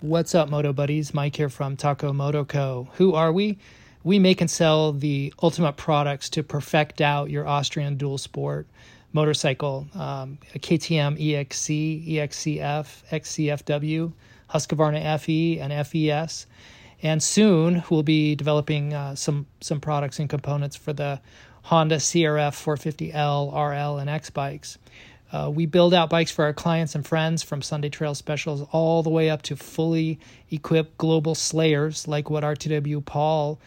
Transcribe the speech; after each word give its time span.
What's 0.00 0.32
up, 0.32 0.48
Moto 0.48 0.72
Buddies? 0.72 1.12
Mike 1.12 1.34
here 1.34 1.48
from 1.48 1.76
Taco 1.76 2.12
Moto 2.12 2.44
Co. 2.44 2.86
Who 2.98 3.14
are 3.14 3.32
we? 3.32 3.58
We 4.04 4.20
make 4.20 4.40
and 4.40 4.48
sell 4.48 4.92
the 4.92 5.34
ultimate 5.42 5.76
products 5.76 6.30
to 6.30 6.44
perfect 6.44 7.00
out 7.00 7.30
your 7.30 7.48
Austrian 7.48 7.96
dual 7.96 8.16
sport 8.16 8.68
motorcycle 9.12 9.88
um, 9.94 10.38
a 10.54 10.60
KTM 10.60 11.20
EXC, 11.20 12.08
EXCF, 12.12 13.02
XCFW, 13.10 14.12
Husqvarna 14.48 15.18
FE, 15.18 15.58
and 15.58 15.84
FES. 15.84 16.46
And 17.02 17.20
soon 17.20 17.82
we'll 17.90 18.04
be 18.04 18.36
developing 18.36 18.94
uh, 18.94 19.16
some 19.16 19.46
some 19.60 19.80
products 19.80 20.20
and 20.20 20.30
components 20.30 20.76
for 20.76 20.92
the 20.92 21.20
Honda 21.62 21.96
CRF 21.96 22.54
450L, 22.54 23.52
RL, 23.52 23.98
and 23.98 24.08
X 24.08 24.30
bikes. 24.30 24.78
Uh, 25.30 25.50
we 25.52 25.66
build 25.66 25.92
out 25.92 26.08
bikes 26.08 26.30
for 26.30 26.44
our 26.44 26.54
clients 26.54 26.94
and 26.94 27.06
friends 27.06 27.42
from 27.42 27.60
Sunday 27.60 27.90
Trail 27.90 28.14
specials 28.14 28.66
all 28.72 29.02
the 29.02 29.10
way 29.10 29.28
up 29.28 29.42
to 29.42 29.56
fully 29.56 30.18
equipped 30.50 30.96
global 30.96 31.34
slayers 31.34 32.08
like 32.08 32.30
what 32.30 32.44
RTW 32.44 33.04
Paul 33.04 33.60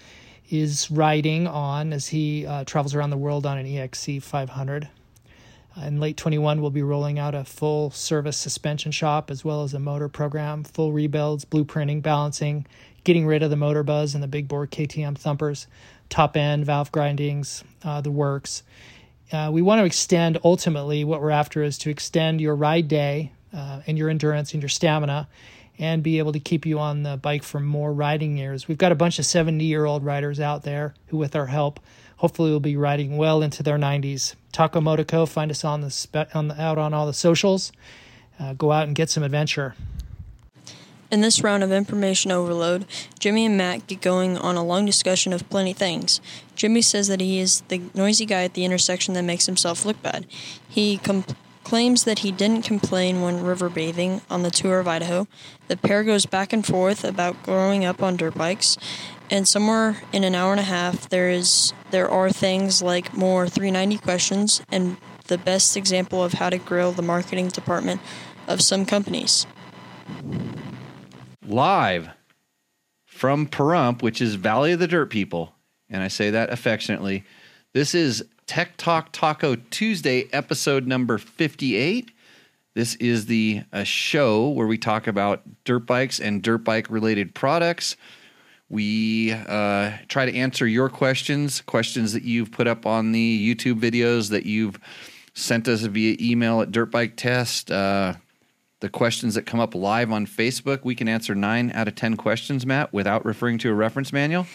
is 0.50 0.90
riding 0.90 1.48
on 1.48 1.94
as 1.94 2.08
he 2.08 2.46
uh, 2.46 2.64
travels 2.66 2.96
around 2.96 3.12
the 3.12 3.18
world 3.18 3.46
on 3.46 3.58
an 3.58 3.66
EXC 3.66 4.22
500. 4.24 4.90
Uh, 5.78 5.82
in 5.86 6.00
late 6.00 6.18
21, 6.18 6.62
we'll 6.62 6.70
be 6.70 6.82
rolling 6.82 7.18
out 7.18 7.34
a 7.34 7.46
full 7.46 7.92
service 7.92 8.36
suspension 8.36 8.92
shop 8.92 9.32
as 9.32 9.46
well 9.46 9.64
as 9.64 9.74
a 9.74 9.80
motor 9.80 10.10
program, 10.10 10.64
full 10.64 10.92
rebuilds, 10.92 11.46
blueprinting, 11.46 12.02
balancing, 12.02 12.66
getting 13.04 13.26
rid 13.26 13.42
of 13.42 13.50
the 13.50 13.56
motor 13.56 13.84
buzz 13.84 14.14
and 14.14 14.22
the 14.22 14.28
big 14.28 14.48
bore 14.48 14.68
KTM 14.68 15.18
thumpers, 15.18 15.68
top 16.10 16.36
end, 16.36 16.66
valve 16.66 16.92
grindings, 16.92 17.64
uh, 17.84 18.02
the 18.02 18.12
works. 18.12 18.64
Uh, 19.32 19.50
we 19.52 19.62
want 19.62 19.80
to 19.80 19.86
extend 19.86 20.38
ultimately 20.44 21.04
what 21.04 21.22
we're 21.22 21.32
after 21.32 21.64
is 21.64 21.78
to 21.78 21.90
extend 21.90 22.42
your 22.42 22.56
ride 22.56 22.88
day 22.88 23.32
uh, 23.54 23.82
and 23.88 23.98
your 23.98 24.10
endurance 24.10 24.54
and 24.54 24.62
your 24.62 24.70
stamina 24.70 25.28
and 25.80 26.04
be 26.04 26.20
able 26.20 26.34
to 26.34 26.40
keep 26.40 26.66
you 26.66 26.78
on 26.80 27.04
the 27.04 27.18
bike 27.18 27.44
for 27.44 27.60
more 27.60 27.94
riding 27.94 28.38
years. 28.38 28.68
We've 28.68 28.78
got 28.78 28.92
a 28.92 28.96
bunch 28.96 29.20
of 29.20 29.26
70 29.26 29.64
year 29.64 29.86
old 29.86 30.04
riders 30.04 30.40
out 30.40 30.64
there 30.64 30.94
who, 31.08 31.18
with 31.18 31.36
our 31.36 31.48
help, 31.48 31.80
hopefully 32.18 32.52
will 32.52 32.60
be 32.60 32.76
riding 32.76 33.18
well 33.18 33.42
into 33.42 33.64
their 33.64 33.78
90s. 33.78 34.36
Taco 34.52 34.82
Motoco, 34.82 35.28
find 35.28 35.50
us 35.50 35.64
on 35.64 35.82
the, 35.82 35.90
spe- 35.90 36.36
on 36.36 36.50
the 36.50 36.62
out 36.62 36.78
on 36.78 36.94
all 36.94 37.08
the 37.08 37.14
socials. 37.14 37.72
Uh, 38.40 38.54
go 38.54 38.72
out 38.72 38.86
and 38.86 38.96
get 38.96 39.10
some 39.10 39.24
adventure. 39.24 39.76
In 41.10 41.22
this 41.22 41.44
round 41.44 41.62
of 41.62 41.72
information 41.72 42.32
overload, 42.32 42.86
Jimmy 43.20 43.46
and 43.46 43.58
Matt 43.58 43.88
get 43.88 44.02
going 44.02 44.38
on 44.38 44.56
a 44.56 44.64
long 44.64 44.86
discussion 44.86 45.34
of 45.34 45.50
plenty 45.50 45.74
things. 45.74 46.22
Jimmy 46.62 46.84
says 46.84 47.08
that 47.08 47.22
he 47.22 47.40
is 47.40 47.62
the 47.70 47.82
noisy 47.96 48.24
guy 48.24 48.44
at 48.44 48.54
the 48.54 48.66
intersection 48.66 49.16
that 49.16 49.24
makes 49.24 49.48
himself 49.48 49.84
look 49.84 50.00
bad. 50.04 50.28
He 50.70 51.00
claims 51.64 52.04
that 52.04 52.20
he 52.20 52.32
didn't 52.32 52.62
complain 52.62 53.24
when 53.24 53.44
river 53.44 53.68
bathing 53.68 54.22
on 54.30 54.44
the 54.44 54.52
tour 54.52 54.80
of 54.80 54.88
Idaho. 54.88 55.28
The 55.70 55.78
pair 55.78 56.04
goes 56.04 56.28
back 56.28 56.54
and 56.54 56.64
forth 56.64 57.04
about 57.04 57.42
growing 57.42 57.84
up 57.84 58.04
on 58.04 58.16
dirt 58.16 58.36
bikes, 58.36 58.78
and 59.32 59.48
somewhere 59.48 60.04
in 60.14 60.24
an 60.24 60.36
hour 60.36 60.52
and 60.52 60.60
a 60.60 60.64
half 60.64 61.10
there 61.10 61.32
is 61.32 61.74
there 61.90 62.08
are 62.08 62.30
things 62.30 62.84
like 62.84 63.18
more 63.18 63.50
390 63.50 63.98
questions 63.98 64.62
and 64.72 64.98
the 65.30 65.40
best 65.40 65.76
example 65.76 66.24
of 66.24 66.34
how 66.34 66.52
to 66.52 66.60
grill 66.60 66.92
the 66.92 67.02
marketing 67.02 67.48
department 67.48 68.02
of 68.48 68.62
some 68.62 68.86
companies 68.86 69.48
live 71.44 72.10
from 73.04 73.48
Pahrump, 73.48 74.04
which 74.04 74.22
is 74.22 74.36
Valley 74.36 74.74
of 74.74 74.80
the 74.80 74.88
Dirt 74.88 75.10
People, 75.10 75.56
and 75.92 76.02
I 76.02 76.08
say 76.08 76.32
that 76.32 76.52
affectionately. 76.52 77.24
This 77.74 77.94
is 77.94 78.26
Tech 78.48 78.78
Talk 78.78 79.12
Taco 79.12 79.56
Tuesday, 79.56 80.28
episode 80.34 80.88
number 80.88 81.18
58. 81.18 82.12
This 82.74 82.96
is 82.96 83.26
the 83.26 83.64
a 83.74 83.84
show 83.84 84.50
where 84.50 84.66
we 84.66 84.78
talk 84.78 85.06
about 85.06 85.42
dirt 85.66 85.86
bikes 85.86 86.20
and 86.20 86.42
dirt 86.42 86.60
bike 86.60 86.90
related 86.90 87.36
products. 87.36 87.98
We 88.70 89.34
uh, 89.34 89.98
try 90.08 90.26
to 90.26 90.34
answer 90.34 90.66
your 90.66 90.88
questions, 90.88 91.60
questions 91.62 92.14
that 92.14 92.24
you've 92.24 92.54
put 92.54 92.68
up 92.68 92.86
on 92.86 93.12
the 93.12 93.56
YouTube 93.56 93.82
videos 93.82 94.30
that 94.30 94.46
you've 94.46 94.80
sent 95.34 95.68
us 95.68 95.82
via 95.82 96.16
email 96.22 96.62
at 96.62 96.72
Dirt 96.72 96.90
Bike 96.90 97.18
Test. 97.18 97.70
Uh, 97.70 98.14
the 98.80 98.90
questions 98.90 99.36
that 99.36 99.46
come 99.46 99.60
up 99.60 99.76
live 99.76 100.12
on 100.12 100.26
Facebook, 100.26 100.86
we 100.86 100.96
can 100.96 101.10
answer 101.10 101.36
nine 101.36 101.72
out 101.74 101.90
of 101.90 101.96
10 101.96 102.16
questions, 102.16 102.66
Matt, 102.66 102.94
without 102.94 103.26
referring 103.26 103.58
to 103.60 103.70
a 103.70 103.74
reference 103.74 104.14
manual. 104.14 104.48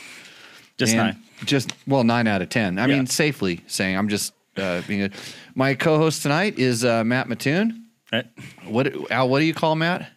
Just 0.78 0.92
And 0.92 0.98
nine. 0.98 1.22
Just, 1.44 1.72
well, 1.86 2.04
nine 2.04 2.26
out 2.26 2.42
of 2.42 2.48
10. 2.48 2.78
I 2.78 2.86
Yeah. 2.86 2.96
mean, 2.96 3.06
safely 3.06 3.60
saying, 3.66 3.96
I'm 3.96 4.08
just 4.08 4.32
uh, 4.56 4.82
being 4.86 5.02
a. 5.04 5.10
My 5.54 5.74
co 5.74 5.98
host 5.98 6.22
tonight 6.22 6.58
is 6.58 6.84
uh, 6.84 7.04
Matt 7.04 7.28
Mattoon. 7.28 7.86
Right? 8.12 8.26
What, 8.64 9.10
Al, 9.10 9.28
what 9.28 9.40
do 9.40 9.44
you 9.44 9.54
call 9.54 9.74
Matt? 9.74 10.10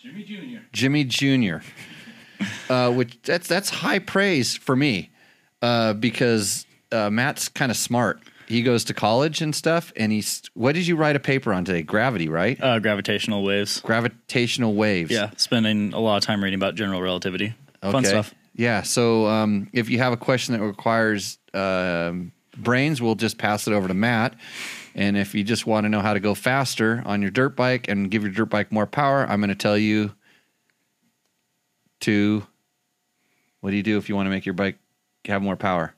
Jimmy 0.00 0.24
Jr. 0.24 0.58
Jimmy 0.72 1.04
Jr. 1.04 1.56
uh, 2.70 2.92
which 2.92 3.20
that's 3.22 3.48
that's 3.48 3.70
high 3.70 3.98
praise 3.98 4.56
for 4.56 4.76
me 4.76 5.10
uh, 5.62 5.94
because 5.94 6.66
uh, 6.92 7.10
Matt's 7.10 7.48
kind 7.48 7.70
of 7.70 7.76
smart. 7.76 8.20
He 8.46 8.62
goes 8.62 8.84
to 8.84 8.94
college 8.94 9.40
and 9.42 9.54
stuff, 9.54 9.92
and 9.96 10.12
he's. 10.12 10.42
What 10.54 10.74
did 10.76 10.86
you 10.86 10.94
write 10.96 11.16
a 11.16 11.20
paper 11.20 11.52
on 11.52 11.64
today? 11.64 11.82
Gravity, 11.82 12.28
right? 12.28 12.60
Uh, 12.60 12.78
gravitational 12.78 13.42
waves. 13.42 13.80
Gravitational 13.80 14.74
waves. 14.74 15.10
Yeah, 15.10 15.30
spending 15.36 15.92
a 15.92 15.98
lot 15.98 16.18
of 16.18 16.22
time 16.22 16.42
reading 16.44 16.58
about 16.58 16.76
general 16.76 17.02
relativity. 17.02 17.54
Fun 17.82 18.04
stuff. 18.04 18.32
Yeah. 18.56 18.82
So 18.82 19.26
um, 19.26 19.68
if 19.74 19.90
you 19.90 19.98
have 19.98 20.14
a 20.14 20.16
question 20.16 20.54
that 20.54 20.64
requires 20.64 21.38
um, 21.52 22.32
brains, 22.56 23.02
we'll 23.02 23.14
just 23.14 23.36
pass 23.36 23.66
it 23.66 23.74
over 23.74 23.86
to 23.86 23.94
Matt. 23.94 24.34
And 24.94 25.18
if 25.18 25.34
you 25.34 25.44
just 25.44 25.66
want 25.66 25.84
to 25.84 25.90
know 25.90 26.00
how 26.00 26.14
to 26.14 26.20
go 26.20 26.34
faster 26.34 27.02
on 27.04 27.20
your 27.20 27.30
dirt 27.30 27.54
bike 27.54 27.86
and 27.88 28.10
give 28.10 28.22
your 28.22 28.32
dirt 28.32 28.46
bike 28.46 28.72
more 28.72 28.86
power, 28.86 29.26
I'm 29.28 29.40
going 29.40 29.50
to 29.50 29.54
tell 29.54 29.76
you 29.76 30.14
to. 32.00 32.46
What 33.60 33.70
do 33.70 33.76
you 33.76 33.82
do 33.82 33.98
if 33.98 34.08
you 34.08 34.14
want 34.14 34.26
to 34.26 34.30
make 34.30 34.46
your 34.46 34.54
bike 34.54 34.78
have 35.26 35.42
more 35.42 35.56
power? 35.56 35.94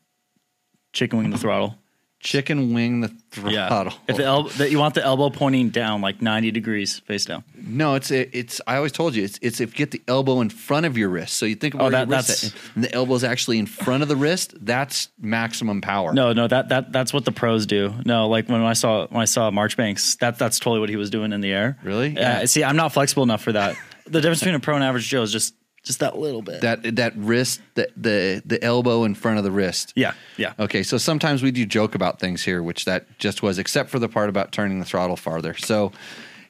Chicken 0.93 1.19
wing 1.19 1.31
the 1.31 1.39
throttle. 1.39 1.77
Chicken 2.21 2.75
wing 2.75 3.01
the 3.01 3.12
Yeah. 3.49 3.69
throttle. 3.69 3.93
If 4.09 4.17
the 4.17 4.25
elbow, 4.25 4.49
that 4.51 4.73
you 4.73 4.79
want 4.81 4.95
the 4.95 5.05
elbow 5.05 5.31
pointing 5.31 5.69
down 5.71 6.01
like 6.01 6.21
90 6.21 6.51
degrees 6.51 6.99
face 7.06 7.25
down. 7.25 7.45
No, 7.55 7.95
it's 7.95 8.11
it's. 8.11 8.61
I 8.67 8.75
always 8.77 8.91
told 8.91 9.15
you 9.15 9.23
it's 9.23 9.39
it's 9.41 9.61
if 9.61 9.71
you 9.71 9.77
get 9.87 9.93
the 9.93 10.03
elbow 10.09 10.41
in 10.41 10.51
front 10.51 10.84
of 10.84 10.99
your 10.99 11.11
wrist. 11.11 11.34
So 11.34 11.47
you 11.47 11.55
think 11.55 11.75
about 11.75 11.87
Oh, 11.87 11.91
that- 11.91 12.09
your 12.09 12.17
wrist 12.17 12.29
that's- 12.29 12.47
at, 12.53 12.75
and 12.75 12.83
the 12.84 12.93
elbow's 12.93 13.23
actually 13.23 13.59
in 13.61 13.67
front 13.67 14.03
of 14.03 14.09
the 14.09 14.17
wrist. 14.17 14.55
That's 14.61 15.09
maximum 15.21 15.81
power. 15.81 16.12
No, 16.12 16.33
no, 16.33 16.49
that 16.49 16.71
that 16.71 16.93
that's 16.93 17.12
what 17.12 17.25
the 17.25 17.33
pros 17.33 17.67
do. 17.67 17.95
No, 18.05 18.29
like 18.29 18.49
when 18.49 18.62
I 18.62 18.73
saw 18.73 19.06
when 19.06 19.23
I 19.23 19.27
saw 19.27 19.50
Marchbanks, 19.53 20.17
that 20.17 20.39
that's 20.39 20.59
totally 20.59 20.81
what 20.81 20.89
he 20.89 20.97
was 20.97 21.11
doing 21.11 21.33
in 21.33 21.41
the 21.41 21.53
air. 21.53 21.79
Really? 21.85 22.09
Yeah. 22.11 22.41
Yeah. 22.41 22.45
See, 22.47 22.65
I'm 22.65 22.77
not 22.77 22.93
flexible 22.93 23.23
enough 23.23 23.43
for 23.43 23.53
that. 23.53 23.77
The 24.06 24.21
difference 24.21 24.41
between 24.41 24.55
a 24.56 24.61
pro 24.61 24.75
and 24.75 24.83
average 24.83 25.06
Joe 25.06 25.23
is 25.23 25.31
just 25.31 25.55
just 25.88 26.00
that 26.00 26.16
little 26.16 26.43
bit. 26.43 26.60
that 26.60 26.97
that 26.97 27.16
wrist, 27.16 27.60
the 27.75 27.88
the 27.97 28.43
the 28.44 28.62
elbow 28.62 29.04
in 29.04 29.15
front 29.15 29.38
of 29.38 29.44
the 29.44 29.50
wrist. 29.50 29.93
yeah, 29.97 30.12
yeah. 30.37 30.53
Okay, 30.59 30.82
so 30.82 30.99
sometimes 30.99 31.43
we 31.43 31.50
do 31.50 31.66
joke 31.66 31.94
about 31.97 32.21
things 32.21 32.44
here, 32.44 32.62
which 32.62 32.84
that 32.84 33.19
just 33.19 33.43
was, 33.43 33.59
except 33.59 33.91
for 33.91 33.99
the 33.99 34.09
part 34.09 34.28
about 34.28 34.53
turning 34.53 34.78
the 34.78 34.84
throttle 34.84 35.16
farther. 35.16 35.54
So, 35.54 35.91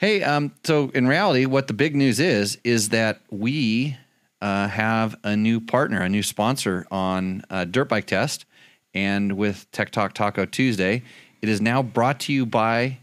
hey, 0.00 0.22
um, 0.22 0.52
so 0.64 0.90
in 0.90 1.06
reality, 1.06 1.46
what 1.46 1.68
the 1.68 1.72
big 1.72 1.96
news 1.96 2.20
is 2.20 2.58
is 2.64 2.88
that 2.90 3.20
we 3.30 3.96
uh, 4.42 4.68
have 4.68 5.16
a 5.22 5.36
new 5.36 5.60
partner, 5.60 6.02
a 6.02 6.08
new 6.08 6.22
sponsor 6.22 6.86
on 6.90 7.42
uh, 7.48 7.64
Dirt 7.64 7.88
Bike 7.88 8.06
Test, 8.06 8.44
and 8.92 9.36
with 9.36 9.70
Tech 9.70 9.90
Talk 9.90 10.14
Taco 10.14 10.46
Tuesday, 10.46 11.02
it 11.40 11.48
is 11.48 11.60
now 11.60 11.82
brought 11.82 12.18
to 12.20 12.32
you 12.32 12.44
by 12.44 12.98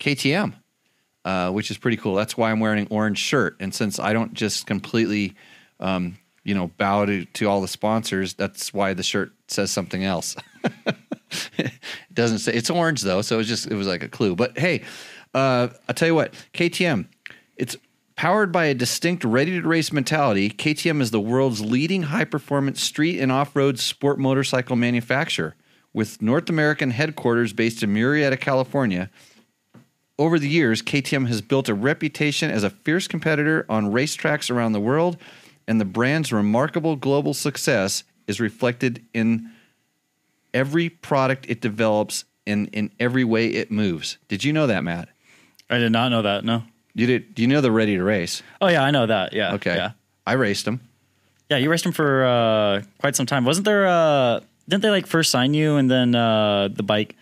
KTM, 0.00 0.54
uh, 1.24 1.50
which 1.50 1.70
is 1.70 1.78
pretty 1.78 1.96
cool. 1.96 2.14
That's 2.14 2.36
why 2.36 2.50
I'm 2.50 2.60
wearing 2.60 2.80
an 2.80 2.88
orange 2.90 3.18
shirt, 3.18 3.56
and 3.58 3.74
since 3.74 3.98
I 3.98 4.12
don't 4.12 4.34
just 4.34 4.66
completely 4.66 5.34
um, 5.82 6.16
you 6.44 6.54
know, 6.54 6.68
bow 6.78 7.04
to, 7.04 7.24
to 7.24 7.46
all 7.48 7.60
the 7.60 7.68
sponsors. 7.68 8.34
That's 8.34 8.72
why 8.72 8.94
the 8.94 9.02
shirt 9.02 9.32
says 9.48 9.70
something 9.70 10.04
else. 10.04 10.36
it 11.58 11.72
doesn't 12.12 12.38
say 12.38 12.52
it's 12.52 12.70
orange 12.70 13.02
though, 13.02 13.22
so 13.22 13.36
it 13.36 13.38
was 13.38 13.48
just 13.48 13.66
it 13.66 13.74
was 13.74 13.86
like 13.86 14.02
a 14.02 14.08
clue. 14.08 14.34
But 14.34 14.58
hey, 14.58 14.82
uh, 15.34 15.68
I'll 15.88 15.94
tell 15.94 16.08
you 16.08 16.14
what, 16.14 16.34
KTM, 16.54 17.06
it's 17.56 17.76
powered 18.16 18.52
by 18.52 18.66
a 18.66 18.74
distinct 18.74 19.24
ready 19.24 19.60
to 19.60 19.66
race 19.66 19.92
mentality. 19.92 20.50
KTM 20.50 21.00
is 21.00 21.10
the 21.10 21.20
world's 21.20 21.60
leading 21.60 22.04
high 22.04 22.24
performance 22.24 22.82
street 22.82 23.20
and 23.20 23.32
off 23.32 23.56
road 23.56 23.78
sport 23.78 24.18
motorcycle 24.18 24.76
manufacturer, 24.76 25.54
with 25.92 26.20
North 26.20 26.48
American 26.48 26.90
headquarters 26.90 27.52
based 27.52 27.82
in 27.82 27.92
Murrieta, 27.92 28.38
California. 28.38 29.10
Over 30.18 30.38
the 30.38 30.48
years, 30.48 30.82
KTM 30.82 31.26
has 31.28 31.40
built 31.40 31.68
a 31.68 31.74
reputation 31.74 32.50
as 32.50 32.62
a 32.64 32.70
fierce 32.70 33.08
competitor 33.08 33.64
on 33.68 33.90
racetracks 33.90 34.50
around 34.50 34.72
the 34.72 34.80
world, 34.80 35.16
and 35.68 35.80
the 35.80 35.84
brand's 35.84 36.32
remarkable 36.32 36.96
global 36.96 37.34
success 37.34 38.04
is 38.26 38.40
reflected 38.40 39.04
in 39.14 39.50
every 40.54 40.88
product 40.88 41.46
it 41.48 41.60
develops 41.60 42.24
and 42.46 42.68
in 42.72 42.90
every 43.00 43.24
way 43.24 43.48
it 43.48 43.70
moves. 43.70 44.18
Did 44.28 44.44
you 44.44 44.52
know 44.52 44.66
that, 44.66 44.84
Matt? 44.84 45.08
I 45.70 45.78
did 45.78 45.92
not 45.92 46.10
know 46.10 46.22
that. 46.22 46.44
No. 46.44 46.64
You 46.94 47.06
did. 47.06 47.34
Do 47.34 47.42
you 47.42 47.48
know 47.48 47.60
the 47.60 47.72
Ready 47.72 47.96
to 47.96 48.02
Race? 48.02 48.42
Oh 48.60 48.68
yeah, 48.68 48.82
I 48.82 48.90
know 48.90 49.06
that. 49.06 49.32
Yeah. 49.32 49.54
Okay, 49.54 49.76
Yeah. 49.76 49.92
I 50.26 50.34
raced 50.34 50.66
them. 50.66 50.80
Yeah, 51.48 51.56
you 51.56 51.70
raced 51.70 51.84
them 51.84 51.92
for 51.92 52.24
uh, 52.24 52.82
quite 52.98 53.16
some 53.16 53.26
time. 53.26 53.44
Wasn't 53.44 53.64
there? 53.64 53.86
Uh, 53.86 54.40
didn't 54.68 54.82
they 54.82 54.90
like 54.90 55.06
first 55.06 55.30
sign 55.30 55.54
you 55.54 55.76
and 55.76 55.90
then 55.90 56.14
uh, 56.14 56.68
the 56.68 56.82
bike 56.82 57.16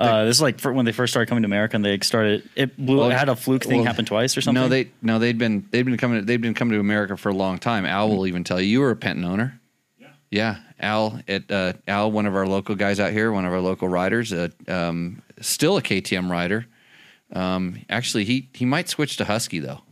Uh, 0.00 0.24
this 0.24 0.36
is 0.36 0.42
like 0.42 0.58
for 0.58 0.72
when 0.72 0.86
they 0.86 0.92
first 0.92 1.12
started 1.12 1.28
coming 1.28 1.42
to 1.42 1.46
America, 1.46 1.76
and 1.76 1.84
they 1.84 1.98
started. 2.00 2.48
It 2.56 2.74
blew. 2.76 2.98
Well, 2.98 3.10
it 3.10 3.18
had 3.18 3.28
a 3.28 3.36
fluke 3.36 3.64
thing 3.64 3.78
well, 3.78 3.86
happen 3.86 4.06
twice 4.06 4.34
or 4.34 4.40
something. 4.40 4.62
No, 4.62 4.68
they 4.68 4.90
no 5.02 5.18
they'd 5.18 5.36
been 5.36 5.68
they'd 5.70 5.82
been 5.82 5.98
coming 5.98 6.24
they'd 6.24 6.40
been 6.40 6.54
coming 6.54 6.72
to 6.72 6.80
America 6.80 7.18
for 7.18 7.28
a 7.28 7.34
long 7.34 7.58
time. 7.58 7.84
Al 7.84 8.08
will 8.08 8.26
even 8.26 8.42
tell 8.42 8.58
you 8.58 8.66
you 8.66 8.80
were 8.80 8.90
a 8.90 8.96
Penton 8.96 9.26
owner. 9.26 9.60
Yeah, 9.98 10.08
yeah. 10.30 10.56
Al 10.80 11.20
at 11.28 11.50
uh, 11.50 11.74
Al, 11.86 12.10
one 12.10 12.24
of 12.24 12.34
our 12.34 12.46
local 12.46 12.76
guys 12.76 12.98
out 12.98 13.12
here, 13.12 13.30
one 13.30 13.44
of 13.44 13.52
our 13.52 13.60
local 13.60 13.88
riders, 13.88 14.32
uh, 14.32 14.48
um, 14.68 15.20
still 15.40 15.76
a 15.76 15.82
KTM 15.82 16.30
rider. 16.30 16.66
Um, 17.32 17.80
actually, 17.90 18.24
he 18.24 18.48
he 18.54 18.64
might 18.64 18.88
switch 18.88 19.18
to 19.18 19.26
Husky 19.26 19.58
though. 19.58 19.82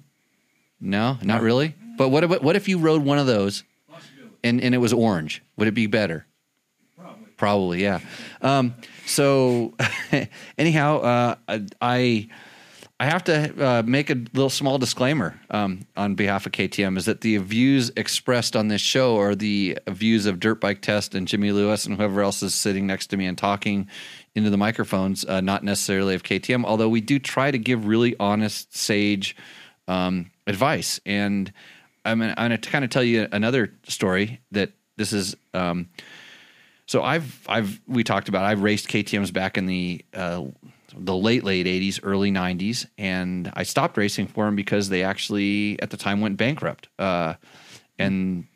No, 0.81 1.19
not 1.23 1.43
really. 1.43 1.75
But 1.99 2.09
what 2.09 2.25
if, 2.25 2.43
what 2.43 2.57
if 2.57 2.69
you 2.69 2.79
rode 2.79 3.03
one 3.03 3.19
of 3.19 3.27
those, 3.27 3.65
and 4.43 4.61
and 4.61 4.75
it 4.75 4.79
was 4.79 4.95
orange? 4.95 5.43
Would 5.57 5.69
it 5.69 5.75
be 5.75 5.87
better? 5.87 6.25
Probably. 6.97 7.27
Probably, 7.37 7.83
yeah. 7.83 8.01
Um, 8.41 8.75
so, 9.09 9.75
anyhow, 10.59 10.99
uh, 10.99 11.59
I 11.81 12.29
I 13.01 13.07
have 13.07 13.25
to 13.25 13.65
uh, 13.65 13.83
make 13.87 14.11
a 14.11 14.15
little 14.15 14.51
small 14.51 14.77
disclaimer 14.77 15.41
um, 15.51 15.87
on 15.97 16.15
behalf 16.17 16.47
of 16.47 16.53
KTM 16.53 16.99
is 16.99 17.07
that 17.07 17.21
the 17.21 17.37
views 17.39 17.93
expressed 17.97 18.57
on 18.57 18.69
this 18.69 18.81
show 18.81 19.17
are 19.19 19.37
the 19.37 19.79
views 19.89 20.27
of 20.27 20.41
Dirt 20.41 20.61
Bike 20.61 20.83
Test 20.83 21.15
and 21.15 21.29
Jimmy 21.29 21.53
Lewis 21.53 21.87
and 21.87 21.97
whoever 21.97 22.21
else 22.23 22.43
is 22.43 22.55
sitting 22.55 22.89
next 22.89 23.07
to 23.09 23.17
me 23.17 23.27
and 23.27 23.39
talking 23.39 23.89
into 24.35 24.51
the 24.51 24.57
microphones, 24.57 25.25
uh, 25.25 25.41
not 25.41 25.63
necessarily 25.63 26.17
of 26.17 26.25
KTM. 26.25 26.65
Although 26.65 26.89
we 26.89 27.01
do 27.01 27.19
try 27.19 27.53
to 27.53 27.59
give 27.59 27.87
really 27.87 28.17
honest, 28.19 28.77
sage 28.77 29.37
um, 29.87 30.33
advice, 30.47 31.01
and 31.07 31.51
I'm 32.05 32.21
I'm 32.21 32.35
gonna 32.35 32.59
kind 32.59 32.85
of 32.85 32.91
tell 32.91 33.05
you 33.05 33.27
another 33.33 33.73
story 33.87 34.41
that 34.51 34.73
this 34.97 35.15
is. 35.15 35.35
Um, 35.55 35.89
so 36.89 37.03
I've 37.03 37.47
I've 37.49 37.81
we 37.87 38.03
talked 38.03 38.29
about 38.29 38.45
I've 38.45 38.63
raced 38.63 38.89
KTM's 38.89 39.31
back 39.31 39.57
in 39.57 39.67
the 39.67 40.05
uh, 40.15 40.45
the 40.97 41.15
late 41.15 41.45
late 41.45 41.67
80s, 41.67 42.01
early 42.03 42.33
90s, 42.33 42.87
and 42.97 43.53
I 43.55 43.63
stopped 43.63 43.97
racing 43.97 44.27
for 44.27 44.47
them 44.47 44.57
because 44.57 44.89
they 44.89 45.05
actually 45.05 45.81
at 45.81 45.91
the 45.91 45.97
time 45.99 46.21
went 46.21 46.39
bankrupt, 46.39 46.89
uh, 46.99 47.35
and 47.99 48.47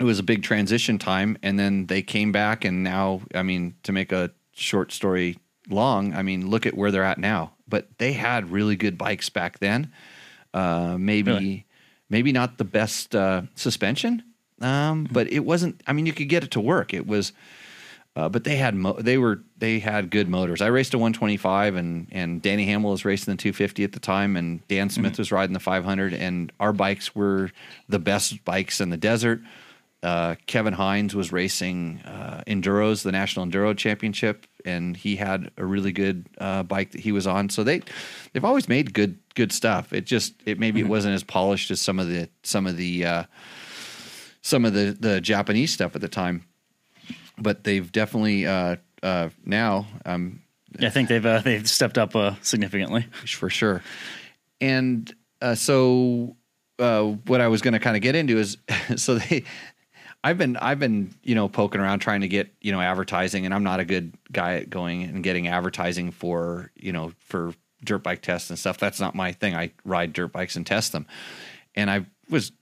it 0.00 0.04
was 0.04 0.18
a 0.18 0.22
big 0.22 0.42
transition 0.42 0.98
time. 0.98 1.36
And 1.42 1.58
then 1.58 1.86
they 1.86 2.02
came 2.02 2.32
back, 2.32 2.64
and 2.64 2.82
now 2.82 3.20
I 3.34 3.42
mean 3.42 3.74
to 3.84 3.92
make 3.92 4.10
a 4.10 4.30
short 4.54 4.90
story 4.90 5.38
long, 5.68 6.14
I 6.14 6.22
mean 6.22 6.48
look 6.48 6.64
at 6.66 6.74
where 6.74 6.90
they're 6.90 7.04
at 7.04 7.18
now. 7.18 7.52
But 7.68 7.98
they 7.98 8.14
had 8.14 8.50
really 8.50 8.76
good 8.76 8.96
bikes 8.96 9.28
back 9.28 9.58
then. 9.58 9.92
Uh, 10.54 10.96
maybe 10.98 11.30
Really? 11.30 11.66
maybe 12.08 12.32
not 12.32 12.56
the 12.56 12.64
best 12.64 13.14
uh, 13.14 13.42
suspension, 13.54 14.22
um, 14.62 15.06
but 15.12 15.30
it 15.30 15.40
wasn't. 15.40 15.82
I 15.86 15.92
mean, 15.92 16.06
you 16.06 16.14
could 16.14 16.30
get 16.30 16.42
it 16.42 16.52
to 16.52 16.60
work. 16.60 16.94
It 16.94 17.06
was. 17.06 17.32
Uh, 18.16 18.30
but 18.30 18.44
they 18.44 18.56
had 18.56 18.74
mo- 18.74 18.96
they 18.98 19.18
were 19.18 19.42
they 19.58 19.78
had 19.78 20.10
good 20.10 20.26
motors. 20.26 20.62
I 20.62 20.68
raced 20.68 20.94
a 20.94 20.98
125, 20.98 21.76
and 21.76 22.08
and 22.10 22.40
Danny 22.40 22.64
Hamel 22.64 22.90
was 22.90 23.04
racing 23.04 23.34
the 23.34 23.36
250 23.36 23.84
at 23.84 23.92
the 23.92 24.00
time, 24.00 24.36
and 24.36 24.66
Dan 24.68 24.88
Smith 24.88 25.18
was 25.18 25.30
riding 25.30 25.52
the 25.52 25.60
500, 25.60 26.14
and 26.14 26.50
our 26.58 26.72
bikes 26.72 27.14
were 27.14 27.50
the 27.90 27.98
best 27.98 28.42
bikes 28.46 28.80
in 28.80 28.88
the 28.88 28.96
desert. 28.96 29.42
Uh, 30.02 30.36
Kevin 30.46 30.72
Hines 30.72 31.14
was 31.14 31.30
racing 31.30 32.00
uh, 32.06 32.42
enduros, 32.46 33.02
the 33.02 33.12
National 33.12 33.44
Enduro 33.44 33.76
Championship, 33.76 34.46
and 34.64 34.96
he 34.96 35.16
had 35.16 35.50
a 35.58 35.64
really 35.66 35.92
good 35.92 36.26
uh, 36.38 36.62
bike 36.62 36.92
that 36.92 37.02
he 37.02 37.12
was 37.12 37.26
on. 37.26 37.50
So 37.50 37.64
they 37.64 37.82
they've 38.32 38.44
always 38.44 38.66
made 38.66 38.94
good 38.94 39.18
good 39.34 39.52
stuff. 39.52 39.92
It 39.92 40.06
just 40.06 40.32
it 40.46 40.58
maybe 40.58 40.80
it 40.80 40.88
wasn't 40.88 41.14
as 41.14 41.22
polished 41.22 41.70
as 41.70 41.82
some 41.82 41.98
of 41.98 42.08
the 42.08 42.30
some 42.44 42.66
of 42.66 42.78
the 42.78 43.04
uh, 43.04 43.24
some 44.40 44.64
of 44.64 44.72
the 44.72 44.96
the 44.98 45.20
Japanese 45.20 45.70
stuff 45.70 45.94
at 45.94 46.00
the 46.00 46.08
time 46.08 46.46
but 47.38 47.64
they've 47.64 47.90
definitely 47.90 48.46
uh, 48.46 48.76
uh, 49.02 49.28
now 49.44 49.86
um, 50.04 50.42
Yeah, 50.78 50.88
I 50.88 50.90
think 50.90 51.08
they've 51.08 51.24
uh, 51.24 51.40
they've 51.40 51.68
stepped 51.68 51.98
up 51.98 52.14
uh, 52.16 52.34
significantly. 52.42 53.06
for 53.26 53.50
sure. 53.50 53.82
And 54.60 55.12
uh, 55.42 55.54
so, 55.54 56.36
uh, 56.78 57.02
what 57.02 57.40
I 57.40 57.48
was 57.48 57.62
going 57.62 57.74
to 57.74 57.80
kind 57.80 57.96
of 57.96 58.02
get 58.02 58.14
into 58.14 58.38
is, 58.38 58.56
so 58.96 59.16
they, 59.18 59.44
I've 60.24 60.38
been 60.38 60.56
I've 60.56 60.78
been 60.78 61.14
you 61.22 61.34
know 61.34 61.48
poking 61.48 61.80
around 61.80 62.00
trying 62.00 62.22
to 62.22 62.28
get 62.28 62.48
you 62.60 62.72
know 62.72 62.80
advertising, 62.80 63.44
and 63.44 63.54
I'm 63.54 63.64
not 63.64 63.80
a 63.80 63.84
good 63.84 64.14
guy 64.32 64.56
at 64.56 64.70
going 64.70 65.02
and 65.02 65.22
getting 65.22 65.48
advertising 65.48 66.10
for 66.10 66.70
you 66.74 66.92
know 66.92 67.12
for 67.20 67.54
dirt 67.84 68.02
bike 68.02 68.22
tests 68.22 68.50
and 68.50 68.58
stuff. 68.58 68.78
That's 68.78 69.00
not 69.00 69.14
my 69.14 69.32
thing. 69.32 69.54
I 69.54 69.72
ride 69.84 70.12
dirt 70.12 70.32
bikes 70.32 70.56
and 70.56 70.66
test 70.66 70.92
them, 70.92 71.06
and 71.74 71.90
I 71.90 72.06
was 72.28 72.52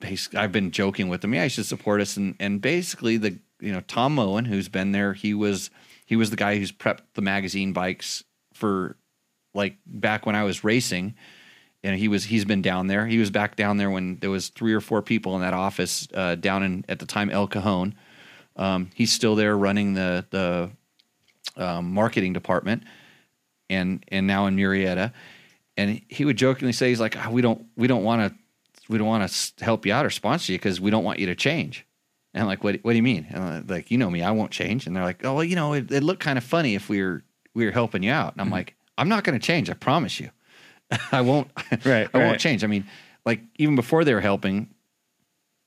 basically 0.00 0.38
I've 0.38 0.52
been 0.52 0.70
joking 0.70 1.08
with 1.08 1.20
them. 1.20 1.34
Yeah, 1.34 1.42
I 1.42 1.48
should 1.48 1.66
support 1.66 2.00
us. 2.00 2.16
And 2.16 2.36
and 2.40 2.60
basically 2.60 3.16
the 3.16 3.38
you 3.60 3.72
know 3.72 3.80
Tom 3.80 4.14
Moen, 4.14 4.44
who's 4.44 4.68
been 4.68 4.92
there, 4.92 5.12
he 5.12 5.34
was 5.34 5.70
he 6.06 6.16
was 6.16 6.30
the 6.30 6.36
guy 6.36 6.58
who's 6.58 6.72
prepped 6.72 7.00
the 7.14 7.22
magazine 7.22 7.72
bikes 7.72 8.24
for 8.52 8.96
like 9.54 9.76
back 9.86 10.26
when 10.26 10.36
I 10.36 10.44
was 10.44 10.64
racing. 10.64 11.14
And 11.82 11.98
he 11.98 12.08
was 12.08 12.24
he's 12.24 12.46
been 12.46 12.62
down 12.62 12.86
there. 12.86 13.06
He 13.06 13.18
was 13.18 13.30
back 13.30 13.56
down 13.56 13.76
there 13.76 13.90
when 13.90 14.16
there 14.20 14.30
was 14.30 14.48
three 14.48 14.72
or 14.72 14.80
four 14.80 15.02
people 15.02 15.34
in 15.36 15.42
that 15.42 15.52
office 15.52 16.08
uh, 16.14 16.34
down 16.34 16.62
in 16.62 16.84
at 16.88 16.98
the 16.98 17.06
time 17.06 17.28
El 17.28 17.46
Cajon. 17.46 17.94
Um, 18.56 18.90
he's 18.94 19.12
still 19.12 19.34
there 19.34 19.56
running 19.56 19.92
the 19.92 20.24
the 20.30 20.70
um, 21.62 21.92
marketing 21.92 22.32
department, 22.32 22.84
and 23.68 24.02
and 24.08 24.26
now 24.26 24.46
in 24.46 24.56
Murrieta. 24.56 25.12
And 25.76 26.00
he 26.08 26.24
would 26.24 26.38
jokingly 26.38 26.72
say, 26.72 26.88
"He's 26.88 27.00
like, 27.00 27.18
"Ah, 27.18 27.28
we 27.30 27.42
don't 27.42 27.66
we 27.76 27.86
don't 27.86 28.02
want 28.02 28.32
to 28.32 28.38
we 28.88 28.96
don't 28.96 29.06
want 29.06 29.30
to 29.30 29.64
help 29.64 29.84
you 29.84 29.92
out 29.92 30.06
or 30.06 30.10
sponsor 30.10 30.52
you 30.52 30.58
because 30.58 30.80
we 30.80 30.90
don't 30.90 31.04
want 31.04 31.18
you 31.18 31.26
to 31.26 31.34
change." 31.34 31.86
And 32.34 32.42
I'm 32.42 32.46
like, 32.48 32.64
"What 32.64 32.80
what 32.82 32.92
do 32.92 32.96
you 32.96 33.02
mean?" 33.02 33.26
And 33.30 33.42
I'm 33.42 33.66
like, 33.66 33.90
"You 33.90 33.98
know 33.98 34.10
me, 34.10 34.22
I 34.22 34.32
won't 34.32 34.50
change." 34.50 34.86
And 34.86 34.94
they're 34.94 35.04
like, 35.04 35.24
"Oh, 35.24 35.34
well, 35.34 35.44
you 35.44 35.54
know, 35.56 35.72
it, 35.72 35.90
it 35.90 36.02
looked 36.02 36.20
kind 36.20 36.36
of 36.36 36.44
funny 36.44 36.74
if 36.74 36.88
we 36.88 37.00
were 37.02 37.22
we 37.54 37.64
were 37.64 37.70
helping 37.72 38.02
you 38.02 38.10
out." 38.10 38.32
And 38.32 38.40
I'm 38.40 38.50
like, 38.50 38.74
"I'm 38.98 39.08
not 39.08 39.22
going 39.24 39.38
to 39.38 39.44
change. 39.46 39.70
I 39.70 39.74
promise 39.74 40.18
you. 40.20 40.30
I 41.12 41.20
won't. 41.20 41.48
Right, 41.84 42.08
I 42.12 42.18
right. 42.18 42.26
won't 42.26 42.40
change. 42.40 42.64
I 42.64 42.66
mean, 42.66 42.84
like 43.24 43.40
even 43.56 43.76
before 43.76 44.04
they 44.04 44.12
were 44.14 44.20
helping 44.20 44.68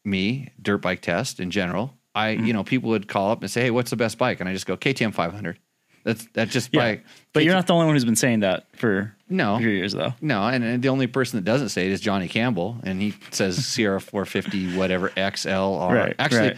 me, 0.06 0.50
dirt 0.62 0.80
bike 0.80 1.02
test 1.02 1.40
in 1.40 1.52
general, 1.52 1.94
I 2.16 2.30
Mm-hmm. 2.36 2.46
you 2.46 2.54
know 2.54 2.64
people 2.64 2.90
would 2.90 3.08
call 3.08 3.31
up 3.31 3.42
and 3.42 3.50
say, 3.50 3.62
"Hey, 3.63 3.72
what's 3.72 3.90
the 3.90 3.96
best 3.96 4.18
bike?" 4.18 4.40
And 4.40 4.50
I 4.50 4.54
just 4.54 4.66
go 4.66 4.75
KTM 4.78 5.13
500. 5.13 5.60
That's 6.07 6.25
that's 6.33 6.51
just 6.54 6.69
Yeah, 6.74 6.80
by. 6.95 7.01
but 7.33 7.44
you're 7.44 7.54
not 7.54 7.68
the 7.68 7.74
only 7.74 7.86
one 7.86 7.95
who's 7.95 8.06
been 8.06 8.15
saying 8.15 8.39
that 8.39 8.65
for 8.77 9.13
No. 9.30 9.59
years 9.59 9.92
though. 9.92 10.13
No, 10.21 10.48
and, 10.48 10.63
and 10.63 10.81
the 10.81 10.88
only 10.89 11.07
person 11.07 11.38
that 11.38 11.44
doesn't 11.44 11.69
say 11.69 11.86
it 11.86 11.92
is 11.92 12.00
Johnny 12.00 12.30
Campbell, 12.30 12.77
and 12.83 13.01
he 13.01 13.13
says 13.31 13.65
Sierra 13.74 14.00
450 14.00 14.77
whatever 14.77 15.09
XLR. 15.09 15.92
Right, 15.94 16.15
actually, 16.18 16.39
right. 16.50 16.57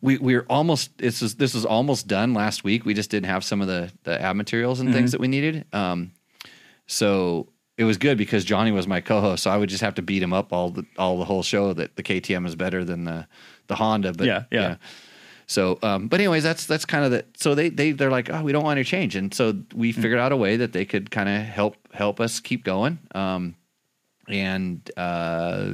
we 0.00 0.18
we're 0.18 0.46
almost 0.48 0.96
this 0.98 1.20
is 1.20 1.34
this 1.34 1.52
was 1.52 1.64
almost 1.66 2.06
done 2.06 2.32
last 2.32 2.62
week. 2.62 2.84
We 2.84 2.94
just 2.94 3.10
didn't 3.10 3.26
have 3.26 3.42
some 3.44 3.60
of 3.60 3.66
the 3.66 3.90
the 4.04 4.20
ad 4.22 4.36
materials 4.36 4.78
and 4.78 4.88
Mm-hmm. 4.88 4.96
things 4.98 5.10
that 5.12 5.20
we 5.20 5.26
needed. 5.28 5.64
Um, 5.72 6.12
so 6.86 7.48
it 7.76 7.84
was 7.84 7.98
good 7.98 8.16
because 8.16 8.44
Johnny 8.44 8.70
was 8.72 8.86
my 8.86 9.00
co-host, 9.00 9.42
so 9.42 9.50
I 9.50 9.56
would 9.56 9.68
just 9.68 9.82
have 9.82 9.96
to 9.96 10.02
beat 10.02 10.22
him 10.22 10.32
up 10.32 10.52
all 10.52 10.70
the 10.70 10.86
all 10.96 11.18
the 11.18 11.24
whole 11.24 11.42
show 11.42 11.72
that 11.72 11.96
the 11.96 12.02
KTM 12.02 12.46
is 12.46 12.54
better 12.54 12.84
than 12.84 13.04
the 13.04 13.26
the 13.66 13.74
Honda. 13.74 14.12
But 14.12 14.26
Yeah, 14.26 14.44
yeah. 14.50 14.76
So, 15.46 15.78
um, 15.82 16.08
but 16.08 16.20
anyways, 16.20 16.42
that's 16.42 16.66
that's 16.66 16.84
kind 16.84 17.04
of 17.04 17.10
the. 17.12 17.24
So 17.36 17.54
they 17.54 17.68
they 17.68 17.92
they're 17.92 18.10
like, 18.10 18.30
oh, 18.30 18.42
we 18.42 18.52
don't 18.52 18.64
want 18.64 18.78
to 18.78 18.84
change, 18.84 19.14
and 19.14 19.32
so 19.32 19.54
we 19.74 19.92
Mm. 19.92 20.02
figured 20.02 20.18
out 20.18 20.32
a 20.32 20.36
way 20.36 20.56
that 20.56 20.72
they 20.72 20.84
could 20.84 21.10
kind 21.10 21.28
of 21.28 21.42
help 21.42 21.76
help 21.92 22.20
us 22.20 22.40
keep 22.40 22.64
going. 22.64 22.98
Um, 23.14 23.54
and 24.28 24.90
uh, 24.96 25.72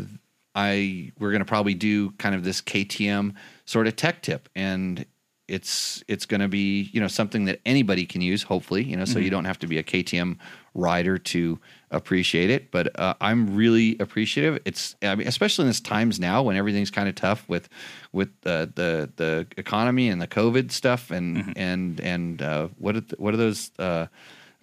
I 0.54 1.12
we're 1.18 1.32
gonna 1.32 1.46
probably 1.46 1.74
do 1.74 2.10
kind 2.12 2.34
of 2.34 2.44
this 2.44 2.60
KTM 2.60 3.34
sort 3.64 3.86
of 3.86 3.96
tech 3.96 4.20
tip, 4.22 4.48
and 4.54 5.06
it's 5.48 6.02
it's 6.08 6.26
gonna 6.26 6.48
be 6.48 6.90
you 6.92 7.00
know 7.00 7.08
something 7.08 7.44
that 7.46 7.60
anybody 7.66 8.06
can 8.06 8.20
use, 8.20 8.42
hopefully, 8.42 8.84
you 8.84 8.96
know, 8.96 9.04
so 9.04 9.18
you 9.18 9.30
don't 9.30 9.44
have 9.44 9.58
to 9.60 9.66
be 9.66 9.78
a 9.78 9.82
KTM 9.82 10.38
rider 10.74 11.18
to 11.18 11.58
appreciate 11.90 12.48
it. 12.50 12.70
But 12.70 12.98
uh, 12.98 13.14
I'm 13.20 13.54
really 13.54 13.96
appreciative. 13.98 14.60
It's 14.64 14.96
I 15.02 15.14
mean, 15.14 15.26
especially 15.28 15.64
in 15.64 15.68
this 15.68 15.80
times 15.80 16.18
now 16.20 16.42
when 16.42 16.56
everything's 16.56 16.90
kind 16.90 17.08
of 17.08 17.14
tough 17.14 17.48
with 17.48 17.68
with 18.12 18.28
the 18.42 18.70
the 18.74 19.10
the 19.16 19.46
economy 19.56 20.08
and 20.08 20.20
the 20.22 20.28
COVID 20.28 20.70
stuff, 20.70 21.10
and 21.10 21.52
and 21.56 22.00
and 22.00 22.40
uh, 22.40 22.68
what 22.78 22.96
are 22.96 23.04
what 23.18 23.34
are 23.34 23.38
those? 23.38 23.70
Uh, 23.78 24.06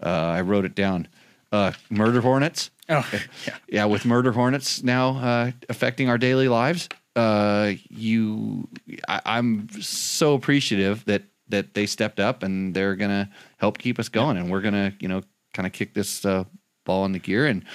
uh, 0.01 0.05
I 0.09 0.41
wrote 0.41 0.65
it 0.65 0.75
down. 0.75 1.07
Uh, 1.51 1.71
murder 1.89 2.21
hornets 2.21 2.69
Oh, 2.89 3.07
yeah. 3.48 3.55
yeah, 3.67 3.86
with 3.86 4.03
murder 4.05 4.31
hornets 4.31 4.83
now 4.83 5.17
uh, 5.17 5.51
affecting 5.69 6.09
our 6.09 6.17
daily 6.17 6.48
lives, 6.48 6.89
uh, 7.15 7.73
you, 7.89 8.67
I, 9.07 9.21
I'm 9.25 9.69
so 9.81 10.33
appreciative 10.33 11.05
that 11.05 11.23
that 11.49 11.73
they 11.73 11.87
stepped 11.87 12.19
up 12.19 12.43
and 12.43 12.73
they're 12.75 12.95
gonna 12.95 13.29
help 13.57 13.77
keep 13.77 13.99
us 13.99 14.09
going, 14.09 14.37
and 14.37 14.51
we're 14.51 14.61
gonna, 14.61 14.93
you 14.99 15.07
know, 15.07 15.21
kind 15.53 15.65
of 15.65 15.73
kick 15.73 15.93
this 15.93 16.25
uh, 16.25 16.43
ball 16.85 17.05
in 17.05 17.11
the 17.11 17.19
gear. 17.19 17.47
And 17.47 17.65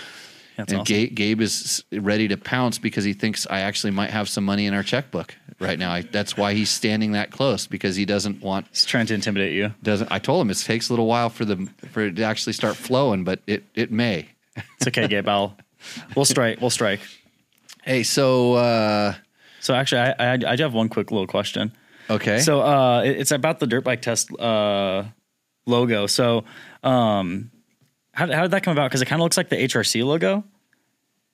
That's 0.56 0.72
and 0.72 0.82
awesome. 0.82 0.94
Gabe, 0.94 1.14
Gabe 1.14 1.40
is 1.40 1.82
ready 1.92 2.28
to 2.28 2.36
pounce 2.36 2.78
because 2.78 3.04
he 3.04 3.12
thinks 3.12 3.46
I 3.50 3.60
actually 3.60 3.90
might 3.90 4.10
have 4.10 4.28
some 4.28 4.44
money 4.44 4.66
in 4.66 4.74
our 4.74 4.84
checkbook 4.84 5.34
right 5.58 5.78
now. 5.78 5.90
I, 5.90 6.02
that's 6.02 6.36
why 6.36 6.54
he's 6.54 6.70
standing 6.70 7.12
that 7.12 7.30
close 7.32 7.66
because 7.66 7.96
he 7.96 8.04
doesn't 8.04 8.42
want 8.42 8.66
He's 8.70 8.84
trying 8.84 9.06
to 9.06 9.14
intimidate 9.14 9.52
you. 9.54 9.74
doesn't. 9.82 10.10
I 10.12 10.20
told 10.20 10.42
him 10.42 10.50
it 10.50 10.58
takes 10.58 10.88
a 10.88 10.92
little 10.92 11.06
while 11.06 11.30
for 11.30 11.44
the 11.44 11.68
for 11.90 12.02
it 12.02 12.16
to 12.16 12.22
actually 12.22 12.52
start 12.52 12.76
flowing, 12.76 13.24
but 13.24 13.40
it 13.46 13.64
it 13.74 13.90
may. 13.90 14.28
It's 14.56 14.86
okay, 14.86 15.08
Gabe. 15.08 15.28
I'll 15.28 15.56
we'll 16.14 16.24
strike. 16.24 16.60
We'll 16.60 16.70
strike. 16.70 17.00
Hey, 17.82 18.02
so 18.04 18.54
uh, 18.54 19.14
So 19.64 19.72
actually, 19.74 20.02
I, 20.02 20.14
I 20.18 20.32
I 20.34 20.56
do 20.56 20.62
have 20.62 20.74
one 20.74 20.88
quick 20.90 21.10
little 21.10 21.26
question. 21.26 21.72
okay, 22.10 22.38
So 22.40 22.60
uh, 22.60 23.00
it- 23.02 23.16
it's 23.20 23.30
about 23.32 23.60
the 23.60 23.66
dirt 23.66 23.82
bike 23.82 24.02
test 24.02 24.30
uh, 24.38 25.04
logo. 25.66 26.06
So, 26.06 26.44
um, 26.82 27.50
how, 28.12 28.26
how 28.30 28.42
did 28.42 28.50
that 28.50 28.62
come 28.62 28.72
about? 28.72 28.90
Because 28.90 29.00
it 29.02 29.06
kind 29.06 29.20
of 29.20 29.24
looks 29.24 29.38
like 29.38 29.48
the 29.48 29.56
HRC 29.56 30.04
logo. 30.04 30.44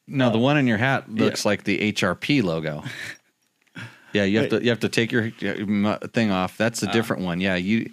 No, 0.07 0.31
the 0.31 0.39
one 0.39 0.57
in 0.59 0.67
your 0.69 0.79
hat 0.79 1.11
looks 1.11 1.45
like 1.45 1.65
the 1.65 1.93
HRP 1.93 2.43
logo. 2.43 2.85
yeah, 4.13 4.25
you 4.25 4.39
have 4.41 4.51
to 4.51 4.63
you 4.63 4.71
have 4.71 4.81
to 4.81 4.89
take 4.89 5.13
your 5.13 5.27
your 5.41 5.55
thing 6.15 6.31
off. 6.31 6.57
That's 6.57 6.83
a 6.83 6.87
different 6.93 7.23
one. 7.23 7.41
Yeah, 7.41 7.57
you. 7.57 7.91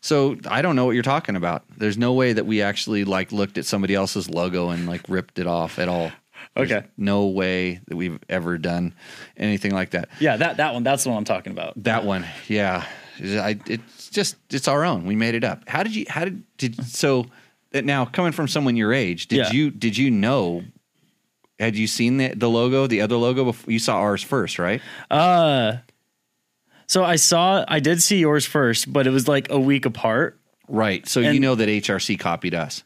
So 0.00 0.36
I 0.48 0.62
don't 0.62 0.76
know 0.76 0.84
what 0.86 0.92
you're 0.94 1.02
talking 1.02 1.34
about. 1.36 1.64
There's 1.76 1.98
no 1.98 2.12
way 2.12 2.32
that 2.32 2.46
we 2.46 2.62
actually 2.62 3.04
like 3.04 3.32
looked 3.32 3.58
at 3.58 3.64
somebody 3.66 3.94
else's 3.94 4.30
logo 4.30 4.70
and 4.70 4.86
like 4.86 5.02
ripped 5.08 5.38
it 5.38 5.46
off 5.46 5.78
at 5.78 5.88
all. 5.88 6.12
There's 6.56 6.72
Okay. 6.72 6.86
no 6.96 7.26
way 7.26 7.80
that 7.86 7.96
we've 7.96 8.18
ever 8.28 8.58
done 8.58 8.94
anything 9.36 9.72
like 9.72 9.90
that. 9.90 10.08
Yeah, 10.20 10.36
that 10.36 10.56
that 10.56 10.74
one. 10.74 10.82
That's 10.82 11.04
the 11.04 11.10
one 11.10 11.18
I'm 11.18 11.24
talking 11.24 11.52
about. 11.52 11.82
That 11.84 12.04
one, 12.04 12.26
yeah. 12.48 12.84
I, 13.20 13.58
it's 13.66 14.08
just 14.10 14.36
it's 14.50 14.68
our 14.68 14.84
own. 14.84 15.04
We 15.06 15.16
made 15.16 15.34
it 15.34 15.44
up. 15.44 15.68
How 15.68 15.82
did 15.82 15.94
you? 15.94 16.06
How 16.08 16.24
did 16.24 16.42
did 16.56 16.84
so? 16.86 17.26
that 17.72 17.84
Now 17.84 18.04
coming 18.06 18.32
from 18.32 18.48
someone 18.48 18.76
your 18.76 18.92
age, 18.92 19.26
did 19.28 19.38
Yeah. 19.38 19.50
you 19.52 19.70
did 19.70 19.96
you 19.96 20.10
know? 20.10 20.62
Had 21.60 21.76
you 21.76 21.86
seen 21.88 22.16
the 22.18 22.28
the 22.34 22.48
logo, 22.48 22.86
the 22.86 23.00
other 23.02 23.16
logo? 23.16 23.44
Before, 23.46 23.72
you 23.72 23.78
saw 23.80 23.96
ours 23.98 24.22
first, 24.22 24.58
right? 24.58 24.80
Uh, 25.10 25.78
so 26.86 27.04
I 27.04 27.16
saw, 27.16 27.64
I 27.68 27.80
did 27.80 28.02
see 28.02 28.18
yours 28.18 28.46
first, 28.46 28.90
but 28.90 29.06
it 29.06 29.10
was 29.10 29.28
like 29.28 29.50
a 29.50 29.58
week 29.60 29.84
apart. 29.84 30.38
Right. 30.68 31.06
So 31.06 31.20
you 31.20 31.40
know 31.40 31.54
that 31.54 31.68
HRC 31.68 32.18
copied 32.18 32.54
us. 32.54 32.82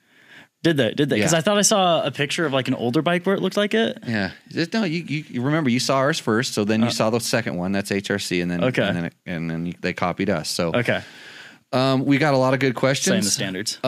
Did 0.63 0.77
they? 0.77 0.93
Did 0.95 1.09
they? 1.09 1.17
Because 1.17 1.33
Yeah. 1.33 1.39
I 1.39 1.41
thought 1.41 1.59
I 1.59 1.63
saw 1.63 2.05
a 2.05 2.11
picture 2.13 2.47
of 2.47 2.53
like 2.53 2.69
an 2.69 2.75
older 2.75 3.03
bike 3.03 3.27
where 3.27 3.35
it 3.35 3.43
looked 3.43 3.57
like 3.57 3.75
it. 3.75 3.99
Yeah. 4.07 4.31
No, 4.73 4.85
you, 4.85 5.03
you 5.03 5.25
you 5.29 5.43
remember 5.43 5.71
you 5.71 5.81
saw 5.81 5.97
ours 5.97 6.21
first, 6.21 6.55
so 6.55 6.65
then 6.65 6.83
you 6.83 6.91
saw 6.91 7.11
the 7.11 7.19
second 7.21 7.57
one. 7.57 7.73
That's 7.73 7.91
HRC, 7.91 8.41
and 8.43 8.51
then 8.51 8.63
Uh. 8.63 8.67
Okay. 8.69 8.83
and 8.83 8.97
then, 8.97 9.05
it, 9.07 9.15
and 9.27 9.51
then 9.51 9.75
they 9.81 9.93
copied 9.93 10.31
us. 10.31 10.49
So 10.49 10.73
Okay, 10.73 11.03
um, 11.73 12.05
we 12.05 12.19
got 12.19 12.35
a 12.35 12.37
lot 12.37 12.55
of 12.55 12.61
good 12.61 12.75
questions. 12.77 13.15
same 13.15 13.25
the 13.25 13.31
standards. 13.31 13.79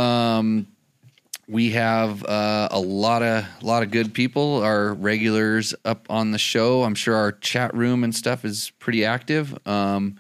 we 1.47 1.71
have 1.73 2.25
uh, 2.25 2.69
a 2.71 2.81
lot 2.81 3.23
of 3.23 3.45
a 3.63 3.65
lot 3.67 3.83
of 3.83 3.91
good 3.91 4.15
people 4.15 4.63
our 4.63 4.95
regulars 4.95 5.75
up 5.85 6.07
on 6.09 6.31
the 6.31 6.39
show 6.39 6.83
i'm 6.85 6.95
sure 6.95 7.15
our 7.15 7.33
chat 7.33 7.75
room 7.75 8.03
and 8.03 8.15
stuff 8.15 8.47
is 8.47 8.73
pretty 8.79 9.05
active 9.05 9.55
um, 9.67 10.19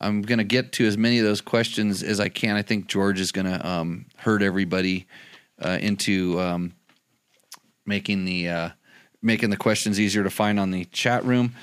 i'm 0.00 0.20
going 0.20 0.36
to 0.38 0.44
get 0.44 0.72
to 0.72 0.86
as 0.86 0.98
many 0.98 1.18
of 1.18 1.24
those 1.24 1.40
questions 1.40 2.02
as 2.02 2.20
i 2.20 2.28
can 2.28 2.54
i 2.54 2.60
think 2.60 2.86
george 2.86 3.18
is 3.18 3.32
going 3.32 3.46
to 3.46 3.66
um, 3.66 4.04
herd 4.18 4.42
everybody 4.42 5.06
uh, 5.60 5.78
into 5.80 6.40
um, 6.40 6.72
making 7.86 8.24
the 8.24 8.48
uh, 8.48 8.68
making 9.22 9.50
the 9.50 9.56
questions 9.56 9.98
easier 9.98 10.22
to 10.22 10.30
find 10.30 10.58
on 10.60 10.70
the 10.70 10.84
chat 10.86 11.24
room 11.24 11.54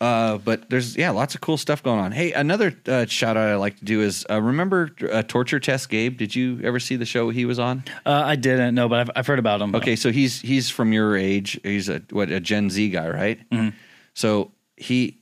uh, 0.00 0.38
but 0.38 0.70
there's 0.70 0.96
yeah, 0.96 1.10
lots 1.10 1.34
of 1.34 1.40
cool 1.40 1.56
stuff 1.56 1.82
going 1.82 1.98
on. 1.98 2.12
Hey, 2.12 2.32
another 2.32 2.72
uh, 2.86 3.06
shout 3.06 3.36
out 3.36 3.48
I 3.48 3.56
like 3.56 3.78
to 3.78 3.84
do 3.84 4.00
is 4.00 4.24
uh, 4.30 4.40
remember 4.40 4.90
uh, 5.10 5.22
Torture 5.22 5.58
Test 5.58 5.88
Gabe? 5.88 6.16
Did 6.16 6.36
you 6.36 6.60
ever 6.62 6.78
see 6.78 6.96
the 6.96 7.04
show 7.04 7.30
he 7.30 7.44
was 7.44 7.58
on? 7.58 7.82
Uh, 8.06 8.22
I 8.24 8.36
didn't 8.36 8.74
know, 8.74 8.88
but 8.88 9.00
I've, 9.00 9.10
I've 9.16 9.26
heard 9.26 9.40
about 9.40 9.60
him. 9.60 9.74
Okay, 9.74 9.96
so 9.96 10.12
he's 10.12 10.40
he's 10.40 10.70
from 10.70 10.92
your 10.92 11.16
age. 11.16 11.58
He's 11.64 11.88
a 11.88 12.02
what 12.10 12.30
a 12.30 12.38
Gen 12.38 12.70
Z 12.70 12.90
guy, 12.90 13.08
right? 13.08 13.40
So 14.14 14.52
he, 14.76 15.18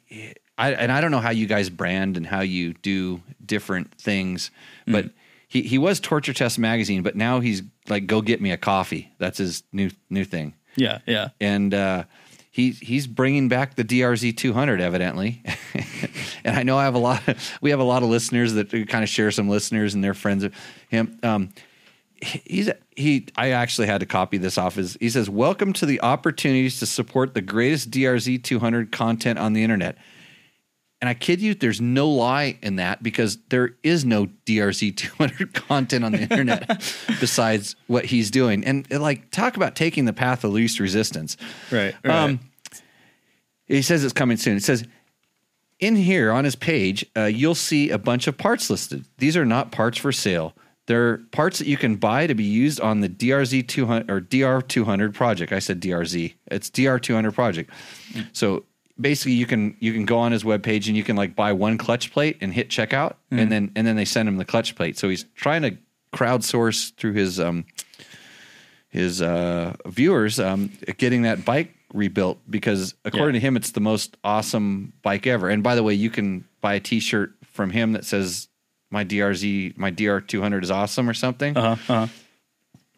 I 0.59 0.73
and 0.73 0.93
I 0.93 1.01
don't 1.01 1.11
know 1.11 1.21
how 1.21 1.31
you 1.31 1.47
guys 1.47 1.71
brand 1.71 2.19
and 2.19 2.27
how 2.27 2.41
you 2.41 2.75
do 2.75 3.23
different 3.45 3.95
things, 3.95 4.51
but 4.87 5.07
he 5.49 5.63
he 5.63 5.79
was 5.79 6.01
Torture 6.01 6.33
Test 6.33 6.59
Magazine, 6.59 7.03
but 7.03 7.17
now 7.17 7.41
he's 7.41 7.63
like 7.89 8.07
go 8.07 8.21
get 8.23 8.41
me 8.41 8.51
a 8.51 8.57
coffee. 8.57 9.13
That's 9.19 9.39
his 9.39 9.63
new 9.73 9.91
new 10.11 10.25
thing, 10.25 10.55
Yeah, 10.77 10.99
yeah. 11.07 11.29
and 11.41 11.73
uh, 11.73 12.05
he 12.51 12.71
he's 12.73 13.07
bringing 13.07 13.49
back 13.49 13.75
the 13.77 13.85
DRZ 13.85 14.37
200 14.37 14.81
evidently. 14.81 15.43
and 16.45 16.57
I 16.57 16.63
know 16.63 16.79
I 16.79 16.85
have 16.85 16.95
a 16.95 16.99
lot. 16.99 17.27
of, 17.29 17.59
we 17.61 17.71
have 17.71 17.81
a 17.81 17.85
lot 17.85 18.03
of 18.03 18.09
listeners 18.09 18.55
that 18.55 18.71
kind 18.89 19.03
of 19.05 19.09
share 19.09 19.31
some 19.31 19.49
listeners 19.49 19.95
and 19.95 20.03
their 20.03 20.15
friends 20.15 20.43
of 20.45 20.55
him. 20.89 21.19
Um, 21.23 21.51
he's 22.23 22.71
he 22.97 23.27
I 23.37 23.51
actually 23.51 23.87
had 23.89 24.01
to 24.01 24.07
copy 24.07 24.39
this 24.39 24.57
off 24.57 24.77
his 24.77 24.97
he 25.01 25.11
says 25.11 25.29
welcome 25.29 25.75
to 25.75 25.85
the 25.85 26.01
opportunities 26.01 26.79
to 26.79 26.87
support 26.87 27.35
the 27.35 27.43
greatest 27.43 27.91
DRZ 27.91 28.43
200 28.43 28.91
content 28.91 29.39
on 29.39 29.53
the 29.53 29.63
internet. 29.63 29.99
And 31.07 31.11
I 31.13 31.15
kid 31.15 31.41
you, 31.41 31.55
there's 31.55 31.81
no 31.81 32.09
lie 32.09 32.59
in 32.63 32.77
that 32.77 33.01
because 33.01 33.39
there 33.51 33.77
is 33.85 34.05
no 34.05 34.27
DRZ 34.45 34.97
200 34.97 35.55
content 35.55 36.05
on 36.05 36.11
the 36.11 36.23
internet 36.23 36.67
besides 37.21 37.77
what 37.87 38.07
he's 38.07 38.29
doing. 38.29 38.65
And 38.65 38.91
like, 38.91 39.31
talk 39.31 39.57
about 39.57 39.77
taking 39.77 40.05
the 40.05 40.13
path 40.13 40.43
of 40.43 40.51
least 40.51 40.81
resistance. 40.81 41.37
Right. 41.71 41.95
right. 42.05 42.13
Um, 42.13 42.41
he 43.67 43.83
says 43.83 44.03
it's 44.03 44.13
coming 44.13 44.37
soon. 44.37 44.57
It 44.57 44.65
says 44.65 44.85
in 45.79 45.95
here 45.95 46.33
on 46.33 46.45
his 46.45 46.57
page, 46.57 47.07
uh, 47.17 47.27
you'll 47.27 47.55
see 47.55 47.91
a 47.91 47.99
bunch 47.99 48.27
of 48.27 48.37
parts 48.37 48.69
listed. 48.69 49.05
These 49.19 49.37
are 49.37 49.47
not 49.47 49.71
parts 49.71 49.99
for 49.99 50.11
sale. 50.11 50.57
They're 50.87 51.19
parts 51.31 51.61
that 51.61 51.69
you 51.69 51.77
can 51.77 51.95
buy 51.97 52.27
to 52.27 52.35
be 52.35 52.43
used 52.43 52.81
on 52.81 52.99
the 52.99 53.09
DRZ 53.09 53.69
200 53.69 54.11
or 54.11 54.19
DR 54.19 54.61
200 54.61 55.15
project. 55.15 55.53
I 55.53 55.61
said 55.61 55.81
DRZ. 55.81 56.35
It's 56.49 56.69
DR 56.69 56.99
200 56.99 57.33
project. 57.33 57.71
So 58.33 58.65
basically, 59.01 59.33
you 59.33 59.47
can 59.47 59.77
you 59.81 59.93
can 59.93 60.05
go 60.05 60.19
on 60.19 60.33
his 60.33 60.45
webpage 60.45 60.89
and 60.89 60.97
you 60.97 61.03
can 61.05 61.17
like 61.17 61.35
buy 61.37 61.53
one 61.53 61.79
clutch 61.79 62.13
plate 62.13 62.39
and 62.41 62.53
hit 62.53 62.69
checkout, 62.69 63.15
and 63.31 63.51
then 63.51 63.71
and 63.77 63.87
then 63.87 63.97
they 63.97 64.05
send 64.05 64.29
him 64.29 64.37
the 64.37 64.45
clutch 64.45 64.75
plate. 64.77 64.99
So 64.99 65.09
he's 65.09 65.25
trying 65.35 65.63
to 65.63 65.77
crowdsource 66.13 66.95
through 66.97 67.13
his 67.13 67.39
um, 67.41 67.65
his 68.89 69.21
uh, 69.21 69.75
viewers 69.87 70.41
um, 70.41 70.71
getting 70.97 71.23
that 71.23 71.45
bike 71.45 71.75
rebuilt 71.93 72.39
because 72.51 72.95
according 73.05 73.35
Yeah. 73.37 73.41
to 73.41 73.47
him 73.47 73.57
it's 73.57 73.71
the 73.71 73.81
most 73.81 74.17
awesome 74.25 74.93
bike 75.03 75.27
ever 75.27 75.49
and 75.49 75.63
by 75.63 75.75
the 75.77 75.83
way 75.83 75.95
you 75.95 76.11
can 76.11 76.45
buy 76.61 76.75
a 76.75 76.81
t-shirt 76.81 77.33
from 77.45 77.71
him 77.71 77.93
that 77.93 78.05
says 78.05 78.49
my 78.91 79.05
drz 79.05 79.77
my 79.79 79.93
dr200 79.93 80.63
is 80.65 80.71
awesome 80.71 81.09
or 81.09 81.15
something 81.15 81.57
uh-huh, 81.57 81.93
uh-huh. 81.93 82.07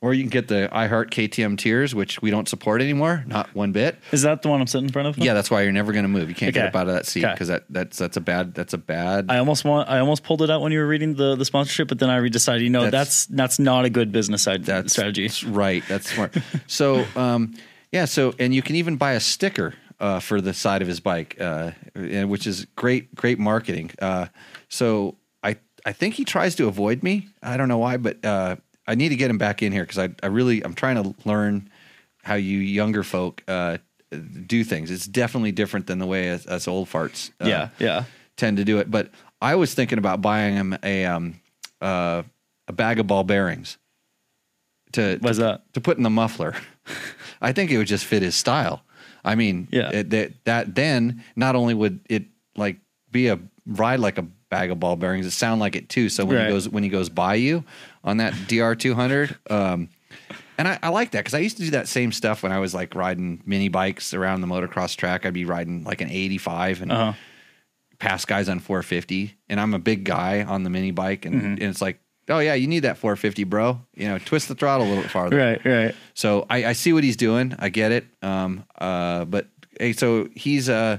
Or 0.00 0.14
you 0.14 0.22
can 0.22 0.30
get 0.30 0.48
the 0.48 0.68
i 0.72 0.86
heart 0.86 1.10
ktm 1.10 1.56
tiers 1.58 1.94
which 1.94 2.20
we 2.22 2.30
don't 2.30 2.48
support 2.48 2.80
anymore 2.80 3.24
not 3.26 3.52
one 3.54 3.72
bit 3.72 3.98
Is 4.12 4.22
that 4.22 4.42
the 4.42 4.48
one 4.48 4.60
I'm 4.60 4.66
sitting 4.66 4.86
in 4.86 4.92
front 4.92 5.08
of? 5.08 5.18
yeah 5.18 5.34
that's 5.34 5.50
why 5.50 5.62
you're 5.62 5.72
never 5.72 5.92
going 5.92 6.04
to 6.04 6.08
move 6.08 6.28
you 6.28 6.34
can't 6.34 6.54
get 6.54 6.66
up 6.66 6.74
out 6.76 6.88
of 6.88 6.94
that 6.94 7.06
seat 7.06 7.24
Okay. 7.24 7.32
because 7.34 7.48
that, 7.48 7.64
that's 7.70 7.98
that's 7.98 8.16
a 8.16 8.20
bad 8.20 8.54
that's 8.54 8.72
a 8.74 8.78
bad 8.78 9.26
I 9.28 9.38
almost 9.38 9.64
want. 9.64 9.88
I 9.88 9.98
almost 9.98 10.22
pulled 10.24 10.42
it 10.42 10.50
out 10.50 10.60
when 10.62 10.72
you 10.72 10.78
were 10.78 10.86
reading 10.86 11.14
the 11.14 11.34
the 11.36 11.44
sponsorship, 11.44 11.88
but 11.88 11.98
then 11.98 12.10
I 12.10 12.26
decided, 12.28 12.62
you 12.62 12.70
know, 12.70 12.84
That's- 12.84 13.26
that's 13.26 13.26
that's, 13.26 13.58
not 13.58 13.84
a 13.84 13.90
good 13.90 14.12
business 14.12 14.42
side 14.42 14.64
That's 14.64 14.92
strategy. 14.92 15.26
that's 15.26 15.42
right. 15.44 15.82
That's 15.88 16.12
smart. 16.12 16.36
so, 16.66 17.04
um, 17.16 17.54
yeah. 17.92 18.04
So, 18.04 18.34
and 18.38 18.54
you 18.54 18.62
can 18.62 18.76
even 18.76 18.96
buy 18.96 19.12
a 19.12 19.20
sticker 19.20 19.74
uh, 20.00 20.20
for 20.20 20.40
the 20.40 20.52
side 20.54 20.82
of 20.82 20.88
his 20.88 21.00
bike, 21.00 21.36
uh, 21.40 21.72
and- 21.94 22.30
which 22.30 22.46
is 22.46 22.66
great, 22.76 23.14
great 23.14 23.38
marketing. 23.38 23.90
Uh, 24.00 24.26
so, 24.68 25.16
I 25.42 25.56
I 25.84 25.92
think 25.92 26.14
he 26.14 26.24
tries 26.24 26.54
to 26.56 26.68
avoid 26.68 27.02
me. 27.02 27.28
I 27.42 27.56
don't 27.56 27.68
know 27.68 27.78
why, 27.78 27.96
but 27.96 28.24
uh, 28.24 28.56
I 28.88 28.94
need 28.96 29.10
to 29.10 29.16
get 29.16 29.30
him 29.30 29.38
back 29.38 29.62
in 29.62 29.70
here 29.72 29.84
because 29.84 29.98
I 29.98 30.08
I 30.22 30.26
really 30.26 30.62
I'm 30.64 30.74
trying 30.74 31.02
to 31.02 31.14
learn 31.28 31.68
how 32.24 32.34
you 32.34 32.58
younger 32.58 33.02
folk 33.04 33.42
uh, 33.46 33.78
do 34.46 34.64
things. 34.64 34.90
It's 34.90 35.06
definitely 35.06 35.52
different 35.52 35.86
than 35.86 35.98
the 35.98 36.06
way 36.06 36.30
us, 36.30 36.46
us 36.46 36.66
old 36.66 36.88
farts. 36.88 37.30
Uh, 37.40 37.46
yeah, 37.48 37.68
yeah. 37.78 38.04
tend 38.36 38.56
to 38.56 38.64
do 38.64 38.78
it. 38.78 38.90
But 38.90 39.10
I 39.40 39.54
was 39.54 39.74
thinking 39.74 39.98
about 39.98 40.20
buying 40.22 40.54
him 40.56 40.76
a 40.82 41.04
um 41.04 41.40
uh, 41.80 42.22
a 42.66 42.72
bag 42.72 42.98
of 42.98 43.06
ball 43.06 43.22
bearings 43.24 43.78
to 44.92 45.18
Why's 45.20 45.36
to, 45.36 45.42
that? 45.42 45.72
to 45.74 45.80
put 45.80 45.96
in 45.96 46.02
the 46.02 46.10
muffler. 46.10 46.54
I 47.40 47.52
think 47.52 47.70
it 47.70 47.78
would 47.78 47.86
just 47.86 48.04
fit 48.04 48.22
his 48.22 48.34
style. 48.34 48.82
I 49.24 49.34
mean, 49.34 49.68
Yeah. 49.70 49.90
it, 49.90 50.10
that 50.10 50.32
that 50.44 50.74
then 50.74 51.22
not 51.36 51.54
only 51.56 51.74
would 51.74 52.00
it 52.08 52.24
like 52.56 52.78
be 53.10 53.28
a 53.28 53.38
ride 53.66 54.00
like 54.00 54.18
a 54.18 54.22
bag 54.22 54.70
of 54.70 54.80
ball 54.80 54.96
bearings, 54.96 55.26
it 55.26 55.32
sound 55.32 55.60
like 55.60 55.76
it 55.76 55.88
too. 55.88 56.08
So 56.08 56.24
when 56.24 56.36
Right. 56.36 56.46
he 56.46 56.52
goes 56.52 56.68
when 56.68 56.82
he 56.82 56.88
goes 56.88 57.08
by 57.10 57.34
you 57.34 57.64
on 58.04 58.18
that 58.18 58.32
DR 58.48 58.74
two 58.74 58.94
hundred, 58.94 59.36
um, 59.50 59.88
and 60.56 60.66
I, 60.68 60.78
I 60.82 60.88
like 60.88 61.10
that 61.12 61.20
because 61.20 61.34
I 61.34 61.38
used 61.38 61.56
to 61.58 61.64
do 61.64 61.70
that 61.70 61.88
same 61.88 62.12
stuff 62.12 62.42
when 62.42 62.52
I 62.52 62.58
was 62.58 62.74
like 62.74 62.94
riding 62.94 63.42
mini 63.46 63.68
bikes 63.68 64.14
around 64.14 64.40
the 64.40 64.46
motocross 64.46 64.96
track. 64.96 65.24
I'd 65.26 65.34
be 65.34 65.44
riding 65.44 65.84
like 65.84 66.00
an 66.00 66.10
eighty 66.10 66.38
five 66.38 66.82
and 66.82 66.90
Uh-huh. 66.92 67.12
pass 67.98 68.24
guys 68.24 68.48
on 68.48 68.60
450 68.60 69.34
and 69.48 69.58
I'm 69.60 69.74
a 69.74 69.78
big 69.80 70.04
guy 70.04 70.44
on 70.44 70.62
the 70.62 70.70
mini 70.70 70.92
bike 70.92 71.24
and, 71.24 71.42
and 71.42 71.62
it's 71.62 71.82
like, 71.82 71.98
oh 72.28 72.38
yeah, 72.38 72.54
you 72.54 72.68
need 72.68 72.80
that 72.80 72.96
450 72.98 73.42
bro, 73.44 73.80
you 73.96 74.06
know, 74.06 74.18
twist 74.18 74.46
the 74.48 74.54
throttle 74.54 74.86
a 74.86 74.88
little 74.88 75.02
bit 75.02 75.10
farther. 75.10 75.36
Right, 75.36 75.64
right. 75.64 75.94
So 76.14 76.46
I, 76.48 76.66
I 76.66 76.72
see 76.74 76.92
what 76.92 77.02
he's 77.02 77.16
doing. 77.16 77.56
I 77.58 77.70
get 77.70 77.90
it. 77.90 78.04
Um, 78.22 78.64
uh, 78.78 79.24
but 79.24 79.48
hey, 79.80 79.92
so 79.94 80.28
he's, 80.34 80.68
uh, 80.68 80.98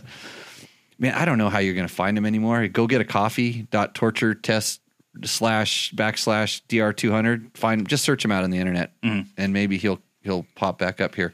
man, 0.98 1.14
I 1.14 1.24
don't 1.24 1.38
know 1.38 1.50
how 1.50 1.60
you're 1.60 1.74
going 1.76 1.88
to 1.88 1.94
find 1.94 2.18
him 2.18 2.26
anymore. 2.26 2.68
Go 2.68 2.86
get 2.88 3.00
a 3.00 3.06
coffee 3.06 3.68
dot 3.72 3.96
torture 3.96 4.34
test 4.34 4.82
slash 5.24 5.92
backslash 5.94 6.62
dr 6.68 6.94
200 6.94 7.58
find 7.58 7.88
just 7.88 8.04
search 8.04 8.24
him 8.24 8.32
out 8.32 8.44
on 8.44 8.50
the 8.52 8.58
internet 8.60 8.92
and 9.02 9.54
maybe 9.54 9.78
he'll 9.78 10.00
he'll 10.22 10.46
pop 10.56 10.78
back 10.78 11.02
up 11.02 11.16
here. 11.16 11.34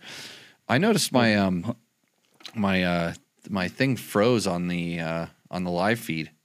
I 0.70 0.78
noticed 0.78 1.12
my 1.12 1.36
um 1.36 1.76
my 2.56 2.84
uh 2.84 3.14
my 3.50 3.68
thing 3.68 3.96
froze 3.98 4.48
on 4.48 4.68
the 4.68 5.00
uh 5.00 5.26
on 5.52 5.64
the 5.64 5.72
live 5.72 6.00
feed. 6.00 6.32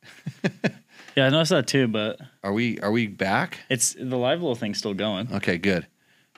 Yeah, 1.17 1.27
I 1.27 1.31
noticed 1.31 1.51
that 1.51 1.67
too, 1.67 1.89
but 1.89 2.21
are 2.45 2.53
we 2.53 2.79
are 2.81 2.93
we 2.93 3.09
back? 3.09 3.59
It's 3.69 3.95
the 3.95 4.17
live 4.17 4.41
little 4.41 4.55
thing's 4.55 4.79
still 4.79 4.95
going. 4.95 5.29
okay 5.35 5.59
good. 5.59 5.87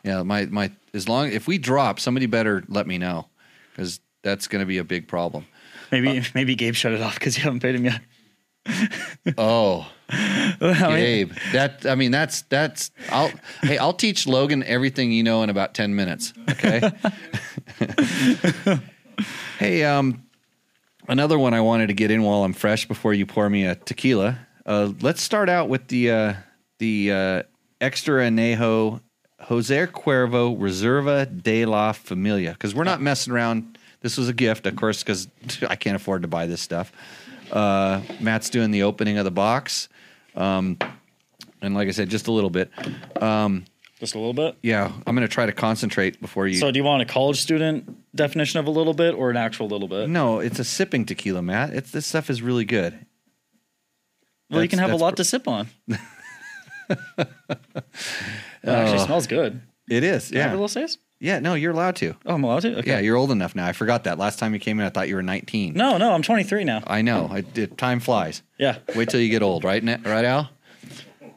Yeah 0.02 0.22
my 0.22 0.46
my 0.46 0.72
as 0.94 1.08
long 1.08 1.30
if 1.30 1.46
we 1.46 1.58
drop 1.58 2.00
somebody 2.00 2.26
better 2.26 2.64
let 2.68 2.86
me 2.86 2.96
know 2.98 3.26
because 3.70 4.00
that's 4.22 4.48
going 4.48 4.60
to 4.60 4.66
be 4.66 4.78
a 4.78 4.84
big 4.84 5.08
problem. 5.08 5.46
Maybe 5.90 6.22
maybe 6.34 6.54
Gabe 6.54 6.74
shut 6.74 6.92
it 6.92 7.02
off 7.02 7.14
because 7.14 7.36
you 7.36 7.44
haven't 7.44 7.60
paid 7.60 7.74
him 7.74 7.84
yet. 7.84 8.00
Oh, 9.38 9.90
Gabe, 10.60 11.32
that 11.52 11.86
I 11.86 11.94
mean 11.94 12.10
that's 12.10 12.42
that's 12.42 12.90
I'll 13.10 13.30
hey 13.62 13.78
I'll 13.78 13.92
teach 13.92 14.26
Logan 14.26 14.62
everything 14.64 15.12
you 15.12 15.22
know 15.22 15.42
in 15.42 15.50
about 15.50 15.74
ten 15.74 15.94
minutes. 15.94 16.32
Okay. 16.50 16.90
hey, 19.58 19.84
um, 19.84 20.24
another 21.08 21.38
one 21.38 21.54
I 21.54 21.60
wanted 21.60 21.88
to 21.88 21.94
get 21.94 22.10
in 22.10 22.22
while 22.22 22.44
I'm 22.44 22.52
fresh 22.52 22.86
before 22.86 23.14
you 23.14 23.26
pour 23.26 23.48
me 23.48 23.66
a 23.66 23.74
tequila. 23.74 24.38
Uh, 24.66 24.92
let's 25.00 25.22
start 25.22 25.48
out 25.48 25.68
with 25.68 25.88
the 25.88 26.10
uh, 26.10 26.34
the 26.78 27.12
uh, 27.12 27.42
extra 27.80 28.24
anejo 28.24 29.00
Jose 29.42 29.86
Cuervo 29.88 30.56
Reserva 30.56 31.26
de 31.26 31.64
la 31.64 31.92
Familia 31.92 32.52
because 32.52 32.74
we're 32.74 32.84
not 32.84 33.00
messing 33.00 33.32
around. 33.32 33.78
This 34.00 34.16
was 34.16 34.28
a 34.28 34.32
gift, 34.32 34.66
of 34.66 34.76
course, 34.76 35.02
because 35.02 35.28
I 35.68 35.76
can't 35.76 35.96
afford 35.96 36.22
to 36.22 36.28
buy 36.28 36.46
this 36.46 36.60
stuff. 36.60 36.92
Uh, 37.52 38.00
Matt's 38.20 38.48
doing 38.50 38.70
the 38.70 38.82
opening 38.84 39.18
of 39.18 39.24
the 39.24 39.30
box, 39.30 39.88
um, 40.34 40.78
and 41.60 41.74
like 41.74 41.88
I 41.88 41.90
said, 41.90 42.08
just 42.08 42.26
a 42.26 42.32
little 42.32 42.50
bit. 42.50 42.70
Um, 43.22 43.64
Just 44.00 44.14
a 44.14 44.18
little 44.18 44.32
bit. 44.34 44.56
yeah, 44.62 44.90
I'm 45.06 45.14
going 45.14 45.26
to 45.28 45.32
try 45.32 45.46
to 45.46 45.52
concentrate 45.52 46.20
before 46.20 46.46
you. 46.48 46.56
So, 46.58 46.70
do 46.72 46.78
you 46.78 46.84
want 46.84 47.02
a 47.02 47.04
college 47.04 47.40
student 47.40 47.96
definition 48.16 48.58
of 48.58 48.66
a 48.66 48.70
little 48.70 48.94
bit 48.94 49.14
or 49.14 49.30
an 49.30 49.36
actual 49.36 49.68
little 49.68 49.86
bit? 49.88 50.08
no, 50.08 50.40
it's 50.40 50.58
a 50.58 50.64
sipping 50.64 51.04
tequila, 51.04 51.42
Matt. 51.42 51.70
It's 51.74 51.90
this 51.92 52.06
stuff 52.06 52.28
is 52.30 52.42
really 52.42 52.64
good. 52.64 53.06
well, 54.50 54.62
you 54.62 54.68
can 54.68 54.78
have 54.80 54.92
a 54.92 54.96
lot 54.96 55.10
pr- 55.10 55.16
to 55.18 55.24
sip 55.24 55.46
on. 55.46 55.68
it 55.88 57.28
actually 58.64 58.98
smells 58.98 59.26
good. 59.26 59.60
It 59.88 60.04
is, 60.04 60.30
Can 60.30 60.40
have 60.40 60.50
a 60.50 60.54
little 60.54 60.68
taste? 60.68 60.98
Yeah. 61.22 61.38
No, 61.38 61.54
you're 61.54 61.72
allowed 61.72 61.96
to. 61.96 62.14
Oh, 62.26 62.34
I'm 62.34 62.44
allowed 62.44 62.62
to. 62.62 62.78
Okay. 62.78 62.90
Yeah, 62.90 62.98
you're 62.98 63.16
old 63.16 63.30
enough 63.30 63.54
now. 63.54 63.66
I 63.66 63.72
forgot 63.72 64.04
that. 64.04 64.18
Last 64.18 64.38
time 64.38 64.52
you 64.52 64.60
came 64.60 64.80
in, 64.80 64.86
I 64.86 64.90
thought 64.90 65.08
you 65.08 65.14
were 65.14 65.22
19. 65.22 65.74
No, 65.74 65.96
no, 65.96 66.12
I'm 66.12 66.22
23 66.22 66.64
now. 66.64 66.82
I 66.86 67.02
know. 67.02 67.28
I 67.30 67.40
did. 67.40 67.78
Time 67.78 68.00
flies. 68.00 68.42
Yeah. 68.58 68.78
Wait 68.96 69.08
till 69.08 69.20
you 69.20 69.30
get 69.30 69.42
old, 69.42 69.64
right? 69.64 69.82
Right, 69.82 70.24
Al? 70.24 70.50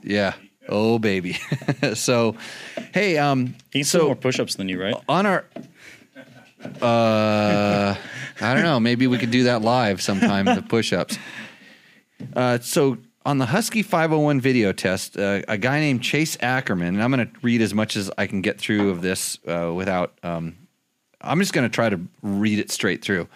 Yeah. 0.02 0.34
Oh, 0.68 0.98
baby. 0.98 1.38
so, 1.94 2.36
hey, 2.94 3.18
um, 3.18 3.56
he's 3.72 3.90
so 3.90 4.08
more 4.08 4.16
push-ups 4.16 4.56
than 4.56 4.68
you, 4.68 4.82
right? 4.82 4.96
on 5.08 5.26
our, 5.28 5.46
uh, 6.82 7.96
I 8.42 8.54
don't 8.54 8.64
know. 8.64 8.80
Maybe 8.80 9.06
we 9.06 9.20
could 9.20 9.32
do 9.32 9.44
that 9.44 9.62
live 9.62 10.02
sometime. 10.02 10.46
the 10.46 10.64
push-ups. 10.68 11.18
Uh, 12.36 12.60
so 12.60 12.98
on 13.26 13.40
the 13.40 13.48
Husky 13.48 13.82
501 13.82 14.40
video 14.40 14.72
test, 14.72 15.18
uh, 15.18 15.42
a 15.48 15.58
guy 15.58 15.80
named 15.80 16.04
Chase 16.04 16.38
Ackerman, 16.42 16.94
and 16.94 17.04
I'm 17.04 17.12
going 17.12 17.28
to 17.28 17.34
read 17.42 17.62
as 17.62 17.74
much 17.74 17.96
as 17.96 18.12
I 18.18 18.28
can 18.28 18.42
get 18.42 18.60
through 18.60 18.92
of 18.92 19.02
this 19.02 19.40
uh, 19.48 19.74
without. 19.74 20.18
Um, 20.22 20.56
I'm 21.22 21.40
just 21.40 21.52
going 21.52 21.68
to 21.68 21.74
try 21.74 21.90
to 21.90 22.00
read 22.22 22.60
it 22.60 22.70
straight 22.70 23.04
through 23.04 23.28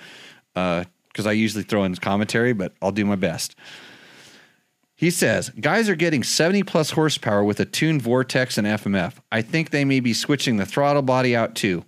because 0.53 1.25
I 1.25 1.31
usually 1.31 1.63
throw 1.63 1.83
in 1.85 1.95
commentary, 1.95 2.53
but 2.53 2.73
I'll 2.81 2.91
do 2.91 3.03
my 3.03 3.15
best. 3.15 3.55
He 4.95 5.09
says, 5.09 5.49
guys 5.49 5.89
are 5.89 5.95
getting 5.95 6.23
70 6.23 6.63
plus 6.63 6.91
horsepower 6.91 7.43
with 7.43 7.59
a 7.59 7.65
tuned 7.65 8.01
Vortex 8.01 8.57
and 8.57 8.67
FMF. 8.67 9.13
I 9.31 9.41
think 9.41 9.69
they 9.69 9.85
may 9.85 10.01
be 10.01 10.13
switching 10.13 10.57
the 10.57 10.65
throttle 10.65 11.01
body 11.01 11.35
out 11.35 11.55
too. 11.55 11.85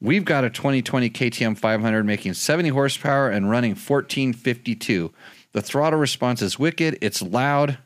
We've 0.00 0.24
got 0.24 0.44
a 0.44 0.50
2020 0.50 1.10
KTM 1.10 1.58
500 1.58 2.04
making 2.04 2.34
70 2.34 2.68
horsepower 2.68 3.28
and 3.28 3.50
running 3.50 3.72
1452. 3.72 5.12
The 5.52 5.62
throttle 5.62 5.98
response 5.98 6.42
is 6.42 6.58
wicked. 6.58 6.98
It's 7.00 7.22
loud. 7.22 7.78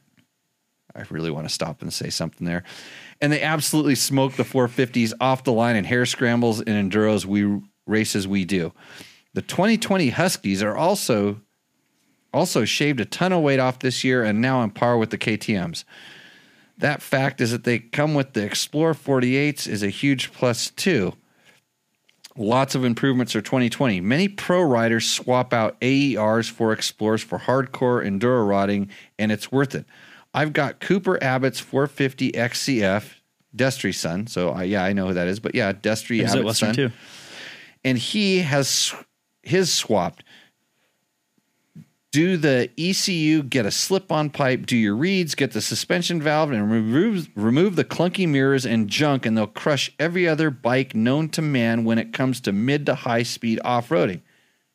I 0.94 1.02
really 1.11 1.30
want 1.30 1.49
to 1.49 1.52
stop 1.52 1.83
and 1.83 1.92
say 1.92 2.11
something 2.11 2.47
there. 2.47 2.62
And 3.21 3.33
they 3.33 3.42
absolutely 3.42 3.94
smoke 3.94 4.35
the 4.35 4.44
450s 4.44 5.12
off 5.21 5.44
the 5.44 5.52
line 5.52 5.76
in 5.76 5.85
hare 5.85 6.06
scrambles 6.06 6.61
and 6.61 6.92
enduros 6.92 7.25
we 7.25 7.61
races 7.87 8.28
we 8.28 8.44
do. 8.44 8.73
The 9.35 9.42
2020 9.42 10.11
Huskies 10.11 10.62
are 10.62 10.76
also 10.76 11.40
also 12.33 12.64
shaved 12.64 13.00
a 13.00 13.04
ton 13.04 13.33
of 13.33 13.42
weight 13.42 13.61
off 13.61 13.78
this 13.78 14.02
year 14.02 14.25
and 14.25 14.40
now 14.40 14.59
on 14.59 14.71
par 14.71 14.99
with 14.99 15.11
the 15.11 15.18
KTMs. 15.18 15.85
That 16.76 17.00
fact 17.00 17.40
is 17.40 17.52
that 17.52 17.62
they 17.62 17.78
come 17.78 18.14
with 18.14 18.33
the 18.33 18.40
Xplor 18.40 18.94
48s 18.94 19.68
is 19.68 19.83
a 19.83 19.88
huge 19.88 20.33
plus 20.33 20.71
too. 20.71 21.14
Lots 22.37 22.75
of 22.75 22.85
improvements 22.85 23.33
for 23.33 23.41
2020. 23.41 24.00
Many 24.00 24.26
pro 24.29 24.61
riders 24.61 25.09
swap 25.09 25.53
out 25.53 25.76
AERs 25.81 26.49
for 26.49 26.75
Xplors 26.75 27.23
for 27.23 27.38
hardcore 27.38 28.05
enduro 28.05 28.47
riding, 28.47 28.90
and 29.18 29.31
it's 29.31 29.53
worth 29.53 29.75
it. 29.75 29.87
I've 30.33 30.53
got 30.53 30.81
Cooper 30.81 31.23
Abbott's 31.23 31.61
450 31.61 32.33
XCF, 32.33 33.05
Destry 33.57 33.94
son. 33.94 34.27
So 34.27 34.51
I, 34.51 34.64
yeah, 34.64 34.83
I 34.83 34.92
know 34.92 35.09
who 35.09 35.14
that 35.14 35.29
is, 35.29 35.38
but 35.38 35.55
yeah, 35.55 35.73
Destry 35.73 36.25
Abbott's 36.25 36.59
son 36.59 36.75
too? 36.75 36.90
and 37.85 37.99
he 37.99 38.40
has 38.40 38.92
his 39.42 39.73
swapped. 39.73 40.25
Do 42.14 42.37
the 42.37 42.70
ECU, 42.79 43.42
get 43.42 43.66
a 43.66 43.72
slip 43.72 44.12
on 44.12 44.31
pipe, 44.31 44.66
do 44.66 44.77
your 44.77 44.94
reeds, 44.94 45.35
get 45.35 45.50
the 45.50 45.61
suspension 45.61 46.22
valve, 46.22 46.53
and 46.53 46.70
remove, 46.70 47.29
remove 47.35 47.74
the 47.74 47.83
clunky 47.83 48.29
mirrors 48.29 48.64
and 48.64 48.88
junk, 48.88 49.27
and 49.27 49.37
they'll 49.37 49.48
crush 49.48 49.92
every 49.98 50.29
other 50.29 50.48
bike 50.48 50.94
known 50.94 51.29
to 51.31 51.42
man 51.42 51.83
when 51.83 51.98
it 51.98 52.12
comes 52.12 52.40
to 52.42 52.53
mid 52.53 52.87
to 52.87 52.94
high 52.94 53.24
speed 53.24 53.59
off 53.64 53.88
roading. 53.88 54.20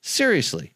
Seriously. 0.02 0.74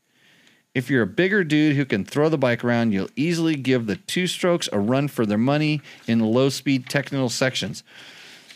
If 0.73 0.89
you're 0.89 1.04
a 1.04 1.08
bigger 1.08 1.43
dude 1.43 1.76
who 1.76 1.84
can 1.84 2.06
throw 2.06 2.30
the 2.30 2.38
bike 2.38 2.63
around, 2.63 2.93
you'll 2.93 3.10
easily 3.17 3.56
give 3.56 3.86
the 3.86 3.97
two 3.97 4.26
strokes 4.26 4.69
a 4.71 4.80
run 4.80 5.10
for 5.10 5.26
their 5.26 5.38
money 5.38 5.82
in 6.08 6.21
low 6.21 6.47
speed 6.47 6.88
technical 6.88 7.28
sections. 7.28 7.84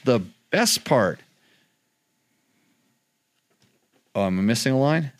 The 0.06 0.22
best 0.50 0.86
part 0.86 1.20
Oh, 4.16 4.28
am 4.28 4.40
I 4.40 4.44
missing 4.44 4.72
a 4.72 4.80
line? 4.80 5.12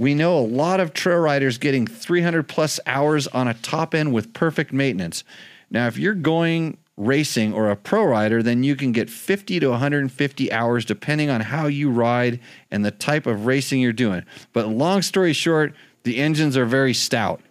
We 0.00 0.14
know 0.14 0.38
a 0.38 0.40
lot 0.40 0.80
of 0.80 0.94
trail 0.94 1.18
riders 1.18 1.58
getting 1.58 1.86
300 1.86 2.48
plus 2.48 2.80
hours 2.86 3.26
on 3.26 3.48
a 3.48 3.52
top 3.52 3.94
end 3.94 4.14
with 4.14 4.32
perfect 4.32 4.72
maintenance. 4.72 5.24
Now, 5.70 5.88
if 5.88 5.98
you're 5.98 6.14
going 6.14 6.78
racing 6.96 7.52
or 7.52 7.68
a 7.68 7.76
pro 7.76 8.04
rider, 8.04 8.42
then 8.42 8.62
you 8.62 8.76
can 8.76 8.92
get 8.92 9.10
50 9.10 9.60
to 9.60 9.68
150 9.68 10.52
hours 10.52 10.86
depending 10.86 11.28
on 11.28 11.42
how 11.42 11.66
you 11.66 11.90
ride 11.90 12.40
and 12.70 12.82
the 12.82 12.90
type 12.90 13.26
of 13.26 13.44
racing 13.44 13.82
you're 13.82 13.92
doing. 13.92 14.24
But 14.54 14.68
long 14.68 15.02
story 15.02 15.34
short, 15.34 15.74
the 16.04 16.16
engines 16.16 16.56
are 16.56 16.64
very 16.64 16.94
stout. 16.94 17.42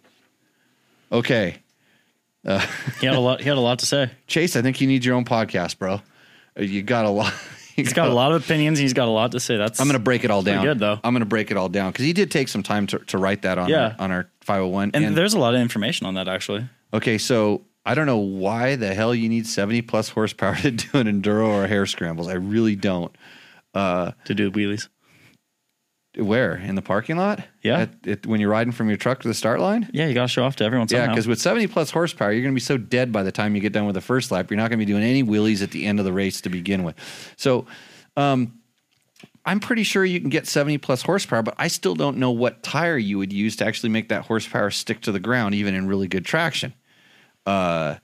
Okay. 1.12 1.58
He 3.00 3.06
had 3.06 3.16
a 3.16 3.20
lot. 3.20 3.42
He 3.42 3.48
had 3.48 3.60
a 3.60 3.62
lot 3.62 3.78
to 3.80 3.86
say. 3.86 4.10
Chase, 4.26 4.56
I 4.56 4.64
think 4.64 4.82
you 4.82 4.88
need 4.88 5.06
your 5.06 5.14
own 5.14 5.26
podcast, 5.26 5.78
bro. 5.78 6.02
Uh, 6.58 6.64
You 6.64 6.82
got 6.82 7.06
a 7.06 7.10
lot. 7.12 7.32
He's 7.86 7.94
got 7.94 8.10
a 8.10 8.14
lot 8.14 8.32
of 8.32 8.44
opinions. 8.44 8.80
He's 8.80 8.94
got 8.94 9.08
a 9.08 9.12
lot 9.12 9.32
to 9.34 9.40
say. 9.40 9.58
That's 9.58 9.80
I'm 9.80 9.88
going 9.88 9.98
to 9.98 10.04
break 10.04 10.24
it 10.24 10.32
all 10.32 10.42
down. 10.44 10.64
good, 10.64 10.80
though. 10.80 11.00
I'm 11.04 11.14
going 11.14 11.22
to 11.22 11.26
break 11.26 11.52
it 11.52 11.58
all 11.58 11.70
down 11.70 11.92
because 11.92 12.06
he 12.06 12.14
did 12.14 12.32
take 12.32 12.48
some 12.48 12.64
time 12.64 12.88
to, 12.88 13.00
to 13.00 13.18
write 13.18 13.42
that 13.44 13.58
on 13.58 13.70
Yeah. 13.70 13.96
our, 14.00 14.06
on 14.06 14.12
our 14.12 14.30
501. 14.42 14.92
and, 14.94 15.16
there's 15.16 15.34
a 15.34 15.40
lot 15.40 15.56
of 15.56 15.62
information 15.62 16.06
on 16.08 16.14
that 16.16 16.28
actually. 16.28 16.68
okay, 16.94 17.18
so 17.18 17.64
I 17.86 17.96
don't 17.96 18.06
know 18.06 18.18
why 18.18 18.76
the 18.76 18.94
hell 18.94 19.14
you 19.16 19.30
need 19.30 19.48
70 19.48 19.82
plus 19.84 20.10
horsepower 20.10 20.56
to 20.62 20.72
do 20.72 20.88
an 20.98 21.08
enduro 21.08 21.48
or 21.48 21.68
hare 21.68 21.86
scrambles. 21.86 22.28
I 22.28 22.34
really 22.34 22.76
don't. 22.76 23.16
Uh, 23.74 24.12
to 24.26 24.34
do 24.34 24.50
wheelies. 24.52 24.90
Where 26.20 26.56
in 26.56 26.76
the 26.76 26.82
parking 26.82 27.18
lot? 27.18 27.42
Yeah. 27.62 27.80
At, 27.80 28.08
at, 28.08 28.26
when 28.26 28.40
you're 28.42 28.50
riding 28.50 28.74
from 28.74 28.88
your 28.90 28.98
truck 28.98 29.22
to 29.22 29.28
the 29.28 29.34
start 29.34 29.60
line. 29.60 29.90
Yeah, 29.94 30.08
you 30.08 30.14
got 30.14 30.24
to 30.24 30.28
show 30.28 30.44
off 30.44 30.56
to 30.58 30.64
everyone 30.64 30.88
Yeah, 30.90 31.00
somehow. 31.00 31.14
because 31.14 31.28
with 31.28 31.40
70 31.40 31.68
plus 31.68 31.92
horsepower, 31.92 32.32
you're 32.32 32.42
going 32.42 32.54
to 32.54 32.56
be 32.56 32.64
so 32.64 32.78
dead 32.78 33.12
by 33.12 33.24
the 33.24 33.32
time 33.32 33.56
you 33.56 33.62
get 33.62 33.74
done 33.74 33.86
with 33.86 33.96
the 33.96 34.02
first 34.02 34.32
lap. 34.32 34.50
You're 34.52 34.58
not 34.58 34.70
going 34.70 34.80
to 34.80 34.86
be 34.86 34.92
doing 34.92 35.04
any 35.04 35.24
wheelies 35.24 35.64
at 35.64 35.72
the 35.72 35.86
end 35.86 36.00
of 36.00 36.06
the 36.06 36.14
race 36.14 36.42
to 36.42 36.50
begin 36.50 36.84
with. 36.84 36.96
So, 37.38 37.66
um, 38.18 38.54
I'm 39.46 39.60
pretty 39.60 39.84
sure 39.84 40.06
you 40.06 40.20
can 40.20 40.30
get 40.30 40.46
70 40.48 40.78
plus 40.80 41.02
horsepower, 41.02 41.42
but 41.42 41.56
I 41.58 41.70
still 41.70 41.96
don't 41.96 42.18
know 42.18 42.30
what 42.32 42.62
tire 42.62 42.98
you 42.98 43.18
would 43.18 43.34
use 43.34 43.56
to 43.58 43.66
actually 43.66 43.90
make 43.90 44.10
that 44.10 44.26
horsepower 44.26 44.70
stick 44.70 45.02
to 45.02 45.12
the 45.12 45.20
ground, 45.20 45.56
even 45.56 45.74
in 45.74 45.88
really 45.88 46.08
good 46.08 46.26
traction. 46.26 46.74
Uh, 47.46 47.96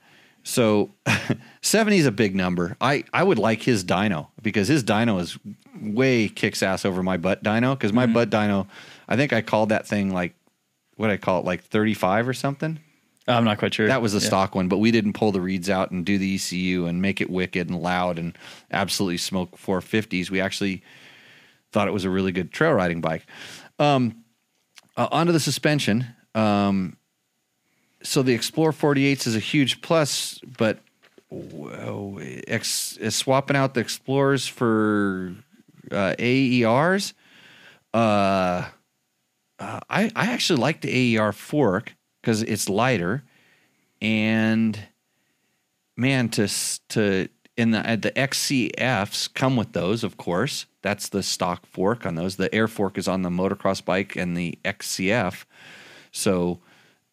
so 0.46 0.90
70 1.62 1.98
is 1.98 2.06
a 2.06 2.12
big 2.12 2.36
number. 2.36 2.76
I, 2.80 3.02
I 3.12 3.24
would 3.24 3.38
like 3.38 3.62
his 3.62 3.84
dyno 3.84 4.28
because 4.40 4.68
his 4.68 4.84
dyno 4.84 5.20
is 5.20 5.36
way 5.80 6.28
kicks 6.28 6.62
ass 6.62 6.84
over 6.84 7.02
my 7.02 7.16
butt 7.16 7.42
dyno 7.42 7.74
because 7.76 7.92
my 7.92 8.06
butt 8.06 8.30
dyno, 8.30 8.68
I 9.08 9.16
think 9.16 9.32
I 9.32 9.42
called 9.42 9.70
that 9.70 9.88
thing 9.88 10.12
like, 10.14 10.34
what 10.94 11.10
I 11.10 11.16
call 11.16 11.40
it, 11.40 11.44
like 11.44 11.64
35 11.64 12.28
or 12.28 12.32
something. 12.32 12.78
I'm 13.28 13.42
not 13.42 13.58
quite 13.58 13.74
sure. 13.74 13.88
That 13.88 14.00
was 14.02 14.14
a 14.14 14.18
Yeah. 14.18 14.26
stock 14.28 14.54
one, 14.54 14.68
but 14.68 14.78
we 14.78 14.92
didn't 14.92 15.14
pull 15.14 15.32
the 15.32 15.40
reeds 15.40 15.68
out 15.68 15.90
and 15.90 16.06
do 16.06 16.16
the 16.16 16.36
ECU 16.36 16.86
and 16.86 17.02
make 17.02 17.20
it 17.20 17.28
wicked 17.28 17.68
and 17.68 17.82
loud 17.82 18.16
and 18.20 18.38
absolutely 18.70 19.18
smoke 19.18 19.56
450s. 19.58 20.30
We 20.30 20.40
actually 20.40 20.84
thought 21.72 21.88
it 21.88 21.92
was 21.92 22.04
a 22.04 22.10
really 22.10 22.30
good 22.30 22.52
trail 22.52 22.72
riding 22.72 23.00
bike. 23.00 23.26
Um, 23.80 24.22
uh, 24.96 25.08
onto 25.10 25.32
the 25.32 25.40
suspension. 25.40 26.06
Um, 26.36 26.96
so 28.02 28.22
the 28.22 28.36
Xplor 28.36 28.72
48s 28.72 29.26
is 29.26 29.36
a 29.36 29.40
huge 29.40 29.80
plus, 29.80 30.38
but 30.58 30.78
whoa, 31.28 32.18
ex, 32.46 32.96
is 32.98 33.16
swapping 33.16 33.56
out 33.56 33.74
the 33.74 33.84
Xplors 33.84 34.48
for 34.48 35.34
uh, 35.90 36.14
AERs. 36.18 37.14
Uh, 37.92 38.66
uh, 39.58 39.80
I 39.88 40.10
I 40.14 40.26
actually 40.32 40.60
like 40.60 40.82
the 40.82 41.18
AER 41.18 41.32
fork 41.32 41.94
because 42.20 42.42
it's 42.42 42.68
lighter, 42.68 43.24
and 44.02 44.78
man, 45.96 46.28
to 46.30 46.48
to 46.88 47.28
in 47.56 47.70
the 47.70 47.90
uh, 47.90 47.96
the 47.96 48.12
XCFs 48.12 49.32
come 49.32 49.56
with 49.56 49.72
those, 49.72 50.04
of 50.04 50.16
course. 50.16 50.66
That's 50.82 51.08
the 51.08 51.22
stock 51.22 51.66
fork 51.66 52.04
on 52.04 52.14
those. 52.14 52.36
The 52.36 52.54
air 52.54 52.68
fork 52.68 52.98
is 52.98 53.08
on 53.08 53.22
the 53.22 53.30
motocross 53.30 53.84
bike 53.84 54.14
and 54.14 54.36
the 54.36 54.58
XCF. 54.64 55.44
So, 56.12 56.60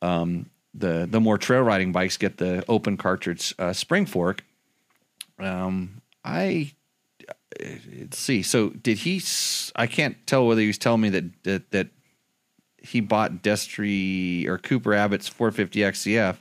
um, 0.02 0.50
the 0.74 1.08
the 1.10 1.20
more 1.20 1.38
trail 1.38 1.62
riding 1.62 1.92
bikes 1.92 2.18
get 2.18 2.38
the 2.38 2.64
open 2.68 2.98
cartridge 2.98 3.54
uh, 3.60 3.74
spring 3.74 4.06
fork. 4.06 4.44
Um, 5.40 6.02
I 6.24 6.74
let's 7.60 8.18
see. 8.18 8.42
So 8.42 8.70
did 8.70 9.00
he? 9.00 9.22
I 9.76 9.88
can't 9.88 10.26
tell 10.26 10.48
whether 10.48 10.62
he 10.62 10.68
was 10.68 10.78
telling 10.78 11.02
me 11.02 11.10
that 11.10 11.44
that, 11.44 11.72
that 11.72 11.88
he 12.78 13.00
bought 13.00 13.42
Destry 13.44 14.48
or 14.48 14.58
Cooper 14.58 14.94
Abbott's 14.94 15.28
450 15.28 15.80
XCF, 15.80 16.38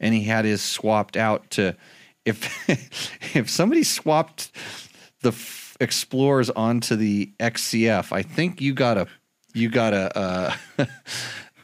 and 0.00 0.14
he 0.14 0.24
had 0.24 0.44
his 0.44 0.62
swapped 0.62 1.16
out 1.16 1.50
to 1.50 1.76
if 2.24 2.68
if 3.36 3.50
somebody 3.50 3.82
swapped 3.82 4.50
the 5.22 5.30
f- 5.30 5.76
Xplors 5.80 6.50
onto 6.54 6.96
the 6.96 7.32
XCF, 7.38 8.12
I 8.12 8.22
think 8.22 8.60
you 8.60 8.74
got 8.74 8.98
a 8.98 9.06
you 9.54 9.68
got 9.68 9.92
a. 9.94 10.56
Uh, 10.78 10.86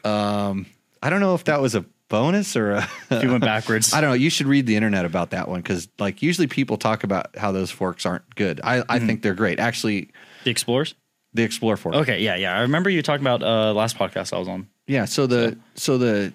um, 0.07 0.65
I 1.01 1.09
don't 1.09 1.19
know 1.19 1.35
if 1.35 1.43
that 1.45 1.61
was 1.61 1.75
a 1.75 1.85
bonus 2.09 2.55
or 2.55 2.71
a. 2.71 2.89
If 3.09 3.23
you 3.23 3.29
went 3.31 3.43
backwards. 3.53 3.93
I 3.93 4.01
don't 4.01 4.11
know. 4.11 4.15
You 4.15 4.29
should 4.29 4.47
read 4.47 4.65
the 4.67 4.75
internet 4.75 5.05
about 5.05 5.31
that 5.31 5.47
one 5.47 5.61
because, 5.61 5.87
like, 5.99 6.21
usually 6.21 6.47
people 6.47 6.77
talk 6.77 7.03
about 7.03 7.35
how 7.37 7.51
those 7.51 7.71
forks 7.71 8.05
aren't 8.05 8.35
good. 8.35 8.61
I, 8.63 8.83
I 8.89 8.99
think 8.99 9.21
they're 9.21 9.33
great. 9.33 9.59
Actually, 9.59 10.09
the 10.43 10.53
Xplors. 10.53 10.93
the 11.33 11.47
Xplor 11.47 11.77
fork. 11.77 11.95
Okay, 11.95 12.21
yeah, 12.21 12.35
yeah. 12.35 12.57
I 12.57 12.61
remember 12.61 12.89
you 12.89 13.01
talking 13.01 13.25
about 13.25 13.41
uh 13.43 13.73
last 13.73 13.97
podcast 13.97 14.33
I 14.33 14.39
was 14.39 14.47
on. 14.47 14.67
Yeah. 14.87 15.05
So 15.05 15.27
the 15.27 15.57
so 15.75 15.97
the 15.97 16.33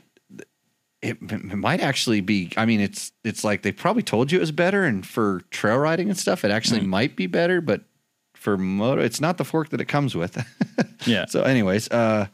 it, 1.03 1.17
it 1.23 1.57
might 1.57 1.81
actually 1.81 2.21
be. 2.21 2.53
I 2.57 2.67
mean, 2.67 2.81
it's 2.81 3.13
it's 3.25 3.43
like 3.45 3.63
they 3.63 3.73
probably 3.73 4.03
told 4.03 4.31
you 4.31 4.39
it 4.39 4.43
was 4.43 4.53
better, 4.53 4.85
and 4.85 5.07
for 5.07 5.43
trail 5.51 5.79
riding 5.79 6.09
and 6.11 6.19
stuff, 6.19 6.45
it 6.45 6.51
actually 6.51 6.81
might 6.83 7.17
be 7.17 7.27
better. 7.27 7.61
But 7.61 7.83
for 8.35 8.59
moto, 8.59 9.01
it's 9.03 9.21
not 9.21 9.39
the 9.39 9.45
fork 9.45 9.71
that 9.71 9.81
it 9.81 9.87
comes 9.87 10.15
with. 10.15 10.37
Yeah. 11.07 11.25
So, 11.25 11.45
anyways, 11.45 11.89
uh, 11.91 12.27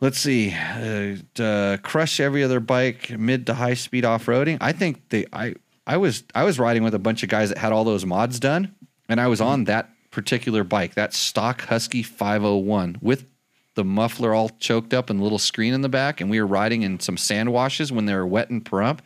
let's 0.00 0.18
see. 0.18 0.52
Uh, 0.52 1.16
to 1.34 1.80
crush 1.82 2.20
every 2.20 2.42
other 2.42 2.60
bike, 2.60 3.10
mid 3.18 3.46
to 3.46 3.54
high 3.54 3.74
speed 3.74 4.04
off 4.04 4.26
roading. 4.26 4.58
I 4.60 4.72
think 4.72 5.08
they. 5.08 5.26
I 5.32 5.54
I 5.86 5.96
was 5.96 6.24
I 6.34 6.44
was 6.44 6.58
riding 6.58 6.82
with 6.82 6.94
a 6.94 6.98
bunch 6.98 7.22
of 7.22 7.28
guys 7.28 7.50
that 7.50 7.58
had 7.58 7.72
all 7.72 7.84
those 7.84 8.06
mods 8.06 8.40
done, 8.40 8.74
and 9.08 9.20
I 9.20 9.28
was 9.28 9.40
on 9.40 9.64
that 9.64 9.90
particular 10.10 10.64
bike, 10.64 10.94
that 10.94 11.12
stock 11.12 11.62
Husky 11.62 12.02
501 12.02 12.98
with 13.02 13.26
the 13.74 13.84
muffler 13.84 14.32
all 14.32 14.50
choked 14.60 14.94
up 14.94 15.10
and 15.10 15.18
the 15.18 15.24
little 15.24 15.38
screen 15.38 15.74
in 15.74 15.80
the 15.82 15.88
back, 15.88 16.20
and 16.20 16.30
we 16.30 16.40
were 16.40 16.46
riding 16.46 16.82
in 16.82 17.00
some 17.00 17.16
sand 17.16 17.52
washes 17.52 17.90
when 17.90 18.06
they 18.06 18.14
were 18.14 18.26
wet 18.26 18.48
and 18.48 18.64
Pahrump, 18.64 19.00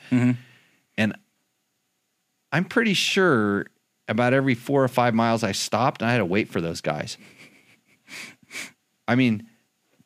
and 0.98 1.16
I'm 2.52 2.64
pretty 2.64 2.94
sure 2.94 3.66
about 4.06 4.32
every 4.34 4.54
four 4.54 4.82
or 4.84 4.88
five 4.88 5.14
miles 5.14 5.42
I 5.42 5.52
stopped 5.52 6.00
and 6.00 6.08
I 6.08 6.12
had 6.12 6.18
to 6.18 6.24
wait 6.24 6.48
for 6.48 6.60
those 6.60 6.80
guys. 6.80 7.18
I 9.08 9.14
mean, 9.14 9.46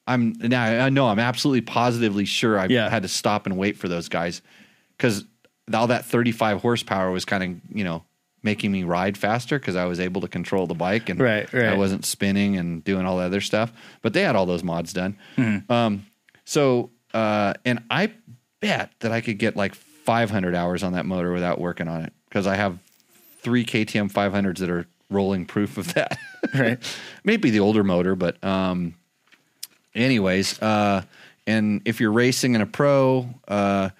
I'm 0.06 0.32
now 0.38 0.64
I 0.64 0.88
know 0.90 1.06
I'm 1.08 1.18
absolutely 1.18 1.60
positively 1.62 2.24
sure 2.24 2.58
I 2.58 2.66
Yeah. 2.66 2.88
had 2.90 3.02
to 3.02 3.08
stop 3.08 3.46
and 3.46 3.56
wait 3.56 3.76
for 3.76 3.88
those 3.88 4.08
guys 4.08 4.42
because 4.96 5.24
all 5.72 5.86
that 5.86 6.04
35 6.04 6.60
horsepower 6.60 7.10
was 7.10 7.24
kind 7.24 7.42
of 7.44 7.76
you 7.76 7.84
know 7.84 8.02
making 8.42 8.72
me 8.72 8.82
ride 8.82 9.16
faster 9.16 9.58
because 9.60 9.76
I 9.76 9.84
was 9.84 10.00
able 10.00 10.20
to 10.22 10.28
control 10.28 10.66
the 10.66 10.74
bike 10.74 11.08
and 11.08 11.20
Right, 11.20 11.50
right. 11.52 11.66
I 11.66 11.76
wasn't 11.76 12.04
spinning 12.04 12.56
and 12.56 12.82
doing 12.82 13.06
all 13.06 13.18
the 13.18 13.22
other 13.24 13.40
stuff. 13.40 13.72
But 14.02 14.14
they 14.14 14.22
had 14.22 14.34
all 14.34 14.46
those 14.46 14.64
mods 14.64 14.92
done. 14.92 15.16
Mm-hmm. 15.36 15.70
Um, 15.72 16.06
so 16.44 16.90
uh, 17.14 17.54
and 17.64 17.84
I 17.88 18.10
bet 18.60 18.90
that 19.00 19.12
I 19.12 19.20
could 19.20 19.38
get 19.38 19.54
like 19.54 19.74
500 19.76 20.56
hours 20.56 20.82
on 20.82 20.94
that 20.94 21.06
motor 21.06 21.32
without 21.32 21.60
working 21.60 21.86
on 21.86 22.02
it 22.04 22.12
because 22.28 22.48
I 22.48 22.56
have 22.56 22.78
three 23.42 23.64
KTM 23.64 24.10
500s 24.12 24.58
that 24.58 24.70
are 24.70 24.86
rolling 25.10 25.44
proof 25.46 25.78
of 25.78 25.94
that. 25.94 26.18
Right. 26.52 26.78
Maybe 27.24 27.50
the 27.50 27.60
older 27.60 27.84
motor, 27.84 28.16
but 28.16 28.42
um, 28.42 28.94
anyways, 29.94 30.60
uh, 30.62 31.02
and 31.46 31.82
if 31.84 32.00
you're 32.00 32.12
racing 32.12 32.54
in 32.54 32.60
a 32.60 32.66
pro, 32.66 33.28
uh, 33.48 33.90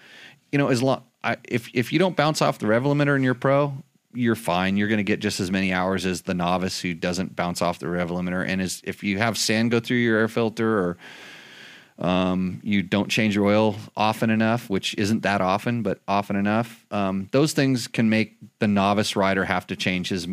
you 0.51 0.59
know, 0.59 0.69
as 0.69 0.83
long 0.83 1.03
I, 1.25 1.37
if 1.45 1.69
if 1.75 1.93
you 1.93 1.99
don't 1.99 2.17
bounce 2.17 2.43
off 2.43 2.59
the 2.59 2.67
rev 2.67 2.85
limiter 2.85 3.17
in 3.17 3.23
your 3.23 3.35
pro, 3.35 3.75
you're 4.15 4.35
fine. 4.35 4.77
You're 4.77 4.89
going 4.89 4.99
to 4.99 5.05
get 5.05 5.21
just 5.21 5.41
as 5.41 5.51
many 5.51 5.73
hours 5.73 6.07
as 6.07 6.23
the 6.23 6.35
novice 6.35 6.81
who 6.81 6.95
doesn't 6.95 7.35
bounce 7.35 7.63
off 7.63 7.79
the 7.79 7.89
rev 7.89 8.11
limiter. 8.11 8.47
And 8.47 8.61
as 8.61 8.83
if 8.85 9.03
you 9.03 9.19
have 9.19 9.39
sand 9.39 9.71
go 9.71 9.81
through 9.81 9.99
your 9.99 10.19
air 10.19 10.29
filter 10.29 10.79
or 10.79 10.99
um, 11.99 12.61
you 12.63 12.83
don't 12.83 13.09
change 13.09 13.35
your 13.37 13.47
oil 13.47 13.77
often 13.97 14.31
enough, 14.31 14.69
which 14.69 14.95
isn't 14.97 15.23
that 15.23 15.41
often, 15.41 15.83
but 15.83 16.01
often 16.09 16.37
enough. 16.37 16.85
Um, 16.91 17.29
those 17.33 17.53
things 17.53 17.87
can 17.87 18.11
make 18.11 18.37
the 18.59 18.69
novice 18.69 19.15
rider 19.15 19.45
have 19.45 19.67
to 19.69 19.77
change 19.77 20.09
his 20.09 20.27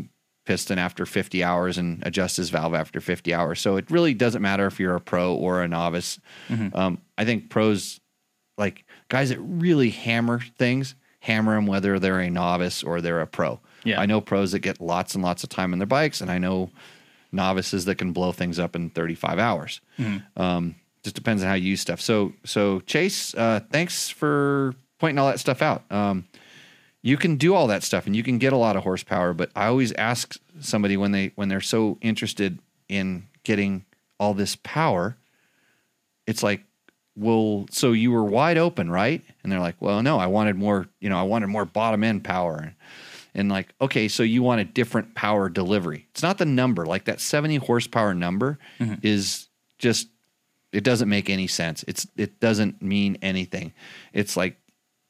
piston 0.49 0.79
after 0.79 1.05
50 1.05 1.43
hours 1.43 1.77
and 1.77 2.01
adjust 2.01 2.38
his 2.38 2.49
valve 2.49 2.73
after 2.73 2.99
50 2.99 3.35
hours. 3.35 3.62
So 3.62 3.77
it 3.77 3.91
really 3.91 4.15
doesn't 4.15 4.41
matter 4.41 4.65
if 4.65 4.79
you're 4.79 4.95
a 4.95 4.99
pro 4.99 5.35
or 5.35 5.62
a 5.62 5.67
novice. 5.67 6.19
Um, 6.73 7.01
I 7.19 7.23
think 7.23 7.51
pros, 7.51 7.99
like 8.57 8.83
guys 9.09 9.29
that 9.29 9.38
really 9.38 9.91
hammer 9.91 10.39
things, 10.57 10.95
hammer 11.19 11.53
them 11.53 11.67
whether 11.67 11.99
they're 11.99 12.19
a 12.19 12.31
novice 12.31 12.81
or 12.81 12.99
they're 12.99 13.21
a 13.21 13.27
pro. 13.27 13.59
Yeah. 13.83 14.01
I 14.01 14.07
know 14.07 14.21
pros 14.21 14.53
that 14.53 14.62
get 14.62 14.81
lots 14.81 15.13
and 15.13 15.23
lots 15.23 15.43
of 15.43 15.49
time 15.51 15.71
on 15.71 15.77
their 15.77 15.85
bikes, 15.85 16.19
and 16.19 16.31
I 16.31 16.39
know 16.39 16.71
novices 17.31 17.85
that 17.85 17.99
can 17.99 18.12
blow 18.12 18.31
things 18.31 18.57
up 18.57 18.75
in 18.75 18.89
35 18.89 19.38
hours. 19.38 19.81
Um, 20.35 20.73
just 21.03 21.15
depends 21.15 21.43
on 21.43 21.49
how 21.49 21.53
you 21.53 21.69
use 21.69 21.81
stuff. 21.81 22.01
So, 22.01 22.33
so 22.43 22.79
Chase, 22.79 23.35
uh, 23.35 23.59
thanks 23.71 24.09
for 24.09 24.73
pointing 24.97 25.19
all 25.19 25.27
that 25.27 25.39
stuff 25.39 25.62
out. 25.62 25.83
Um, 25.91 26.25
you 27.01 27.17
can 27.17 27.38
do 27.38 27.53
all 27.53 27.67
that 27.67 27.83
stuff 27.83 28.05
and 28.05 28.15
you 28.15 28.23
can 28.23 28.38
get 28.38 28.53
a 28.53 28.57
lot 28.57 28.75
of 28.75 28.83
horsepower, 28.83 29.33
but 29.33 29.51
I 29.55 29.67
always 29.67 29.91
ask 29.93 30.35
somebody 30.59 30.97
when 30.97 31.12
they 31.12 31.31
when 31.35 31.49
they're 31.49 31.62
so 31.62 31.97
interested 32.01 32.59
in 32.88 33.27
getting 33.43 33.85
all 34.19 34.33
this 34.33 34.57
power, 34.57 35.15
it's 36.27 36.43
like, 36.43 36.63
well, 37.15 37.65
so 37.71 37.91
you 37.93 38.12
were 38.12 38.23
wide 38.23 38.57
open, 38.57 38.89
right? 38.89 39.23
And 39.43 39.51
they're 39.51 39.59
like, 39.59 39.75
well, 39.79 40.03
no, 40.03 40.17
I 40.19 40.27
wanted 40.27 40.55
more, 40.55 40.88
you 40.99 41.09
know, 41.09 41.17
I 41.17 41.23
wanted 41.23 41.47
more 41.47 41.65
bottom 41.65 42.03
end 42.03 42.23
power. 42.23 42.73
And 43.33 43.49
like, 43.49 43.73
okay, 43.79 44.07
so 44.07 44.23
you 44.23 44.43
want 44.43 44.59
a 44.62 44.65
different 44.65 45.15
power 45.15 45.49
delivery. 45.49 46.07
It's 46.12 46.23
not 46.23 46.38
the 46.38 46.45
number, 46.45 46.85
like 46.85 47.05
that 47.05 47.21
70 47.21 47.57
horsepower 47.57 48.13
number 48.13 48.57
mm-hmm. 48.79 48.95
is 49.03 49.47
just 49.77 50.09
it 50.71 50.83
doesn't 50.83 51.09
make 51.09 51.29
any 51.29 51.47
sense. 51.47 51.83
It's 51.88 52.07
it 52.15 52.39
doesn't 52.39 52.81
mean 52.81 53.17
anything. 53.21 53.73
It's 54.13 54.38
like 54.38 54.57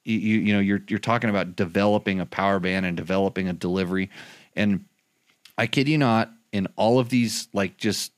you 0.04 0.18
you 0.18 0.40
you 0.40 0.54
know 0.54 0.60
you're 0.60 0.82
you're 0.88 1.00
talking 1.00 1.30
about 1.30 1.56
developing 1.56 2.20
a 2.20 2.26
power 2.26 2.60
band 2.60 2.86
and 2.86 2.96
developing 2.96 3.48
a 3.48 3.54
delivery, 3.54 4.10
and 4.56 4.86
I 5.58 5.68
kid 5.68 5.88
you 5.88 5.98
not, 5.98 6.32
in 6.52 6.68
all 6.76 7.00
of 7.00 7.10
these 7.10 7.48
like 7.54 7.78
just 7.78 8.12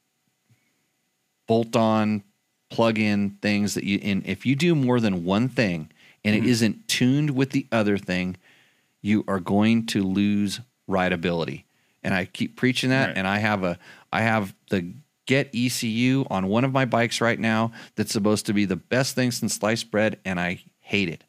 bolt 1.48 1.76
on 1.76 2.24
plug 2.70 2.98
in 2.98 3.32
things 3.41 3.74
that 3.74 3.84
you 3.84 4.00
in 4.02 4.24
if 4.26 4.46
you 4.46 4.56
do 4.56 4.74
more 4.74 5.00
than 5.00 5.26
one 5.26 5.50
thing 5.50 5.89
and 6.24 6.36
it 6.36 6.39
mm-hmm. 6.39 6.50
isn't 6.50 6.88
tuned 6.88 7.32
with 7.32 7.52
the 7.52 7.67
other 7.72 7.98
thing, 7.98 8.38
you 9.02 9.24
are 9.28 9.39
going 9.39 9.86
to 9.88 10.04
lose 10.04 10.62
rideability. 10.89 11.63
And 12.04 12.13
I 12.13 12.26
keep 12.26 12.56
preaching 12.56 12.89
that. 12.91 13.08
Right. 13.08 13.17
And 13.17 13.28
I 13.28 13.39
have 13.39 13.63
a 13.63 13.78
I 14.12 14.22
have 14.22 14.54
the 14.70 14.94
Get 15.28 15.52
ECU 15.56 16.26
on 16.30 16.48
one 16.48 16.65
of 16.65 16.74
my 16.74 16.84
bikes 16.84 17.22
right 17.22 17.39
now 17.39 17.72
that's 17.96 18.12
supposed 18.12 18.48
to 18.48 18.54
be 18.54 18.65
the 18.65 18.76
best 18.76 19.15
thing 19.15 19.32
since 19.32 19.54
sliced 19.54 19.91
bread, 19.91 20.20
and 20.26 20.39
I 20.39 20.62
hate 20.80 21.10
it. 21.10 21.24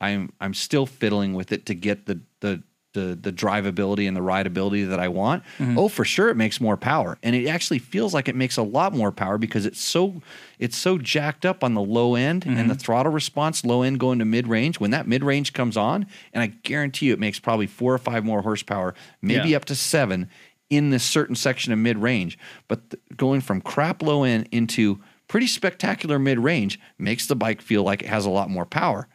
I'm 0.00 0.30
I'm 0.40 0.54
still 0.54 0.86
fiddling 0.86 1.34
with 1.34 1.52
it 1.52 1.66
to 1.66 1.74
get 1.74 2.06
the 2.06 2.20
the 2.40 2.62
the 2.94 3.18
the 3.20 3.32
drivability 3.32 4.08
and 4.08 4.16
the 4.16 4.20
rideability 4.20 4.88
that 4.88 4.98
I 4.98 5.08
want. 5.08 5.42
Mm-hmm. 5.58 5.78
Oh, 5.78 5.88
for 5.88 6.04
sure, 6.04 6.28
it 6.28 6.36
makes 6.36 6.60
more 6.60 6.76
power, 6.76 7.18
and 7.22 7.36
it 7.36 7.46
actually 7.46 7.78
feels 7.78 8.14
like 8.14 8.28
it 8.28 8.36
makes 8.36 8.56
a 8.56 8.62
lot 8.62 8.94
more 8.94 9.12
power 9.12 9.38
because 9.38 9.66
it's 9.66 9.80
so 9.80 10.22
it's 10.58 10.76
so 10.76 10.98
jacked 10.98 11.44
up 11.44 11.62
on 11.62 11.74
the 11.74 11.82
low 11.82 12.14
end 12.14 12.46
and 12.46 12.56
the 12.56 12.62
mm-hmm. 12.62 12.72
throttle 12.74 13.12
response 13.12 13.64
low 13.64 13.82
end 13.82 14.00
going 14.00 14.18
to 14.18 14.24
mid 14.24 14.46
range. 14.46 14.80
When 14.80 14.90
that 14.92 15.06
mid 15.06 15.22
range 15.22 15.52
comes 15.52 15.76
on, 15.76 16.06
and 16.32 16.42
I 16.42 16.46
guarantee 16.46 17.06
you, 17.06 17.12
it 17.12 17.20
makes 17.20 17.38
probably 17.38 17.66
four 17.66 17.92
or 17.92 17.98
five 17.98 18.24
more 18.24 18.42
horsepower, 18.42 18.94
maybe 19.20 19.50
Yeah. 19.50 19.58
up 19.58 19.64
to 19.66 19.74
seven 19.74 20.28
in 20.70 20.90
this 20.90 21.04
certain 21.04 21.34
section 21.34 21.72
of 21.72 21.78
mid 21.78 21.98
range. 21.98 22.38
But 22.68 22.90
th- 22.90 23.02
going 23.16 23.40
from 23.40 23.60
crap 23.60 24.02
low 24.02 24.24
end 24.24 24.48
into 24.50 25.00
pretty 25.28 25.46
spectacular 25.46 26.18
mid 26.18 26.38
range 26.38 26.80
makes 26.98 27.26
the 27.26 27.36
bike 27.36 27.60
feel 27.60 27.82
like 27.82 28.02
it 28.02 28.08
has 28.08 28.24
a 28.24 28.30
lot 28.30 28.50
more 28.50 28.64
power. 28.64 29.08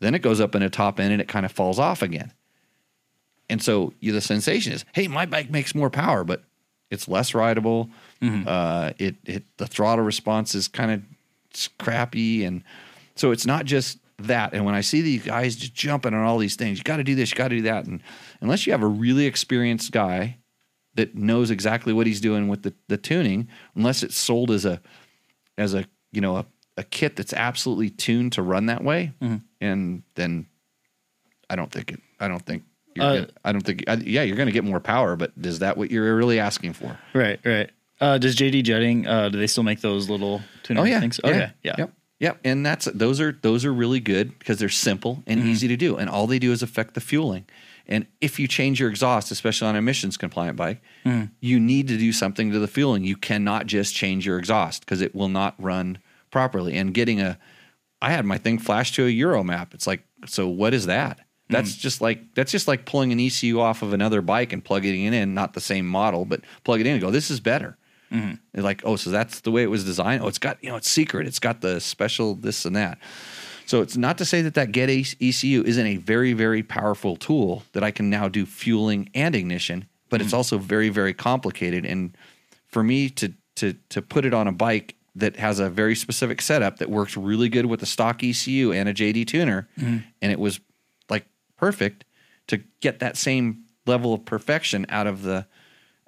Then 0.00 0.14
it 0.14 0.22
goes 0.22 0.40
up 0.40 0.54
in 0.54 0.62
a 0.62 0.70
top 0.70 1.00
end 1.00 1.12
and 1.12 1.20
it 1.20 1.28
kind 1.28 1.46
of 1.46 1.52
falls 1.52 1.78
off 1.78 2.02
again. 2.02 2.32
And 3.48 3.62
so 3.62 3.92
you, 4.00 4.12
the 4.12 4.20
sensation 4.20 4.72
is, 4.72 4.84
hey, 4.92 5.08
my 5.08 5.24
bike 5.26 5.50
makes 5.50 5.74
more 5.74 5.90
power, 5.90 6.24
but 6.24 6.42
it's 6.90 7.08
less 7.08 7.34
rideable. 7.34 7.90
Uh, 8.48 8.92
it, 8.98 9.16
it 9.24 9.44
the 9.56 9.66
throttle 9.66 10.04
response 10.04 10.54
is 10.54 10.68
kind 10.68 10.90
of 10.90 11.02
crappy, 11.78 12.44
and 12.44 12.62
so 13.14 13.30
it's 13.30 13.46
not 13.46 13.64
just 13.64 13.98
that. 14.18 14.52
And 14.52 14.64
when 14.64 14.74
I 14.74 14.80
see 14.80 15.00
these 15.00 15.24
guys 15.24 15.56
just 15.56 15.74
jumping 15.74 16.14
on 16.14 16.24
all 16.24 16.38
these 16.38 16.56
things, 16.56 16.78
you 16.78 16.84
got 16.84 16.98
to 16.98 17.04
do 17.04 17.14
this, 17.14 17.30
you 17.30 17.36
got 17.36 17.48
to 17.48 17.56
do 17.56 17.62
that, 17.62 17.86
and 17.86 18.02
unless 18.40 18.66
you 18.66 18.72
have 18.72 18.82
a 18.82 18.86
really 18.86 19.26
experienced 19.26 19.92
guy 19.92 20.38
that 20.94 21.14
knows 21.14 21.50
exactly 21.50 21.92
what 21.92 22.06
he's 22.06 22.20
doing 22.20 22.48
with 22.48 22.62
the, 22.62 22.74
the 22.88 22.96
tuning, 22.96 23.48
unless 23.74 24.02
it's 24.02 24.16
sold 24.16 24.50
as 24.50 24.64
a 24.64 24.80
as 25.58 25.74
a 25.74 25.84
you 26.12 26.20
know 26.20 26.36
a, 26.36 26.46
a 26.76 26.84
kit 26.84 27.16
that's 27.16 27.32
absolutely 27.32 27.90
tuned 27.90 28.32
to 28.32 28.42
run 28.42 28.66
that 28.66 28.82
way, 28.84 29.12
and 29.60 30.02
then 30.14 30.46
I 31.48 31.56
don't 31.56 31.70
think 31.70 31.92
it. 31.92 32.00
I 32.20 32.28
don't 32.28 32.44
think. 32.44 32.64
You're 32.94 33.04
Uh, 33.04 33.14
gonna, 33.14 33.28
I 33.44 33.52
don't 33.52 33.60
think. 33.64 33.84
I, 33.88 33.94
yeah, 33.94 34.22
you're 34.22 34.36
going 34.36 34.46
to 34.46 34.52
get 34.52 34.64
more 34.64 34.80
power, 34.80 35.16
but 35.16 35.32
is 35.42 35.58
that 35.60 35.76
what 35.76 35.90
you're 35.90 36.16
really 36.16 36.38
asking 36.40 36.72
for? 36.74 36.98
Right, 37.14 37.38
right. 37.44 37.70
Uh, 38.00 38.18
does 38.18 38.36
JD 38.36 38.64
Jetting? 38.64 39.06
Uh, 39.06 39.28
do 39.30 39.38
they 39.38 39.46
still 39.46 39.62
make 39.64 39.80
those 39.80 40.08
little 40.10 40.42
tuner 40.62 40.80
Oh 40.80 40.84
yeah, 40.84 41.00
things? 41.00 41.20
yeah, 41.24 41.30
Okay, 41.30 41.50
yeah. 41.62 41.74
Yep. 41.78 41.92
Yep, 42.18 42.38
and 42.44 42.64
that's 42.64 42.86
those 42.86 43.20
are 43.20 43.32
those 43.42 43.66
are 43.66 43.72
really 43.74 44.00
good 44.00 44.38
because 44.38 44.58
they're 44.58 44.70
simple 44.70 45.22
and 45.26 45.38
easy 45.40 45.68
to 45.68 45.76
do, 45.76 45.96
and 45.96 46.08
all 46.08 46.26
they 46.26 46.38
do 46.38 46.50
is 46.52 46.62
affect 46.62 46.94
the 46.94 47.00
fueling. 47.02 47.44
And 47.88 48.06
if 48.22 48.40
you 48.40 48.48
change 48.48 48.80
your 48.80 48.88
exhaust, 48.88 49.30
especially 49.30 49.68
on 49.68 49.74
an 49.76 49.78
emissions 49.80 50.16
compliant 50.16 50.56
bike, 50.56 50.80
you 51.40 51.60
need 51.60 51.88
to 51.88 51.98
do 51.98 52.12
something 52.12 52.50
to 52.52 52.58
the 52.58 52.66
fueling. 52.66 53.04
You 53.04 53.16
cannot 53.16 53.66
just 53.66 53.94
change 53.94 54.24
your 54.26 54.38
exhaust 54.38 54.80
because 54.80 55.02
it 55.02 55.14
will 55.14 55.28
not 55.28 55.54
run 55.58 55.98
properly. 56.30 56.76
And 56.76 56.92
getting 56.92 57.20
a, 57.20 57.38
I 58.00 58.10
had 58.10 58.24
my 58.24 58.38
thing 58.38 58.58
flash 58.58 58.92
to 58.92 59.06
a 59.06 59.10
Euro 59.10 59.42
map. 59.42 59.74
It's 59.74 59.86
like, 59.86 60.02
so 60.26 60.48
what 60.48 60.74
is 60.74 60.86
that? 60.86 61.20
That's 61.48 61.76
mm. 61.76 61.78
just 61.78 62.00
like 62.00 62.34
that's 62.34 62.50
just 62.50 62.66
like 62.66 62.86
pulling 62.86 63.12
an 63.12 63.20
ECU 63.20 63.60
off 63.60 63.82
of 63.82 63.92
another 63.92 64.20
bike 64.20 64.52
and 64.52 64.64
plugging 64.64 65.04
it 65.04 65.12
in, 65.12 65.34
not 65.34 65.54
the 65.54 65.60
same 65.60 65.86
model, 65.86 66.24
but 66.24 66.40
plug 66.64 66.80
it 66.80 66.86
in 66.86 66.94
and 66.94 67.00
go, 67.00 67.10
this 67.10 67.30
is 67.30 67.40
better. 67.40 67.76
Mm-hmm. 68.12 68.34
They're 68.52 68.64
like, 68.64 68.82
oh, 68.84 68.96
so 68.96 69.10
that's 69.10 69.40
the 69.40 69.50
way 69.50 69.62
it 69.62 69.70
was 69.70 69.84
designed. 69.84 70.22
Oh, 70.22 70.28
it's 70.28 70.38
got 70.38 70.62
you 70.62 70.70
know, 70.70 70.76
it's 70.76 70.90
secret. 70.90 71.26
It's 71.26 71.38
got 71.38 71.60
the 71.60 71.80
special 71.80 72.34
this 72.34 72.64
and 72.64 72.74
that. 72.74 72.98
So 73.66 73.80
it's 73.80 73.96
not 73.96 74.18
to 74.18 74.24
say 74.24 74.42
that 74.42 74.54
that 74.54 74.72
Get 74.72 74.90
ECU 74.90 75.62
isn't 75.62 75.86
a 75.86 75.96
very 75.96 76.32
very 76.32 76.62
powerful 76.62 77.16
tool 77.16 77.62
that 77.72 77.84
I 77.84 77.92
can 77.92 78.10
now 78.10 78.28
do 78.28 78.44
fueling 78.44 79.08
and 79.14 79.34
ignition, 79.34 79.86
but 80.08 80.20
it's 80.20 80.32
mm. 80.32 80.36
also 80.36 80.58
very 80.58 80.88
very 80.88 81.14
complicated. 81.14 81.86
And 81.86 82.16
for 82.66 82.82
me 82.82 83.08
to 83.10 83.32
to 83.56 83.74
to 83.90 84.02
put 84.02 84.24
it 84.24 84.34
on 84.34 84.48
a 84.48 84.52
bike 84.52 84.95
that 85.16 85.36
has 85.36 85.58
a 85.58 85.68
very 85.68 85.94
specific 85.94 86.40
setup 86.40 86.78
that 86.78 86.90
works 86.90 87.16
really 87.16 87.48
good 87.48 87.66
with 87.66 87.82
a 87.82 87.86
stock 87.86 88.22
ECU 88.22 88.72
and 88.72 88.88
a 88.88 88.94
JD 88.94 89.26
tuner, 89.26 89.68
and 89.76 90.32
it 90.32 90.38
was 90.38 90.60
like 91.08 91.26
perfect 91.56 92.04
to 92.48 92.58
get 92.80 93.00
that 93.00 93.16
same 93.16 93.64
level 93.86 94.14
of 94.14 94.24
perfection 94.24 94.86
out 94.88 95.06
of 95.06 95.22
the 95.22 95.46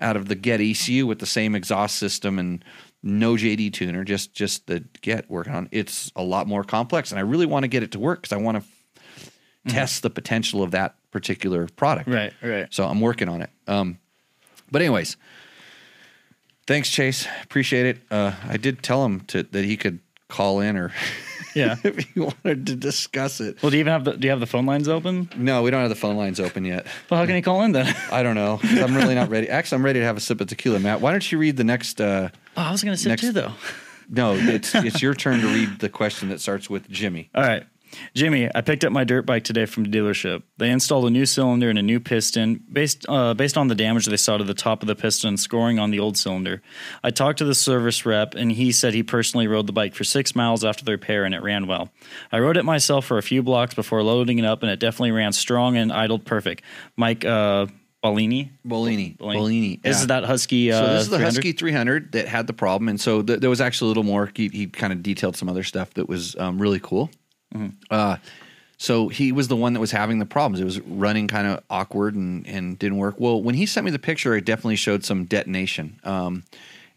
out 0.01 0.16
of 0.16 0.29
the 0.29 0.35
Get 0.35 0.61
ECU 0.61 1.07
with 1.07 1.18
the 1.18 1.27
same 1.27 1.55
exhaust 1.55 1.97
system 1.97 2.38
and 2.38 2.64
no 3.03 3.35
JD 3.35 3.73
tuner, 3.73 4.05
just 4.05 4.33
just 4.33 4.66
the 4.66 4.85
Get 5.01 5.31
working 5.31 5.55
on. 5.55 5.68
It's 5.73 6.12
a 6.14 6.23
lot 6.23 6.47
more 6.47 6.62
complex, 6.62 7.11
and 7.11 7.18
I 7.18 7.23
really 7.23 7.47
want 7.47 7.64
to 7.64 7.68
get 7.68 7.83
it 7.83 7.92
to 7.92 7.99
work 7.99 8.23
because 8.23 8.37
I 8.37 8.40
want 8.40 8.62
to 8.62 9.73
test 9.73 10.03
the 10.03 10.11
potential 10.11 10.62
of 10.62 10.73
that 10.73 10.97
particular 11.11 11.66
product. 11.77 12.09
Right, 12.09 12.33
right. 12.42 12.66
So 12.71 12.87
I'm 12.87 13.01
working 13.01 13.29
on 13.29 13.42
it. 13.42 13.51
Um, 13.66 13.99
but 14.71 14.83
anyways, 14.83 15.16
thanks, 16.69 16.89
Chase. 16.89 17.27
Appreciate 17.43 17.87
it. 17.87 17.99
Uh, 18.13 18.33
I 18.47 18.57
did 18.57 18.83
tell 18.85 19.05
him 19.05 19.21
to, 19.23 19.43
that 19.43 19.65
he 19.65 19.77
could 19.77 19.99
call 20.29 20.61
in 20.61 20.77
or 20.77 20.93
Yeah. 21.55 21.75
if 21.83 21.97
he 21.99 22.21
wanted 22.21 22.67
to 22.67 22.77
discuss 22.77 23.41
it. 23.41 23.61
Well, 23.63 23.71
do 23.71 23.77
you 23.77 23.81
even 23.81 23.93
have 23.93 24.05
the 24.05 24.13
do 24.13 24.27
you 24.27 24.31
have 24.31 24.39
the 24.39 24.47
phone 24.47 24.67
lines 24.67 24.87
open? 24.87 25.29
No, 25.37 25.63
we 25.63 25.71
don't 25.73 25.81
have 25.81 25.89
the 25.89 25.97
phone 25.97 26.17
lines 26.17 26.39
open 26.39 26.65
yet. 26.65 26.87
Well, 27.11 27.19
how 27.19 27.27
can 27.27 27.35
he 27.35 27.43
call 27.43 27.63
in 27.63 27.73
then? 27.73 27.93
I 28.13 28.23
don't 28.23 28.37
know. 28.37 28.61
I'm 28.63 28.95
really 28.95 29.15
not 29.17 29.29
ready. 29.31 29.49
Actually, 29.49 29.77
I'm 29.77 29.85
ready 29.85 29.99
to 30.01 30.05
have 30.07 30.17
a 30.17 30.21
sip 30.21 30.41
of 30.41 30.47
tequila, 30.47 30.79
Matt. 30.79 31.01
Why 31.01 31.11
don't 31.11 31.33
you 31.33 31.39
read 31.39 31.57
the 31.57 31.65
next? 31.65 32.01
Uh, 32.01 32.29
Oh, 32.57 32.63
I 32.63 32.71
was 32.71 32.85
going 32.85 32.95
to 32.97 33.01
sit 33.03 33.09
Next- 33.09 33.23
too, 33.23 33.33
though. 33.33 33.53
no, 34.11 34.35
it's 34.35 34.75
it's 34.75 35.01
your 35.03 35.15
turn 35.15 35.41
to 35.41 35.47
read 35.49 35.79
the 35.81 35.89
question 35.89 36.29
that 36.29 36.41
starts 36.41 36.69
with 36.71 36.89
Jimmy. 36.91 37.31
All 37.35 37.43
right. 37.43 37.65
Jimmy, 38.14 38.51
I 38.55 38.61
picked 38.61 38.85
up 38.85 38.92
my 38.92 39.05
dirt 39.05 39.27
bike 39.27 39.44
today 39.44 39.66
from 39.66 39.85
the 39.85 39.90
dealership. 39.90 40.42
They 40.57 40.70
installed 40.70 41.07
a 41.07 41.11
new 41.11 41.27
cylinder 41.27 41.70
and 41.70 41.79
a 41.79 41.83
new 41.83 42.01
piston 42.01 42.64
based 42.70 43.07
uh, 43.09 43.35
based 43.35 43.57
on 43.57 43.68
the 43.68 43.74
damage 43.74 44.07
they 44.07 44.16
saw 44.16 44.37
to 44.37 44.44
the 44.44 44.55
top 44.55 44.83
of 44.83 44.88
the 44.88 44.94
piston 44.94 45.37
scoring 45.37 45.79
on 45.79 45.90
the 45.90 45.98
old 45.98 46.16
cylinder. 46.16 46.62
I 47.03 47.11
talked 47.11 47.38
to 47.38 47.44
the 47.44 47.55
service 47.55 48.05
rep 48.05 48.35
and 48.35 48.53
he 48.53 48.72
said 48.72 48.94
he 48.94 49.03
personally 49.03 49.46
rode 49.46 49.66
the 49.66 49.72
bike 49.72 49.94
for 49.94 50.05
six 50.05 50.35
miles 50.35 50.64
after 50.64 50.85
the 50.85 50.92
repair 50.92 51.24
and 51.24 51.35
it 51.35 51.42
ran 51.42 51.66
well. 51.66 51.90
I 52.33 52.38
rode 52.38 52.57
it 52.57 52.64
myself 52.64 53.05
for 53.05 53.18
a 53.18 53.22
few 53.22 53.42
blocks 53.42 53.74
before 53.74 54.03
loading 54.03 54.38
it 54.38 54.44
up 54.44 54.62
and 54.62 54.70
it 54.70 54.81
definitely 54.81 55.12
ran 55.12 55.33
strong 55.33 55.77
and 55.77 55.92
idled 55.92 56.24
perfect. 56.24 56.62
Mike 56.96 57.24
uh, 57.24 57.66
Bellini. 58.03 58.53
Bolini. 58.66 59.16
Bolini. 59.18 59.83
This 59.83 59.96
yeah. 59.96 60.01
is 60.01 60.07
that 60.07 60.24
Husky. 60.24 60.70
Uh, 60.70 60.81
So 60.81 60.92
this 60.92 61.03
is 61.03 61.09
the 61.09 61.16
300? 61.16 61.35
Husky 61.35 61.53
300 61.53 62.12
that 62.12 62.29
had 62.29 62.46
the 62.46 62.53
problem, 62.53 62.88
and 62.88 63.01
so 63.01 63.22
th- 63.22 63.40
there 63.40 63.51
was 63.51 63.61
actually 63.61 63.87
a 63.87 63.90
little 63.90 64.05
more. 64.05 64.31
He, 64.35 64.48
he 64.48 64.66
kind 64.66 64.92
of 64.92 65.03
detailed 65.03 65.37
some 65.37 65.48
other 65.48 65.64
stuff 65.64 65.94
that 65.94 66.09
was 66.09 66.37
um, 66.37 66.61
really 66.61 66.81
cool. 66.81 67.11
Uh, 67.91 68.17
so 68.77 69.09
he 69.09 69.33
was 69.33 69.49
the 69.49 69.57
one 69.57 69.73
that 69.73 69.81
was 69.81 69.91
having 69.91 70.21
the 70.21 70.27
problems. 70.27 70.61
It 70.61 70.65
was 70.65 70.81
running 70.81 71.27
kind 71.27 71.49
of 71.49 71.63
awkward 71.69 72.15
and 72.15 72.47
and 72.47 72.79
didn't 72.79 72.99
work. 72.99 73.17
Well, 73.19 73.43
when 73.43 73.57
he 73.57 73.67
sent 73.67 73.85
me 73.85 73.91
the 73.91 73.99
picture, 73.99 74.37
it 74.37 74.45
definitely 74.45 74.77
showed 74.77 75.05
some 75.05 75.25
detonation. 75.25 75.99
Um, 76.05 76.45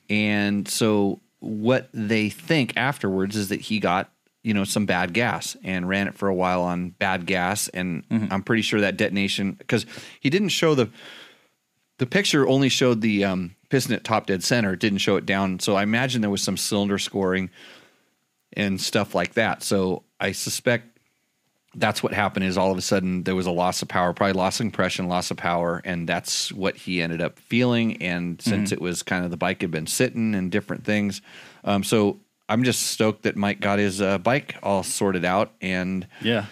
and 0.10 0.68
so 0.68 1.20
what 1.40 1.90
they 1.94 2.30
think 2.30 2.78
afterwards 2.78 3.36
is 3.36 3.50
that 3.50 3.62
he 3.62 3.80
got 3.80 4.12
you 4.44 4.54
know 4.54 4.64
some 4.64 4.86
bad 4.86 5.14
gas 5.14 5.58
and 5.64 5.90
ran 5.90 6.08
it 6.08 6.16
for 6.16 6.28
a 6.28 6.36
while 6.36 6.62
on 6.62 6.90
bad 6.90 7.26
gas, 7.26 7.68
and 7.70 8.04
I'm 8.32 8.44
pretty 8.44 8.62
sure 8.62 8.82
that 8.82 8.98
detonation 8.98 9.54
because 9.54 9.86
he 10.20 10.30
didn't 10.30 10.50
show 10.50 10.76
the 10.76 10.90
the 11.98 12.06
picture 12.06 12.48
only 12.48 12.70
showed 12.70 13.02
the 13.02 13.24
um, 13.24 13.56
piston 13.70 13.96
at 13.96 14.04
top 14.04 14.28
dead 14.28 14.44
center. 14.44 14.74
It 14.74 14.80
didn't 14.80 15.00
show 15.00 15.16
it 15.16 15.26
down. 15.26 15.60
So 15.60 15.76
I 15.76 15.84
imagine 15.84 16.22
there 16.22 16.30
was 16.30 16.44
some 16.44 16.58
cylinder 16.58 16.98
scoring 16.98 17.50
and 18.54 18.80
stuff 18.80 19.16
like 19.16 19.34
that. 19.36 19.64
So 19.64 20.04
I 20.20 20.32
suspect 20.34 20.88
that's 21.74 22.04
what 22.04 22.12
happened 22.14 22.44
is 22.44 22.58
all 22.58 22.70
of 22.72 22.78
a 22.78 22.82
sudden 22.82 23.24
there 23.24 23.36
was 23.36 23.46
a 23.46 23.52
loss 23.52 23.82
of 23.82 23.88
power, 23.88 24.12
probably 24.14 24.34
loss 24.34 24.60
of 24.60 24.66
compression, 24.66 25.08
loss 25.08 25.32
of 25.32 25.38
power, 25.38 25.82
and 25.86 26.08
that's 26.08 26.52
what 26.52 26.76
he 26.76 27.02
ended 27.02 27.22
up 27.22 27.40
feeling. 27.40 28.02
And 28.04 28.42
since 28.42 28.74
it 28.74 28.82
was 28.82 29.04
kind 29.04 29.24
of 29.24 29.32
the 29.32 29.38
bike 29.38 29.62
had 29.62 29.72
been 29.72 29.88
sitting 29.88 30.36
and 30.36 30.52
different 30.52 30.84
things, 30.84 31.22
um, 31.64 31.84
so 31.86 32.20
I'm 32.50 32.64
just 32.66 32.82
stoked 32.88 33.24
that 33.24 33.38
Mike 33.38 33.62
got 33.62 33.80
his 33.80 34.02
uh, 34.02 34.18
bike 34.18 34.56
all 34.62 34.84
sorted 34.84 35.24
out 35.24 35.54
and 35.62 36.06
Yeah. 36.22 36.46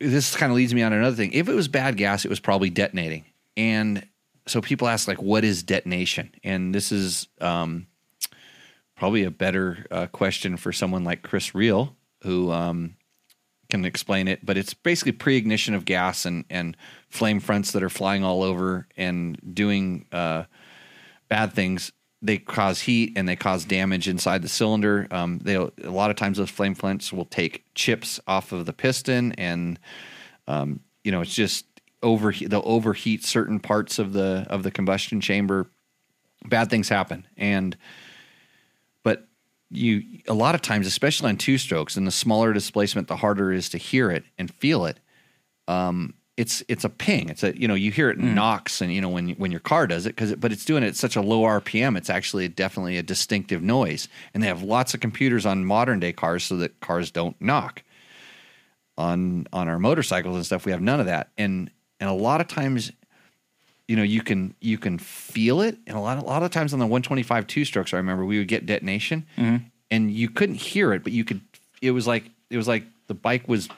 this 0.00 0.36
kind 0.36 0.52
of 0.52 0.56
leads 0.56 0.72
me 0.74 0.82
on 0.82 0.92
to 0.92 0.98
another 0.98 1.16
thing. 1.16 1.32
If 1.32 1.48
it 1.48 1.54
was 1.54 1.66
bad 1.68 1.96
gas, 1.96 2.24
it 2.24 2.28
was 2.28 2.40
probably 2.40 2.70
detonating. 2.70 3.24
And 3.56 4.06
so 4.46 4.60
people 4.60 4.86
ask, 4.88 5.08
like, 5.08 5.20
what 5.20 5.44
is 5.44 5.62
detonation? 5.64 6.32
And 6.44 6.72
this 6.74 6.92
is 6.92 7.26
um, 7.40 7.86
probably 8.98 9.22
a 9.24 9.30
better 9.30 9.86
uh, 9.90 10.06
question 10.08 10.56
for 10.56 10.72
someone 10.72 11.04
like 11.04 11.22
Chris 11.22 11.54
Reel, 11.54 11.96
who 12.24 12.50
um, 12.50 12.96
can 13.70 13.84
explain 13.84 14.26
it. 14.26 14.44
But 14.44 14.58
it's 14.58 14.74
basically 14.74 15.12
pre-ignition 15.12 15.74
of 15.74 15.84
gas 15.84 16.24
and 16.24 16.44
and 16.50 16.76
flame 17.08 17.40
fronts 17.40 17.72
that 17.72 17.82
are 17.82 17.88
flying 17.88 18.24
all 18.24 18.42
over 18.42 18.88
and 18.96 19.38
doing 19.54 20.06
uh, 20.12 20.44
bad 21.28 21.52
things. 21.52 21.92
They 22.20 22.38
cause 22.38 22.80
heat 22.80 23.12
and 23.14 23.28
they 23.28 23.36
cause 23.36 23.64
damage 23.64 24.08
inside 24.08 24.42
the 24.42 24.48
cylinder. 24.48 25.06
Um, 25.12 25.38
they 25.38 25.54
a 25.54 25.70
lot 25.84 26.10
of 26.10 26.16
times 26.16 26.38
those 26.38 26.50
flame 26.50 26.74
fronts 26.74 27.12
will 27.12 27.26
take 27.26 27.64
chips 27.74 28.18
off 28.26 28.50
of 28.50 28.66
the 28.66 28.72
piston, 28.72 29.32
and 29.34 29.78
um, 30.48 30.80
you 31.04 31.12
know 31.12 31.20
it's 31.20 31.34
just 31.34 31.66
overheat. 32.02 32.50
They'll 32.50 32.62
overheat 32.64 33.24
certain 33.24 33.60
parts 33.60 34.00
of 34.00 34.12
the 34.12 34.44
of 34.50 34.64
the 34.64 34.72
combustion 34.72 35.20
chamber. 35.20 35.70
Bad 36.44 36.70
things 36.70 36.88
happen, 36.88 37.26
and 37.36 37.76
you 39.70 40.02
a 40.26 40.34
lot 40.34 40.54
of 40.54 40.62
times, 40.62 40.86
especially 40.86 41.28
on 41.28 41.36
two 41.36 41.58
strokes, 41.58 41.96
and 41.96 42.06
the 42.06 42.12
smaller 42.12 42.52
displacement, 42.52 43.08
the 43.08 43.16
harder 43.16 43.52
it 43.52 43.58
is 43.58 43.68
to 43.70 43.78
hear 43.78 44.10
it 44.10 44.24
and 44.38 44.52
feel 44.54 44.86
it. 44.86 44.98
Um, 45.66 46.14
it's 46.38 46.62
it's 46.68 46.84
a 46.84 46.88
ping. 46.88 47.28
It's 47.28 47.42
a 47.42 47.58
you 47.58 47.66
know 47.66 47.74
you 47.74 47.90
hear 47.90 48.10
it 48.10 48.18
knocks 48.18 48.80
and 48.80 48.94
you 48.94 49.00
know 49.00 49.08
when 49.08 49.30
when 49.30 49.50
your 49.50 49.60
car 49.60 49.88
does 49.88 50.06
it 50.06 50.10
because 50.10 50.30
it, 50.30 50.40
but 50.40 50.52
it's 50.52 50.64
doing 50.64 50.84
it 50.84 50.88
at 50.88 50.96
such 50.96 51.16
a 51.16 51.20
low 51.20 51.42
RPM. 51.42 51.96
It's 51.98 52.08
actually 52.08 52.46
definitely 52.48 52.96
a 52.96 53.02
distinctive 53.02 53.60
noise, 53.60 54.08
and 54.32 54.42
they 54.42 54.46
have 54.46 54.62
lots 54.62 54.94
of 54.94 55.00
computers 55.00 55.44
on 55.44 55.64
modern 55.64 55.98
day 55.98 56.12
cars 56.12 56.44
so 56.44 56.56
that 56.58 56.78
cars 56.80 57.10
don't 57.10 57.38
knock. 57.40 57.82
On 58.96 59.46
on 59.52 59.68
our 59.68 59.78
motorcycles 59.78 60.36
and 60.36 60.46
stuff, 60.46 60.64
we 60.64 60.72
have 60.72 60.80
none 60.80 61.00
of 61.00 61.06
that, 61.06 61.30
and 61.36 61.70
and 61.98 62.08
a 62.08 62.14
lot 62.14 62.40
of 62.40 62.46
times 62.46 62.92
you 63.88 63.96
know 63.96 64.02
you 64.02 64.22
can 64.22 64.54
you 64.60 64.78
can 64.78 64.98
feel 64.98 65.60
it. 65.60 65.76
And 65.86 65.96
a 65.96 66.00
lot 66.00 66.18
a 66.18 66.24
lot 66.24 66.42
of 66.42 66.50
times 66.50 66.72
on 66.72 66.78
the 66.78 66.86
125 66.86 67.46
two 67.46 67.64
strokes 67.64 67.92
i 67.92 67.96
remember 67.96 68.24
we 68.24 68.38
would 68.38 68.48
get 68.48 68.66
detonation 68.66 69.26
mm-hmm. 69.36 69.64
and 69.90 70.10
you 70.10 70.28
couldn't 70.28 70.56
hear 70.56 70.92
it 70.92 71.02
but 71.02 71.12
you 71.12 71.24
could 71.24 71.40
it 71.82 71.90
was 71.90 72.06
like 72.06 72.30
it 72.50 72.56
was 72.56 72.68
like 72.68 72.84
the 73.08 73.14
bike 73.14 73.48
was 73.48 73.68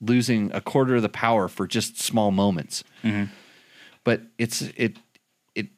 losing 0.00 0.50
a 0.52 0.60
quarter 0.60 0.96
of 0.96 1.02
the 1.02 1.08
power 1.08 1.48
for 1.48 1.66
just 1.66 2.00
small 2.00 2.30
moments. 2.32 2.82
Mm-hmm. 3.04 3.32
But 4.04 4.22
it's 4.36 4.62
it 4.76 4.96
it 5.54 5.68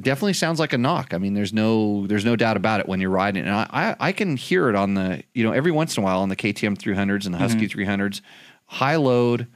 definitely 0.00 0.32
sounds 0.32 0.58
like 0.58 0.72
a 0.72 0.78
knock. 0.78 1.12
I 1.12 1.18
mean 1.18 1.34
there's 1.34 1.52
no 1.52 2.06
there's 2.06 2.24
no 2.24 2.36
doubt 2.36 2.56
about 2.56 2.80
it 2.80 2.88
when 2.88 3.00
you're 3.00 3.10
riding. 3.10 3.44
It. 3.44 3.48
and 3.48 3.56
i 3.56 3.68
i, 3.70 4.08
I 4.08 4.12
can 4.12 4.36
hear 4.36 4.70
it 4.70 4.74
on 4.74 4.94
the 4.94 5.22
you 5.34 5.44
know 5.44 5.52
every 5.52 5.72
once 5.72 5.96
in 5.96 6.02
a 6.02 6.04
while 6.04 6.20
on 6.20 6.30
the 6.30 6.36
ktm 6.36 6.76
300s 6.76 7.26
and 7.26 7.34
the 7.34 7.38
husky 7.38 7.68
mm-hmm. 7.68 7.90
300s 7.90 8.22
high 8.66 8.96
load 8.96 9.46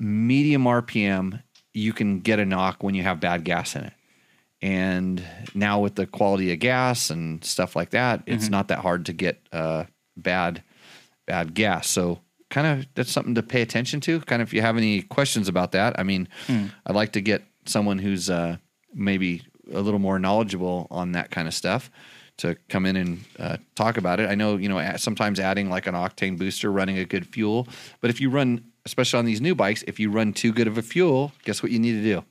medium 0.00 0.64
RPM, 0.64 1.42
you 1.72 1.92
can 1.92 2.20
get 2.20 2.38
a 2.38 2.44
knock 2.44 2.82
when 2.82 2.94
you 2.94 3.02
have 3.02 3.20
bad 3.20 3.44
gas 3.44 3.76
in 3.76 3.84
it. 3.84 3.92
And 4.62 5.22
now 5.54 5.80
with 5.80 5.94
the 5.94 6.06
quality 6.06 6.52
of 6.52 6.58
gas 6.58 7.10
and 7.10 7.42
stuff 7.44 7.74
like 7.74 7.90
that, 7.90 8.22
it's 8.26 8.50
not 8.50 8.68
that 8.68 8.80
hard 8.80 9.06
to 9.06 9.12
get 9.12 9.40
uh, 9.52 9.84
bad 10.16 10.62
bad 11.26 11.54
gas. 11.54 11.88
So 11.88 12.20
kind 12.50 12.66
of 12.66 12.86
that's 12.94 13.10
something 13.10 13.34
to 13.36 13.42
pay 13.42 13.62
attention 13.62 14.00
to. 14.00 14.20
Kind 14.20 14.42
of 14.42 14.48
if 14.48 14.52
you 14.52 14.60
have 14.60 14.76
any 14.76 15.02
questions 15.02 15.48
about 15.48 15.72
that, 15.72 15.98
I 15.98 16.02
mean, 16.02 16.28
I'd 16.86 16.94
like 16.94 17.12
to 17.12 17.22
get 17.22 17.42
someone 17.64 17.98
who's 17.98 18.28
uh, 18.28 18.56
maybe 18.92 19.42
a 19.72 19.80
little 19.80 20.00
more 20.00 20.18
knowledgeable 20.18 20.88
on 20.90 21.12
that 21.12 21.30
kind 21.30 21.48
of 21.48 21.54
stuff 21.54 21.90
to 22.38 22.56
come 22.68 22.86
in 22.86 22.96
and 22.96 23.24
uh, 23.38 23.56
talk 23.76 23.96
about 23.96 24.18
it. 24.20 24.28
I 24.28 24.34
know 24.34 24.56
you 24.56 24.68
know 24.68 24.94
sometimes 24.96 25.40
adding 25.40 25.70
like 25.70 25.86
an 25.86 25.94
octane 25.94 26.36
booster, 26.36 26.70
running 26.70 26.98
a 26.98 27.04
good 27.04 27.26
fuel, 27.26 27.68
but 28.00 28.10
if 28.10 28.20
you 28.20 28.28
run, 28.28 28.64
especially 28.86 29.18
on 29.18 29.24
these 29.24 29.40
new 29.40 29.54
bikes, 29.54 29.82
if 29.86 29.98
you 30.00 30.10
run 30.10 30.32
too 30.32 30.52
good 30.52 30.66
of 30.66 30.78
a 30.78 30.82
fuel, 30.82 31.32
guess 31.44 31.62
what 31.62 31.72
you 31.72 31.78
need 31.78 31.92
to 31.92 32.02
do? 32.02 32.24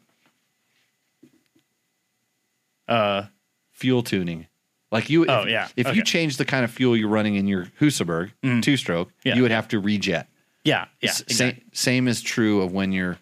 Uh, 2.87 3.25
Fuel 3.73 4.03
tuning. 4.03 4.47
Like 4.91 5.09
you, 5.09 5.25
Oh, 5.27 5.43
if, 5.43 5.49
yeah. 5.49 5.67
if 5.77 5.95
you 5.95 6.03
change 6.03 6.37
the 6.37 6.45
kind 6.45 6.65
of 6.65 6.71
fuel 6.71 6.97
you're 6.97 7.07
running 7.09 7.35
in 7.35 7.47
your 7.47 7.65
Husaberg 7.79 8.31
two 8.63 8.75
stroke, 8.75 9.11
Yeah. 9.23 9.35
you 9.35 9.43
would 9.43 9.51
have 9.51 9.67
to 9.69 9.81
rejet. 9.81 10.25
Yeah, 10.65 10.85
yeah, 11.01 11.11
exactly. 11.11 11.35
Same, 11.35 11.61
same 11.71 12.07
is 12.07 12.21
true 12.21 12.61
of 12.61 12.73
when 12.73 12.91
you're, 12.91 13.17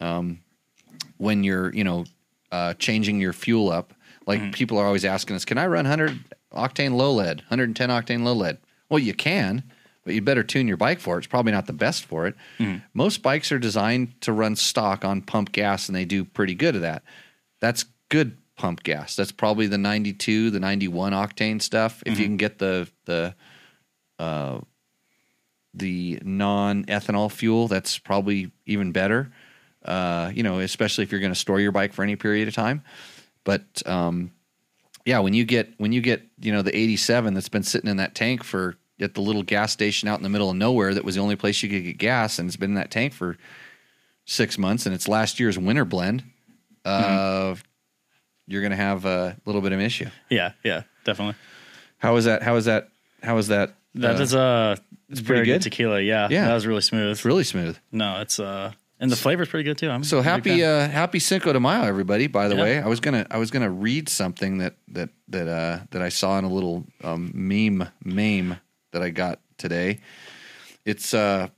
um, 0.00 0.38
when 1.18 1.44
you're 1.44 1.74
you 1.74 1.84
know, 1.84 2.04
uh, 2.52 2.74
changing 2.74 3.20
your 3.20 3.32
fuel 3.32 3.70
up. 3.70 3.92
Like 4.26 4.40
Mm-hmm. 4.40 4.50
people 4.52 4.78
are 4.78 4.86
always 4.86 5.04
asking 5.04 5.36
us, 5.36 5.44
can 5.44 5.58
I 5.58 5.66
run 5.66 5.84
100 5.84 6.18
octane 6.52 6.94
low 6.94 7.12
lead, 7.12 7.38
110 7.48 7.90
octane 7.90 8.22
low 8.22 8.32
lead? 8.32 8.58
Well, 8.88 9.00
you 9.00 9.12
can, 9.12 9.64
but 10.04 10.14
you 10.14 10.20
better 10.22 10.42
tune 10.42 10.68
your 10.68 10.76
bike 10.76 11.00
for 11.00 11.16
it. 11.16 11.18
It's 11.18 11.26
probably 11.26 11.52
not 11.52 11.66
the 11.66 11.72
best 11.72 12.04
for 12.04 12.26
it. 12.26 12.34
Mm-hmm. 12.58 12.78
Most 12.94 13.22
bikes 13.22 13.50
are 13.52 13.58
designed 13.58 14.20
to 14.22 14.32
run 14.32 14.54
stock 14.56 15.04
on 15.04 15.22
pump 15.22 15.52
gas, 15.52 15.88
and 15.88 15.96
they 15.96 16.04
do 16.04 16.24
pretty 16.24 16.54
good 16.54 16.76
at 16.76 16.82
that. 16.82 17.02
That's 17.60 17.84
good 18.10 18.36
pump 18.56 18.82
gas. 18.82 19.16
That's 19.16 19.32
probably 19.32 19.66
the 19.66 19.78
92, 19.78 20.50
the 20.50 20.60
91 20.60 21.12
octane 21.12 21.60
stuff. 21.60 22.02
If 22.06 22.12
Mm-hmm. 22.14 22.20
you 22.20 22.26
can 22.28 22.36
get 22.36 22.58
the 22.58 22.88
the 23.06 23.34
uh, 24.18 24.60
the 25.72 26.20
non 26.24 26.84
ethanol 26.84 27.30
fuel, 27.30 27.66
that's 27.68 27.98
probably 27.98 28.50
even 28.66 28.92
better. 28.92 29.32
Uh, 29.84 30.30
you 30.34 30.42
know, 30.42 30.60
especially 30.60 31.04
if 31.04 31.10
you're 31.12 31.20
going 31.20 31.32
to 31.32 31.38
store 31.38 31.60
your 31.60 31.72
bike 31.72 31.92
for 31.92 32.02
any 32.02 32.16
period 32.16 32.48
of 32.48 32.54
time. 32.54 32.82
But 33.44 33.82
um, 33.86 34.30
yeah, 35.04 35.18
when 35.18 35.34
you 35.34 35.44
get 35.44 35.74
when 35.78 35.92
you 35.92 36.00
get 36.00 36.22
you 36.40 36.52
know 36.52 36.62
the 36.62 36.74
87 36.76 37.34
that's 37.34 37.48
been 37.48 37.62
sitting 37.64 37.90
in 37.90 37.96
that 37.98 38.14
tank 38.14 38.44
for 38.44 38.76
at 39.00 39.14
the 39.14 39.20
little 39.20 39.42
gas 39.42 39.72
station 39.72 40.08
out 40.08 40.18
in 40.18 40.22
the 40.22 40.28
middle 40.28 40.50
of 40.50 40.56
nowhere 40.56 40.94
that 40.94 41.04
was 41.04 41.14
the 41.16 41.20
only 41.20 41.36
place 41.36 41.62
you 41.62 41.68
could 41.68 41.82
get 41.84 41.98
gas, 41.98 42.38
and 42.38 42.48
it's 42.48 42.56
been 42.56 42.70
in 42.70 42.74
that 42.76 42.90
tank 42.90 43.12
for 43.12 43.36
six 44.24 44.56
months, 44.58 44.86
and 44.86 44.94
it's 44.94 45.08
last 45.08 45.38
year's 45.40 45.58
winter 45.58 45.84
blend. 45.84 46.22
Uh, 46.84 47.54
You're 48.46 48.60
going 48.60 48.70
to 48.72 48.76
have 48.76 49.04
a 49.04 49.36
little 49.46 49.60
bit 49.60 49.72
of 49.72 49.78
an 49.78 49.84
issue. 49.84 50.06
yeah, 50.30 50.52
yeah, 50.62 50.82
definitely. 51.04 51.34
How 51.98 52.16
is 52.16 52.26
that? 52.26 52.42
How 52.42 52.56
is 52.56 52.66
that? 52.66 52.88
How 53.22 53.36
is 53.38 53.48
that? 53.48 53.74
That 53.94 54.16
uh, 54.16 54.22
is 54.22 54.34
uh, 54.34 54.76
it's 55.08 55.20
pretty 55.22 55.44
good? 55.44 55.54
good 55.54 55.62
tequila. 55.62 56.00
Yeah, 56.00 56.28
Yeah. 56.30 56.48
that 56.48 56.54
was 56.54 56.66
really 56.66 56.82
smooth. 56.82 57.12
it's 57.12 57.24
really 57.24 57.44
smooth. 57.44 57.78
no, 57.92 58.20
it's 58.20 58.38
uh, 58.38 58.72
and 59.00 59.10
the 59.10 59.16
flavor's 59.16 59.48
pretty 59.48 59.64
good 59.64 59.78
too. 59.78 59.88
I'm 59.90 60.04
So 60.04 60.20
happy, 60.20 60.62
uh, 60.64 60.88
happy 60.88 61.18
Cinco 61.20 61.52
de 61.52 61.60
Mayo, 61.60 61.82
everybody! 61.84 62.26
By 62.26 62.48
the 62.48 62.56
Yeah. 62.56 62.62
way, 62.62 62.78
I 62.80 62.86
was 62.86 63.00
gonna, 63.00 63.26
I 63.30 63.38
was 63.38 63.50
gonna 63.50 63.70
read 63.70 64.08
something 64.08 64.58
that 64.58 64.74
that 64.88 65.08
that 65.28 65.48
uh, 65.48 65.78
that 65.90 66.02
I 66.02 66.10
saw 66.10 66.38
in 66.38 66.44
a 66.44 66.48
little 66.52 66.84
um, 67.02 67.30
meme 67.34 67.88
meme 68.04 68.58
that 68.94 69.02
I 69.02 69.10
got 69.10 69.40
today. 69.58 70.00
It's 70.86 71.12
uh, 71.12 71.48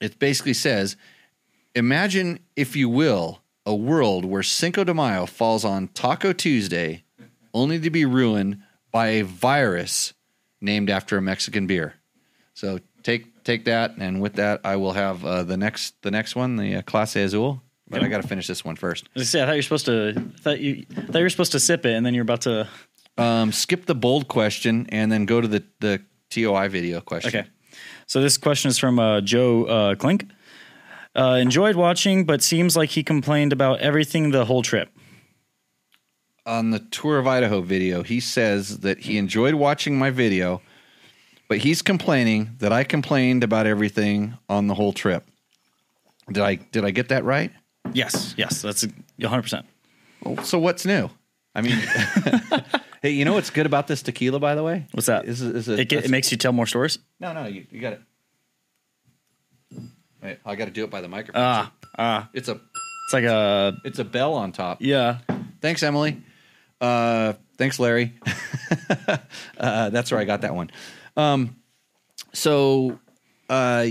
it 0.00 0.18
basically 0.18 0.54
says, 0.54 0.96
imagine 1.74 2.40
if 2.54 2.76
you 2.76 2.88
will, 2.88 3.40
a 3.64 3.74
world 3.74 4.24
where 4.24 4.42
Cinco 4.42 4.84
de 4.84 4.92
Mayo 4.92 5.24
falls 5.26 5.64
on 5.64 5.88
Taco 5.88 6.32
Tuesday, 6.32 7.04
only 7.54 7.78
to 7.80 7.90
be 7.90 8.04
ruined 8.04 8.62
by 8.90 9.08
a 9.08 9.22
virus 9.22 10.12
named 10.60 10.90
after 10.90 11.16
a 11.16 11.22
Mexican 11.22 11.66
beer. 11.66 11.94
So 12.54 12.80
take 13.02 13.44
take 13.44 13.64
that, 13.64 13.96
and 13.98 14.20
with 14.20 14.34
that, 14.34 14.60
I 14.64 14.76
will 14.76 14.92
have 14.92 15.24
uh, 15.24 15.42
the 15.44 15.56
next 15.56 15.94
the 16.02 16.10
next 16.10 16.36
one, 16.36 16.56
the 16.56 16.76
uh, 16.76 16.82
Clase 16.82 17.24
Azul. 17.24 17.62
But 17.88 18.02
I 18.02 18.08
got 18.08 18.22
to 18.22 18.28
finish 18.28 18.46
this 18.46 18.64
one 18.64 18.76
first. 18.76 19.06
I 19.14 19.22
say, 19.22 19.42
I 19.42 19.44
thought 19.44 19.52
you 19.52 19.58
were 19.58 19.62
supposed 19.62 19.86
to. 19.86 20.14
I 20.16 20.40
thought 20.40 20.60
you. 20.60 20.86
I 20.96 21.00
thought 21.02 21.18
you 21.18 21.24
were 21.24 21.30
supposed 21.30 21.52
to 21.52 21.60
sip 21.60 21.84
it, 21.84 21.92
and 21.92 22.06
then 22.06 22.14
you're 22.14 22.22
about 22.22 22.42
to. 22.42 22.68
Um, 23.18 23.52
skip 23.52 23.84
the 23.84 23.94
bold 23.94 24.28
question, 24.28 24.86
and 24.88 25.12
then 25.12 25.26
go 25.26 25.42
to 25.42 25.46
the 25.46 25.62
the 25.80 26.00
TOI 26.32 26.68
video 26.68 27.00
question. 27.00 27.28
Okay. 27.40 27.48
So 28.06 28.20
this 28.20 28.36
question 28.36 28.68
is 28.68 28.78
from 28.78 28.98
uh, 28.98 29.20
Joe 29.20 29.64
uh, 29.64 29.94
Klink. 29.94 30.26
Uh, 31.14 31.38
enjoyed 31.40 31.76
watching, 31.76 32.24
but 32.24 32.42
seems 32.42 32.76
like 32.76 32.90
he 32.90 33.02
complained 33.02 33.52
about 33.52 33.80
everything 33.80 34.30
the 34.30 34.44
whole 34.46 34.62
trip. 34.62 34.88
on 36.46 36.70
the 36.70 36.78
tour 36.78 37.18
of 37.18 37.26
Idaho 37.26 37.60
video, 37.60 38.02
he 38.02 38.18
says 38.18 38.78
that 38.78 38.98
he 39.00 39.16
enjoyed 39.18 39.54
watching 39.54 39.98
my 39.98 40.10
video, 40.10 40.60
but 41.48 41.58
he's 41.58 41.82
complaining 41.82 42.56
that 42.58 42.72
I 42.72 42.82
complained 42.84 43.44
about 43.44 43.66
everything 43.66 44.34
on 44.48 44.66
the 44.68 44.74
whole 44.74 44.92
trip. 44.92 45.24
Did 46.32 46.42
I 46.42 46.54
did 46.56 46.84
I 46.84 46.90
get 46.90 47.08
that 47.08 47.24
right? 47.24 47.50
Yes, 47.92 48.34
yes, 48.38 48.62
that's 48.62 48.84
100. 49.18 49.42
percent 49.42 49.66
Well, 50.24 50.42
so 50.44 50.58
what's 50.58 50.86
new? 50.86 51.10
I 51.54 51.60
mean, 51.60 51.78
hey, 53.02 53.10
you 53.10 53.24
know 53.24 53.34
what's 53.34 53.50
good 53.50 53.66
about 53.66 53.86
this 53.88 54.00
tequila, 54.02 54.38
by 54.40 54.54
the 54.54 54.62
way? 54.62 54.86
What's 54.92 55.06
that? 55.06 55.26
Is, 55.26 55.42
is 55.42 55.68
it, 55.68 55.80
It, 55.80 55.88
get, 55.88 56.04
it 56.04 56.10
makes 56.10 56.30
you 56.30 56.38
tell 56.38 56.52
more 56.52 56.66
stories. 56.66 56.98
no, 57.20 57.32
no, 57.32 57.46
you, 57.46 57.66
you 57.70 57.80
got 57.80 57.94
it. 57.94 58.00
Wait, 60.22 60.38
I 60.46 60.54
got 60.54 60.66
to 60.66 60.70
do 60.70 60.84
it 60.84 60.90
by 60.90 61.00
the 61.00 61.08
microphone. 61.08 61.42
Ah, 61.42 61.72
ah, 61.98 62.28
it's 62.32 62.48
a 62.48 62.52
it's 62.52 63.12
like 63.12 63.24
a 63.24 63.74
it's 63.84 63.98
a 63.98 64.04
bell 64.04 64.34
on 64.34 64.52
top. 64.52 64.78
yeah. 64.80 65.18
Thanks, 65.60 65.82
Emily. 65.82 66.20
Uh, 66.80 67.34
thanks, 67.56 67.78
Larry. 67.78 68.14
uh, 69.58 69.90
that's 69.90 70.10
where 70.10 70.18
I 70.20 70.24
got 70.24 70.40
that 70.40 70.54
one. 70.56 70.70
Um, 71.16 71.56
so, 72.32 72.98
uh, 73.48 73.86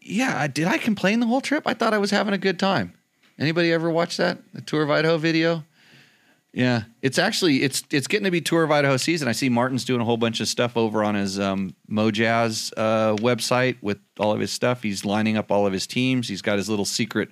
yeah, 0.00 0.46
did 0.46 0.68
I 0.68 0.78
complain 0.78 1.18
the 1.18 1.26
whole 1.26 1.40
trip? 1.40 1.64
I 1.66 1.74
thought 1.74 1.92
I 1.94 1.98
was 1.98 2.12
having 2.12 2.34
a 2.34 2.38
good 2.38 2.58
time. 2.60 2.92
Anybody 3.38 3.72
ever 3.72 3.90
watch 3.90 4.16
that 4.18 4.38
the 4.52 4.60
tour 4.60 4.82
of 4.84 4.90
Idaho 4.90 5.18
video? 5.18 5.64
Yeah, 6.52 6.82
it's 7.00 7.18
actually 7.18 7.62
it's 7.62 7.82
it's 7.90 8.06
getting 8.06 8.24
to 8.24 8.30
be 8.30 8.42
tour 8.42 8.62
of 8.62 8.70
Idaho 8.70 8.98
season. 8.98 9.26
I 9.26 9.32
see 9.32 9.48
Martin's 9.48 9.86
doing 9.86 10.02
a 10.02 10.04
whole 10.04 10.18
bunch 10.18 10.38
of 10.40 10.48
stuff 10.48 10.76
over 10.76 11.02
on 11.02 11.14
his 11.14 11.40
um, 11.40 11.74
Mojazz 11.90 12.72
uh, 12.76 13.16
website 13.16 13.78
with 13.80 13.98
all 14.18 14.32
of 14.32 14.40
his 14.40 14.52
stuff. 14.52 14.82
He's 14.82 15.04
lining 15.06 15.38
up 15.38 15.50
all 15.50 15.66
of 15.66 15.72
his 15.72 15.86
teams. 15.86 16.28
He's 16.28 16.42
got 16.42 16.58
his 16.58 16.68
little 16.68 16.84
secret 16.84 17.30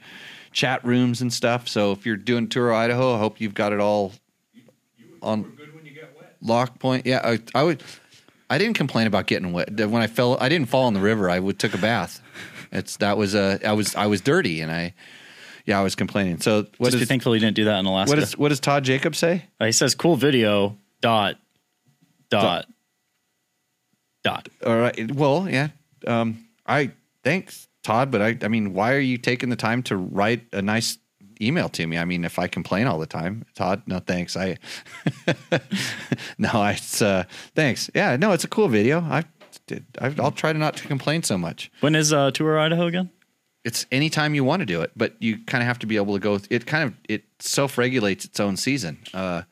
chat 0.52 0.82
rooms 0.86 1.20
and 1.20 1.30
stuff. 1.30 1.68
So 1.68 1.92
if 1.92 2.06
you're 2.06 2.16
doing 2.16 2.48
tour 2.48 2.70
of 2.70 2.76
Idaho, 2.76 3.14
I 3.14 3.18
hope 3.18 3.42
you've 3.42 3.54
got 3.54 3.74
it 3.74 3.80
all 3.80 4.12
on 5.20 5.54
lock 6.40 6.78
point. 6.78 7.04
Yeah, 7.04 7.20
I, 7.22 7.40
I 7.54 7.62
would. 7.62 7.82
I 8.48 8.56
didn't 8.58 8.76
complain 8.76 9.06
about 9.06 9.26
getting 9.26 9.52
wet 9.52 9.70
when 9.70 10.02
I 10.02 10.06
fell. 10.06 10.38
I 10.40 10.48
didn't 10.48 10.70
fall 10.70 10.88
in 10.88 10.94
the 10.94 11.00
river. 11.00 11.28
I 11.28 11.38
would 11.38 11.58
took 11.58 11.74
a 11.74 11.78
bath. 11.78 12.22
It's 12.72 12.96
that 12.96 13.18
was 13.18 13.34
uh, 13.34 13.58
I 13.64 13.72
was 13.74 13.94
I 13.94 14.06
was 14.06 14.20
dirty 14.20 14.60
and 14.60 14.72
I 14.72 14.94
yeah 15.70 15.78
I 15.78 15.82
was 15.82 15.94
complaining. 15.94 16.40
So 16.40 16.66
what 16.78 16.88
Just 16.88 16.96
be 16.98 17.02
is 17.02 17.08
thankful 17.08 17.34
you 17.34 17.40
didn't 17.40 17.54
do 17.54 17.64
that 17.66 17.78
in 17.78 17.86
Alaska. 17.86 18.10
what 18.10 18.18
is 18.18 18.36
what 18.36 18.48
does 18.48 18.58
Todd 18.60 18.82
Jacob 18.82 19.14
say? 19.14 19.44
Uh, 19.60 19.66
he 19.66 19.72
says, 19.72 19.94
"Cool 19.94 20.16
video." 20.16 20.76
Dot. 21.00 21.36
Dot. 22.28 22.66
Dot. 24.22 24.48
All 24.66 24.76
right. 24.76 25.14
Well, 25.14 25.48
yeah. 25.48 25.68
Um, 26.06 26.46
I 26.66 26.90
thanks 27.22 27.68
Todd, 27.84 28.10
but 28.10 28.20
I 28.20 28.36
I 28.42 28.48
mean, 28.48 28.74
why 28.74 28.94
are 28.94 29.00
you 29.00 29.16
taking 29.16 29.48
the 29.48 29.56
time 29.56 29.82
to 29.84 29.96
write 29.96 30.42
a 30.52 30.60
nice 30.60 30.98
email 31.40 31.68
to 31.70 31.86
me? 31.86 31.98
I 31.98 32.04
mean, 32.04 32.24
if 32.24 32.38
I 32.38 32.48
complain 32.48 32.88
all 32.88 32.98
the 32.98 33.06
time, 33.06 33.46
Todd, 33.54 33.82
no 33.86 34.00
thanks. 34.00 34.36
I 34.36 34.58
no, 36.38 36.50
I, 36.52 36.72
it's 36.72 37.00
uh, 37.00 37.24
thanks. 37.54 37.88
Yeah, 37.94 38.16
no, 38.16 38.32
it's 38.32 38.44
a 38.44 38.48
cool 38.48 38.68
video. 38.68 39.00
I 39.00 39.24
did. 39.66 39.86
I, 40.00 40.12
I'll 40.18 40.32
try 40.32 40.52
to 40.52 40.58
not 40.58 40.76
to 40.78 40.88
complain 40.88 41.22
so 41.22 41.38
much. 41.38 41.70
When 41.80 41.94
is 41.94 42.12
uh, 42.12 42.32
tour 42.32 42.58
Idaho 42.58 42.86
again? 42.88 43.10
It's 43.64 43.84
anytime 43.92 44.34
you 44.34 44.42
want 44.42 44.60
to 44.60 44.66
do 44.66 44.80
it, 44.80 44.90
but 44.96 45.14
you 45.18 45.38
kind 45.46 45.62
of 45.62 45.66
have 45.68 45.78
to 45.80 45.86
be 45.86 45.96
able 45.96 46.14
to 46.14 46.20
go. 46.20 46.38
It 46.48 46.66
kind 46.66 46.84
of 46.84 46.94
it 47.08 47.24
self 47.40 47.76
regulates 47.76 48.24
its 48.24 48.40
own 48.40 48.56
season 48.56 48.98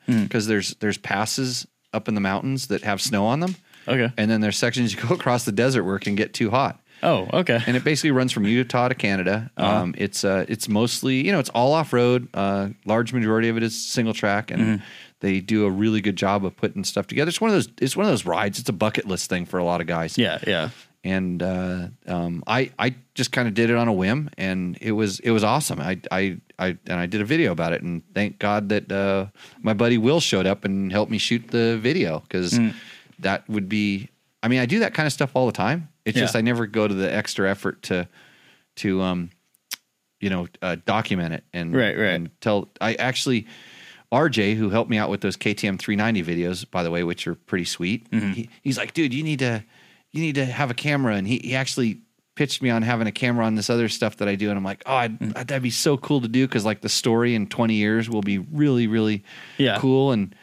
because 0.07 0.47
there's 0.47 0.73
there's 0.75 0.97
passes 0.97 1.67
up 1.93 2.07
in 2.07 2.15
the 2.15 2.21
mountains 2.21 2.67
that 2.67 2.83
have 2.83 3.01
snow 3.01 3.25
on 3.25 3.39
them. 3.39 3.55
Okay. 3.87 4.11
And 4.17 4.29
then 4.29 4.41
there's 4.41 4.57
sections 4.57 4.93
you 4.93 5.01
go 5.01 5.13
across 5.19 5.45
the 5.45 5.51
desert 5.51 5.83
where 5.83 5.95
it 5.95 6.01
can 6.01 6.15
get 6.15 6.33
too 6.33 6.49
hot. 6.49 6.79
Oh, 7.01 7.27
okay. 7.33 7.61
And 7.65 7.77
it 7.77 7.83
basically 7.83 8.11
runs 8.11 8.31
from 8.33 8.43
Utah 8.45 8.89
to 8.89 8.95
Canada. 8.95 9.49
Um, 9.57 9.95
it's 9.97 10.23
uh, 10.23 10.45
it's 10.49 10.67
mostly 10.67 11.25
you 11.25 11.31
know 11.31 11.39
it's 11.39 11.49
all 11.49 11.73
off 11.73 11.93
road. 11.93 12.27
Uh, 12.33 12.69
large 12.85 13.13
majority 13.13 13.47
of 13.49 13.57
it 13.57 13.63
is 13.63 13.79
single 13.79 14.13
track, 14.13 14.51
and 14.51 14.81
they 15.21 15.39
do 15.39 15.65
a 15.65 15.69
really 15.71 16.01
good 16.01 16.15
job 16.15 16.43
of 16.45 16.57
putting 16.57 16.83
stuff 16.83 17.07
together. 17.07 17.29
It's 17.29 17.39
one 17.39 17.49
of 17.51 17.55
those 17.55 17.69
it's 17.79 17.95
one 17.95 18.05
of 18.05 18.11
those 18.11 18.25
rides. 18.25 18.59
It's 18.59 18.69
a 18.69 18.73
bucket 18.73 19.07
list 19.07 19.29
thing 19.29 19.45
for 19.45 19.59
a 19.59 19.63
lot 19.63 19.81
of 19.81 19.87
guys. 19.87 20.17
yeah, 20.17 20.39
yeah. 20.45 20.69
And 21.03 21.41
uh, 21.41 21.87
um, 22.07 22.43
I 22.45 22.71
I 22.77 22.93
just 23.15 23.31
kind 23.31 23.47
of 23.47 23.53
did 23.53 23.69
it 23.69 23.77
on 23.77 23.87
a 23.87 23.93
whim, 23.93 24.29
and 24.37 24.77
it 24.81 24.91
was 24.91 25.19
it 25.21 25.31
was 25.31 25.45
awesome. 25.45 25.79
I 25.79 25.97
I 26.11 26.37
I 26.59 26.77
and 26.87 26.99
I 26.99 27.05
did 27.05 27.21
a 27.21 27.25
video 27.25 27.53
about 27.53 27.71
it, 27.71 27.81
and 27.81 28.01
thank 28.13 28.37
God 28.37 28.67
that 28.69 28.91
uh, 28.91 29.27
my 29.61 29.73
buddy 29.73 29.97
Will 29.97 30.19
showed 30.19 30.45
up 30.45 30.65
and 30.65 30.91
helped 30.91 31.09
me 31.09 31.17
shoot 31.17 31.47
the 31.47 31.77
video 31.77 32.19
because 32.19 32.59
that 33.19 33.47
would 33.49 33.69
be. 33.69 34.09
I 34.43 34.49
mean, 34.49 34.59
I 34.59 34.65
do 34.65 34.79
that 34.79 34.93
kind 34.93 35.07
of 35.07 35.13
stuff 35.13 35.31
all 35.35 35.45
the 35.45 35.53
time. 35.53 35.87
It's 36.03 36.17
just 36.17 36.35
I 36.35 36.41
never 36.41 36.65
go 36.67 36.85
to 36.87 36.93
the 36.93 37.13
extra 37.13 37.49
effort 37.49 37.81
to 37.83 38.07
to 38.77 39.01
um 39.01 39.29
you 40.19 40.29
know 40.29 40.47
uh, 40.61 40.75
document 40.85 41.33
it 41.33 41.43
and 41.53 41.73
Right, 41.73 41.97
right. 41.97 42.09
and 42.13 42.29
tell. 42.41 42.67
I 42.81 42.95
actually. 42.95 43.47
RJ, 44.11 44.55
who 44.55 44.71
helped 44.71 44.89
me 44.89 44.97
out 44.97 45.11
with 45.11 45.21
those 45.21 45.37
KTM 45.37 45.77
390 45.77 46.23
videos, 46.23 46.65
by 46.71 46.81
the 46.81 46.89
way, 46.89 47.03
which 47.03 47.27
are 47.27 47.35
pretty 47.35 47.63
sweet. 47.63 48.09
Mm-hmm. 48.09 48.31
He, 48.31 48.49
he's 48.63 48.75
like, 48.75 48.95
dude, 48.95 49.13
you 49.13 49.21
need 49.21 49.37
to, 49.37 49.63
you 50.11 50.21
need 50.21 50.35
to 50.35 50.45
have 50.45 50.71
a 50.71 50.73
camera, 50.73 51.15
and 51.15 51.27
he, 51.27 51.39
he 51.43 51.55
actually 51.55 52.01
pitched 52.35 52.61
me 52.61 52.69
on 52.69 52.81
having 52.83 53.05
a 53.05 53.11
camera 53.11 53.45
on 53.45 53.55
this 53.55 53.69
other 53.69 53.89
stuff 53.89 54.17
that 54.17 54.27
I 54.29 54.35
do, 54.35 54.49
and 54.49 54.57
I'm 54.57 54.63
like, 54.63 54.81
oh, 54.85 54.93
I'd, 54.95 55.19
Mm. 55.19 55.33
that'd 55.33 55.61
be 55.61 55.69
so 55.71 55.97
cool 55.97 56.21
to 56.21 56.27
do 56.27 56.47
because 56.47 56.63
like 56.65 56.81
the 56.81 56.89
story 56.89 57.35
in 57.35 57.47
20 57.47 57.73
years 57.75 58.09
will 58.09 58.21
be 58.21 58.37
really, 58.37 58.87
really 58.87 59.23
Yeah. 59.57 59.77
cool, 59.79 60.11
and 60.11 60.33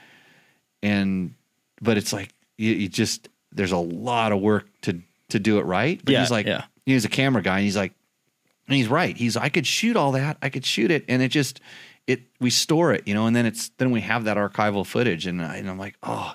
and 0.83 1.35
but 1.81 1.97
it's 1.97 2.13
like 2.13 2.33
you, 2.59 2.73
you 2.73 2.89
just 2.89 3.29
there's 3.53 3.73
a 3.73 3.79
lot 3.79 4.33
of 4.33 4.41
work 4.41 4.67
to 4.83 5.01
to 5.31 5.39
do 5.39 5.59
it 5.59 5.63
right. 5.63 6.01
But 6.05 6.13
Yeah, 6.13 6.21
he's 6.21 6.31
like, 6.31 6.47
yeah. 6.47 6.65
he's 6.85 7.05
a 7.05 7.09
camera 7.09 7.43
guy, 7.43 7.57
and 7.57 7.65
he's 7.65 7.77
like, 7.77 7.93
and 8.69 8.77
he's 8.77 8.89
right. 8.89 9.17
He's 9.17 9.37
I 9.37 9.49
could 9.49 9.67
shoot 9.67 9.97
all 9.97 10.13
that. 10.13 10.37
I 10.43 10.49
could 10.49 10.65
shoot 10.67 10.91
it, 10.91 11.05
and 11.09 11.23
it 11.23 11.29
just 11.29 11.61
it 12.07 12.23
we 12.41 12.51
store 12.51 12.93
it, 12.93 13.07
you 13.09 13.15
know, 13.15 13.27
and 13.27 13.35
then 13.35 13.47
it's 13.47 13.71
then 13.79 13.91
we 13.91 14.03
have 14.03 14.25
that 14.25 14.37
archival 14.37 14.87
footage, 14.87 15.27
and, 15.27 15.43
I, 15.43 15.57
and 15.57 15.69
I'm 15.69 15.79
like, 15.79 15.97
oh, 16.03 16.35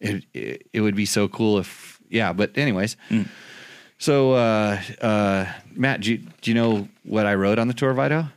it, 0.00 0.24
it 0.34 0.66
it 0.72 0.80
would 0.82 0.94
be 0.94 1.06
so 1.06 1.28
cool 1.28 1.58
if 1.58 1.95
yeah. 2.08 2.32
But 2.32 2.56
anyways, 2.58 2.96
so 3.98 4.32
uh, 4.32 4.80
uh, 5.00 5.46
Matt, 5.74 6.00
do 6.02 6.12
you, 6.12 6.18
do 6.40 6.50
you 6.50 6.54
know 6.54 6.88
what 7.04 7.26
I 7.26 7.34
rode 7.34 7.58
on 7.58 7.68
the 7.68 7.74
Tour 7.74 7.90
of 7.90 7.98
Idaho? 7.98 8.28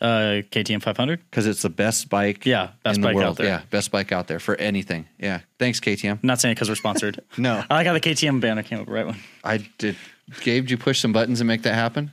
Uh, 0.00 0.42
KTM 0.50 0.82
500. 0.82 1.20
Because 1.30 1.46
it's 1.46 1.62
the 1.62 1.70
best 1.70 2.10
bike, 2.10 2.44
Yeah, 2.44 2.70
best 2.82 2.96
in 2.96 3.02
the 3.02 3.08
bike 3.14 3.24
out 3.24 3.36
there. 3.36 3.46
Yeah, 3.46 3.62
best 3.70 3.90
bike 3.90 4.12
out 4.12 4.26
there 4.26 4.40
for 4.40 4.54
anything. 4.56 5.06
Yeah, 5.18 5.40
thanks 5.58 5.80
KTM. 5.80 6.12
I'm 6.12 6.18
not 6.22 6.40
saying 6.40 6.52
it 6.52 6.54
because 6.56 6.68
we're 6.68 6.74
sponsored. 6.74 7.20
No. 7.38 7.64
I 7.70 7.74
like 7.74 7.86
how 7.86 7.92
the 7.92 8.00
KTM 8.00 8.40
banner 8.40 8.62
came 8.62 8.80
up 8.80 8.88
right 8.88 9.06
when. 9.06 9.16
I 9.42 9.58
did. 9.78 9.96
Gabe, 10.42 10.64
did 10.64 10.70
you 10.72 10.78
push 10.78 11.00
some 11.00 11.12
buttons 11.12 11.40
and 11.40 11.48
make 11.48 11.62
that 11.62 11.74
happen? 11.74 12.10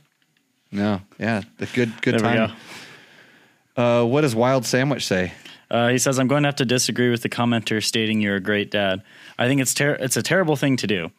No. 0.70 1.00
Yeah, 1.18 1.42
the 1.58 1.66
good 1.66 1.92
good 2.02 2.18
There 2.20 2.30
we 2.30 2.36
time. 2.36 2.52
Uh, 3.76 4.04
what 4.06 4.20
does 4.22 4.34
Wild 4.34 4.64
Sandwich 4.64 5.06
say? 5.06 5.32
Uh, 5.72 5.88
he 5.88 5.96
says, 5.98 6.18
"I'm 6.18 6.28
going 6.28 6.42
to 6.42 6.48
have 6.48 6.56
to 6.56 6.66
disagree 6.66 7.10
with 7.10 7.22
the 7.22 7.30
commenter 7.30 7.82
stating 7.82 8.20
you're 8.20 8.36
a 8.36 8.40
great 8.40 8.70
dad. 8.70 9.02
I 9.38 9.48
think 9.48 9.60
it's 9.60 9.72
ter- 9.72 9.94
it's 9.94 10.18
a 10.18 10.22
terrible 10.22 10.54
thing 10.54 10.76
to 10.76 10.86
do. 10.86 11.10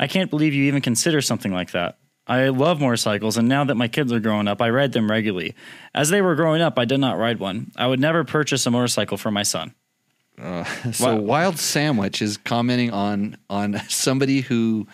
I 0.00 0.06
can't 0.06 0.30
believe 0.30 0.54
you 0.54 0.64
even 0.64 0.80
consider 0.80 1.20
something 1.20 1.52
like 1.52 1.72
that. 1.72 1.98
I 2.26 2.48
love 2.48 2.80
motorcycles, 2.80 3.36
and 3.36 3.48
now 3.48 3.64
that 3.64 3.74
my 3.74 3.86
kids 3.86 4.10
are 4.12 4.20
growing 4.20 4.48
up, 4.48 4.62
I 4.62 4.70
ride 4.70 4.92
them 4.92 5.10
regularly. 5.10 5.54
As 5.94 6.08
they 6.08 6.22
were 6.22 6.34
growing 6.34 6.62
up, 6.62 6.78
I 6.78 6.86
did 6.86 7.00
not 7.00 7.18
ride 7.18 7.38
one. 7.38 7.70
I 7.76 7.86
would 7.86 8.00
never 8.00 8.24
purchase 8.24 8.64
a 8.66 8.70
motorcycle 8.70 9.18
for 9.18 9.30
my 9.30 9.42
son. 9.42 9.74
So 10.92 11.16
Wow. 11.16 11.16
Wild 11.16 11.58
Sandwich 11.58 12.22
is 12.22 12.36
commenting 12.36 12.90
on 12.90 13.36
on 13.50 13.80
somebody 13.88 14.40
who 14.40 14.86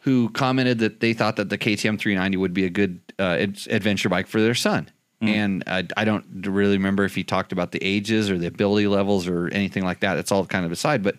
who 0.00 0.28
commented 0.30 0.80
that 0.80 1.00
they 1.00 1.12
thought 1.12 1.36
that 1.36 1.48
the 1.48 1.58
KTM 1.58 1.98
390 1.98 2.36
would 2.36 2.52
be 2.52 2.64
a 2.64 2.70
good 2.70 3.00
uh, 3.18 3.36
adventure 3.70 4.08
bike 4.08 4.26
for 4.26 4.40
their 4.40 4.54
son. 4.54 4.90
And 5.28 5.64
I, 5.66 5.86
I 5.96 6.04
don't 6.04 6.24
really 6.46 6.76
remember 6.76 7.04
if 7.04 7.14
he 7.14 7.24
talked 7.24 7.52
about 7.52 7.72
the 7.72 7.78
ages 7.82 8.30
or 8.30 8.38
the 8.38 8.46
ability 8.46 8.86
levels 8.88 9.26
or 9.28 9.48
anything 9.48 9.84
like 9.84 10.00
that. 10.00 10.18
It's 10.18 10.32
all 10.32 10.44
kind 10.46 10.64
of 10.66 10.72
aside, 10.72 11.02
but 11.02 11.16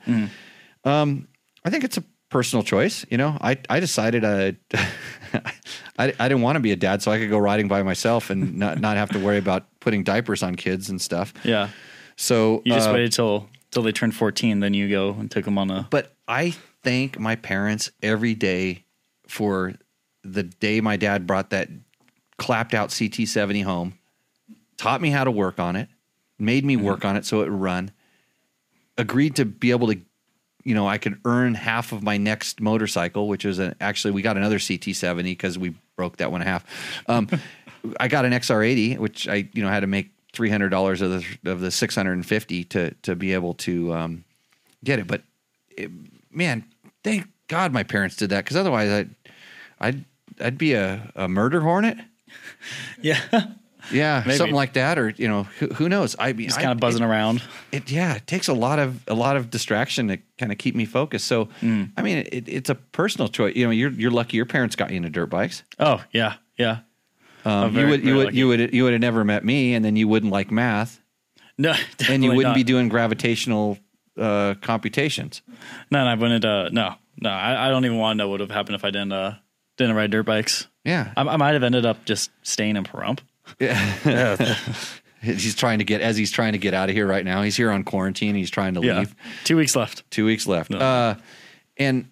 um, 0.86 1.28
I 1.64 1.70
think 1.70 1.84
it's 1.84 1.98
a 1.98 2.04
personal 2.30 2.64
choice. 2.64 3.06
You 3.10 3.18
know, 3.18 3.38
I 3.42 3.58
I 3.70 3.80
decided 3.80 4.24
uh, 4.26 4.52
I 5.98 6.14
I 6.20 6.28
didn't 6.28 6.42
want 6.42 6.56
to 6.56 6.60
be 6.60 6.72
a 6.72 6.76
dad, 6.76 7.02
so 7.02 7.12
I 7.12 7.20
could 7.20 7.30
go 7.30 7.38
riding 7.38 7.68
by 7.68 7.84
myself 7.84 8.30
and 8.30 8.58
not 8.64 8.80
not 8.80 8.98
have 8.98 9.10
to 9.12 9.20
worry 9.20 9.38
about 9.38 9.66
putting 9.80 10.04
diapers 10.04 10.44
on 10.44 10.56
kids 10.56 10.90
and 10.90 11.02
stuff. 11.02 11.34
Yeah, 11.44 11.70
So 12.16 12.62
you 12.66 12.74
just 12.74 12.90
uh, 12.90 12.94
waited 12.94 13.14
till 13.14 13.50
till 13.72 13.84
they 13.84 13.92
turned 13.92 14.16
14, 14.16 14.60
then 14.60 14.74
you 14.74 14.90
go 14.90 15.12
and 15.12 15.32
took 15.32 15.46
them 15.46 15.58
on 15.58 15.72
a. 15.72 15.88
But 15.90 16.16
I 16.28 16.54
thank 16.84 17.20
my 17.20 17.36
parents 17.36 17.92
every 18.02 18.36
day 18.36 18.86
for 19.28 19.74
the 20.24 20.44
day 20.44 20.80
my 20.80 20.96
dad 20.96 21.28
brought 21.28 21.50
that 21.50 21.70
clapped 22.44 22.74
out 22.74 22.90
CT70 22.90 23.64
home, 23.64 23.98
taught 24.76 25.00
me 25.00 25.10
how 25.10 25.24
to 25.24 25.32
work 25.32 25.60
on 25.60 25.78
it, 25.78 25.88
made 26.38 26.66
me 26.66 26.76
work 26.76 27.06
on 27.06 27.16
it 27.16 27.26
so 27.26 27.40
it 27.40 27.50
would 27.50 27.62
run, 27.62 27.90
agreed 28.98 29.38
to 29.38 29.46
be 29.46 29.72
able 29.72 29.88
to, 29.88 29.98
you 30.66 30.76
know, 30.76 30.86
I 30.86 30.98
could 30.98 31.22
earn 31.24 31.54
half 31.54 31.94
of 31.94 32.04
my 32.04 32.18
next 32.18 32.60
motorcycle, 32.60 33.30
which 33.30 33.46
is 33.46 33.60
an, 33.60 33.76
actually, 33.80 34.12
we 34.12 34.22
got 34.22 34.36
another 34.36 34.58
CT70 34.58 35.24
because 35.24 35.58
we 35.58 35.74
broke 35.96 36.18
that 36.18 36.34
one 36.34 36.42
in 36.42 36.48
half. 36.48 36.66
Um, 37.08 37.30
I 38.00 38.10
got 38.10 38.26
an 38.26 38.34
XR80, 38.34 38.98
which 38.98 39.26
I, 39.30 39.48
you 39.54 39.64
know, 39.64 39.70
had 39.70 39.80
to 39.80 39.88
make 39.88 40.12
$300 40.34 41.02
of 41.02 41.12
the, 41.12 41.50
of 41.50 41.62
the 41.62 41.72
650 41.72 42.64
to, 42.66 42.92
to 42.92 43.16
be 43.16 43.32
able 43.34 43.54
to, 43.54 43.94
um, 43.94 44.26
get 44.84 45.00
it. 45.00 45.08
But 45.08 45.22
it, 45.78 45.90
man, 46.30 46.66
thank 47.06 47.26
God 47.48 47.72
my 47.72 47.84
parents 47.84 48.18
did 48.18 48.32
that 48.32 48.44
because 48.44 48.58
otherwise 48.58 48.92
I'd, 48.92 49.16
I'd, 49.80 50.06
I'd 50.42 50.58
be 50.58 50.74
a, 50.74 51.10
a 51.16 51.30
murder 51.30 51.62
hornet. 51.62 52.00
Yeah, 53.02 53.20
Yeah, 53.92 54.24
Maybe. 54.26 54.38
something 54.38 54.56
like 54.56 54.74
that, 54.74 54.98
or 54.98 55.10
you 55.10 55.28
know, 55.28 55.44
who, 55.60 55.68
who 55.68 55.90
knows? 55.90 56.16
I 56.18 56.32
mean, 56.34 56.48
just 56.48 56.60
kind 56.60 56.72
of 56.72 56.80
buzzing 56.80 57.04
it, 57.04 57.06
around. 57.06 57.42
It, 57.72 57.92
yeah, 57.92 58.16
it 58.16 58.26
takes 58.28 58.48
a 58.48 58.54
lot 58.54 58.80
of 58.80 59.02
a 59.10 59.14
lot 59.14 59.36
of 59.36 59.50
distraction 59.50 60.08
to 60.08 60.18
kind 60.38 60.52
of 60.54 60.58
keep 60.58 60.74
me 60.74 60.86
focused. 60.86 61.28
So, 61.28 61.50
Mm. 61.62 61.92
I 61.98 62.02
mean, 62.02 62.20
it, 62.32 62.48
it's 62.48 62.70
a 62.70 62.76
personal 62.76 63.28
choice. 63.28 63.56
You 63.58 63.66
know, 63.66 63.72
you're 63.72 63.92
you're 63.92 64.12
lucky 64.12 64.38
your 64.38 64.46
parents 64.46 64.76
got 64.78 64.92
you 64.92 64.98
into 64.98 65.10
dirt 65.10 65.30
bikes. 65.30 65.64
Oh 65.80 66.02
yeah, 66.14 66.36
yeah. 66.58 66.80
Um, 67.46 67.74
very- 67.74 67.86
you 67.86 67.90
would 67.92 68.00
you 68.00 68.06
very 68.14 68.26
would 68.26 68.36
you 68.36 68.48
would 68.48 68.74
you 68.74 68.84
would 68.86 68.94
have 68.94 69.02
never 69.02 69.26
met 69.26 69.44
me, 69.44 69.74
and 69.74 69.84
then 69.84 69.98
you 69.98 70.08
wouldn't 70.08 70.32
like 70.32 70.50
math, 70.50 71.02
No, 71.58 71.74
and 72.10 72.24
you 72.24 72.32
wouldn't 72.34 72.56
be 72.56 72.64
doing 72.64 72.88
gravitational 72.88 73.78
uh, 74.18 74.54
computations. 74.62 75.42
No, 75.92 76.00
and 76.00 76.08
I 76.08 76.16
wouldn't. 76.16 76.46
Uh, 76.46 76.70
no, 76.72 76.96
no. 77.20 77.30
I, 77.30 77.68
I 77.68 77.70
don't 77.70 77.84
even 77.84 77.98
want 77.98 78.16
to 78.16 78.18
know 78.20 78.28
what 78.30 78.40
would 78.40 78.50
have 78.50 78.52
happened 78.52 78.76
if 78.76 78.86
I 78.86 78.92
didn't 78.92 79.12
uh, 79.12 79.36
didn't 79.78 79.96
ride 79.96 80.12
dirt 80.12 80.24
bikes. 80.24 80.68
Yeah, 80.86 81.14
I, 81.16 81.22
I 81.22 81.38
might 81.38 81.54
have 81.54 81.64
ended 81.64 81.86
up 81.86 82.06
just 82.06 82.32
staying 82.42 82.76
in 82.76 82.84
Pahrump. 82.84 83.20
Yeah. 83.60 84.56
he's 85.22 85.56
trying 85.56 85.80
to 85.80 85.86
get 85.86 86.02
as 86.02 86.18
he's 86.18 86.32
trying 86.32 86.52
to 86.54 86.58
get 86.58 86.74
out 86.74 86.90
of 86.90 86.96
here 86.96 87.08
right 87.08 87.24
now. 87.26 87.42
He's 87.42 87.56
here 87.56 87.72
on 87.72 87.84
quarantine. 87.84 88.36
He's 88.36 88.50
trying 88.50 88.74
to 88.76 88.82
Yeah, 88.82 89.00
leave. 89.00 89.16
two 89.46 89.56
weeks 89.58 89.76
left. 89.76 90.10
Two 90.12 90.26
weeks 90.26 90.46
left. 90.48 90.74
Uh, 90.74 91.16
and 91.78 92.10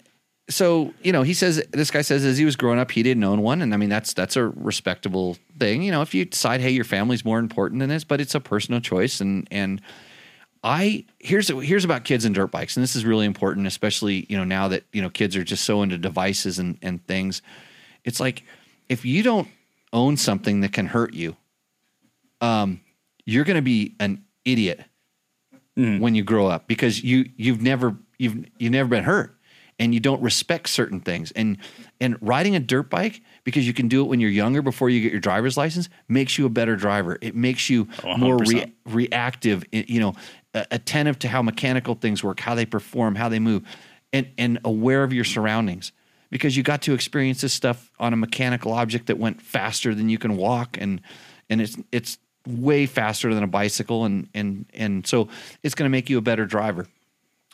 so 0.50 0.94
you 1.04 1.12
know, 1.12 1.22
he 1.24 1.34
says 1.34 1.64
this 1.72 1.92
guy 1.92 2.02
says 2.02 2.26
as 2.26 2.38
he 2.38 2.46
was 2.46 2.56
growing 2.56 2.80
up, 2.80 2.92
he 2.92 3.04
didn't 3.04 3.24
own 3.24 3.42
one, 3.42 3.62
and 3.62 3.74
I 3.74 3.78
mean 3.78 3.90
that's 3.90 4.14
that's 4.14 4.36
a 4.36 4.46
respectable 4.48 5.38
thing. 5.60 5.82
You 5.84 5.92
know, 5.92 6.02
if 6.02 6.14
you 6.14 6.26
decide, 6.26 6.62
hey, 6.62 6.72
your 6.72 6.84
family's 6.84 7.24
more 7.26 7.40
important 7.40 7.80
than 7.80 7.90
this, 7.90 8.04
but 8.04 8.20
it's 8.22 8.36
a 8.36 8.40
personal 8.40 8.82
choice, 8.82 9.22
and 9.22 9.48
and 9.52 9.82
I 10.64 11.06
here's 11.20 11.48
here's 11.48 11.86
about 11.86 12.04
kids 12.04 12.24
and 12.26 12.36
dirt 12.36 12.52
bikes, 12.52 12.76
and 12.78 12.84
this 12.84 12.96
is 12.96 13.04
really 13.06 13.26
important, 13.26 13.66
especially 13.68 14.26
you 14.30 14.38
know 14.38 14.44
now 14.44 14.68
that 14.68 14.84
you 14.94 15.02
know 15.02 15.10
kids 15.10 15.36
are 15.36 15.44
just 15.44 15.64
so 15.64 15.82
into 15.82 15.98
devices 15.98 16.60
and 16.60 16.78
and 16.82 17.06
things. 17.08 17.42
It's 18.04 18.20
like 18.20 18.44
if 18.90 19.04
you 19.06 19.24
don't 19.24 19.48
own 19.94 20.18
something 20.18 20.62
that 20.62 20.72
can 20.72 20.86
hurt 20.88 21.14
you, 21.14 21.36
um, 22.42 22.82
you're 23.26 23.44
going 23.44 23.56
to 23.56 23.62
be 23.62 23.96
an 24.00 24.24
idiot 24.46 24.82
when 25.76 26.14
you 26.16 26.24
grow 26.24 26.48
up 26.48 26.68
because 26.68 27.04
you 27.04 27.30
you've 27.38 27.62
never 27.62 27.96
you've 28.20 28.46
you've 28.60 28.72
never 28.72 28.90
been 28.90 29.04
hurt 29.04 29.36
and 29.80 29.94
you 29.96 30.00
don't 30.00 30.22
respect 30.22 30.68
certain 30.70 31.00
things 31.00 31.32
and 31.32 31.58
and 32.00 32.18
riding 32.22 32.56
a 32.56 32.60
dirt 32.60 32.90
bike 32.90 33.22
because 33.46 33.66
you 33.66 33.74
can 33.74 33.88
do 33.88 34.02
it 34.02 34.08
when 34.08 34.20
you're 34.20 34.30
younger 34.30 34.62
before 34.62 34.90
you 34.90 35.02
get 35.02 35.12
your 35.12 35.22
driver's 35.22 35.58
license 35.58 35.90
makes 36.08 36.38
you 36.38 36.46
a 36.46 36.50
better 36.50 36.76
driver 36.76 37.18
it 37.22 37.36
makes 37.36 37.70
you 37.70 37.88
Oh, 38.04 38.16
more 38.18 38.38
100%. 38.38 38.48
re- 38.54 38.74
reactive 38.86 39.64
you 39.72 40.00
know 40.00 40.14
attentive 40.54 41.18
to 41.20 41.28
how 41.28 41.42
mechanical 41.42 41.96
things 41.96 42.24
work 42.24 42.40
how 42.40 42.56
they 42.56 42.66
perform 42.66 43.16
how 43.16 43.30
they 43.30 43.40
move 43.40 43.64
and 44.14 44.28
and 44.38 44.60
aware 44.64 45.04
of 45.04 45.14
your 45.14 45.24
surroundings. 45.24 45.92
Because 46.30 46.56
you 46.56 46.64
got 46.64 46.82
to 46.84 46.94
experience 46.94 47.42
this 47.42 47.52
stuff 47.52 47.92
on 48.00 48.14
a 48.14 48.16
mechanical 48.16 48.72
object 48.72 49.08
that 49.08 49.18
went 49.18 49.42
faster 49.42 49.94
than 49.94 50.10
you 50.10 50.18
can 50.18 50.38
walk 50.38 50.78
and 50.80 51.02
and 51.50 51.62
it's 51.62 51.78
it's 51.92 52.18
way 52.48 52.86
faster 52.86 53.34
than 53.34 53.44
a 53.44 53.48
bicycle 53.48 54.06
and 54.06 54.30
and 54.34 54.66
and 54.74 55.06
so 55.06 55.28
it's 55.64 55.76
going 55.76 55.86
to 55.86 55.92
make 55.92 56.10
you 56.10 56.18
a 56.18 56.22
better 56.22 56.46
driver. 56.46 56.88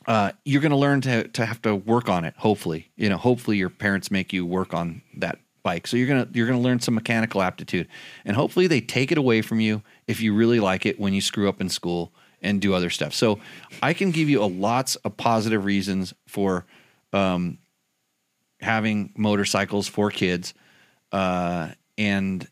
Uh, 0.05 0.31
you're 0.45 0.61
going 0.61 0.71
to 0.71 0.77
learn 0.77 1.01
to 1.01 1.27
to 1.29 1.45
have 1.45 1.61
to 1.63 1.75
work 1.75 2.07
on 2.07 2.23
it 2.23 2.35
hopefully. 2.37 2.89
You 2.95 3.09
know 3.09 3.17
hopefully 3.17 3.57
your 3.57 3.69
parents 3.69 4.11
make 4.11 4.31
you 4.31 4.45
work 4.45 4.73
on 4.73 5.01
that 5.17 5.39
bike. 5.63 5.87
So 5.87 5.97
you're 5.97 6.07
to 6.07 6.27
you're 6.33 6.47
going 6.47 6.59
to 6.59 6.63
learn 6.63 6.79
some 6.79 6.93
mechanical 6.93 7.41
aptitude. 7.41 7.87
And 8.25 8.35
hopefully 8.35 8.67
they 8.67 8.79
take 8.79 9.11
it 9.11 9.17
away 9.17 9.41
from 9.41 9.59
you 9.59 9.81
if 10.07 10.21
you 10.21 10.33
really 10.33 10.59
like 10.59 10.85
it 10.85 10.99
when 10.99 11.13
you 11.13 11.21
screw 11.21 11.49
up 11.49 11.59
in 11.59 11.69
school 11.69 12.13
and 12.41 12.61
do 12.61 12.73
other 12.73 12.89
stuff. 12.89 13.13
So 13.13 13.39
i 13.81 13.93
can 13.93 14.11
give 14.11 14.29
you 14.29 14.41
a 14.43 14.45
lots 14.45 14.95
of 14.97 15.17
positive 15.17 15.65
reasons 15.65 16.13
for 16.27 16.65
um, 17.13 17.57
having 18.61 19.13
motorcycles 19.17 19.87
for 19.87 20.09
kids 20.11 20.53
uh, 21.11 21.69
and 21.97 22.47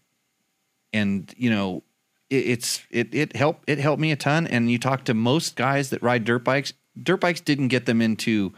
and 0.94 1.34
you 1.38 1.50
know 1.50 1.84
it, 2.30 2.36
it's 2.48 2.82
it 2.90 3.14
it 3.14 3.36
helped 3.36 3.70
it 3.70 3.80
helped 3.80 4.02
me 4.02 4.12
a 4.12 4.16
ton. 4.16 4.48
And 4.48 4.72
you 4.72 4.80
talk 4.80 5.04
to 5.06 5.14
most 5.14 5.56
guys 5.56 5.90
that 5.90 6.02
ride 6.02 6.24
dirt 6.26 6.44
bikes 6.44 6.74
dirt 7.02 7.18
bikes 7.22 7.42
didn't 7.42 7.68
get 7.68 7.86
them 7.86 8.02
into 8.02 8.54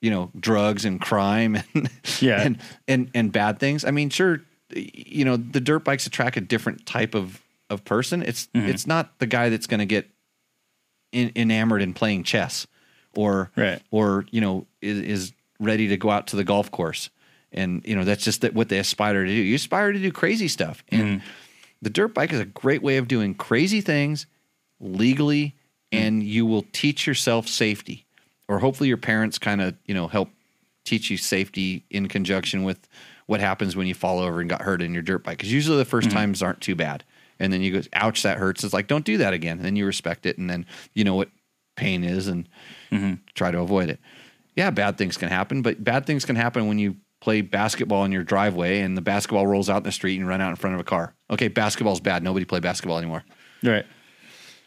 you 0.00 0.10
know 0.10 0.30
drugs 0.38 0.84
and 0.84 1.00
crime 1.00 1.56
and 1.74 1.90
Yeah. 2.20 2.42
and 2.42 2.58
and 2.86 3.10
and 3.14 3.32
bad 3.32 3.58
things. 3.58 3.84
I 3.84 3.90
mean 3.90 4.10
sure 4.10 4.42
you 4.74 5.24
know 5.24 5.36
the 5.36 5.60
dirt 5.60 5.80
bikes 5.84 6.06
attract 6.06 6.36
a 6.36 6.40
different 6.42 6.84
type 6.86 7.14
of 7.14 7.42
of 7.70 7.84
person. 7.84 8.22
It's 8.22 8.48
it's 8.54 8.86
not 8.86 9.18
the 9.18 9.26
guy 9.26 9.48
that's 9.48 9.66
going 9.66 9.80
to 9.80 9.86
get 9.86 10.08
in, 11.12 11.32
enamored 11.36 11.82
in 11.82 11.94
playing 11.94 12.24
chess 12.24 12.66
or 13.14 13.50
Right. 13.56 13.82
or 13.90 14.26
you 14.30 14.40
know 14.40 14.66
is, 14.80 14.98
is 15.00 15.32
ready 15.60 15.88
to 15.88 15.96
go 15.96 16.10
out 16.10 16.28
to 16.28 16.36
the 16.36 16.44
golf 16.44 16.70
course. 16.70 17.10
And 17.52 17.82
you 17.84 17.96
know 17.96 18.04
that's 18.04 18.24
just 18.24 18.42
that 18.42 18.54
what 18.54 18.68
they 18.68 18.78
aspire 18.78 19.24
to 19.24 19.30
do. 19.30 19.32
You 19.32 19.54
aspire 19.54 19.92
to 19.92 19.98
do 19.98 20.12
crazy 20.12 20.48
stuff. 20.48 20.84
And 20.88 21.20
mm-hmm. 21.20 21.28
the 21.82 21.90
dirt 21.90 22.14
bike 22.14 22.32
is 22.32 22.40
a 22.40 22.44
great 22.44 22.82
way 22.82 22.98
of 22.98 23.08
doing 23.08 23.34
crazy 23.34 23.80
things 23.80 24.26
legally 24.80 25.54
mm-hmm. 25.92 26.06
and 26.06 26.22
you 26.22 26.46
will 26.46 26.66
teach 26.72 27.06
yourself 27.06 27.48
safety. 27.48 28.04
Or 28.48 28.60
hopefully 28.60 28.88
your 28.88 28.98
parents 28.98 29.38
kind 29.38 29.60
of 29.60 29.74
you 29.86 29.94
know 29.94 30.08
help 30.08 30.30
teach 30.84 31.10
you 31.10 31.16
safety 31.16 31.84
in 31.90 32.08
conjunction 32.08 32.62
with 32.62 32.88
what 33.26 33.40
happens 33.40 33.76
when 33.76 33.86
you 33.86 33.94
fall 33.94 34.20
over 34.20 34.40
and 34.40 34.48
got 34.48 34.62
hurt 34.62 34.80
in 34.80 34.94
your 34.94 35.02
dirt 35.02 35.22
bike. 35.22 35.36
Because 35.36 35.52
usually 35.52 35.76
the 35.76 35.84
1st 35.84 36.04
mm-hmm. 36.04 36.16
times 36.16 36.42
aren't 36.42 36.62
too 36.62 36.74
bad 36.74 37.04
and 37.38 37.52
then 37.52 37.60
you 37.60 37.72
go 37.72 37.88
ouch 37.92 38.22
that 38.22 38.38
hurts 38.38 38.64
it's 38.64 38.74
like 38.74 38.86
don't 38.86 39.04
do 39.04 39.18
that 39.18 39.32
again 39.32 39.56
and 39.56 39.64
then 39.64 39.76
you 39.76 39.86
respect 39.86 40.26
it 40.26 40.38
and 40.38 40.48
then 40.48 40.66
you 40.94 41.04
know 41.04 41.14
what 41.14 41.30
pain 41.76 42.04
is 42.04 42.26
and 42.26 42.48
mm-hmm. 42.90 43.14
try 43.34 43.50
to 43.50 43.58
avoid 43.58 43.88
it 43.88 44.00
yeah 44.56 44.70
bad 44.70 44.98
things 44.98 45.16
can 45.16 45.28
happen 45.28 45.62
but 45.62 45.82
bad 45.82 46.06
things 46.06 46.24
can 46.24 46.36
happen 46.36 46.66
when 46.66 46.78
you 46.78 46.96
play 47.20 47.40
basketball 47.40 48.04
in 48.04 48.12
your 48.12 48.22
driveway 48.22 48.80
and 48.80 48.96
the 48.96 49.00
basketball 49.00 49.46
rolls 49.46 49.68
out 49.68 49.78
in 49.78 49.82
the 49.84 49.92
street 49.92 50.14
and 50.14 50.22
you 50.22 50.26
run 50.26 50.40
out 50.40 50.50
in 50.50 50.56
front 50.56 50.74
of 50.74 50.80
a 50.80 50.84
car 50.84 51.14
okay 51.30 51.48
basketball's 51.48 52.00
bad 52.00 52.22
nobody 52.22 52.44
play 52.44 52.60
basketball 52.60 52.98
anymore 52.98 53.24
Right. 53.62 53.86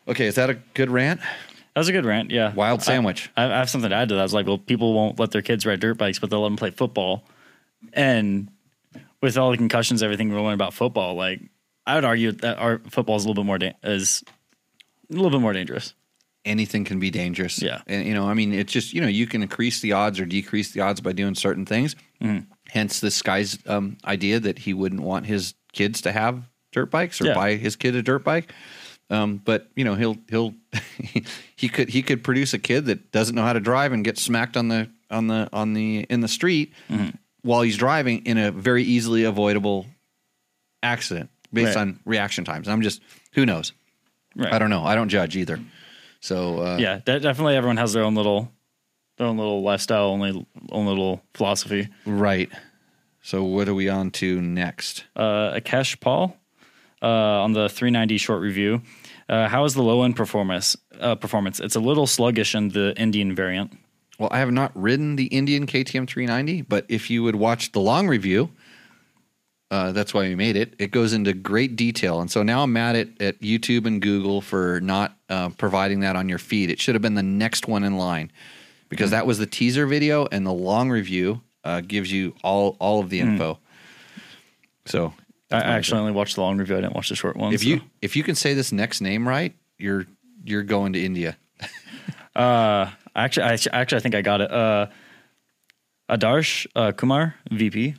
Okay, 0.07 0.25
is 0.25 0.35
that 0.35 0.49
a 0.49 0.55
good 0.73 0.89
rant? 0.89 1.21
That 1.21 1.79
was 1.79 1.87
a 1.87 1.91
good 1.91 2.05
rant. 2.05 2.31
Yeah. 2.31 2.53
Wild 2.53 2.81
sandwich. 2.81 3.31
I, 3.37 3.45
I 3.45 3.57
have 3.59 3.69
something 3.69 3.89
to 3.89 3.95
add 3.95 4.09
to 4.09 4.15
that. 4.15 4.21
I 4.21 4.23
was 4.23 4.33
like, 4.33 4.47
well, 4.47 4.57
people 4.57 4.93
won't 4.93 5.19
let 5.19 5.31
their 5.31 5.41
kids 5.41 5.65
ride 5.65 5.79
dirt 5.79 5.97
bikes, 5.97 6.19
but 6.19 6.29
they'll 6.29 6.41
let 6.41 6.49
them 6.49 6.57
play 6.57 6.71
football. 6.71 7.23
And 7.93 8.49
with 9.21 9.37
all 9.37 9.51
the 9.51 9.57
concussions, 9.57 10.03
everything 10.03 10.29
we're 10.29 10.41
learning 10.41 10.53
about 10.53 10.73
football, 10.73 11.15
like 11.15 11.39
I 11.85 11.95
would 11.95 12.05
argue 12.05 12.31
that 12.31 12.57
our 12.57 12.79
football 12.89 13.15
is 13.15 13.25
a 13.25 13.27
little 13.27 13.43
bit 13.43 13.47
more 13.47 13.57
da- 13.57 13.73
is 13.83 14.23
a 15.09 15.13
little 15.15 15.31
bit 15.31 15.41
more 15.41 15.53
dangerous. 15.53 15.93
anything 16.45 16.83
can 16.85 16.99
be 16.99 17.11
dangerous. 17.11 17.61
Yeah. 17.61 17.81
And, 17.87 18.05
you 18.07 18.13
know, 18.15 18.27
I 18.27 18.33
mean, 18.33 18.51
it's 18.53 18.71
just, 18.73 18.93
you 18.93 19.01
know, 19.01 19.07
you 19.07 19.27
can 19.27 19.41
increase 19.43 19.79
the 19.81 19.91
odds 19.93 20.19
or 20.19 20.25
decrease 20.25 20.71
the 20.71 20.81
odds 20.81 20.99
by 21.01 21.11
doing 21.11 21.35
certain 21.35 21.65
things. 21.67 21.95
Mm-hmm. 22.21 22.45
Hence 22.69 22.99
this 22.99 23.21
guy's 23.21 23.59
um, 23.67 23.97
idea 24.05 24.39
that 24.39 24.57
he 24.59 24.73
wouldn't 24.73 25.01
want 25.01 25.25
his 25.27 25.53
kids 25.73 26.01
to 26.01 26.11
have 26.11 26.41
dirt 26.71 26.89
bikes 26.89 27.21
or 27.21 27.25
Yeah. 27.27 27.33
buy 27.35 27.55
his 27.57 27.75
kid 27.75 27.95
a 27.95 28.01
dirt 28.01 28.23
bike. 28.23 28.51
Um, 29.11 29.37
but 29.43 29.69
you 29.75 29.83
know, 29.83 29.93
he'll, 29.95 30.17
he'll, 30.29 30.53
he 31.55 31.67
could, 31.69 31.89
he 31.89 32.01
could 32.01 32.23
produce 32.23 32.53
a 32.55 32.59
kid 32.59 32.85
that 32.85 33.11
doesn't 33.11 33.35
know 33.35 33.43
how 33.43 33.53
to 33.53 33.59
drive 33.59 33.91
and 33.91 34.03
get 34.03 34.17
smacked 34.17 34.55
on 34.57 34.67
the, 34.69 34.89
on 35.11 35.27
the, 35.27 35.47
on 35.53 35.73
the, 35.73 35.99
in 36.09 36.21
the 36.21 36.27
street 36.27 36.73
Mm-hmm. 36.89 37.09
while 37.43 37.61
he's 37.61 37.77
driving 37.77 38.25
in 38.25 38.37
a 38.39 38.51
very 38.51 38.83
easily 38.83 39.25
avoidable 39.25 39.85
accident 40.83 41.29
based 41.53 41.75
Right. 41.75 41.81
on 41.81 41.99
reaction 42.05 42.43
times. 42.45 42.67
I'm 42.67 42.81
just, 42.81 43.01
who 43.33 43.45
knows? 43.45 43.73
Right. 44.35 44.53
I 44.53 44.59
don't 44.59 44.69
know. 44.69 44.83
I 44.83 44.95
don't 44.95 45.09
judge 45.09 45.35
either. 45.35 45.59
So, 46.19 46.61
uh, 46.63 46.77
Yeah, 46.77 46.99
de- 47.03 47.19
definitely. 47.19 47.55
Everyone 47.55 47.77
has 47.77 47.93
their 47.93 48.03
own 48.03 48.15
little, 48.15 48.51
their 49.17 49.27
own 49.27 49.37
little 49.37 49.61
lifestyle, 49.61 50.05
only 50.07 50.45
own 50.71 50.85
little 50.85 51.21
philosophy. 51.33 51.87
Right. 52.05 52.49
So 53.21 53.43
what 53.43 53.67
are 53.67 53.73
we 53.75 53.89
on 53.89 54.11
to 54.11 54.41
next? 54.41 55.05
Uh, 55.15 55.51
Akesh 55.53 55.99
Paul 55.99 56.37
uh, 57.01 57.05
on 57.07 57.53
the 57.53 57.69
390 57.69 58.17
short 58.17 58.41
review. 58.41 58.81
Uh, 59.29 59.47
how 59.47 59.63
is 59.65 59.73
the 59.73 59.83
low 59.83 60.03
end 60.03 60.15
performance? 60.15 60.75
Uh, 60.99 61.15
performance. 61.15 61.59
It's 61.59 61.75
a 61.75 61.79
little 61.79 62.07
sluggish 62.07 62.55
in 62.55 62.69
the 62.69 62.93
Indian 62.97 63.33
variant. 63.35 63.77
Well, 64.19 64.29
I 64.31 64.39
have 64.39 64.51
not 64.51 64.71
ridden 64.75 65.15
the 65.15 65.25
Indian 65.25 65.65
KTM 65.65 66.07
390, 66.07 66.61
but 66.63 66.85
if 66.89 67.09
you 67.09 67.23
would 67.23 67.35
watch 67.35 67.71
the 67.71 67.79
long 67.79 68.07
review, 68.07 68.51
uh, 69.71 69.93
that's 69.93 70.13
why 70.13 70.27
we 70.27 70.35
made 70.35 70.57
it. 70.57 70.73
It 70.79 70.91
goes 70.91 71.13
into 71.13 71.33
great 71.33 71.77
detail, 71.77 72.19
and 72.19 72.29
so 72.29 72.43
now 72.43 72.63
I'm 72.63 72.73
mad 72.73 72.97
at, 72.97 73.21
at 73.21 73.39
YouTube 73.39 73.85
and 73.85 74.01
Google 74.01 74.41
for 74.41 74.81
not 74.81 75.17
uh, 75.29 75.49
providing 75.49 76.01
that 76.01 76.17
on 76.17 76.27
your 76.27 76.39
feed. 76.39 76.69
It 76.69 76.79
should 76.81 76.93
have 76.93 77.01
been 77.01 77.15
the 77.15 77.23
next 77.23 77.69
one 77.69 77.85
in 77.85 77.97
line 77.97 78.33
because 78.89 79.11
that 79.11 79.25
was 79.25 79.37
the 79.37 79.45
teaser 79.45 79.87
video, 79.87 80.27
and 80.29 80.45
the 80.45 80.51
long 80.51 80.89
review 80.89 81.39
uh, 81.63 81.79
gives 81.79 82.11
you 82.11 82.35
all 82.43 82.75
all 82.79 82.99
of 82.99 83.09
the 83.09 83.21
info. 83.21 83.59
So 84.85 85.13
I 85.49 85.59
actually 85.59 86.01
only 86.01 86.11
watched 86.11 86.35
the 86.35 86.41
long 86.41 86.57
review. 86.57 86.75
I 86.75 86.81
didn't 86.81 86.95
watch 86.95 87.07
the 87.07 87.15
short 87.15 87.37
one. 87.37 87.53
if 87.53 87.61
so. 87.61 87.67
you 87.67 87.81
if 88.01 88.17
you 88.17 88.23
can 88.23 88.35
say 88.35 88.53
this 88.53 88.73
next 88.73 88.99
name 88.99 89.25
right, 89.25 89.55
you're 89.77 90.05
you're 90.43 90.63
going 90.63 90.93
to 90.93 91.03
India. 91.03 91.37
uh, 92.35 92.89
actually, 93.15 93.43
I, 93.45 93.53
actually, 93.53 93.97
I 93.97 93.99
think 94.01 94.15
I 94.15 94.21
got 94.21 94.41
it. 94.41 94.51
Uh, 94.51 94.87
Adarsh 96.09 96.67
uh, 96.75 96.91
Kumar, 96.91 97.35
VP. 97.49 97.95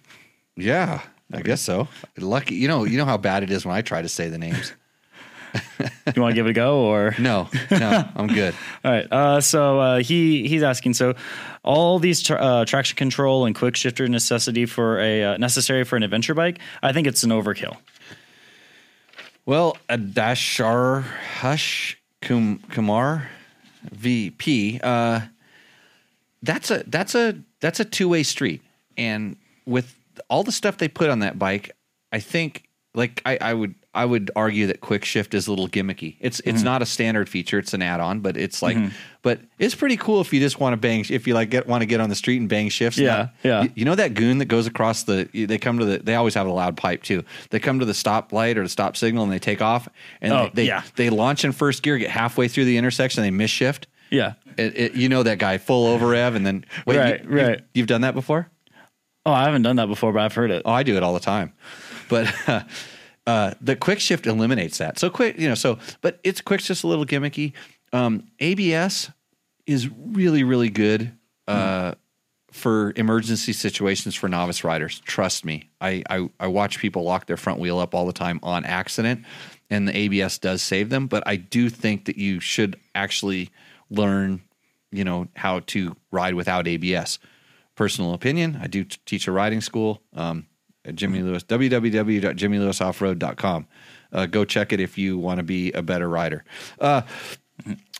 Yeah, 0.54 1.00
I 1.32 1.42
guess 1.42 1.60
so. 1.60 1.88
Lucky, 2.18 2.54
you 2.54 2.68
know, 2.68 2.84
you 2.84 2.98
know 2.98 3.04
how 3.04 3.16
bad 3.16 3.42
it 3.42 3.50
is 3.50 3.64
when 3.64 3.74
I 3.74 3.82
try 3.82 4.02
to 4.02 4.08
say 4.08 4.28
the 4.28 4.38
names. 4.38 4.72
You 6.14 6.22
want 6.22 6.32
to 6.32 6.34
give 6.34 6.46
it 6.46 6.50
a 6.50 6.54
go, 6.54 6.80
or 6.80 7.14
No, 7.18 7.48
no, 7.70 8.08
I'm 8.16 8.26
good. 8.26 8.54
All 8.84 8.90
right. 8.90 9.06
Uh, 9.10 9.40
so 9.40 9.78
uh, 9.80 9.98
he 9.98 10.48
he's 10.48 10.62
asking. 10.62 10.94
So 10.94 11.14
all 11.62 11.98
these 11.98 12.22
tra- 12.22 12.36
uh, 12.36 12.64
traction 12.64 12.96
control 12.96 13.44
and 13.44 13.54
quick 13.54 13.76
shifter 13.76 14.08
necessity 14.08 14.66
for 14.66 14.98
a 14.98 15.24
uh, 15.24 15.36
necessary 15.36 15.84
for 15.84 15.96
an 15.96 16.02
adventure 16.02 16.34
bike. 16.34 16.58
I 16.82 16.92
think 16.92 17.06
it's 17.06 17.22
an 17.22 17.30
overkill. 17.30 17.76
Well, 19.44 19.76
Adashar 19.88 21.02
Hush 21.40 21.98
Kum, 22.20 22.60
Kumar 22.70 23.28
VP. 23.90 24.80
Uh, 24.82 25.20
that's 26.42 26.70
a 26.70 26.84
that's 26.86 27.14
a 27.14 27.36
that's 27.60 27.80
a 27.80 27.84
two 27.84 28.08
way 28.08 28.22
street, 28.22 28.62
and 28.96 29.36
with 29.66 29.94
all 30.28 30.42
the 30.42 30.52
stuff 30.52 30.78
they 30.78 30.88
put 30.88 31.10
on 31.10 31.20
that 31.20 31.38
bike, 31.38 31.70
I 32.12 32.20
think 32.20 32.68
like 32.94 33.22
I, 33.24 33.38
I 33.40 33.54
would 33.54 33.74
I 33.94 34.04
would 34.06 34.30
argue 34.36 34.66
that 34.68 34.80
quick 34.80 35.04
shift 35.04 35.34
is 35.34 35.46
a 35.46 35.50
little 35.50 35.68
gimmicky. 35.68 36.16
It's 36.20 36.40
it's 36.40 36.58
Mm-hmm. 36.58 36.64
not 36.64 36.82
a 36.82 36.86
standard 36.86 37.28
feature; 37.28 37.58
it's 37.58 37.74
an 37.74 37.82
add 37.82 38.00
on, 38.00 38.20
but 38.20 38.36
it's 38.38 38.62
like, 38.62 38.76
but 39.22 39.40
it's 39.58 39.74
pretty 39.74 39.96
cool 39.98 40.20
if 40.22 40.32
you 40.32 40.40
just 40.40 40.60
want 40.60 40.72
to 40.74 40.76
bang 40.78 41.04
if 41.10 41.26
you 41.26 41.34
like 41.34 41.50
get 41.50 41.66
want 41.66 41.82
to 41.82 41.86
get 41.86 42.00
on 42.00 42.08
the 42.08 42.14
street 42.14 42.38
and 42.40 42.48
bang 42.48 42.68
shifts. 42.70 42.98
Yeah, 42.98 43.08
Now, 43.16 43.30
yeah. 43.42 43.62
You, 43.64 43.70
you 43.76 43.84
know 43.84 43.94
that 43.94 44.14
goon 44.14 44.38
that 44.38 44.46
goes 44.46 44.66
across 44.66 45.02
the? 45.04 45.28
They 45.32 45.58
come 45.58 45.78
to 45.78 45.84
the. 45.84 45.98
They 45.98 46.14
always 46.14 46.34
have 46.34 46.46
a 46.46 46.52
loud 46.52 46.76
pipe 46.76 47.02
too. 47.02 47.22
They 47.50 47.58
come 47.60 47.78
to 47.80 47.84
the 47.86 47.94
stop 47.94 48.32
light 48.32 48.56
or 48.58 48.62
the 48.62 48.68
stop 48.70 48.96
signal 48.96 49.24
and 49.24 49.32
they 49.32 49.38
take 49.38 49.60
off 49.62 49.88
and 50.20 50.32
Oh, 50.32 50.50
they, 50.52 50.66
yeah. 50.66 50.82
they 50.96 51.08
launch 51.10 51.44
in 51.44 51.52
first 51.52 51.82
gear, 51.82 51.96
get 51.98 52.10
halfway 52.10 52.48
through 52.48 52.64
the 52.66 52.76
intersection, 52.78 53.22
they 53.22 53.30
miss 53.30 53.50
shift. 53.50 53.86
Yeah. 54.10 54.34
It, 54.58 54.76
it, 54.78 54.94
you 54.94 55.08
know 55.08 55.22
that 55.22 55.38
guy 55.38 55.56
full 55.58 55.86
over 55.86 56.08
rev 56.08 56.34
and 56.34 56.44
then 56.46 56.64
wait, 56.86 56.98
Right, 56.98 57.24
you, 57.24 57.30
right. 57.30 57.58
You, 57.58 57.64
you've 57.74 57.86
done 57.86 58.02
that 58.02 58.14
before? 58.14 58.48
Oh, 59.24 59.32
I 59.32 59.44
haven't 59.44 59.62
done 59.62 59.76
that 59.76 59.86
before, 59.86 60.12
but 60.12 60.22
I've 60.22 60.34
heard 60.34 60.50
it. 60.50 60.62
Oh, 60.64 60.72
I 60.72 60.82
do 60.82 60.96
it 60.96 61.02
all 61.02 61.14
the 61.14 61.20
time. 61.20 61.52
But 62.08 62.32
uh, 62.48 62.62
uh, 63.26 63.54
the 63.60 63.76
quick 63.76 64.00
shift 64.00 64.26
eliminates 64.26 64.78
that. 64.78 64.98
So 64.98 65.10
quick, 65.10 65.38
you 65.38 65.48
know, 65.48 65.54
so 65.54 65.78
but 66.00 66.18
it's 66.24 66.40
quick's 66.40 66.66
just 66.66 66.84
a 66.84 66.86
little 66.86 67.06
gimmicky. 67.06 67.52
Um, 67.92 68.24
ABS 68.40 69.10
is 69.66 69.88
really, 69.88 70.42
really 70.42 70.70
good 70.70 71.12
uh, 71.46 71.94
for 72.50 72.92
emergency 72.96 73.52
situations 73.52 74.14
for 74.14 74.28
novice 74.28 74.64
riders. 74.64 75.00
Trust 75.00 75.44
me. 75.44 75.70
I, 75.80 76.02
I 76.10 76.28
I 76.40 76.46
watch 76.48 76.78
people 76.78 77.04
lock 77.04 77.26
their 77.26 77.36
front 77.36 77.60
wheel 77.60 77.78
up 77.78 77.94
all 77.94 78.06
the 78.06 78.12
time 78.12 78.40
on 78.42 78.64
accident, 78.64 79.24
and 79.70 79.86
the 79.86 79.96
ABS 79.96 80.38
does 80.38 80.62
save 80.62 80.90
them. 80.90 81.06
But 81.06 81.22
I 81.26 81.36
do 81.36 81.70
think 81.70 82.06
that 82.06 82.16
you 82.16 82.40
should 82.40 82.78
actually 82.94 83.50
learn, 83.88 84.42
you 84.90 85.04
know, 85.04 85.28
how 85.36 85.60
to 85.60 85.94
ride 86.10 86.34
without 86.34 86.66
ABS 86.66 87.18
personal 87.74 88.14
opinion. 88.14 88.58
I 88.60 88.66
do 88.66 88.84
t- 88.84 88.98
teach 89.06 89.28
a 89.28 89.32
riding 89.32 89.60
school. 89.60 90.02
Um, 90.14 90.46
at 90.84 90.96
Jimmy 90.96 91.22
Lewis, 91.22 91.44
www.jimmylewisoffroad.com. 91.44 93.66
Uh, 94.12 94.26
go 94.26 94.44
check 94.44 94.72
it 94.72 94.80
if 94.80 94.98
you 94.98 95.16
want 95.16 95.38
to 95.38 95.44
be 95.44 95.70
a 95.72 95.82
better 95.82 96.08
rider. 96.08 96.44
Uh, 96.80 97.02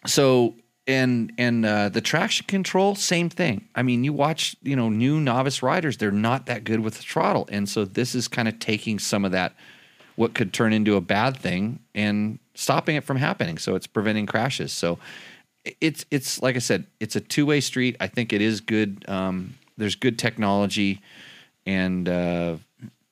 so 0.07 0.55
and 0.87 1.33
and 1.39 1.65
uh, 1.65 1.89
the 1.89 2.01
traction 2.01 2.47
control, 2.47 2.95
same 2.95 3.31
thing. 3.31 3.69
I 3.75 3.83
mean, 3.83 4.05
you 4.05 4.13
watch, 4.13 4.57
you 4.63 4.77
know, 4.77 4.89
new 4.89 5.21
novice 5.21 5.63
riders; 5.63 5.97
they're 5.97 6.11
not 6.11 6.47
that 6.47 6.65
good 6.65 6.81
with 6.81 6.95
the 6.95 7.03
throttle, 7.03 7.49
and 7.53 7.69
so 7.69 7.85
this 7.85 8.15
is 8.15 8.29
kind 8.29 8.49
of 8.49 8.59
taking 8.59 8.99
some 8.99 9.25
of 9.25 9.33
that, 9.33 9.55
what 10.17 10.35
could 10.35 10.53
turn 10.53 10.73
into 10.73 10.97
a 10.97 11.01
bad 11.01 11.37
thing, 11.37 11.79
and 11.95 12.39
stopping 12.55 12.97
it 12.97 13.05
from 13.05 13.17
happening. 13.17 13.59
So 13.59 13.77
it's 13.77 13.87
preventing 13.87 14.27
crashes. 14.27 14.73
So 14.73 14.99
it's 15.81 16.05
it's 16.11 16.43
like 16.43 16.57
I 16.57 16.61
said, 16.61 16.87
it's 16.99 17.15
a 17.15 17.21
two 17.21 17.47
way 17.47 17.61
street. 17.61 17.97
I 18.01 18.09
think 18.09 18.33
it 18.33 18.43
is 18.43 18.61
good. 18.61 19.05
Um, 19.09 19.55
there's 19.77 19.95
good 19.95 20.19
technology, 20.19 21.01
and 21.67 22.09
uh, 22.09 22.57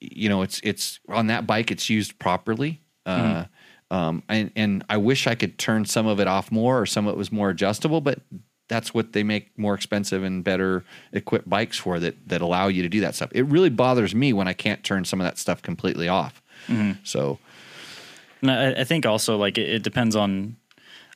you 0.01 0.29
know, 0.29 0.43
it's 0.43 0.61
it's 0.65 1.01
on 1.09 1.29
that 1.29 1.47
bike. 1.47 1.71
It's 1.71 1.91
used 1.91 2.19
properly. 2.19 2.81
Uh, 3.07 3.45
um, 3.91 4.23
and 4.29 4.53
and 4.55 4.85
I 4.89 4.99
wish 4.99 5.27
I 5.27 5.35
could 5.35 5.59
turn 5.59 5.85
some 5.85 6.07
of 6.07 6.21
it 6.21 6.29
off 6.29 6.53
more, 6.53 6.81
or 6.81 6.87
some 6.87 7.07
of 7.07 7.15
it 7.15 7.19
was 7.19 7.33
more 7.33 7.51
adjustable. 7.51 8.01
But 8.01 8.21
that's 8.69 8.95
what 8.95 9.13
they 9.13 9.25
make 9.25 9.59
more 9.59 9.75
expensive 9.75 10.23
and 10.23 10.45
better 10.45 10.85
equipped 11.13 11.49
bikes 11.49 11.77
for 11.77 11.99
that 11.99 12.29
that 12.29 12.41
allow 12.41 12.69
you 12.69 12.83
to 12.83 12.89
do 12.89 13.01
that 13.01 13.15
stuff. 13.17 13.31
It 13.33 13.43
really 13.47 13.71
bothers 13.71 14.15
me 14.15 14.33
when 14.33 14.47
I 14.47 14.53
can't 14.53 14.85
turn 14.85 15.05
some 15.05 15.21
of 15.21 15.25
that 15.25 15.39
stuff 15.39 15.61
completely 15.61 16.09
off. 16.09 16.41
So 17.03 17.39
And 18.43 18.51
I, 18.51 18.81
I 18.83 18.85
think 18.85 19.07
also 19.07 19.37
like 19.37 19.59
it, 19.59 19.69
it 19.69 19.83
depends 19.83 20.15
on 20.15 20.57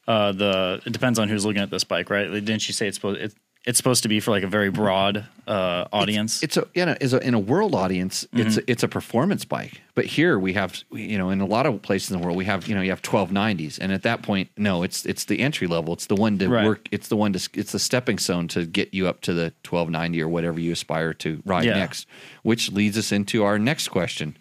uh, 0.09 0.33
the 0.33 0.83
it 0.85 0.93
depends 0.93 1.19
on 1.19 1.29
who's 1.29 1.45
looking 1.47 1.63
at 1.63 1.71
this 1.71 1.85
bike, 1.85 2.11
right? 2.11 2.29
Didn't 2.31 2.67
you 2.67 2.75
say 2.75 2.89
it's 2.89 2.97
supposed 2.97 3.21
it, 3.21 3.35
it's 3.67 3.79
supposed 3.79 4.03
to 4.03 4.09
be 4.09 4.21
for 4.21 4.31
like 4.31 4.43
a 4.43 4.47
very 4.49 4.71
broad 4.71 5.25
uh, 5.49 5.87
audience? 5.93 6.43
It's 6.43 6.57
a 6.57 6.67
you 6.75 6.85
know, 6.85 6.97
is 7.01 7.13
a, 7.15 7.27
in 7.27 7.33
a 7.35 7.39
world 7.39 7.75
audience, 7.75 8.27
it's 8.33 8.59
a, 8.59 8.71
it's 8.71 8.83
a 8.83 8.89
performance 8.89 9.45
bike. 9.45 9.81
But 9.95 10.05
here 10.05 10.39
we 10.39 10.53
have 10.53 10.83
you 10.93 11.17
know, 11.17 11.31
in 11.31 11.41
a 11.41 11.47
lot 11.47 11.65
of 11.67 11.81
places 11.81 12.11
in 12.11 12.19
the 12.21 12.25
world, 12.25 12.37
we 12.37 12.45
have 12.45 12.69
you 12.69 12.75
know, 12.75 12.83
you 12.83 12.91
have 12.91 13.01
twelve 13.03 13.33
nineties, 13.33 13.79
and 13.79 13.91
at 13.93 14.03
that 14.03 14.23
point, 14.23 14.51
no, 14.57 14.83
it's 14.83 15.07
it's 15.07 15.25
the 15.25 15.41
entry 15.41 15.67
level. 15.67 15.95
It's 15.95 16.07
the 16.07 16.17
one 16.17 16.39
to 16.39 16.49
Right. 16.49 16.67
work. 16.67 16.89
It's 16.91 17.09
the 17.09 17.17
one 17.17 17.33
to 17.33 17.49
it's 17.55 17.73
the 17.73 17.79
stepping 17.79 18.19
stone 18.19 18.49
to 18.49 18.67
get 18.67 18.93
you 18.93 19.09
up 19.09 19.21
to 19.23 19.33
the 19.33 19.53
twelve 19.63 19.89
ninety 19.89 20.21
or 20.23 20.29
whatever 20.29 20.61
you 20.61 20.73
aspire 20.73 21.15
to 21.15 21.43
ride 21.47 21.65
Yeah. 21.65 21.75
next. 21.79 22.07
Which 22.43 22.71
leads 22.71 22.99
us 22.99 23.13
into 23.13 23.45
our 23.45 23.59
next 23.59 23.89
question. 23.89 24.37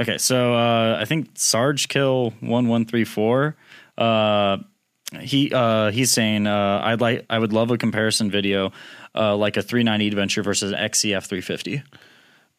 Okay, 0.00 0.16
so 0.16 0.54
uh, 0.54 0.96
I 0.98 1.04
think 1.04 1.28
Sarge 1.34 1.88
Kill 1.88 2.32
one 2.40 2.68
one 2.68 2.86
three 2.86 3.04
four. 3.04 3.56
Uh, 3.98 4.56
he 5.20 5.52
uh, 5.52 5.90
he's 5.90 6.12
saying 6.12 6.46
uh, 6.46 6.80
I'd 6.84 7.00
like 7.00 7.26
I 7.28 7.38
would 7.38 7.52
love 7.52 7.70
a 7.70 7.78
comparison 7.78 8.30
video, 8.30 8.72
uh, 9.14 9.36
like 9.36 9.56
a 9.56 9.62
390 9.62 10.08
Adventure 10.08 10.42
versus 10.42 10.72
an 10.72 10.78
XCF 10.78 11.26
350. 11.26 11.82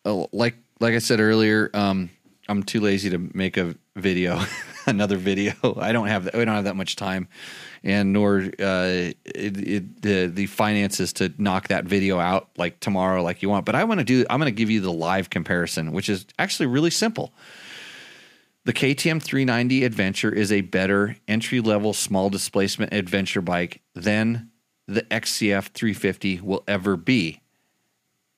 Uh, 0.05 0.25
like 0.31 0.55
like 0.79 0.93
I 0.93 0.99
said 0.99 1.19
earlier, 1.19 1.69
um, 1.73 2.09
I'm 2.47 2.63
too 2.63 2.81
lazy 2.81 3.09
to 3.11 3.17
make 3.33 3.57
a 3.57 3.75
video, 3.95 4.41
another 4.85 5.17
video. 5.17 5.53
I 5.77 5.91
don't 5.91 6.07
have 6.07 6.25
that. 6.25 6.33
Don't 6.33 6.47
have 6.47 6.65
that 6.65 6.75
much 6.75 6.95
time, 6.95 7.27
and 7.83 8.13
nor 8.13 8.39
uh, 8.39 8.43
it, 8.89 9.15
it, 9.25 10.01
the 10.01 10.27
the 10.27 10.45
finances 10.47 11.13
to 11.13 11.33
knock 11.37 11.69
that 11.69 11.85
video 11.85 12.19
out 12.19 12.49
like 12.57 12.79
tomorrow, 12.79 13.23
like 13.23 13.41
you 13.41 13.49
want. 13.49 13.65
But 13.65 13.75
I 13.75 13.83
want 13.85 13.99
to 13.99 14.03
do. 14.03 14.25
I'm 14.29 14.39
going 14.39 14.53
to 14.53 14.57
give 14.57 14.69
you 14.69 14.81
the 14.81 14.91
live 14.91 15.29
comparison, 15.29 15.91
which 15.91 16.09
is 16.09 16.25
actually 16.37 16.67
really 16.67 16.91
simple. 16.91 17.33
The 18.65 18.71
KTM 18.71 19.21
390 19.21 19.83
Adventure 19.83 20.31
is 20.33 20.49
a 20.49 20.61
better 20.61 21.17
entry 21.27 21.59
level 21.59 21.91
small 21.91 22.29
displacement 22.29 22.93
adventure 22.93 23.41
bike 23.41 23.81
than 23.93 24.51
the 24.87 25.01
XCF 25.01 25.65
350 25.73 26.39
will 26.39 26.63
ever 26.65 26.95
be. 26.95 27.41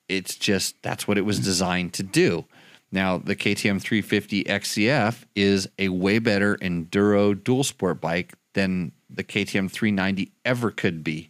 It's 0.10 0.36
just 0.36 0.82
that's 0.82 1.08
what 1.08 1.20
it 1.20 1.26
was 1.26 1.40
designed 1.40 1.94
to 1.94 2.04
do. 2.04 2.46
Now, 2.92 3.20
the 3.20 3.36
KTM 3.36 3.80
350 3.80 4.46
XCF 4.46 5.26
is 5.36 5.70
a 5.78 5.90
way 5.90 6.18
better 6.18 6.56
enduro 6.56 7.44
dual 7.44 7.64
sport 7.64 8.02
bike 8.02 8.34
than 8.54 8.94
the 9.08 9.24
KTM 9.24 9.70
390 9.70 10.32
ever 10.44 10.72
could 10.72 11.04
be. 11.04 11.30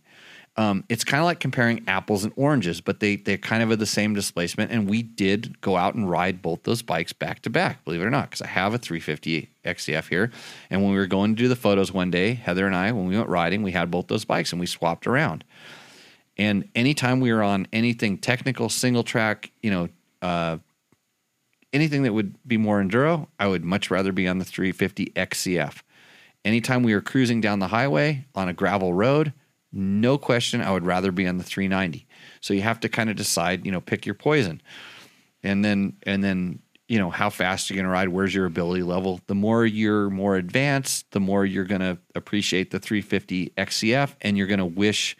Um, 0.57 0.85
it's 0.87 1.03
kind 1.03 1.19
of 1.19 1.25
like 1.25 1.41
comparing 1.41 1.83
apples 1.87 2.23
and 2.23 2.31
oranges, 2.37 2.79
but 2.79 3.01
they 3.01 3.17
they're 3.17 3.37
kind 3.37 3.61
of 3.61 3.71
at 3.71 3.79
the 3.79 3.85
same 3.85 4.13
displacement. 4.13 4.71
And 4.71 4.89
we 4.89 5.03
did 5.03 5.59
go 5.59 5.75
out 5.75 5.95
and 5.95 6.09
ride 6.09 6.41
both 6.41 6.63
those 6.63 6.81
bikes 6.81 7.11
back 7.11 7.41
to 7.41 7.49
back, 7.49 7.83
believe 7.83 8.01
it 8.01 8.05
or 8.05 8.09
not, 8.09 8.29
because 8.29 8.41
I 8.41 8.47
have 8.47 8.73
a 8.73 8.77
350 8.77 9.49
XCF 9.65 10.07
here. 10.07 10.31
And 10.69 10.81
when 10.81 10.91
we 10.91 10.97
were 10.97 11.07
going 11.07 11.35
to 11.35 11.41
do 11.41 11.49
the 11.49 11.57
photos 11.57 11.91
one 11.91 12.09
day, 12.09 12.33
Heather 12.33 12.65
and 12.65 12.75
I, 12.75 12.91
when 12.93 13.07
we 13.07 13.17
went 13.17 13.27
riding, 13.27 13.63
we 13.63 13.71
had 13.71 13.91
both 13.91 14.07
those 14.07 14.23
bikes 14.23 14.53
and 14.53 14.59
we 14.59 14.65
swapped 14.65 15.07
around. 15.07 15.43
And 16.37 16.69
anytime 16.75 17.19
we 17.19 17.33
were 17.33 17.43
on 17.43 17.67
anything 17.73 18.17
technical, 18.17 18.69
single 18.69 19.03
track, 19.03 19.51
you 19.61 19.71
know, 19.71 19.89
uh, 20.21 20.57
anything 21.73 22.03
that 22.03 22.13
would 22.13 22.35
be 22.47 22.57
more 22.57 22.81
enduro, 22.81 23.27
I 23.39 23.47
would 23.47 23.63
much 23.63 23.91
rather 23.91 24.11
be 24.11 24.27
on 24.27 24.39
the 24.39 24.45
350 24.45 25.07
XCF. 25.15 25.81
Anytime 26.43 26.83
we 26.83 26.93
were 26.93 27.01
cruising 27.01 27.41
down 27.41 27.59
the 27.59 27.67
highway 27.67 28.25
on 28.35 28.47
a 28.47 28.53
gravel 28.53 28.93
road, 28.93 29.33
no 29.75 30.17
question, 30.17 30.61
I 30.61 30.71
would 30.71 30.85
rather 30.85 31.11
be 31.11 31.27
on 31.27 31.37
the 31.37 31.43
390. 31.43 32.07
So 32.39 32.53
you 32.53 32.61
have 32.61 32.79
to 32.79 32.89
kind 32.89 33.09
of 33.09 33.15
decide, 33.15 33.65
you 33.65 33.71
know, 33.71 33.81
pick 33.81 34.05
your 34.05 34.15
poison. 34.15 34.61
And 35.43 35.63
then, 35.63 35.97
and 36.03 36.23
then, 36.23 36.59
you 36.87 36.97
know, 36.97 37.09
how 37.09 37.29
fast 37.29 37.69
you're 37.69 37.75
going 37.75 37.85
to 37.85 37.91
ride, 37.91 38.09
where's 38.09 38.33
your 38.33 38.45
ability 38.45 38.83
level. 38.83 39.19
The 39.27 39.35
more 39.35 39.65
you're 39.65 40.09
more 40.09 40.37
advanced, 40.37 41.11
the 41.11 41.19
more 41.19 41.45
you're 41.45 41.65
going 41.65 41.81
to 41.81 41.97
appreciate 42.15 42.71
the 42.71 42.79
350 42.79 43.49
XCF 43.57 44.15
and 44.21 44.37
you're 44.37 44.47
going 44.47 44.59
to 44.59 44.65
wish 44.65 45.17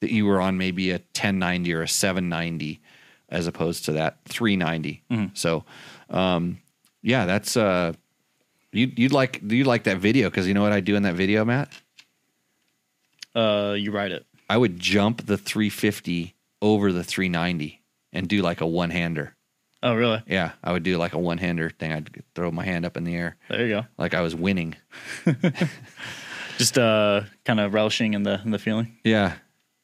that 0.00 0.10
you 0.12 0.26
were 0.26 0.40
on 0.40 0.58
maybe 0.58 0.90
a 0.90 0.94
1090 0.94 1.72
or 1.74 1.82
a 1.82 1.88
790 1.88 2.80
as 3.28 3.46
opposed 3.46 3.84
to 3.86 3.92
that 3.92 4.18
390. 4.28 5.02
So, 5.34 5.64
um, 6.10 6.58
yeah, 7.02 7.24
that's, 7.24 7.56
uh, 7.56 7.94
you, 8.72 8.92
you'd 8.96 9.12
like, 9.12 9.40
you'd 9.42 9.66
like 9.66 9.84
that 9.84 9.98
video. 9.98 10.28
Cause 10.30 10.46
you 10.46 10.54
know 10.54 10.62
what 10.62 10.72
I 10.72 10.80
do 10.80 10.96
in 10.96 11.02
that 11.04 11.14
video, 11.14 11.44
Matt? 11.44 11.70
Uh, 13.34 13.74
you 13.78 13.90
ride 13.92 14.12
it. 14.12 14.26
I 14.48 14.56
would 14.56 14.78
jump 14.80 15.26
the 15.26 15.36
350 15.38 16.34
over 16.62 16.92
the 16.92 17.04
390 17.04 17.80
and 18.12 18.28
do 18.28 18.42
like 18.42 18.60
a 18.60 18.66
one 18.66 18.90
hander. 18.90 19.36
Oh, 19.82 19.94
really? 19.94 20.22
Yeah, 20.26 20.52
I 20.62 20.72
would 20.72 20.82
do 20.82 20.98
like 20.98 21.14
a 21.14 21.18
one 21.18 21.38
hander 21.38 21.70
thing. 21.70 21.92
I'd 21.92 22.22
throw 22.34 22.50
my 22.50 22.64
hand 22.64 22.84
up 22.84 22.96
in 22.98 23.04
the 23.04 23.14
air 23.14 23.36
There 23.48 23.62
you 23.66 23.68
go. 23.68 23.86
like 23.96 24.12
I 24.14 24.20
was 24.20 24.34
winning. 24.34 24.74
Just 26.58 26.76
uh, 26.76 27.22
kind 27.44 27.60
of 27.60 27.72
relishing 27.72 28.12
in 28.14 28.22
the 28.22 28.40
in 28.44 28.50
the 28.50 28.58
feeling. 28.58 28.98
Yeah. 29.04 29.34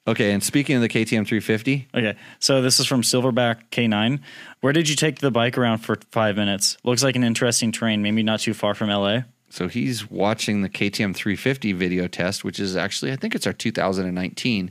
Okay. 0.06 0.32
And 0.32 0.42
speaking 0.42 0.76
of 0.76 0.82
the 0.82 0.88
KTM 0.88 1.26
350, 1.26 1.88
Okay, 1.94 2.16
so 2.38 2.60
this 2.62 2.78
is 2.78 2.86
from 2.86 3.02
Silverback 3.02 3.70
K9. 3.70 4.20
Where 4.60 4.72
did 4.72 4.88
you 4.88 4.94
take 4.96 5.18
the 5.20 5.30
bike 5.30 5.56
around 5.58 5.78
for 5.78 5.96
five 6.12 6.36
minutes? 6.36 6.76
Looks 6.84 7.02
like 7.02 7.16
an 7.16 7.24
interesting 7.24 7.72
terrain, 7.72 8.02
maybe 8.02 8.22
not 8.22 8.40
too 8.40 8.52
far 8.54 8.74
from 8.74 8.90
LA. 8.90 9.20
So 9.48 9.68
he's 9.68 10.10
watching 10.10 10.62
the 10.62 10.68
KTM 10.68 11.14
350 11.14 11.72
video 11.72 12.08
test, 12.08 12.44
which 12.44 12.58
is 12.58 12.76
actually, 12.76 13.12
I 13.12 13.16
think 13.16 13.34
it's 13.34 13.46
our 13.46 13.52
2019. 13.52 14.70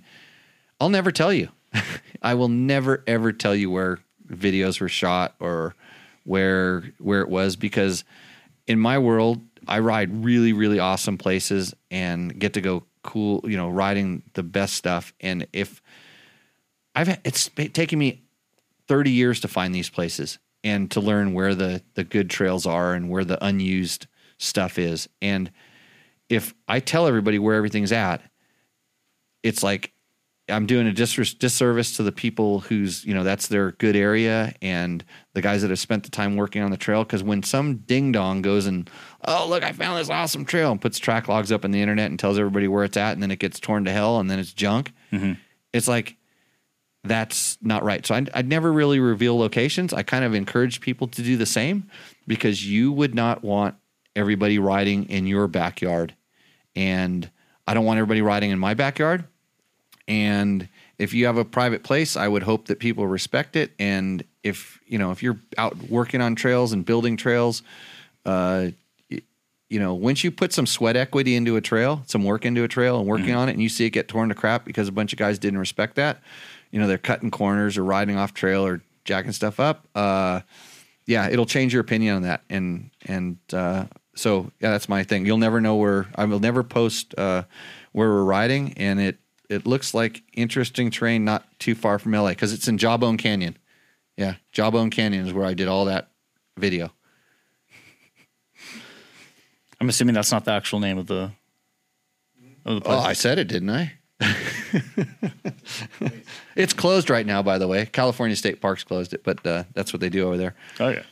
I'll 0.79 0.89
never 0.89 1.11
tell 1.11 1.33
you. 1.33 1.49
I 2.21 2.33
will 2.33 2.49
never 2.49 3.03
ever 3.07 3.31
tell 3.31 3.55
you 3.55 3.69
where 3.69 3.99
videos 4.27 4.79
were 4.79 4.89
shot 4.89 5.35
or 5.39 5.75
where 6.23 6.83
where 6.99 7.21
it 7.21 7.29
was 7.29 7.55
because 7.55 8.03
in 8.67 8.79
my 8.79 8.97
world, 8.97 9.41
I 9.67 9.79
ride 9.79 10.23
really 10.23 10.53
really 10.53 10.79
awesome 10.79 11.17
places 11.17 11.73
and 11.91 12.37
get 12.37 12.53
to 12.53 12.61
go 12.61 12.83
cool, 13.03 13.41
you 13.45 13.57
know, 13.57 13.69
riding 13.69 14.23
the 14.33 14.43
best 14.43 14.73
stuff. 14.73 15.13
And 15.21 15.47
if 15.53 15.81
I've 16.95 17.19
it's 17.23 17.49
taken 17.49 17.99
me 17.99 18.23
30 18.87 19.11
years 19.11 19.39
to 19.41 19.47
find 19.47 19.73
these 19.73 19.89
places 19.89 20.39
and 20.63 20.89
to 20.91 20.99
learn 20.99 21.33
where 21.33 21.55
the 21.55 21.81
the 21.93 22.03
good 22.03 22.29
trails 22.29 22.65
are 22.65 22.93
and 22.93 23.09
where 23.09 23.25
the 23.25 23.43
unused 23.43 24.07
stuff 24.37 24.77
is. 24.77 25.07
And 25.21 25.51
if 26.29 26.53
I 26.67 26.79
tell 26.79 27.07
everybody 27.07 27.39
where 27.39 27.55
everything's 27.55 27.91
at, 27.91 28.21
it's 29.43 29.63
like 29.63 29.93
I'm 30.47 30.67
doing 30.67 30.85
a 30.85 30.93
disservice 30.93 31.97
to 31.97 32.03
the 32.03 32.11
people 32.11 32.59
who's, 32.59 33.03
you 33.03 33.15
know, 33.15 33.23
that's 33.23 33.47
their 33.47 33.71
good 33.73 33.95
area 33.95 34.53
and 34.61 35.03
the 35.33 35.41
guys 35.41 35.63
that 35.63 35.69
have 35.69 35.79
spent 35.79 36.03
the 36.03 36.11
time 36.11 36.35
working 36.35 36.61
on 36.61 36.69
the 36.69 36.77
trail. 36.77 37.03
Cause 37.03 37.23
when 37.23 37.41
some 37.41 37.77
ding 37.77 38.11
dong 38.11 38.43
goes 38.43 38.67
and, 38.67 38.89
oh, 39.27 39.47
look, 39.49 39.63
I 39.63 39.71
found 39.71 39.99
this 39.99 40.09
awesome 40.09 40.45
trail 40.45 40.71
and 40.71 40.79
puts 40.79 40.99
track 40.99 41.27
logs 41.27 41.51
up 41.51 41.65
on 41.65 41.71
the 41.71 41.81
internet 41.81 42.11
and 42.11 42.19
tells 42.19 42.37
everybody 42.37 42.67
where 42.67 42.83
it's 42.83 42.97
at 42.97 43.13
and 43.13 43.23
then 43.23 43.31
it 43.31 43.39
gets 43.39 43.59
torn 43.59 43.85
to 43.85 43.91
hell 43.91 44.19
and 44.19 44.29
then 44.29 44.37
it's 44.37 44.53
junk, 44.53 44.93
mm-hmm. 45.11 45.33
it's 45.73 45.87
like, 45.87 46.15
that's 47.03 47.57
not 47.61 47.83
right. 47.83 48.05
So 48.05 48.15
I, 48.15 48.25
I'd 48.33 48.47
never 48.47 48.71
really 48.71 48.99
reveal 48.99 49.37
locations. 49.37 49.93
I 49.93 50.03
kind 50.03 50.25
of 50.25 50.33
encourage 50.33 50.81
people 50.81 51.07
to 51.07 51.21
do 51.21 51.37
the 51.37 51.45
same 51.45 51.89
because 52.27 52.67
you 52.67 52.91
would 52.91 53.15
not 53.15 53.43
want 53.43 53.75
everybody 54.15 54.59
riding 54.59 55.09
in 55.09 55.27
your 55.27 55.47
backyard. 55.47 56.13
And 56.75 57.29
I 57.67 57.73
don't 57.73 57.85
want 57.85 57.97
everybody 57.97 58.21
riding 58.21 58.51
in 58.51 58.59
my 58.59 58.73
backyard. 58.73 59.25
And 60.07 60.67
if 60.97 61.13
you 61.13 61.25
have 61.25 61.37
a 61.37 61.45
private 61.45 61.83
place, 61.83 62.15
I 62.15 62.27
would 62.27 62.43
hope 62.43 62.67
that 62.67 62.79
people 62.79 63.07
respect 63.07 63.55
it. 63.55 63.71
And 63.79 64.23
if 64.43 64.79
you 64.85 64.97
know, 64.97 65.11
if 65.11 65.23
you're 65.23 65.39
out 65.57 65.75
working 65.89 66.21
on 66.21 66.35
trails 66.35 66.73
and 66.73 66.85
building 66.85 67.17
trails, 67.17 67.63
uh, 68.25 68.67
you 69.69 69.79
know, 69.79 69.95
once 69.95 70.23
you 70.23 70.31
put 70.31 70.53
some 70.53 70.67
sweat 70.67 70.95
equity 70.95 71.35
into 71.35 71.55
a 71.55 71.61
trail, 71.61 72.03
some 72.05 72.23
work 72.23 72.45
into 72.45 72.63
a 72.63 72.67
trail, 72.67 72.99
and 72.99 73.07
working 73.07 73.33
on 73.33 73.49
it, 73.49 73.53
and 73.53 73.61
you 73.61 73.69
see 73.69 73.85
it 73.85 73.89
get 73.89 74.07
torn 74.07 74.29
to 74.29 74.35
crap 74.35 74.63
because 74.63 74.87
a 74.87 74.91
bunch 74.91 75.11
of 75.11 75.17
guys 75.17 75.39
didn't 75.39 75.59
respect 75.59 75.95
that, 75.95 76.21
you 76.71 76.79
know, 76.79 76.87
they're 76.87 76.97
cutting 76.99 77.31
corners 77.31 77.77
or 77.77 77.83
riding 77.83 78.15
off 78.15 78.33
trail 78.33 78.65
or 78.65 78.81
jacking 79.05 79.31
stuff 79.31 79.59
up. 79.59 79.87
Uh, 79.95 80.41
yeah, 81.07 81.29
it'll 81.29 81.45
change 81.47 81.73
your 81.73 81.81
opinion 81.81 82.17
on 82.17 82.21
that. 82.21 82.43
And 82.49 82.91
and 83.05 83.37
uh, 83.51 83.85
so 84.15 84.51
yeah, 84.59 84.71
that's 84.71 84.89
my 84.89 85.03
thing. 85.03 85.25
You'll 85.25 85.37
never 85.37 85.61
know 85.61 85.75
where 85.75 86.07
I 86.15 86.25
will 86.25 86.39
never 86.39 86.63
post 86.63 87.13
uh, 87.17 87.43
where 87.91 88.09
we're 88.09 88.23
riding, 88.23 88.73
and 88.77 88.99
it 88.99 89.17
it 89.49 89.65
looks 89.65 89.93
like 89.93 90.23
interesting 90.33 90.89
terrain 90.89 91.23
not 91.25 91.47
too 91.59 91.75
far 91.75 91.99
from 91.99 92.13
LA 92.13 92.29
because 92.29 92.53
it's 92.53 92.67
in 92.67 92.77
Jawbone 92.77 93.17
Canyon. 93.17 93.57
Yeah, 94.17 94.35
Jawbone 94.53 94.89
Canyon 94.89 95.27
is 95.27 95.33
where 95.33 95.45
I 95.45 95.53
did 95.53 95.67
all 95.67 95.85
that 95.85 96.09
video. 96.57 96.91
I'm 99.81 99.89
assuming 99.89 100.15
that's 100.15 100.31
not 100.31 100.45
the 100.45 100.51
actual 100.51 100.79
name 100.79 100.97
of 100.97 101.07
the 101.07 101.31
of 102.65 102.75
the 102.75 102.81
place. 102.81 102.97
Oh. 102.97 103.01
I 103.01 103.13
said 103.13 103.37
it, 103.37 103.47
didn't 103.47 103.69
I? 103.69 103.93
it's 106.55 106.73
closed 106.73 107.09
right 107.09 107.25
now, 107.25 107.43
by 107.43 107.57
the 107.57 107.67
way. 107.67 107.85
California 107.85 108.35
State 108.35 108.61
Parks 108.61 108.83
closed 108.83 109.13
it, 109.13 109.23
but 109.23 109.45
uh, 109.45 109.65
that's 109.73 109.91
what 109.91 109.99
they 109.99 110.09
do 110.09 110.25
over 110.25 110.37
there. 110.37 110.55
okay. 110.79 111.03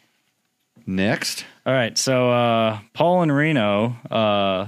Next, 0.86 1.46
All 1.66 1.74
right. 1.74 1.98
So 1.98 2.30
uh, 2.32 2.80
Paul 2.94 3.24
in 3.24 3.32
Reno, 3.32 3.96
uh, 4.12 4.68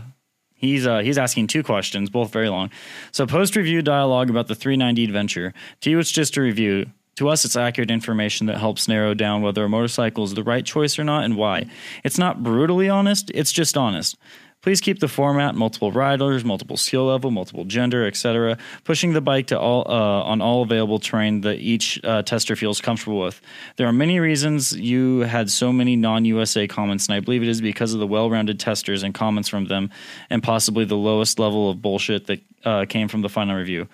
he's 0.53 0.87
uh, 0.87 0.99
he's 0.99 1.17
asking 1.17 1.47
two 1.47 1.61
questions, 1.63 2.09
both 2.09 2.31
very 2.31 2.49
long. 2.49 2.69
So 3.11 3.27
post 3.27 3.55
review 3.55 3.81
dialogue 3.81 4.29
about 4.29 4.47
the 4.47 4.55
390 4.55 5.03
adventure. 5.03 5.53
To 5.81 5.89
you, 5.89 5.99
it's 5.99 6.11
just 6.11 6.37
a 6.37 6.41
review. 6.41 6.85
To 7.17 7.29
us, 7.29 7.45
it's 7.45 7.55
accurate 7.55 7.91
information 7.91 8.47
that 8.47 8.57
helps 8.57 8.87
narrow 8.89 9.13
down 9.13 9.41
whether 9.41 9.63
a 9.63 9.69
motorcycle 9.69 10.25
is 10.25 10.33
the 10.33 10.43
right 10.43 10.65
choice 10.65 10.99
or 10.99 11.03
not 11.05 11.23
and 11.23 11.37
why. 11.37 11.65
It's 12.03 12.17
not 12.17 12.43
brutally 12.43 12.89
honest; 12.89 13.31
it's 13.33 13.51
just 13.51 13.77
honest. 13.77 14.17
Please 14.65 14.81
keep 14.81 14.97
the 14.97 15.07
format 15.07 15.53
multiple 15.53 15.91
riders, 15.91 16.43
multiple 16.43 16.75
skill 16.75 17.05
level, 17.05 17.29
multiple 17.29 17.65
gender, 17.65 18.03
etc. 18.07 18.57
Pushing 18.83 19.13
the 19.13 19.21
bike 19.21 19.45
to 19.45 19.59
all 19.59 19.83
uh, 19.85 20.23
on 20.23 20.41
all 20.41 20.63
available 20.63 20.97
terrain 20.97 21.41
that 21.41 21.59
each 21.59 22.03
uh, 22.03 22.23
tester 22.23 22.55
feels 22.55 22.81
comfortable 22.81 23.19
with. 23.19 23.39
There 23.75 23.85
are 23.85 23.93
many 23.93 24.19
reasons 24.19 24.75
you 24.75 25.19
had 25.19 25.51
so 25.51 25.71
many 25.71 25.95
non-USA 25.95 26.67
comments, 26.67 27.05
and 27.05 27.13
I 27.13 27.19
believe 27.19 27.43
it 27.43 27.47
is 27.47 27.61
because 27.61 27.93
of 27.93 27.99
the 27.99 28.07
well-rounded 28.07 28.59
testers 28.59 29.03
and 29.03 29.13
comments 29.13 29.49
from 29.49 29.65
them, 29.65 29.91
and 30.31 30.41
possibly 30.41 30.83
the 30.83 30.97
lowest 30.97 31.37
level 31.37 31.69
of 31.69 31.79
bullshit 31.79 32.25
that 32.25 32.41
uh, 32.63 32.85
came 32.89 33.07
from 33.07 33.21
the 33.21 33.29
final 33.29 33.55
review. 33.55 33.87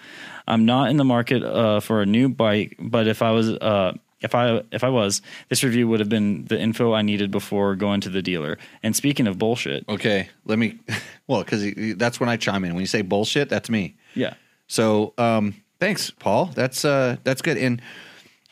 I'm 0.47 0.65
not 0.65 0.89
in 0.89 0.95
the 0.95 1.03
market 1.03 1.43
uh, 1.43 1.81
for 1.81 2.01
a 2.01 2.05
new 2.05 2.29
bike, 2.29 2.77
but 2.79 3.07
if 3.07 3.21
I 3.21 3.31
was 3.31 3.49
uh, 3.49 3.91
if 4.21 4.35
I 4.35 4.61
if 4.71 4.83
I 4.83 4.89
was, 4.89 5.21
this 5.49 5.63
review 5.63 5.87
would 5.87 5.99
have 5.99 6.09
been 6.09 6.45
the 6.45 6.59
info 6.59 6.93
I 6.93 7.01
needed 7.01 7.31
before 7.31 7.75
going 7.75 8.01
to 8.01 8.09
the 8.09 8.21
dealer. 8.21 8.57
And 8.83 8.95
speaking 8.95 9.27
of 9.27 9.37
bullshit, 9.37 9.87
okay, 9.89 10.29
let 10.45 10.57
me. 10.59 10.79
Well, 11.27 11.43
because 11.43 11.95
that's 11.95 12.19
when 12.19 12.27
I 12.27 12.35
chime 12.35 12.65
in. 12.65 12.73
When 12.73 12.81
you 12.81 12.87
say 12.87 13.03
bullshit, 13.03 13.47
that's 13.47 13.69
me. 13.69 13.95
yeah, 14.15 14.33
So 14.67 15.13
um, 15.17 15.55
thanks, 15.79 16.11
Paul. 16.11 16.47
That's 16.47 16.83
uh, 16.83 17.15
that's 17.23 17.41
good. 17.41 17.57
And 17.57 17.81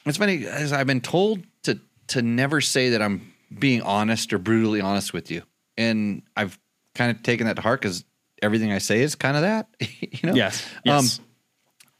it's 0.05 0.17
funny 0.17 0.45
as 0.45 0.71
I've 0.71 0.87
been 0.87 1.01
told 1.01 1.43
to 1.63 1.77
to 2.07 2.21
never 2.21 2.61
say 2.61 2.89
that 2.91 3.01
I'm 3.01 3.33
being 3.57 3.81
honest 3.81 4.31
or 4.31 4.37
brutally 4.37 4.79
honest 4.79 5.11
with 5.11 5.29
you, 5.29 5.43
and 5.77 6.21
I've 6.37 6.57
kind 6.95 7.11
of 7.11 7.21
taken 7.21 7.47
that 7.47 7.57
to 7.57 7.61
heart 7.61 7.81
because 7.81 8.05
everything 8.41 8.71
I 8.71 8.77
say 8.77 9.01
is 9.01 9.15
kind 9.15 9.35
of 9.35 9.41
that. 9.41 9.67
you 9.99 10.29
know. 10.29 10.35
yes, 10.35 10.65
yes. 10.85 11.19
Um, 11.19 11.25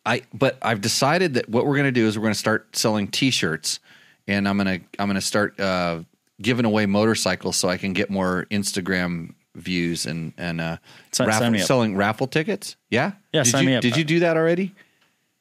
I 0.06 0.24
but 0.34 0.58
I've 0.62 0.82
decided 0.82 1.36
that 1.36 1.50
what 1.50 1.66
we're 1.66 1.76
going 1.76 1.86
to 1.86 1.91
do 1.91 2.08
is 2.08 2.18
we're 2.18 2.24
going 2.24 2.34
to 2.34 2.39
start 2.39 2.76
selling 2.76 3.08
T-shirts, 3.10 3.80
and 4.28 4.47
I'm 4.47 4.58
gonna 4.58 4.80
I'm 4.97 5.08
gonna 5.08 5.22
start 5.22 5.60
uh, 5.60 6.02
giving 6.41 6.66
away 6.66 6.86
motorcycles 6.86 7.58
so 7.58 7.68
I 7.70 7.78
can 7.78 7.93
get 7.93 8.10
more 8.10 8.47
Instagram 8.50 9.34
views 9.56 10.06
and 10.06 10.34
and 10.38 10.62
uh, 10.62 10.78
Si- 11.12 11.26
raffle, 11.26 11.39
sign 11.39 11.52
me 11.52 11.60
up. 11.62 11.68
selling 11.68 11.95
raffle 11.95 12.28
tickets. 12.28 12.76
Yeah, 12.89 13.12
Yeah, 13.34 13.43
Did 13.43 13.50
sign 13.52 13.64
you, 13.64 13.70
me 13.72 13.76
up. 13.76 13.82
Did 13.82 13.97
you 13.97 14.04
do 14.04 14.20
that 14.22 14.38
already? 14.38 14.74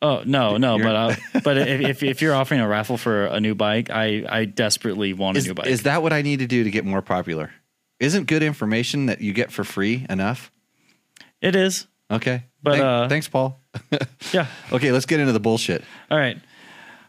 Oh 0.03 0.23
no, 0.27 0.57
no, 0.59 0.77
You're- 0.77 0.85
but 0.91 0.97
uh, 0.97 1.41
but 1.45 1.59
if, 1.59 1.81
if 1.81 2.03
if 2.03 2.23
you're 2.23 2.35
offering 2.35 2.61
a 2.61 2.69
raffle 2.69 2.97
for 2.99 3.27
a 3.27 3.41
new 3.41 3.55
bike, 3.55 3.91
I 3.91 4.25
I 4.29 4.45
desperately 4.45 5.13
want 5.13 5.37
a 5.37 5.41
Is, 5.41 5.47
new 5.47 5.55
bike. 5.55 5.67
is 5.67 5.83
that 5.85 6.03
what 6.03 6.13
I 6.13 6.23
need 6.23 6.41
to 6.41 6.47
do 6.47 6.65
to 6.65 6.71
get 6.71 6.85
more 6.85 7.03
popular? 7.03 7.51
Isn't 8.01 8.27
good 8.27 8.43
information 8.43 9.07
that 9.07 9.21
you 9.21 9.33
get 9.33 9.51
for 9.53 9.65
free 9.65 10.05
enough? 10.11 10.51
it 11.41 11.55
is. 11.57 11.87
Okay, 12.11 12.45
But, 12.63 12.73
Thank- 12.73 12.83
uh, 12.85 13.09
thanks, 13.09 13.29
Paul. 13.29 13.61
Yeah. 14.33 14.47
okay, 14.73 14.91
let's 14.93 15.07
get 15.07 15.21
into 15.21 15.33
the 15.33 15.41
bullshit. 15.41 15.83
All 16.11 16.19
right. 16.19 16.37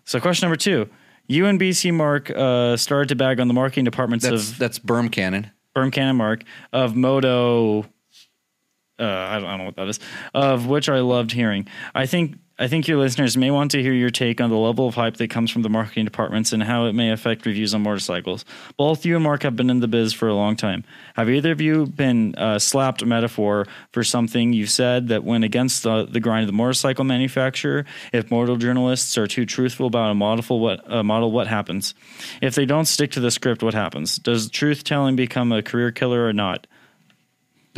So 0.06 0.20
question 0.20 0.48
number 0.48 0.58
two. 0.58 0.90
You 1.28 1.46
and 1.48 1.60
BC 1.60 1.94
Mark 1.94 2.30
uh, 2.32 2.78
started 2.78 3.10
to 3.10 3.16
bag 3.16 3.40
on 3.40 3.48
the 3.48 3.54
marketing 3.54 3.86
departments 3.86 4.26
That's 4.28 4.52
of 4.52 4.58
that's 4.58 4.80
Berm 4.80 5.12
Cannon. 5.12 5.52
Berm 5.76 5.92
Cannon 5.92 6.16
Mark 6.16 6.44
of 6.74 6.96
Moto. 6.96 7.82
Uh, 9.00 9.04
I, 9.04 9.36
don't, 9.40 9.46
I 9.46 9.50
don't 9.52 9.58
know 9.60 9.64
what 9.66 9.76
that 9.78 9.88
is. 9.88 10.00
Of 10.34 10.66
which 10.68 10.90
I 10.90 11.00
loved 11.00 11.32
hearing. 11.32 11.68
I 11.96 12.06
think 12.06 12.38
I 12.62 12.68
think 12.68 12.90
your 12.90 12.98
listeners 12.98 13.38
may 13.38 13.52
want 13.52 13.72
to 13.72 13.82
hear 13.82 13.94
your 13.94 14.10
take 14.10 14.42
on 14.42 14.50
the 14.50 14.58
level 14.58 14.86
of 14.86 14.96
hype 14.96 15.16
that 15.16 15.30
comes 15.30 15.50
from 15.50 15.62
the 15.62 15.70
marketing 15.70 16.04
departments 16.04 16.52
and 16.52 16.62
how 16.62 16.88
it 16.88 16.94
may 16.94 17.10
affect 17.10 17.46
reviews 17.46 17.74
on 17.74 17.84
motorcycles. 17.84 18.44
Both 18.76 19.06
you 19.06 19.16
and 19.16 19.24
Mark 19.24 19.44
have 19.44 19.56
been 19.56 19.70
in 19.70 19.80
the 19.80 19.88
biz 19.88 20.12
for 20.12 20.28
a 20.28 20.34
long 20.34 20.58
time. 20.58 20.84
Have 21.16 21.30
either 21.30 21.54
of 21.54 21.62
you 21.62 21.86
been 21.86 22.36
uh, 22.36 22.60
slapped 22.60 23.06
metaphor 23.06 23.66
for 23.94 24.04
something 24.04 24.52
you've 24.52 24.72
said 24.72 25.08
that 25.08 25.24
went 25.24 25.46
against 25.46 25.84
the, 25.84 26.06
the 26.06 26.20
grind 26.20 26.44
of 26.44 26.48
the 26.48 26.54
motorcycle 26.54 27.06
manufacturer? 27.06 27.86
If 28.12 28.30
motor 28.30 28.58
journalists 28.58 29.18
are 29.18 29.26
too 29.26 29.46
truthful 29.46 29.88
about 29.88 30.12
a 30.12 30.16
model, 30.16 30.60
what 30.60 30.82
a 30.86 31.02
model, 31.02 31.32
what 31.32 31.48
happens? 31.48 31.96
If 32.42 32.56
they 32.56 32.66
don't 32.66 32.86
stick 32.86 33.12
to 33.12 33.22
the 33.22 33.32
script, 33.32 33.64
what 33.64 33.74
happens? 33.74 34.18
Does 34.18 34.50
truth 34.50 34.84
telling 34.84 35.16
become 35.16 35.54
a 35.54 35.64
career 35.64 35.92
killer 35.92 36.28
or 36.28 36.34
not? 36.34 36.68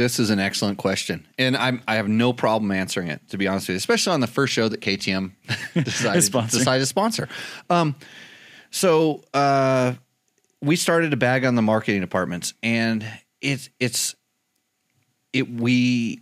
This 0.02 0.18
is 0.18 0.32
an 0.32 0.39
excellent 0.39 0.80
question, 0.80 1.28
and 1.38 1.56
I'm 1.56 1.84
I 1.88 1.97
have 1.97 2.08
no 2.08 2.34
problem 2.34 2.72
answering 2.72 3.10
it. 3.10 3.22
To 3.30 3.38
be 3.38 3.47
honest 3.47 3.68
with 3.68 3.76
you, 3.76 3.78
especially 3.78 4.14
on 4.14 4.20
the 4.20 4.26
first 4.26 4.52
show 4.52 4.68
that 4.68 4.82
KTM 4.82 5.34
decided, 5.76 6.32
decided 6.49 6.80
to 6.80 6.86
sponsor. 6.88 7.30
Um, 7.70 7.95
so 8.72 9.24
uh, 9.32 9.93
we 10.60 10.76
started 10.76 11.12
to 11.12 11.18
bag 11.18 11.45
on 11.45 11.54
the 11.54 11.62
marketing 11.62 12.02
departments, 12.02 12.56
and 12.64 13.06
it's 13.41 13.70
it's 13.80 14.16
it 15.34 15.47
we 15.47 16.22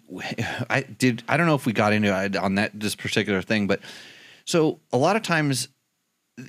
I 0.70 0.82
did 0.82 1.24
I 1.30 1.38
don't 1.38 1.48
know 1.48 1.56
if 1.56 1.66
we 1.66 1.72
got 1.72 1.94
into 1.94 2.10
it 2.22 2.36
on 2.36 2.56
that 2.56 2.78
this 2.78 2.96
particular 2.96 3.42
thing, 3.42 3.68
but 3.68 3.80
so 4.44 4.82
a 4.92 4.98
lot 4.98 5.16
of 5.16 5.22
times 5.22 5.70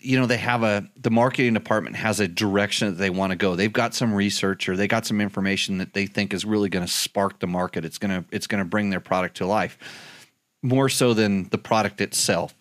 you 0.03 0.18
know 0.18 0.26
they 0.26 0.36
have 0.36 0.62
a 0.62 0.88
the 0.97 1.11
marketing 1.11 1.55
department 1.55 1.97
has 1.97 2.20
a 2.20 2.28
direction 2.28 2.88
that 2.88 2.99
they 2.99 3.11
want 3.11 3.30
to 3.30 3.36
go. 3.36 3.57
They've 3.57 3.72
got 3.72 3.95
some 3.95 4.14
research 4.14 4.68
or 4.68 4.76
they 4.76 4.88
got 4.88 5.07
some 5.07 5.20
information 5.20 5.78
that 5.78 5.95
they 5.95 6.07
think 6.07 6.34
is 6.34 6.45
really 6.45 6.68
going 6.68 6.84
to 6.84 6.93
spark 6.93 7.41
the 7.41 7.47
market. 7.47 7.84
It's 7.84 7.99
going 7.99 8.22
to 8.22 8.24
it's 8.34 8.47
going 8.47 8.62
to 8.62 8.68
bring 8.68 8.91
their 8.91 9.01
product 9.01 9.36
to 9.38 9.47
life 9.47 9.78
more 10.62 10.88
so 10.88 11.14
than 11.14 11.49
the 11.49 11.59
product 11.59 12.01
itself. 12.01 12.55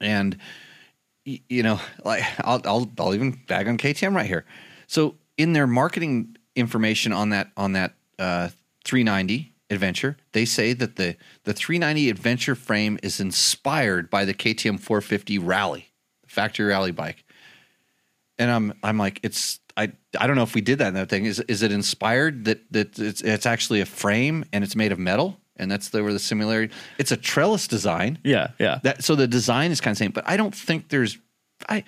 And 0.00 0.36
you 1.24 1.62
know 1.62 1.80
like 2.04 2.24
I'll, 2.40 2.60
I'll 2.64 2.90
i'll 2.98 3.14
even 3.14 3.38
bag 3.46 3.68
on 3.68 3.78
ktm 3.78 4.14
right 4.14 4.26
here. 4.26 4.44
So 4.86 5.16
in 5.36 5.52
their 5.52 5.66
marketing 5.66 6.36
information 6.56 7.12
on 7.12 7.30
that 7.30 7.50
on 7.56 7.72
that 7.72 7.94
uh 8.18 8.48
390 8.84 9.52
adventure 9.70 10.16
they 10.32 10.44
say 10.44 10.72
that 10.72 10.96
the 10.96 11.16
the 11.44 11.52
390 11.52 12.08
adventure 12.08 12.54
frame 12.54 12.98
is 13.02 13.20
inspired 13.20 14.08
by 14.08 14.24
the 14.24 14.32
ktm 14.32 14.80
450 14.80 15.38
rally 15.38 15.87
factory 16.38 16.66
rally 16.66 16.92
bike. 16.92 17.24
And 18.38 18.50
I'm 18.50 18.74
I'm 18.82 18.98
like 18.98 19.18
it's 19.22 19.58
I 19.76 19.92
I 20.18 20.26
don't 20.26 20.36
know 20.36 20.44
if 20.44 20.54
we 20.54 20.60
did 20.60 20.78
that 20.78 20.88
in 20.88 20.94
that 20.94 21.08
thing. 21.08 21.24
Is 21.24 21.40
is 21.40 21.62
it 21.62 21.72
inspired 21.72 22.44
that 22.44 22.60
that 22.72 22.98
it's 22.98 23.20
it's 23.20 23.46
actually 23.46 23.80
a 23.80 23.86
frame 23.86 24.44
and 24.52 24.62
it's 24.62 24.76
made 24.76 24.92
of 24.92 24.98
metal 24.98 25.40
and 25.56 25.70
that's 25.70 25.88
the 25.88 26.02
where 26.02 26.12
the 26.12 26.20
similarity. 26.20 26.72
It's 26.98 27.10
a 27.10 27.16
trellis 27.16 27.66
design. 27.66 28.18
Yeah, 28.22 28.52
yeah. 28.60 28.78
That 28.84 29.02
so 29.02 29.16
the 29.16 29.26
design 29.26 29.72
is 29.72 29.80
kind 29.80 29.92
of 29.92 29.98
same, 29.98 30.12
but 30.12 30.28
I 30.28 30.36
don't 30.36 30.54
think 30.54 30.88
there's 30.88 31.18
I 31.68 31.82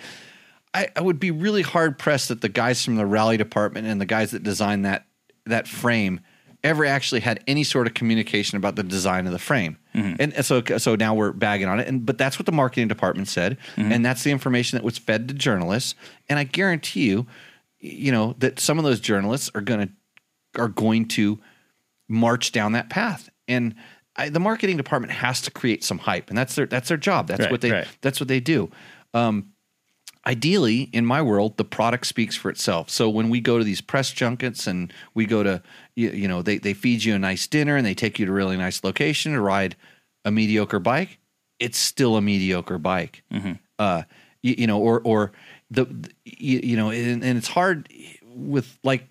I, 0.74 0.88
I 0.96 1.00
would 1.00 1.20
be 1.20 1.30
really 1.30 1.62
hard 1.62 1.98
pressed 1.98 2.28
that 2.28 2.40
the 2.40 2.48
guys 2.48 2.84
from 2.84 2.96
the 2.96 3.06
rally 3.06 3.36
department 3.36 3.86
and 3.86 4.00
the 4.00 4.06
guys 4.06 4.32
that 4.32 4.42
designed 4.42 4.84
that 4.84 5.06
that 5.46 5.68
frame 5.68 6.20
ever 6.62 6.84
actually 6.84 7.20
had 7.20 7.42
any 7.46 7.64
sort 7.64 7.86
of 7.86 7.94
communication 7.94 8.56
about 8.56 8.76
the 8.76 8.82
design 8.82 9.26
of 9.26 9.32
the 9.32 9.38
frame. 9.38 9.78
And, 9.92 10.32
and 10.34 10.44
so 10.44 10.62
so 10.78 10.94
now 10.94 11.14
we're 11.14 11.32
bagging 11.32 11.68
on 11.68 11.80
it. 11.80 11.88
And 11.88 12.04
but 12.06 12.18
that's 12.18 12.38
what 12.38 12.46
the 12.46 12.52
marketing 12.52 12.88
department 12.88 13.28
said, 13.28 13.58
and 13.76 14.04
that's 14.04 14.22
the 14.22 14.30
information 14.30 14.76
that 14.78 14.84
was 14.84 14.98
fed 14.98 15.28
to 15.28 15.34
journalists. 15.34 15.94
And 16.28 16.38
I 16.38 16.44
guarantee 16.44 17.08
you, 17.08 17.26
you 17.80 18.12
know, 18.12 18.34
that 18.38 18.60
some 18.60 18.78
of 18.78 18.84
those 18.84 19.00
journalists 19.00 19.50
are 19.54 19.60
gonna 19.60 19.88
are 20.56 20.68
going 20.68 21.06
to 21.08 21.38
march 22.08 22.52
down 22.52 22.72
that 22.72 22.90
path. 22.90 23.28
And 23.48 23.74
I, 24.16 24.28
the 24.28 24.40
marketing 24.40 24.76
department 24.76 25.12
has 25.12 25.40
to 25.42 25.50
create 25.50 25.82
some 25.84 25.98
hype, 25.98 26.28
and 26.28 26.36
that's 26.38 26.54
their 26.54 26.66
that's 26.66 26.88
their 26.88 26.96
job. 26.96 27.26
That's 27.28 27.42
Right, 27.42 27.50
what 27.50 27.60
they 27.60 27.70
right. 27.70 27.88
that's 28.00 28.20
what 28.20 28.28
they 28.28 28.40
do. 28.40 28.70
Um, 29.14 29.52
ideally, 30.26 30.82
in 30.92 31.06
my 31.06 31.22
world, 31.22 31.56
the 31.56 31.64
product 31.64 32.06
speaks 32.06 32.36
for 32.36 32.50
itself. 32.50 32.90
So 32.90 33.08
when 33.08 33.30
we 33.30 33.40
go 33.40 33.58
to 33.58 33.64
these 33.64 33.80
press 33.80 34.10
junkets 34.12 34.66
and 34.66 34.92
we 35.14 35.26
go 35.26 35.42
to 35.42 35.62
you, 35.96 36.10
you 36.10 36.28
know 36.28 36.42
they 36.42 36.58
they 36.58 36.74
feed 36.74 37.04
you 37.04 37.14
a 37.14 37.18
nice 37.18 37.46
dinner 37.46 37.76
and 37.76 37.84
they 37.86 37.94
take 37.94 38.18
you 38.18 38.26
to 38.26 38.32
a 38.32 38.34
really 38.34 38.56
nice 38.56 38.82
location 38.84 39.32
to 39.32 39.40
ride 39.40 39.76
a 40.24 40.30
mediocre 40.30 40.78
bike, 40.78 41.18
it's 41.58 41.78
still 41.78 42.16
a 42.16 42.20
mediocre 42.20 42.78
bike. 42.78 43.22
Uh, 43.78 44.02
you, 44.42 44.54
you 44.58 44.66
know, 44.66 44.78
or 44.80 45.00
or 45.04 45.32
the, 45.70 45.84
the- 45.84 46.10
you, 46.24 46.60
you 46.62 46.76
know, 46.76 46.90
and, 46.90 47.22
and 47.24 47.38
it's 47.38 47.48
hard 47.48 47.88
with 48.34 48.78
like 48.84 49.06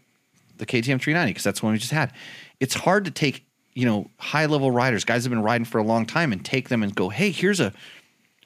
the 0.58 0.66
KTM 0.66 1.00
390 1.02 1.30
because 1.32 1.44
that's 1.44 1.64
one 1.64 1.74
we 1.74 1.80
just 1.80 1.92
had. 1.92 2.14
It's 2.60 2.74
hard 2.76 3.06
to 3.06 3.12
take 3.12 3.46
you 3.74 3.86
know 3.86 4.10
high 4.18 4.46
level 4.46 4.72
riders, 4.72 5.04
guys 5.06 5.24
have 5.24 5.30
been 5.32 5.42
riding 5.44 5.66
for 5.66 5.78
a 5.78 5.84
long 5.84 6.06
time, 6.06 6.32
and 6.32 6.44
take 6.44 6.70
them 6.70 6.84
and 6.84 6.94
go, 6.94 7.10
hey, 7.10 7.32
here's 7.32 7.60
a 7.60 7.72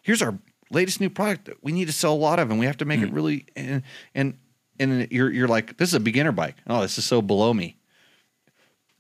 here's 0.02 0.22
our 0.22 0.38
latest 0.72 1.00
new 1.02 1.10
product 1.10 1.46
that 1.46 1.64
we 1.64 1.72
need 1.72 1.86
to 1.86 1.94
sell 1.94 2.14
a 2.14 2.16
lot 2.16 2.40
of, 2.40 2.50
and 2.52 2.60
we 2.60 2.66
have 2.66 2.78
to 2.78 2.86
make 2.86 3.00
it 3.02 3.12
really 3.12 3.46
and 3.56 3.84
and 4.16 4.38
and 4.80 5.12
you're 5.12 5.32
you're 5.32 5.48
like, 5.48 5.78
this 5.78 5.90
is 5.90 5.94
a 5.96 6.00
beginner 6.00 6.32
bike. 6.32 6.56
Oh, 6.68 6.82
this 6.82 6.98
is 6.98 7.06
so 7.06 7.22
below 7.22 7.54
me. 7.54 7.78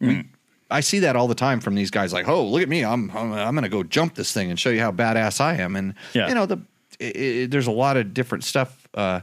We, 0.07 0.23
I 0.71 0.79
see 0.81 0.99
that 0.99 1.15
all 1.15 1.27
the 1.27 1.35
time 1.35 1.59
from 1.59 1.75
these 1.75 1.91
guys. 1.91 2.13
Like, 2.13 2.27
oh, 2.27 2.43
look 2.45 2.61
at 2.61 2.69
me, 2.69 2.83
I'm 2.83 3.09
I'm, 3.11 3.31
I'm 3.33 3.53
going 3.55 3.63
to 3.63 3.69
go 3.69 3.83
jump 3.83 4.15
this 4.15 4.31
thing 4.31 4.49
and 4.49 4.59
show 4.59 4.69
you 4.69 4.79
how 4.81 4.91
badass 4.91 5.39
I 5.41 5.55
am. 5.55 5.75
And 5.75 5.93
Yeah. 6.13 6.27
you 6.29 6.35
know 6.35 6.45
the 6.45 6.59
it, 6.99 7.15
it, 7.15 7.51
there's 7.51 7.67
a 7.67 7.71
lot 7.71 7.97
of 7.97 8.13
different 8.13 8.43
stuff 8.43 8.87
uh, 8.93 9.21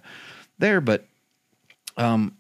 there, 0.59 0.81
but 0.81 1.07
um, 1.97 2.37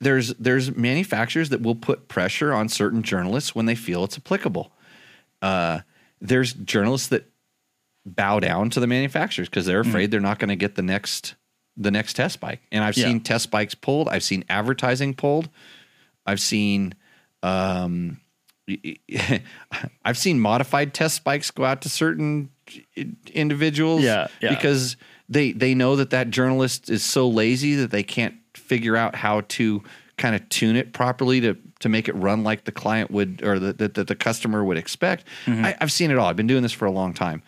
there's 0.00 0.28
there's 0.34 0.74
manufacturers 0.76 1.48
that 1.50 1.62
will 1.62 1.74
put 1.74 2.08
pressure 2.08 2.52
on 2.52 2.68
certain 2.68 3.02
journalists 3.02 3.54
when 3.54 3.66
they 3.66 3.74
feel 3.74 4.04
it's 4.04 4.16
applicable. 4.16 4.70
Uh, 5.42 5.80
there's 6.20 6.52
journalists 6.52 7.08
that 7.08 7.24
bow 8.04 8.38
down 8.40 8.70
to 8.70 8.78
the 8.80 8.86
manufacturers 8.86 9.48
because 9.48 9.66
they're 9.66 9.80
afraid 9.80 10.10
they're 10.10 10.20
not 10.20 10.38
going 10.38 10.48
to 10.48 10.56
get 10.56 10.74
the 10.76 10.82
next 10.82 11.34
the 11.76 11.90
next 11.90 12.14
test 12.14 12.40
bike. 12.40 12.60
And 12.72 12.82
I've 12.84 12.96
Yeah. 12.96 13.06
seen 13.06 13.20
test 13.20 13.50
bikes 13.50 13.74
pulled. 13.74 14.08
I've 14.08 14.22
seen 14.22 14.44
advertising 14.48 15.14
pulled. 15.14 15.48
I've 16.24 16.40
seen 16.40 16.94
um, 17.42 18.20
I've 20.04 20.18
seen 20.18 20.40
modified 20.40 20.92
test 20.94 21.24
bikes 21.24 21.50
go 21.50 21.64
out 21.64 21.82
to 21.82 21.88
certain 21.88 22.50
individuals 23.32 24.02
Yeah, 24.02 24.28
yeah. 24.40 24.50
because 24.50 24.96
they 25.28 25.52
they 25.52 25.74
know 25.74 25.96
that 25.96 26.10
that 26.10 26.30
journalist 26.30 26.90
is 26.90 27.04
so 27.04 27.28
lazy 27.28 27.76
that 27.76 27.90
they 27.90 28.02
can't 28.02 28.34
figure 28.54 28.96
out 28.96 29.14
how 29.14 29.42
to 29.42 29.82
kind 30.16 30.34
of 30.34 30.48
tune 30.48 30.76
it 30.76 30.92
properly 30.92 31.40
to 31.40 31.56
to 31.80 31.88
make 31.88 32.08
it 32.08 32.14
run 32.14 32.42
like 32.42 32.64
the 32.64 32.72
client 32.72 33.10
would 33.10 33.42
or 33.44 33.58
that 33.58 33.94
the, 33.94 34.04
the, 34.04 34.14
customer 34.14 34.64
would 34.64 34.78
expect. 34.78 35.26
I, 35.46 35.76
I've 35.78 35.92
seen 35.92 36.10
it 36.10 36.16
all. 36.16 36.26
I've 36.26 36.36
been 36.36 36.46
doing 36.46 36.62
this 36.62 36.72
for 36.72 36.86
a 36.86 36.90
long 36.90 37.12
time, 37.12 37.42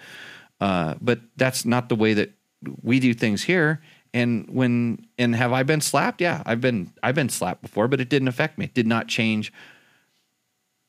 uh, 0.61 0.97
but 1.01 1.20
that's 1.36 1.64
not 1.64 1.89
the 1.89 1.95
way 1.97 2.12
that 2.12 2.32
we 2.82 3.01
do 3.01 3.14
things 3.14 3.43
here. 3.43 3.80
And 4.12 4.49
when 4.51 5.07
and 5.18 5.34
have 5.34 5.53
I 5.53 5.62
been 5.62 5.80
slapped? 5.80 6.20
Yeah, 6.20 6.43
I've 6.45 6.61
been 6.61 6.93
I've 7.03 7.14
been 7.14 7.28
slapped 7.28 7.62
before, 7.62 7.89
but 7.89 8.01
it 8.01 8.09
didn't 8.09 8.28
affect 8.28 8.59
me. 8.59 8.66
It 8.66 8.74
did 8.74 8.86
not 8.86 9.09
change 9.09 9.53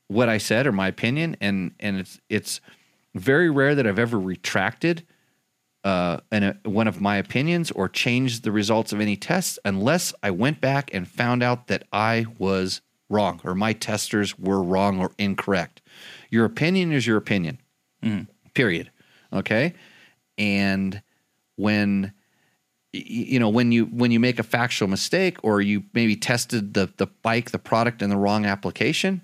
what 0.09 0.27
I 0.27 0.37
said 0.37 0.67
or 0.67 0.73
my 0.73 0.89
opinion, 0.89 1.37
and 1.39 1.71
and 1.79 1.97
it's 1.97 2.19
it's 2.27 2.59
very 3.15 3.49
rare 3.49 3.75
that 3.75 3.87
I've 3.87 3.99
ever 3.99 4.19
retracted 4.19 5.05
uh, 5.83 6.17
an, 6.31 6.43
uh, 6.43 6.53
one 6.63 6.87
of 6.87 6.99
my 6.99 7.15
opinions 7.15 7.71
or 7.71 7.87
changed 7.87 8.43
the 8.43 8.51
results 8.51 8.91
of 8.91 8.99
any 8.99 9.15
tests 9.15 9.57
unless 9.63 10.13
I 10.21 10.31
went 10.31 10.59
back 10.59 10.93
and 10.93 11.07
found 11.07 11.41
out 11.41 11.67
that 11.67 11.83
I 11.93 12.25
was 12.37 12.81
wrong 13.07 13.39
or 13.43 13.55
my 13.55 13.73
testers 13.73 14.37
were 14.37 14.61
wrong 14.61 14.99
or 14.99 15.11
incorrect. 15.17 15.81
Your 16.29 16.43
opinion 16.43 16.91
is 16.91 17.07
your 17.07 17.17
opinion. 17.17 17.59
Period. 18.53 18.91
Okay, 19.31 19.73
and 20.37 21.01
when 21.55 22.13
you 22.91 23.39
know 23.39 23.49
when 23.49 23.71
you 23.71 23.85
when 23.85 24.09
you 24.09 24.19
make 24.19 24.39
a 24.39 24.43
factual 24.43 24.87
mistake 24.87 25.37
or 25.43 25.61
you 25.61 25.83
maybe 25.93 26.15
tested 26.15 26.73
the 26.73 26.91
the 26.97 27.05
bike 27.05 27.51
the 27.51 27.59
product 27.59 28.01
in 28.01 28.09
the 28.09 28.17
wrong 28.17 28.45
application 28.45 29.21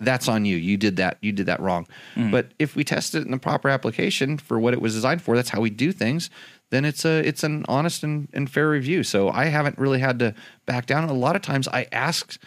that's 0.00 0.28
on 0.28 0.44
you. 0.44 0.56
You 0.56 0.76
did 0.76 0.96
that. 0.96 1.18
You 1.20 1.32
did 1.32 1.46
that 1.46 1.60
wrong. 1.60 1.86
Mm. 2.16 2.30
But 2.30 2.52
if 2.58 2.74
we 2.74 2.84
test 2.84 3.14
it 3.14 3.24
in 3.24 3.30
the 3.30 3.38
proper 3.38 3.68
application 3.68 4.38
for 4.38 4.58
what 4.58 4.74
it 4.74 4.80
was 4.80 4.94
designed 4.94 5.22
for, 5.22 5.36
that's 5.36 5.50
how 5.50 5.60
we 5.60 5.70
do 5.70 5.92
things. 5.92 6.30
Then 6.70 6.84
it's 6.84 7.04
a 7.04 7.26
it's 7.26 7.44
an 7.44 7.64
honest 7.68 8.02
and, 8.02 8.28
and 8.32 8.50
fair 8.50 8.68
review. 8.68 9.02
So 9.04 9.28
I 9.30 9.46
haven't 9.46 9.78
really 9.78 10.00
had 10.00 10.18
to 10.18 10.34
back 10.66 10.86
down. 10.86 11.08
A 11.08 11.12
lot 11.12 11.36
of 11.36 11.42
times 11.42 11.68
I 11.68 11.86
asked, 11.92 12.38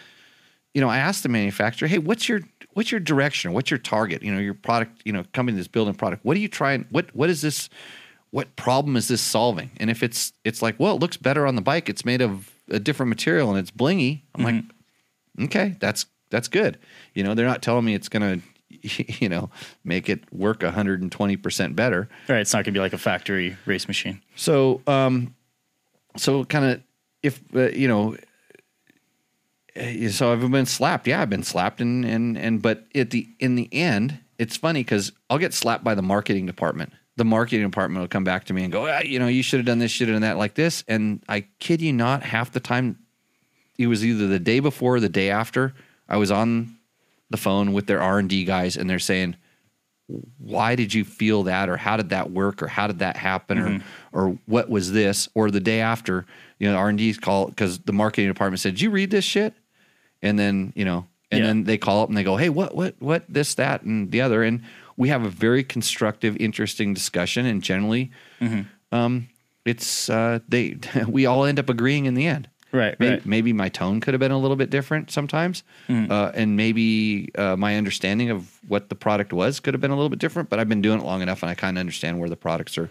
you 0.74 0.80
know, 0.80 0.88
I 0.88 0.98
asked 0.98 1.22
the 1.22 1.28
manufacturer, 1.28 1.88
hey, 1.88 1.98
what's 1.98 2.28
your 2.28 2.40
what's 2.74 2.90
your 2.90 3.00
direction? 3.00 3.52
What's 3.52 3.70
your 3.70 3.78
target? 3.78 4.22
You 4.22 4.32
know, 4.32 4.40
your 4.40 4.54
product, 4.54 5.00
you 5.04 5.12
know, 5.12 5.24
company 5.32 5.56
that's 5.56 5.68
building 5.68 5.94
product. 5.94 6.24
What 6.24 6.36
are 6.36 6.40
you 6.40 6.48
trying? 6.48 6.86
What 6.90 7.14
what 7.14 7.30
is 7.30 7.40
this? 7.40 7.70
What 8.30 8.54
problem 8.56 8.96
is 8.96 9.08
this 9.08 9.22
solving? 9.22 9.70
And 9.78 9.88
if 9.88 10.02
it's 10.02 10.34
it's 10.44 10.60
like, 10.60 10.78
well, 10.78 10.94
it 10.94 11.00
looks 11.00 11.16
better 11.16 11.46
on 11.46 11.54
the 11.54 11.62
bike. 11.62 11.88
It's 11.88 12.04
made 12.04 12.20
of 12.20 12.50
a 12.68 12.78
different 12.78 13.08
material 13.08 13.48
and 13.48 13.58
it's 13.58 13.70
blingy. 13.70 14.22
I'm 14.34 14.44
like, 14.44 14.54
mm-hmm. 14.56 15.44
okay, 15.44 15.76
that's 15.80 16.04
that's 16.30 16.48
good. 16.48 16.78
You 17.14 17.24
know, 17.24 17.34
they're 17.34 17.46
not 17.46 17.62
telling 17.62 17.84
me 17.84 17.94
it's 17.94 18.08
gonna, 18.08 18.40
you 18.70 19.28
know, 19.28 19.50
make 19.84 20.08
it 20.08 20.32
work 20.32 20.62
120 20.62 21.36
percent 21.36 21.76
better. 21.76 22.08
Right. 22.28 22.40
It's 22.40 22.52
not 22.52 22.58
going 22.58 22.72
to 22.74 22.78
be 22.78 22.80
like 22.80 22.92
a 22.92 22.98
factory 22.98 23.56
race 23.66 23.88
machine. 23.88 24.20
So, 24.36 24.82
um, 24.86 25.34
so 26.16 26.44
kind 26.44 26.64
of 26.64 26.82
if 27.22 27.40
uh, 27.54 27.68
you 27.70 27.88
know, 27.88 28.16
uh, 29.76 30.08
so 30.10 30.32
I've 30.32 30.50
been 30.50 30.66
slapped. 30.66 31.06
Yeah, 31.06 31.22
I've 31.22 31.30
been 31.30 31.42
slapped, 31.42 31.80
and 31.80 32.04
and 32.04 32.36
and 32.36 32.62
but 32.62 32.86
at 32.94 33.10
the 33.10 33.28
in 33.38 33.54
the 33.54 33.68
end, 33.72 34.18
it's 34.38 34.56
funny 34.56 34.80
because 34.80 35.12
I'll 35.28 35.38
get 35.38 35.52
slapped 35.52 35.84
by 35.84 35.94
the 35.94 36.02
marketing 36.02 36.46
department. 36.46 36.92
The 37.16 37.24
marketing 37.24 37.66
department 37.66 38.00
will 38.00 38.08
come 38.08 38.24
back 38.24 38.44
to 38.44 38.54
me 38.54 38.62
and 38.62 38.72
go, 38.72 38.88
ah, 38.88 39.00
you 39.00 39.18
know, 39.18 39.26
you 39.26 39.42
should 39.42 39.58
have 39.58 39.66
done 39.66 39.80
this, 39.80 39.90
should 39.90 40.06
have 40.06 40.14
done 40.14 40.22
that, 40.22 40.38
like 40.38 40.54
this. 40.54 40.84
And 40.86 41.22
I 41.28 41.46
kid 41.58 41.82
you 41.82 41.92
not, 41.92 42.22
half 42.22 42.52
the 42.52 42.60
time, 42.60 42.96
it 43.76 43.88
was 43.88 44.04
either 44.04 44.28
the 44.28 44.38
day 44.38 44.60
before 44.60 44.96
or 44.96 45.00
the 45.00 45.08
day 45.08 45.28
after. 45.28 45.74
I 46.08 46.16
was 46.16 46.30
on 46.30 46.76
the 47.30 47.36
phone 47.36 47.72
with 47.72 47.86
their 47.86 48.00
R 48.00 48.18
and 48.18 48.28
D 48.28 48.44
guys, 48.44 48.76
and 48.76 48.88
they're 48.88 48.98
saying, 48.98 49.36
why 50.38 50.74
did 50.74 50.94
you 50.94 51.04
feel 51.04 51.42
that 51.44 51.68
or 51.68 51.76
how 51.76 51.96
did 51.98 52.08
that 52.10 52.30
work 52.30 52.62
or 52.62 52.66
how 52.66 52.86
did 52.86 53.00
that 53.00 53.16
happen 53.16 53.58
or 53.58 53.82
or 54.12 54.38
what 54.46 54.70
was 54.70 54.92
this? 54.92 55.28
Or 55.34 55.50
the 55.50 55.60
day 55.60 55.80
after 55.80 56.24
you 56.58 56.70
know 56.70 56.76
r&d's 56.76 57.18
call 57.18 57.46
because 57.48 57.78
the 57.80 57.92
marketing 57.92 58.28
department 58.28 58.60
said 58.60 58.74
did 58.74 58.80
you 58.80 58.90
read 58.90 59.10
this 59.10 59.24
shit? 59.24 59.52
And 60.22 60.38
then 60.38 60.72
you 60.74 60.84
know 60.86 61.06
and 61.30 61.40
Yeah. 61.40 61.46
then 61.48 61.64
they 61.64 61.76
call 61.76 62.02
up 62.02 62.08
and 62.08 62.16
they 62.16 62.24
go 62.24 62.36
hey 62.38 62.48
what 62.48 62.74
what 62.74 62.94
what 63.00 63.24
this 63.28 63.54
that 63.56 63.82
and 63.82 64.10
the 64.10 64.22
other. 64.22 64.42
And 64.42 64.62
we 64.96 65.10
have 65.10 65.24
a 65.24 65.28
very 65.30 65.62
constructive 65.62 66.36
interesting 66.38 66.94
discussion 66.94 67.44
and 67.44 67.62
generally 67.62 68.10
um 68.92 69.28
it's 69.66 70.08
uh 70.08 70.38
they 70.48 70.78
we 71.06 71.26
all 71.26 71.44
end 71.44 71.58
up 71.58 71.68
agreeing 71.68 72.06
in 72.06 72.14
the 72.14 72.26
end 72.26 72.48
Right, 72.70 72.98
maybe, 73.00 73.14
right. 73.14 73.26
maybe 73.26 73.52
my 73.54 73.68
tone 73.70 74.00
could 74.00 74.12
have 74.12 74.20
been 74.20 74.30
a 74.30 74.38
little 74.38 74.56
bit 74.56 74.68
different 74.68 75.10
sometimes, 75.10 75.62
uh, 75.88 76.32
and 76.34 76.54
maybe 76.56 77.30
uh, 77.36 77.56
my 77.56 77.76
understanding 77.76 78.28
of 78.28 78.58
what 78.68 78.90
the 78.90 78.94
product 78.94 79.32
was 79.32 79.58
could 79.58 79.72
have 79.72 79.80
been 79.80 79.90
a 79.90 79.96
little 79.96 80.10
bit 80.10 80.18
different. 80.18 80.50
But 80.50 80.58
I've 80.60 80.68
been 80.68 80.82
doing 80.82 81.00
it 81.00 81.04
long 81.04 81.22
enough, 81.22 81.42
and 81.42 81.48
I 81.50 81.54
kind 81.54 81.78
of 81.78 81.80
understand 81.80 82.20
where 82.20 82.28
the 82.28 82.36
products 82.36 82.76
are 82.76 82.90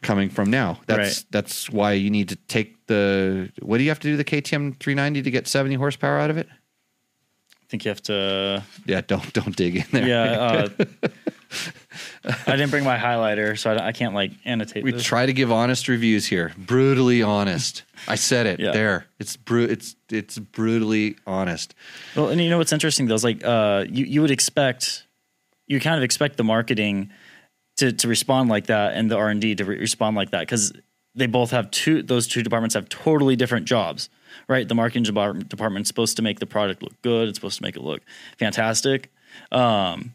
coming 0.00 0.30
from 0.30 0.50
now. 0.50 0.80
That's 0.86 1.18
Right. 1.18 1.24
that's 1.30 1.68
why 1.70 1.92
you 1.92 2.08
need 2.08 2.30
to 2.30 2.36
take 2.36 2.86
the. 2.86 3.50
What 3.60 3.76
do 3.78 3.84
you 3.84 3.90
have 3.90 4.00
to 4.00 4.08
do 4.08 4.16
the 4.16 4.24
KTM 4.24 4.78
390 4.80 5.22
to 5.22 5.30
get 5.30 5.46
70 5.46 5.74
horsepower 5.74 6.18
out 6.18 6.30
of 6.30 6.38
it? 6.38 6.48
I 6.50 7.64
think 7.68 7.84
you 7.84 7.90
have 7.90 8.02
to. 8.04 8.64
Yeah, 8.86 9.02
don't 9.06 9.30
don't 9.34 9.54
dig 9.54 9.76
in 9.76 9.84
there. 9.92 10.06
Yeah. 10.08 10.68
Uh, 10.80 11.08
I 12.24 12.52
didn't 12.56 12.70
bring 12.70 12.84
my 12.84 12.96
highlighter, 12.98 13.58
so 13.58 13.72
I, 13.72 13.88
I 13.88 13.92
can't 13.92 14.14
like 14.14 14.32
annotate. 14.44 14.84
We 14.84 14.92
this. 14.92 15.02
try 15.02 15.26
to 15.26 15.32
give 15.32 15.50
honest 15.50 15.88
reviews 15.88 16.26
here, 16.26 16.52
brutally 16.58 17.22
honest. 17.22 17.82
I 18.06 18.16
said 18.16 18.46
it 18.46 18.60
Yeah. 18.60 18.72
there. 18.72 19.06
It's 19.18 19.36
bru- 19.36 19.64
It's 19.66 19.96
it's 20.10 20.38
brutally 20.38 21.16
honest. 21.26 21.74
Well, 22.16 22.28
and 22.28 22.40
you 22.40 22.50
know 22.50 22.58
what's 22.58 22.72
interesting 22.72 23.06
though 23.06 23.14
is 23.14 23.24
like 23.24 23.44
uh, 23.44 23.84
you 23.88 24.04
you 24.04 24.20
would 24.20 24.30
expect 24.30 25.04
you 25.66 25.80
kind 25.80 25.96
of 25.96 26.02
expect 26.02 26.36
the 26.36 26.44
marketing 26.44 27.10
to 27.76 27.92
to 27.92 28.08
respond 28.08 28.48
like 28.50 28.66
that 28.66 28.94
and 28.94 29.10
the 29.10 29.16
R 29.16 29.28
and 29.30 29.40
D 29.40 29.54
to 29.54 29.64
re- 29.64 29.78
respond 29.78 30.16
like 30.16 30.30
that 30.30 30.40
because 30.40 30.72
they 31.14 31.26
both 31.26 31.50
have 31.50 31.70
two 31.70 32.02
those 32.02 32.26
two 32.26 32.42
departments 32.42 32.74
have 32.74 32.88
totally 32.88 33.36
different 33.36 33.66
jobs, 33.66 34.08
right? 34.48 34.68
The 34.68 34.74
marketing 34.74 35.04
department 35.04 35.48
department's 35.48 35.88
supposed 35.88 36.16
to 36.16 36.22
make 36.22 36.40
the 36.40 36.46
product 36.46 36.82
look 36.82 37.00
good. 37.02 37.28
It's 37.28 37.38
supposed 37.38 37.56
to 37.56 37.62
make 37.62 37.76
it 37.76 37.82
look 37.82 38.02
fantastic. 38.38 39.10
Um, 39.52 40.14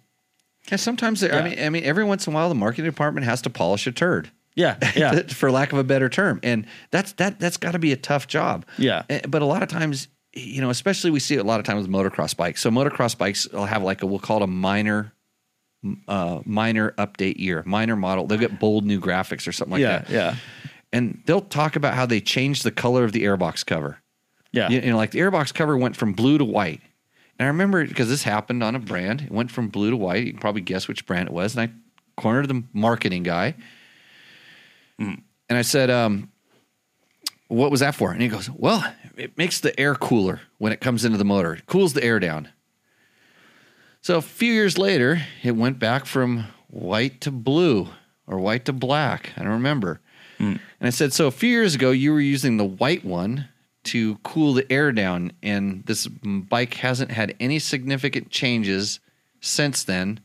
Yeah, 0.71 0.77
sometimes 0.77 1.19
they- 1.21 1.31
I 1.31 1.43
mean, 1.43 1.59
I 1.59 1.69
mean, 1.69 1.83
every 1.83 2.03
once 2.03 2.25
in 2.27 2.33
a 2.33 2.35
while, 2.35 2.49
the 2.49 2.55
marketing 2.55 2.85
department 2.85 3.25
has 3.25 3.41
to 3.43 3.49
polish 3.49 3.85
a 3.87 3.91
turd. 3.91 4.31
yeah, 4.55 4.77
yeah, 4.95 5.21
for 5.27 5.51
lack 5.51 5.71
of 5.73 5.79
a 5.79 5.83
better 5.83 6.09
term. 6.09 6.39
And 6.43 6.65
that's 6.91 7.13
that 7.13 7.39
that's 7.39 7.57
got 7.57 7.71
to 7.71 7.79
be 7.79 7.91
a 7.91 7.97
tough 7.97 8.27
job. 8.27 8.65
Yeah. 8.77 9.03
Eh, 9.09 9.21
But 9.27 9.41
a 9.41 9.45
lot 9.45 9.63
of 9.63 9.69
times, 9.69 10.07
you 10.33 10.61
know, 10.61 10.69
especially 10.69 11.11
we 11.11 11.19
see 11.19 11.35
it 11.35 11.39
a 11.39 11.43
lot 11.43 11.59
of 11.59 11.65
times 11.65 11.87
with 11.87 11.91
motocross 11.91 12.35
bikes. 12.37 12.61
So 12.61 12.69
motocross 12.69 13.17
bikes 13.17 13.47
will 13.49 13.65
have 13.65 13.83
like 13.83 14.01
a 14.03 14.05
we'll 14.05 14.19
call 14.19 14.37
it 14.37 14.43
a 14.43 14.47
minor 14.47 15.11
uh 16.07 16.39
minor 16.45 16.91
update 16.97 17.39
year, 17.39 17.63
minor 17.65 17.95
model. 17.95 18.25
They'll 18.27 18.37
get 18.39 18.59
bold 18.59 18.85
new 18.85 19.01
graphics 19.01 19.47
or 19.47 19.51
something 19.51 19.73
like 19.73 19.81
yeah, 19.81 19.97
that. 19.99 20.09
yeah, 20.09 20.35
And 20.93 21.21
they'll 21.25 21.41
talk 21.41 21.75
about 21.75 21.93
how 21.95 22.05
they 22.05 22.21
changed 22.21 22.63
the 22.63 22.71
color 22.71 23.03
of 23.03 23.11
the 23.11 23.23
airbox 23.25 23.65
cover. 23.65 23.99
yeah, 24.53 24.69
You, 24.69 24.79
you 24.79 24.89
know, 24.91 24.97
like 24.97 25.11
the 25.11 25.19
airbox 25.19 25.53
cover 25.53 25.75
went 25.77 25.97
from 25.97 26.13
blue 26.13 26.37
to 26.37 26.45
white. 26.45 26.79
And 27.43 27.49
I 27.49 27.51
remember 27.51 27.85
because 27.85 28.07
this 28.07 28.23
happened 28.23 28.63
on 28.63 28.73
a 28.73 28.79
brand, 28.79 29.23
it 29.23 29.29
went 29.29 29.51
from 29.51 29.67
blue 29.67 29.89
to 29.89 29.97
white. 29.97 30.25
You 30.25 30.31
can 30.31 30.39
probably 30.39 30.61
guess 30.61 30.87
which 30.87 31.05
brand 31.05 31.27
it 31.27 31.33
was. 31.33 31.57
And 31.57 31.69
I 31.69 31.73
cornered 32.21 32.47
the 32.47 32.63
marketing 32.71 33.23
guy. 33.23 33.55
And 35.49 35.57
I 35.57 35.61
said, 35.61 35.89
um, 35.89 36.31
What 37.49 37.69
was 37.69 37.81
that 37.81 37.95
for? 37.95 38.13
And 38.13 38.21
he 38.21 38.29
goes, 38.29 38.49
Well, 38.49 38.81
it 39.17 39.37
makes 39.37 39.59
the 39.59 39.77
air 39.77 39.93
cooler 39.93 40.39
when 40.57 40.71
it 40.71 40.79
comes 40.79 41.03
into 41.03 41.17
the 41.17 41.25
motor, 41.25 41.55
it 41.55 41.65
cools 41.65 41.91
the 41.91 42.01
air 42.01 42.17
down. 42.17 42.47
So 43.99 44.15
a 44.15 44.21
few 44.21 44.53
years 44.53 44.77
later, 44.77 45.21
it 45.43 45.51
went 45.51 45.79
back 45.79 46.05
from 46.05 46.45
white 46.69 47.19
to 47.21 47.31
blue 47.31 47.89
or 48.25 48.39
white 48.39 48.63
to 48.65 48.73
black. 48.73 49.31
I 49.35 49.41
don't 49.41 49.51
remember. 49.51 49.99
And 50.79 50.87
I 50.87 50.91
said, 50.91 51.11
So 51.11 51.27
a 51.27 51.31
few 51.31 51.49
years 51.49 51.75
ago, 51.75 51.91
you 51.91 52.13
were 52.13 52.21
using 52.21 52.55
the 52.55 52.63
white 52.63 53.03
one 53.03 53.49
to 53.85 54.15
cool 54.23 54.53
the 54.53 54.71
air 54.71 54.91
down, 54.91 55.33
and 55.41 55.83
this 55.85 56.07
bike 56.07 56.75
hasn't 56.75 57.11
had 57.11 57.35
any 57.39 57.59
significant 57.59 58.29
changes 58.29 58.99
since 59.41 59.83
then 59.83 60.19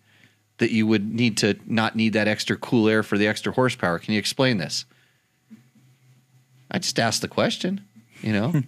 that 0.58 0.70
you 0.70 0.86
would 0.86 1.12
need 1.12 1.36
to 1.38 1.56
not 1.66 1.96
need 1.96 2.12
that 2.12 2.28
extra 2.28 2.56
cool 2.56 2.88
air 2.88 3.02
for 3.02 3.18
the 3.18 3.26
extra 3.26 3.52
horsepower. 3.52 3.98
Can 3.98 4.14
you 4.14 4.18
explain 4.18 4.58
this? 4.58 4.84
I 6.70 6.78
just 6.78 6.98
asked 6.98 7.22
the 7.22 7.28
question. 7.28 7.84
You 8.20 8.32
know, 8.32 8.52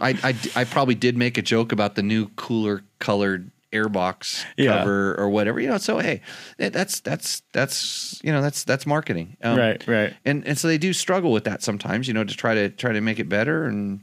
I, 0.00 0.16
I 0.22 0.34
I 0.54 0.64
probably 0.64 0.94
did 0.94 1.16
make 1.16 1.36
a 1.36 1.42
joke 1.42 1.72
about 1.72 1.96
the 1.96 2.02
new 2.02 2.28
cooler 2.36 2.82
colored 3.00 3.50
airbox 3.72 4.44
Yeah. 4.56 4.78
cover 4.78 5.14
or 5.18 5.28
whatever. 5.30 5.58
You 5.60 5.68
know, 5.68 5.78
so 5.78 5.98
hey, 5.98 6.20
that's 6.58 7.00
that's 7.00 7.42
that's 7.52 8.20
you 8.22 8.32
know 8.32 8.42
that's 8.42 8.64
that's 8.64 8.86
marketing. 8.86 9.36
Um, 9.42 9.58
right, 9.58 9.86
right. 9.86 10.14
and 10.24 10.46
and 10.46 10.56
so 10.58 10.68
they 10.68 10.78
do 10.78 10.92
struggle 10.92 11.32
with 11.32 11.44
that 11.44 11.62
sometimes, 11.62 12.06
you 12.08 12.14
know, 12.14 12.24
to 12.24 12.36
try 12.36 12.54
to 12.54 12.68
try 12.68 12.92
to 12.92 13.00
make 13.00 13.18
it 13.18 13.28
better. 13.28 13.64
And 13.66 14.00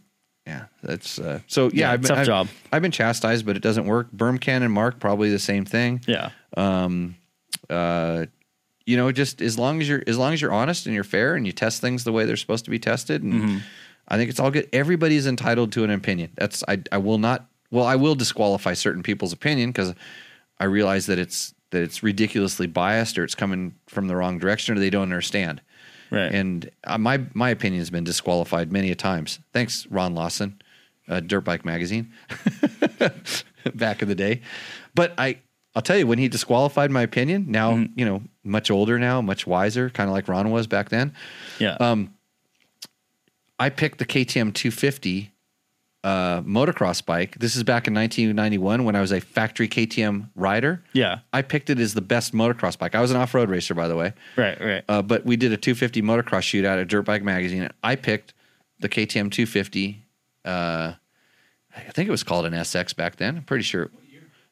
yeah, 0.48 0.66
that's 0.84 1.20
uh, 1.20 1.40
so 1.48 1.66
yeah. 1.66 1.72
Yeah, 1.74 1.92
I've 1.92 2.02
been, 2.02 2.08
tough 2.10 2.18
I've, 2.20 2.26
job. 2.26 2.48
I've 2.72 2.82
been 2.82 2.92
chastised, 2.92 3.46
but 3.46 3.56
it 3.56 3.62
doesn't 3.62 3.86
work. 3.86 4.12
Bermcan 4.12 4.64
and 4.64 4.74
Mark 4.74 5.00
probably 5.00 5.30
the 5.30 5.40
same 5.40 5.66
thing. 5.66 6.02
Yeah, 6.08 6.32
um 6.58 7.16
Uh, 7.70 8.26
you 8.86 8.98
know, 8.98 9.12
just 9.12 9.40
as 9.42 9.60
long 9.60 9.82
as 9.82 9.88
you're 9.88 10.02
as 10.08 10.18
long 10.18 10.34
as 10.34 10.42
you're 10.42 10.52
honest 10.52 10.88
and 10.88 10.96
you're 10.96 11.04
fair 11.04 11.36
and 11.36 11.46
you 11.46 11.52
test 11.52 11.80
things 11.82 12.04
the 12.04 12.12
way 12.12 12.26
they're 12.26 12.36
supposed 12.38 12.66
to 12.66 12.72
be 12.72 12.80
tested, 12.80 13.22
and 13.24 13.34
Mm-hmm. 13.34 13.58
I 14.12 14.18
think 14.18 14.32
it's 14.32 14.40
all 14.40 14.50
good. 14.50 14.68
Everybody's 14.74 15.28
entitled 15.28 15.72
to 15.74 15.84
an 15.84 15.92
opinion. 15.92 16.32
That's 16.36 16.64
I 16.68 16.82
I 16.92 16.98
will 16.98 17.20
not. 17.20 17.46
Well, 17.72 17.86
I 17.86 17.96
will 17.96 18.16
disqualify 18.16 18.74
certain 18.74 19.04
people's 19.04 19.34
opinion 19.34 19.72
because 19.72 19.94
I 20.60 20.66
realize 20.66 21.06
that 21.06 21.20
it's 21.20 21.54
that 21.72 21.84
it's 21.84 22.02
ridiculously 22.02 22.68
biased 22.68 23.18
or 23.18 23.24
it's 23.24 23.36
coming 23.36 23.76
from 23.88 24.08
the 24.08 24.16
wrong 24.16 24.40
direction 24.40 24.76
or 24.76 24.80
they 24.80 24.90
don't 24.90 25.04
understand. 25.04 25.62
right. 26.10 26.32
And 26.34 26.70
uh, 26.84 26.98
my 26.98 27.22
my 27.34 27.50
opinion 27.50 27.80
has 27.80 27.90
been 27.90 28.04
disqualified 28.04 28.72
many 28.72 28.92
a 28.92 28.96
times. 28.96 29.40
Thanks, 29.54 29.86
Ron 29.88 30.16
Lawson, 30.16 30.62
uh, 31.08 31.20
Dirt 31.20 31.42
Bike 31.42 31.66
Magazine, 31.66 32.12
back 33.76 34.02
in 34.02 34.08
the 34.08 34.16
day. 34.16 34.42
But 34.96 35.14
I 35.18 35.40
I'll 35.76 35.84
tell 35.84 35.98
you 35.98 36.08
when 36.08 36.18
he 36.18 36.28
disqualified 36.28 36.90
my 36.90 37.04
opinion. 37.04 37.46
Now 37.50 37.86
you 37.96 38.06
know 38.06 38.24
much 38.44 38.72
older 38.72 38.98
now, 38.98 39.22
much 39.22 39.46
wiser, 39.46 39.90
kind 39.92 40.10
of 40.10 40.14
like 40.14 40.28
Ron 40.28 40.50
was 40.50 40.66
back 40.66 40.90
then. 40.90 41.14
yeah, 41.60 41.76
um, 41.80 42.16
I 43.60 43.70
picked 43.70 44.00
the 44.00 44.06
KTM 44.06 44.54
250 44.54 45.32
uh, 46.04 46.42
motocross 46.42 47.06
bike. 47.06 47.38
This 47.40 47.56
is 47.56 47.64
back 47.64 47.88
in 47.88 47.94
1991 47.94 48.84
when 48.86 48.96
I 48.96 49.02
was 49.02 49.12
a 49.12 49.20
factory 49.20 49.68
KTM 49.68 50.30
rider. 50.36 50.84
yeah. 50.94 51.20
I 51.34 51.42
picked 51.42 51.70
it 51.70 51.80
as 51.80 51.94
the 51.94 52.02
best 52.02 52.34
motocross 52.34 52.78
bike. 52.78 52.96
I 52.96 53.02
was 53.02 53.12
an 53.12 53.18
off 53.18 53.34
road 53.34 53.50
racer, 53.50 53.74
by 53.74 53.88
the 53.88 53.96
way. 53.96 54.14
Right, 54.38 54.60
right. 54.60 54.84
Uh, 54.88 55.02
but 55.02 55.26
we 55.26 55.36
did 55.36 55.52
a 55.52 55.58
250 55.58 56.02
motocross 56.02 56.44
shootout 56.44 56.80
at 56.82 56.88
Dirt 56.88 57.04
Bike 57.04 57.24
Magazine. 57.24 57.70
I 57.84 57.96
picked 57.96 58.34
the 58.80 58.88
KTM 58.90 59.32
250. 59.32 60.06
Uh, 60.46 60.94
I 61.76 61.80
think 61.92 62.08
it 62.08 62.12
was 62.12 62.24
called 62.24 62.46
an 62.46 62.54
SX 62.54 62.96
back 62.96 63.18
then. 63.18 63.38
I'm 63.38 63.44
pretty 63.44 63.64
sure. 63.64 63.92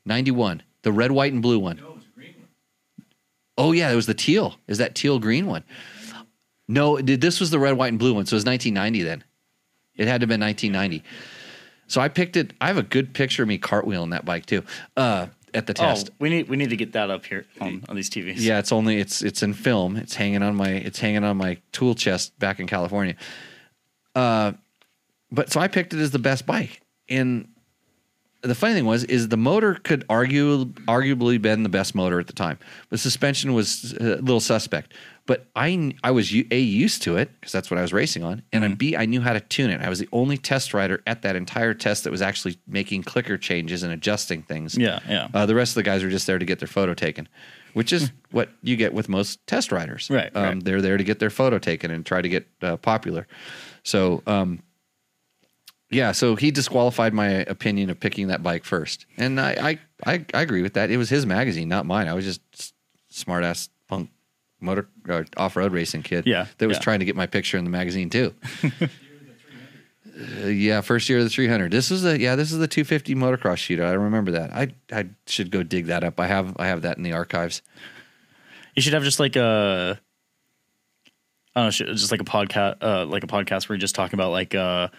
91. 0.05 0.63
The 0.83 0.91
red, 0.91 1.11
white, 1.11 1.33
and 1.33 1.41
blue 1.41 1.59
one. 1.59 1.77
No, 1.77 1.87
it 1.89 1.95
was 1.95 2.03
a 2.05 2.15
green 2.15 2.33
one. 2.37 2.47
Oh, 3.57 3.71
yeah, 3.71 3.89
it 3.91 3.95
was 3.95 4.05
the 4.05 4.13
teal. 4.13 4.55
Is 4.67 4.77
that 4.77 4.95
teal 4.95 5.19
green 5.19 5.47
one? 5.47 5.63
No, 6.67 6.99
this 6.99 7.39
was 7.39 7.49
the 7.51 7.59
red, 7.59 7.77
white, 7.77 7.87
and 7.89 7.99
blue 7.99 8.13
one. 8.13 8.25
So 8.25 8.33
it 8.33 8.37
was 8.37 8.45
1990 8.45 9.03
then. 9.03 9.23
It 9.95 10.07
had 10.07 10.19
to 10.21 10.23
have 10.23 10.29
been 10.29 10.41
1990. 10.41 11.03
So 11.87 12.01
I 12.01 12.09
picked 12.09 12.35
it. 12.37 12.53
I 12.61 12.67
have 12.67 12.77
a 12.77 12.83
good 12.83 13.13
picture 13.13 13.43
of 13.43 13.49
me 13.49 13.57
cartwheeling 13.57 14.11
that 14.11 14.25
bike 14.25 14.45
too. 14.45 14.63
Uh, 14.95 15.27
at 15.53 15.65
the 15.65 15.73
test. 15.73 16.09
Oh, 16.11 16.15
we 16.19 16.29
need 16.29 16.49
we 16.49 16.57
need 16.57 16.69
to 16.69 16.75
get 16.75 16.93
that 16.93 17.09
up 17.09 17.25
here 17.25 17.45
on, 17.59 17.83
on 17.89 17.95
these 17.95 18.09
TVs. 18.09 18.35
Yeah, 18.37 18.59
it's 18.59 18.71
only 18.71 18.99
it's 18.99 19.21
it's 19.21 19.41
in 19.41 19.53
film. 19.53 19.95
It's 19.97 20.15
hanging 20.15 20.43
on 20.43 20.55
my 20.55 20.69
it's 20.69 20.99
hanging 20.99 21.23
on 21.23 21.37
my 21.37 21.57
tool 21.71 21.95
chest 21.95 22.37
back 22.39 22.59
in 22.59 22.67
California. 22.67 23.15
Uh, 24.13 24.53
but 25.31 25.51
so 25.51 25.59
I 25.59 25.67
picked 25.67 25.93
it 25.93 25.99
as 25.99 26.11
the 26.11 26.19
best 26.19 26.45
bike, 26.45 26.81
and 27.09 27.47
the 28.41 28.55
funny 28.55 28.73
thing 28.73 28.85
was 28.85 29.03
is 29.05 29.29
the 29.29 29.37
motor 29.37 29.75
could 29.75 30.05
argue 30.09 30.65
arguably 30.65 31.41
been 31.41 31.63
the 31.63 31.69
best 31.69 31.95
motor 31.95 32.19
at 32.19 32.27
the 32.27 32.33
time. 32.33 32.59
The 32.89 32.97
suspension 32.97 33.53
was 33.53 33.93
a 33.93 34.17
little 34.17 34.39
suspect, 34.39 34.93
but 35.27 35.45
I 35.55 35.93
I 36.03 36.09
was 36.11 36.33
a 36.33 36.59
used 36.59 37.03
to 37.03 37.17
it 37.17 37.29
because 37.39 37.51
that's 37.51 37.69
what 37.69 37.77
I 37.77 37.81
was 37.83 37.93
racing 37.93 38.23
on, 38.23 38.41
and 38.51 38.63
Mm-hmm. 38.63 38.73
b 38.75 38.95
I 38.97 39.05
knew 39.05 39.21
how 39.21 39.33
to 39.33 39.39
tune 39.39 39.69
it. 39.69 39.79
I 39.81 39.89
was 39.89 39.99
the 39.99 40.09
only 40.11 40.37
test 40.37 40.73
rider 40.73 41.03
at 41.05 41.21
that 41.21 41.35
entire 41.35 41.73
test 41.75 42.03
that 42.05 42.11
was 42.11 42.21
actually 42.21 42.57
making 42.65 43.03
clicker 43.03 43.37
changes 43.37 43.83
and 43.83 43.93
adjusting 43.93 44.41
things. 44.41 44.75
Yeah, 44.77 44.99
yeah. 45.07 45.27
Uh, 45.33 45.45
the 45.45 45.53
rest 45.55 45.71
of 45.71 45.75
the 45.75 45.83
guys 45.83 46.03
were 46.03 46.09
just 46.09 46.25
there 46.25 46.39
to 46.39 46.45
get 46.45 46.57
their 46.59 46.67
photo 46.67 46.93
taken, 46.95 47.27
which 47.73 47.93
is 47.93 48.11
what 48.31 48.49
you 48.63 48.75
get 48.75 48.93
with 48.93 49.07
most 49.09 49.45
test 49.45 49.71
riders. 49.71 50.07
Hmm. 50.07 50.13
Right, 50.15 50.31
Um, 50.35 50.43
right. 50.43 50.63
They're 50.65 50.81
there 50.81 50.97
to 50.97 51.03
get 51.03 51.19
their 51.19 51.29
photo 51.29 51.59
taken 51.59 51.91
and 51.91 52.05
try 52.05 52.21
to 52.21 52.29
get 52.29 52.47
uh, 52.63 52.77
popular. 52.77 53.27
So, 53.83 54.23
um, 54.27 54.63
yeah, 55.89 56.11
so 56.11 56.35
he 56.35 56.51
disqualified 56.51 57.13
my 57.13 57.27
opinion 57.29 57.89
of 57.89 57.99
picking 57.99 58.27
that 58.27 58.43
bike 58.43 58.65
first, 58.65 59.05
and 59.17 59.39
I, 59.39 59.79
I, 60.05 60.13
I, 60.13 60.25
I 60.33 60.41
agree 60.41 60.61
with 60.61 60.73
that. 60.73 60.91
It 60.91 60.97
was 60.97 61.09
his 61.09 61.25
magazine, 61.25 61.69
not 61.69 61.85
mine. 61.85 62.09
I 62.09 62.13
was 62.13 62.25
just 62.25 62.41
s- 62.53 62.73
smart 63.09 63.45
ass 63.45 63.69
punk 63.87 64.09
motor 64.59 64.87
uh, 65.09 65.23
off 65.35 65.55
road 65.55 65.71
racing 65.71 66.03
kid. 66.03 66.25
Yeah, 66.25 66.47
that 66.57 66.67
was 66.67 66.77
yeah. 66.77 66.81
trying 66.81 66.99
to 66.99 67.05
get 67.05 67.15
my 67.15 67.27
picture 67.27 67.57
in 67.57 67.63
the 67.63 67.69
magazine 67.69 68.09
too. 68.09 68.33
Uh, 70.17 70.47
yeah, 70.47 70.81
first 70.81 71.09
year 71.09 71.19
of 71.19 71.23
the 71.23 71.29
300. 71.29 71.71
This 71.71 71.91
was 71.91 72.01
the 72.01 72.19
yeah, 72.19 72.35
this 72.35 72.51
is 72.51 72.57
the 72.57 72.67
250 72.67 73.13
motocross 73.13 73.57
shootout. 73.57 73.85
I 73.85 73.93
remember 73.93 74.31
that. 74.31 74.51
I 74.51 74.69
I 74.91 75.09
should 75.27 75.51
go 75.51 75.61
dig 75.61 75.85
that 75.87 76.03
up. 76.03 76.19
I 76.19 76.25
have 76.25 76.55
I 76.57 76.65
have 76.65 76.81
that 76.81 76.97
in 76.97 77.03
the 77.03 77.13
archives. 77.13 77.61
You 78.77 78.81
should 78.81 78.93
have 78.93 79.03
just 79.03 79.19
like 79.19 79.35
a, 79.35 79.99
I 81.55 81.59
don't 81.59 81.79
know, 81.79 81.93
just 81.93 82.11
like 82.11 82.21
a 82.21 82.25
podcast, 82.25 82.75
uh, 82.81 83.05
like 83.05 83.23
a 83.23 83.27
podcast 83.27 83.67
where 83.67 83.75
you're 83.75 83.81
just 83.81 83.95
talking 83.95 84.13
about 84.13 84.29
like, 84.29 84.53
uh, 84.53 84.89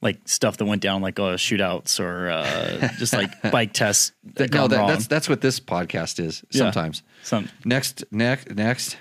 like 0.00 0.20
stuff 0.26 0.56
that 0.58 0.64
went 0.64 0.82
down, 0.82 1.02
like 1.02 1.18
uh, 1.18 1.36
shootouts 1.36 2.00
or 2.00 2.30
uh, 2.30 2.88
just 2.98 3.12
like 3.12 3.30
bike 3.50 3.72
tests. 3.72 4.12
That 4.34 4.52
no, 4.52 4.68
that, 4.68 4.86
that's 4.86 5.06
that's 5.06 5.28
what 5.28 5.40
this 5.40 5.60
podcast 5.60 6.20
is. 6.20 6.44
Yeah. 6.50 6.58
Sometimes. 6.64 7.02
Some 7.22 7.48
Next, 7.64 8.04
next, 8.10 8.54
next. 8.54 8.96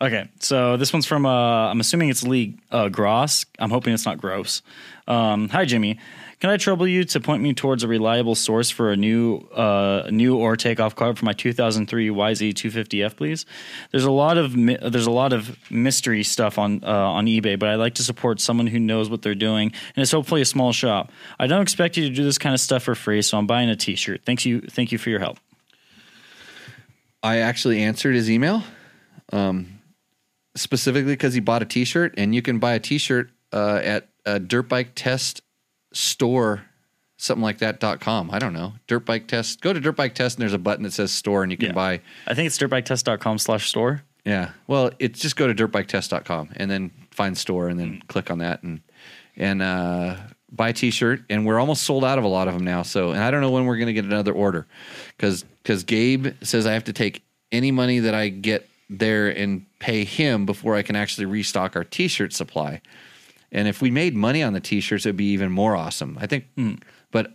Okay, 0.00 0.28
so 0.40 0.76
this 0.76 0.92
one's 0.92 1.06
from 1.06 1.26
uh, 1.26 1.70
I'm 1.70 1.78
assuming 1.78 2.08
it's 2.08 2.24
Lee 2.24 2.58
uh, 2.72 2.88
Gross. 2.88 3.46
I'm 3.58 3.70
hoping 3.70 3.94
it's 3.94 4.04
not 4.04 4.18
gross. 4.18 4.62
Um, 5.06 5.48
Hi 5.50 5.64
Jimmy, 5.64 5.98
can 6.42 6.50
I 6.50 6.56
trouble 6.56 6.88
you 6.88 7.04
to 7.04 7.20
point 7.20 7.40
me 7.40 7.54
towards 7.54 7.84
a 7.84 7.88
reliable 7.88 8.34
source 8.34 8.68
for 8.68 8.90
a 8.90 8.96
new 8.96 9.36
uh, 9.54 10.08
new 10.10 10.36
or 10.36 10.56
takeoff 10.56 10.96
carb 10.96 11.16
for 11.16 11.24
my 11.24 11.34
2003 11.34 12.08
YZ 12.08 12.52
250F, 12.54 13.14
please? 13.14 13.46
There's 13.92 14.02
a 14.02 14.10
lot 14.10 14.38
of 14.38 14.56
mi- 14.56 14.76
there's 14.82 15.06
a 15.06 15.12
lot 15.12 15.32
of 15.32 15.56
mystery 15.70 16.24
stuff 16.24 16.58
on 16.58 16.82
uh, 16.82 16.88
on 16.88 17.26
eBay, 17.26 17.56
but 17.56 17.68
I 17.68 17.76
like 17.76 17.94
to 17.94 18.02
support 18.02 18.40
someone 18.40 18.66
who 18.66 18.80
knows 18.80 19.08
what 19.08 19.22
they're 19.22 19.36
doing, 19.36 19.72
and 19.94 20.02
it's 20.02 20.10
hopefully 20.10 20.40
a 20.40 20.44
small 20.44 20.72
shop. 20.72 21.12
I 21.38 21.46
don't 21.46 21.62
expect 21.62 21.96
you 21.96 22.08
to 22.08 22.12
do 22.12 22.24
this 22.24 22.38
kind 22.38 22.54
of 22.56 22.60
stuff 22.60 22.82
for 22.82 22.96
free, 22.96 23.22
so 23.22 23.38
I'm 23.38 23.46
buying 23.46 23.68
a 23.68 23.76
T-shirt. 23.76 24.22
Thanks 24.26 24.44
you, 24.44 24.62
thank 24.62 24.90
you 24.90 24.98
for 24.98 25.10
your 25.10 25.20
help. 25.20 25.38
I 27.22 27.36
actually 27.36 27.80
answered 27.84 28.16
his 28.16 28.28
email, 28.28 28.64
um, 29.32 29.78
specifically 30.56 31.12
because 31.12 31.34
he 31.34 31.40
bought 31.40 31.62
a 31.62 31.66
T-shirt, 31.66 32.14
and 32.16 32.34
you 32.34 32.42
can 32.42 32.58
buy 32.58 32.72
a 32.72 32.80
T-shirt 32.80 33.30
uh, 33.52 33.80
at 33.80 34.08
a 34.26 34.40
dirt 34.40 34.68
bike 34.68 34.90
test 34.96 35.40
store, 35.92 36.62
something 37.16 37.42
like 37.42 37.58
that. 37.58 37.80
dot 37.80 38.00
com. 38.00 38.30
I 38.30 38.38
don't 38.38 38.52
know. 38.52 38.74
Dirt 38.86 39.04
bike 39.06 39.26
test. 39.28 39.60
Go 39.60 39.72
to 39.72 39.80
dirt 39.80 39.96
bike 39.96 40.14
test, 40.14 40.36
and 40.38 40.42
there's 40.42 40.52
a 40.54 40.58
button 40.58 40.82
that 40.84 40.92
says 40.92 41.10
store, 41.12 41.42
and 41.42 41.50
you 41.52 41.58
can 41.58 41.68
Yeah. 41.68 41.72
buy. 41.74 42.00
I 42.26 42.34
think 42.34 42.46
it's 42.46 42.58
dirtbiketest.com 42.58 43.38
slash 43.38 43.68
store. 43.68 44.02
Yeah. 44.24 44.50
Well, 44.66 44.90
it's 44.98 45.20
just 45.20 45.36
go 45.36 45.52
to 45.52 45.54
dirtbiketest.com 45.68 46.50
and 46.56 46.70
then 46.70 46.90
find 47.10 47.36
store 47.36 47.68
and 47.68 47.78
then 47.78 48.02
click 48.08 48.30
on 48.30 48.38
that 48.38 48.62
and 48.62 48.80
and 49.36 49.62
uh, 49.62 50.16
buy 50.50 50.68
a 50.68 50.72
t-shirt. 50.72 51.22
And 51.30 51.46
we're 51.46 51.58
almost 51.58 51.82
sold 51.84 52.04
out 52.04 52.18
of 52.18 52.24
a 52.24 52.28
lot 52.28 52.46
of 52.48 52.54
them 52.54 52.64
now. 52.64 52.82
So, 52.82 53.10
and 53.12 53.22
I 53.22 53.30
don't 53.30 53.40
know 53.40 53.50
when 53.50 53.64
we're 53.66 53.76
going 53.78 53.86
to 53.86 53.92
get 53.94 54.04
another 54.04 54.32
order 54.32 54.66
because 55.16 55.44
because 55.62 55.84
Gabe 55.84 56.28
says 56.42 56.66
I 56.66 56.72
have 56.74 56.84
to 56.84 56.92
take 56.92 57.22
any 57.50 57.70
money 57.70 57.98
that 58.00 58.14
I 58.14 58.28
get 58.28 58.68
there 58.90 59.28
and 59.28 59.64
pay 59.78 60.04
him 60.04 60.44
before 60.46 60.76
I 60.76 60.82
can 60.82 60.94
actually 60.96 61.24
restock 61.26 61.74
our 61.76 61.84
t-shirt 61.84 62.32
supply. 62.32 62.80
And 63.52 63.68
if 63.68 63.82
we 63.82 63.90
made 63.90 64.16
money 64.16 64.42
on 64.42 64.54
the 64.54 64.60
t-shirts, 64.60 65.06
it'd 65.06 65.16
be 65.16 65.32
even 65.32 65.52
more 65.52 65.76
awesome. 65.76 66.18
I 66.20 66.26
think, 66.26 66.46
but 67.10 67.32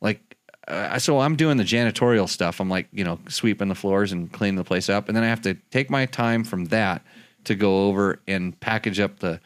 like 0.00 0.36
uh, 0.68 0.98
so 0.98 1.20
I'm 1.20 1.36
doing 1.36 1.56
the 1.56 1.64
janitorial 1.64 2.28
stuff. 2.28 2.60
I'm 2.60 2.70
like, 2.70 2.88
you 2.92 3.02
know, 3.02 3.18
sweeping 3.28 3.68
the 3.68 3.74
floors 3.74 4.12
and 4.12 4.32
cleaning 4.32 4.56
the 4.56 4.64
place 4.64 4.88
up, 4.88 5.08
and 5.08 5.16
then 5.16 5.24
I 5.24 5.28
have 5.28 5.42
to 5.42 5.54
take 5.70 5.90
my 5.90 6.06
time 6.06 6.44
from 6.44 6.66
that 6.66 7.02
to 7.44 7.54
go 7.54 7.88
over 7.88 8.20
and 8.28 8.58
package 8.60 9.00
up 9.00 9.18
the 9.18 9.40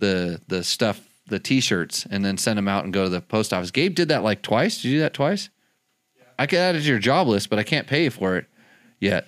the 0.00 0.40
the 0.48 0.62
stuff, 0.62 1.00
the 1.26 1.38
t-shirts, 1.38 2.06
and 2.10 2.24
then 2.24 2.36
send 2.36 2.58
them 2.58 2.68
out 2.68 2.84
and 2.84 2.92
go 2.92 3.04
to 3.04 3.10
the 3.10 3.20
post 3.20 3.52
office. 3.52 3.70
Gabe 3.70 3.94
did 3.94 4.08
that 4.08 4.22
like 4.22 4.42
twice. 4.42 4.82
Did 4.82 4.88
you 4.88 4.96
do 4.96 5.00
that 5.00 5.14
twice? 5.14 5.48
I 6.38 6.46
could 6.46 6.58
add 6.58 6.76
it 6.76 6.80
to 6.80 6.86
your 6.86 6.98
job 6.98 7.26
list, 7.26 7.50
but 7.50 7.58
I 7.58 7.64
can't 7.64 7.86
pay 7.86 8.04
you 8.04 8.10
for 8.10 8.36
it 8.36 8.46
yet. 9.00 9.26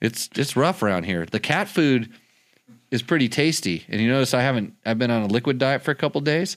It's 0.00 0.28
it's 0.36 0.56
rough 0.56 0.82
around 0.82 1.04
here. 1.04 1.24
The 1.24 1.40
cat 1.40 1.68
food 1.68 2.12
is 2.90 3.02
pretty 3.02 3.28
tasty, 3.28 3.84
and 3.88 4.00
you 4.00 4.08
notice 4.08 4.34
I 4.34 4.42
haven't. 4.42 4.74
I've 4.84 4.98
been 4.98 5.10
on 5.10 5.22
a 5.22 5.26
liquid 5.26 5.58
diet 5.58 5.82
for 5.82 5.90
a 5.90 5.94
couple 5.94 6.20
days. 6.20 6.56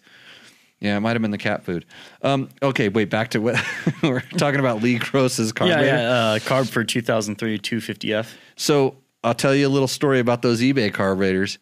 Yeah, 0.79 0.95
it 0.95 1.01
might 1.01 1.11
have 1.13 1.21
been 1.21 1.31
the 1.31 1.37
cat 1.37 1.65
food. 1.65 1.85
Um, 2.21 2.49
okay, 2.61 2.87
wait. 2.87 3.09
Back 3.09 3.31
to 3.31 3.39
what 3.39 3.61
we're 4.03 4.21
talking 4.37 4.59
about. 4.59 4.81
Lee 4.81 4.97
Gross's 4.97 5.51
Yeah, 5.59 5.81
yeah. 5.81 6.09
Uh, 6.09 6.39
carb 6.39 6.69
for 6.69 6.83
2003 6.83 7.59
250F. 7.59 8.33
So 8.55 8.95
I'll 9.23 9.33
tell 9.33 9.53
you 9.53 9.67
a 9.67 9.69
little 9.69 9.87
story 9.87 10.19
about 10.19 10.41
those 10.41 10.61
eBay 10.61 10.93
carburetors. 10.93 11.59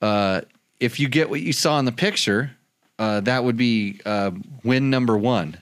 Uh, 0.00 0.42
if 0.80 0.98
you 0.98 1.08
get 1.08 1.28
what 1.28 1.42
you 1.42 1.52
saw 1.52 1.78
in 1.78 1.84
the 1.84 1.92
picture, 1.92 2.52
uh, 2.98 3.20
that 3.20 3.44
would 3.44 3.56
be 3.56 4.00
uh, 4.06 4.30
win 4.62 4.88
number 4.88 5.16
one. 5.18 5.58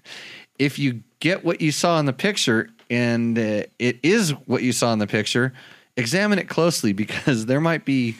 if 0.58 0.78
you 0.78 1.02
get 1.20 1.44
what 1.44 1.60
you 1.60 1.72
saw 1.72 1.98
in 1.98 2.06
the 2.06 2.12
picture 2.12 2.68
and 2.90 3.38
uh, 3.38 3.62
it 3.78 3.98
is 4.02 4.30
what 4.46 4.62
you 4.62 4.72
saw 4.72 4.92
in 4.92 4.98
the 4.98 5.06
picture, 5.06 5.54
examine 5.96 6.38
it 6.38 6.48
closely 6.48 6.92
because 6.92 7.46
there 7.46 7.60
might 7.60 7.84
be 7.84 8.16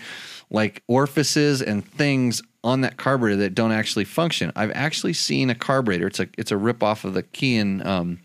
like 0.51 0.83
orifices 0.87 1.63
and 1.63 1.87
things 1.87 2.43
on 2.65 2.83
that 2.83 2.97
carburetor 2.97 3.37
that 3.37 3.55
don't 3.55 3.73
actually 3.73 4.05
function. 4.05 4.53
I've 4.55 4.71
actually 4.73 5.15
seen 5.15 5.51
a 5.51 5.55
carburetor. 5.55 6.07
It's 6.07 6.21
a 6.21 6.29
it's 6.39 6.53
a 6.53 6.57
rip 6.57 6.83
off 6.83 7.05
of 7.05 7.15
the 7.15 7.23
Keihin 7.23 7.85
um, 7.85 8.21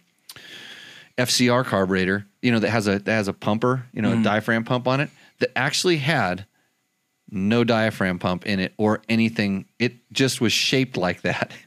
FCR 1.18 1.66
carburetor, 1.66 2.28
you 2.42 2.52
know, 2.52 2.60
that 2.60 2.70
has 2.70 2.88
a 2.88 3.00
that 3.00 3.12
has 3.12 3.28
a 3.28 3.34
pumper, 3.34 3.86
you 3.94 4.02
know, 4.02 4.20
a 4.20 4.24
diaphragm 4.24 4.64
pump 4.64 4.88
on 4.88 5.00
it 5.00 5.10
that 5.40 5.52
actually 5.58 5.98
had 5.98 6.46
no 7.30 7.64
diaphragm 7.64 8.20
pump 8.20 8.46
in 8.46 8.60
it 8.60 8.74
or 8.78 9.02
anything. 9.10 9.66
It 9.80 9.94
just 10.12 10.40
was 10.40 10.54
shaped 10.54 10.98
like 10.98 11.22
that. 11.22 11.52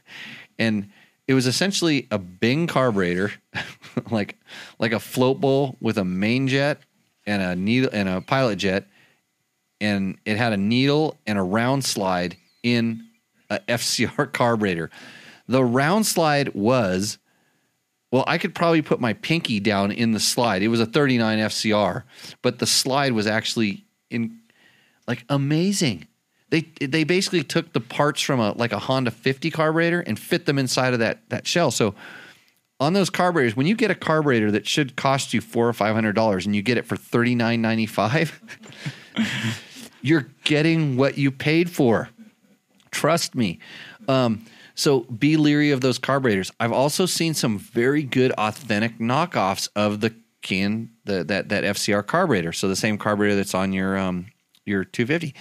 And 0.59 0.91
it 1.27 1.33
was 1.33 1.47
essentially 1.47 2.07
a 2.11 2.19
Bing 2.19 2.67
carburetor, 2.67 3.31
like 4.11 4.37
like 4.77 4.91
a 4.91 4.99
float 4.99 5.41
bowl 5.41 5.75
with 5.81 5.97
a 5.97 6.05
main 6.05 6.47
jet 6.47 6.81
and 7.25 7.41
a 7.41 7.55
needle 7.55 7.89
and 7.93 8.09
a 8.09 8.21
pilot 8.21 8.57
jet, 8.57 8.85
and 9.79 10.17
it 10.25 10.37
had 10.37 10.53
a 10.53 10.57
needle 10.57 11.17
and 11.25 11.37
a 11.37 11.43
round 11.43 11.85
slide 11.85 12.37
in 12.63 13.05
a 13.49 13.59
FCR 13.67 14.31
carburetor. 14.31 14.89
The 15.47 15.63
round 15.63 16.05
slide 16.05 16.53
was 16.53 17.17
well, 18.11 18.25
I 18.27 18.37
could 18.37 18.53
probably 18.53 18.81
put 18.81 18.99
my 18.99 19.13
pinky 19.13 19.61
down 19.61 19.91
in 19.91 20.11
the 20.11 20.19
slide. 20.19 20.61
It 20.61 20.67
was 20.67 20.81
a 20.81 20.85
39 20.85 21.39
FCR, 21.39 22.03
but 22.41 22.59
the 22.59 22.67
slide 22.67 23.13
was 23.13 23.25
actually 23.25 23.85
in 24.09 24.37
like 25.07 25.23
amazing. 25.29 26.07
They 26.49 26.61
they 26.85 27.05
basically 27.05 27.43
took 27.43 27.71
the 27.71 27.79
parts 27.79 28.21
from 28.21 28.41
a 28.41 28.51
like 28.51 28.73
a 28.73 28.79
Honda 28.79 29.11
50 29.11 29.49
carburetor 29.51 30.01
and 30.01 30.19
fit 30.19 30.45
them 30.45 30.59
inside 30.59 30.93
of 30.93 30.99
that 30.99 31.29
that 31.29 31.47
shell. 31.47 31.71
So 31.71 31.95
on 32.81 32.93
those 32.93 33.11
carburetors, 33.11 33.55
when 33.55 33.67
you 33.67 33.75
get 33.75 33.91
a 33.91 33.95
carburetor 33.95 34.49
that 34.51 34.67
should 34.67 34.95
cost 34.95 35.35
you 35.35 35.39
four 35.39 35.69
or 35.69 35.73
five 35.73 35.93
hundred 35.93 36.13
dollars 36.13 36.47
and 36.47 36.55
you 36.55 36.63
get 36.63 36.77
it 36.77 36.85
for 36.85 36.97
thirty 36.97 37.35
nine 37.35 37.61
ninety 37.61 37.85
five, 37.85 38.41
you're 40.01 40.27
getting 40.43 40.97
what 40.97 41.17
you 41.17 41.31
paid 41.31 41.69
for. 41.69 42.09
Trust 42.89 43.35
me. 43.35 43.59
Um, 44.07 44.45
so 44.73 45.01
be 45.01 45.37
leery 45.37 45.69
of 45.69 45.81
those 45.81 45.99
carburetors. 45.99 46.51
I've 46.59 46.71
also 46.71 47.05
seen 47.05 47.35
some 47.35 47.59
very 47.59 48.01
good 48.01 48.31
authentic 48.33 48.97
knockoffs 48.97 49.69
of 49.75 50.01
the 50.01 50.15
can 50.41 50.89
the 51.05 51.23
that 51.23 51.49
that 51.49 51.63
FCR 51.63 52.05
carburetor. 52.05 52.51
So 52.51 52.67
the 52.67 52.75
same 52.75 52.97
carburetor 52.97 53.35
that's 53.35 53.53
on 53.53 53.73
your 53.73 53.95
um 53.95 54.25
your 54.65 54.83
250. 54.83 55.35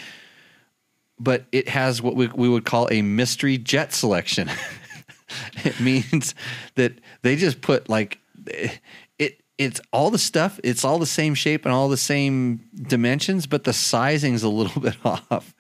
But 1.19 1.47
it 1.53 1.69
has 1.69 2.03
what 2.03 2.17
we, 2.17 2.29
we 2.29 2.49
would 2.49 2.65
call 2.65 2.89
a 2.91 3.01
mystery 3.01 3.57
jet 3.57 3.95
selection. 3.95 4.51
it 5.65 5.79
means 5.81 6.35
that 6.75 6.95
they 7.23 7.37
just 7.37 7.61
put 7.61 7.89
like 7.89 8.19
it 8.47 9.41
it's 9.59 9.81
all 9.93 10.11
the 10.11 10.19
stuff 10.19 10.59
it's 10.65 10.85
all 10.85 10.99
the 10.99 11.07
same 11.07 11.35
shape 11.35 11.65
and 11.65 11.75
all 11.75 11.89
the 11.89 11.97
same 11.97 12.61
dimensions 12.75 13.47
but 13.47 13.65
the 13.65 13.73
sizing's 13.73 14.43
a 14.43 14.49
little 14.49 14.81
bit 14.89 14.97
off 15.05 15.55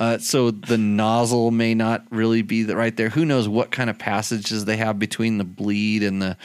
Uh, 0.00 0.16
so 0.16 0.50
the 0.50 0.78
nozzle 0.78 1.50
may 1.50 1.74
not 1.74 2.02
really 2.10 2.40
be 2.40 2.62
the, 2.62 2.74
right 2.74 2.96
there. 2.96 3.10
Who 3.10 3.26
knows 3.26 3.46
what 3.46 3.70
kind 3.70 3.90
of 3.90 3.98
passages 3.98 4.64
they 4.64 4.78
have 4.78 4.98
between 4.98 5.36
the 5.36 5.44
bleed 5.44 6.02
and 6.02 6.22
the 6.22 6.38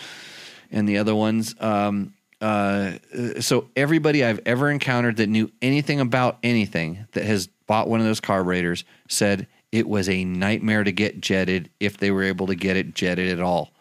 and 0.71 0.89
the 0.89 0.97
other 0.97 1.15
ones. 1.15 1.55
Um, 1.61 2.13
uh, 2.41 2.93
so 3.39 3.69
everybody 3.77 4.25
I've 4.25 4.41
ever 4.45 4.69
encountered 4.69 5.17
that 5.17 5.27
knew 5.27 5.49
anything 5.61 6.01
about 6.01 6.37
anything 6.43 7.07
that 7.13 7.23
has 7.23 7.47
bought 7.65 7.87
one 7.87 8.01
of 8.01 8.05
those 8.05 8.19
carburetors 8.19 8.83
said 9.07 9.47
it 9.71 9.87
was 9.87 10.09
a 10.09 10.25
nightmare 10.25 10.83
to 10.83 10.91
get 10.91 11.21
jetted 11.21 11.69
if 11.79 11.97
they 11.97 12.11
were 12.11 12.23
able 12.23 12.47
to 12.47 12.55
get 12.55 12.75
it 12.75 12.93
jetted 12.93 13.31
at 13.31 13.39
all. 13.39 13.71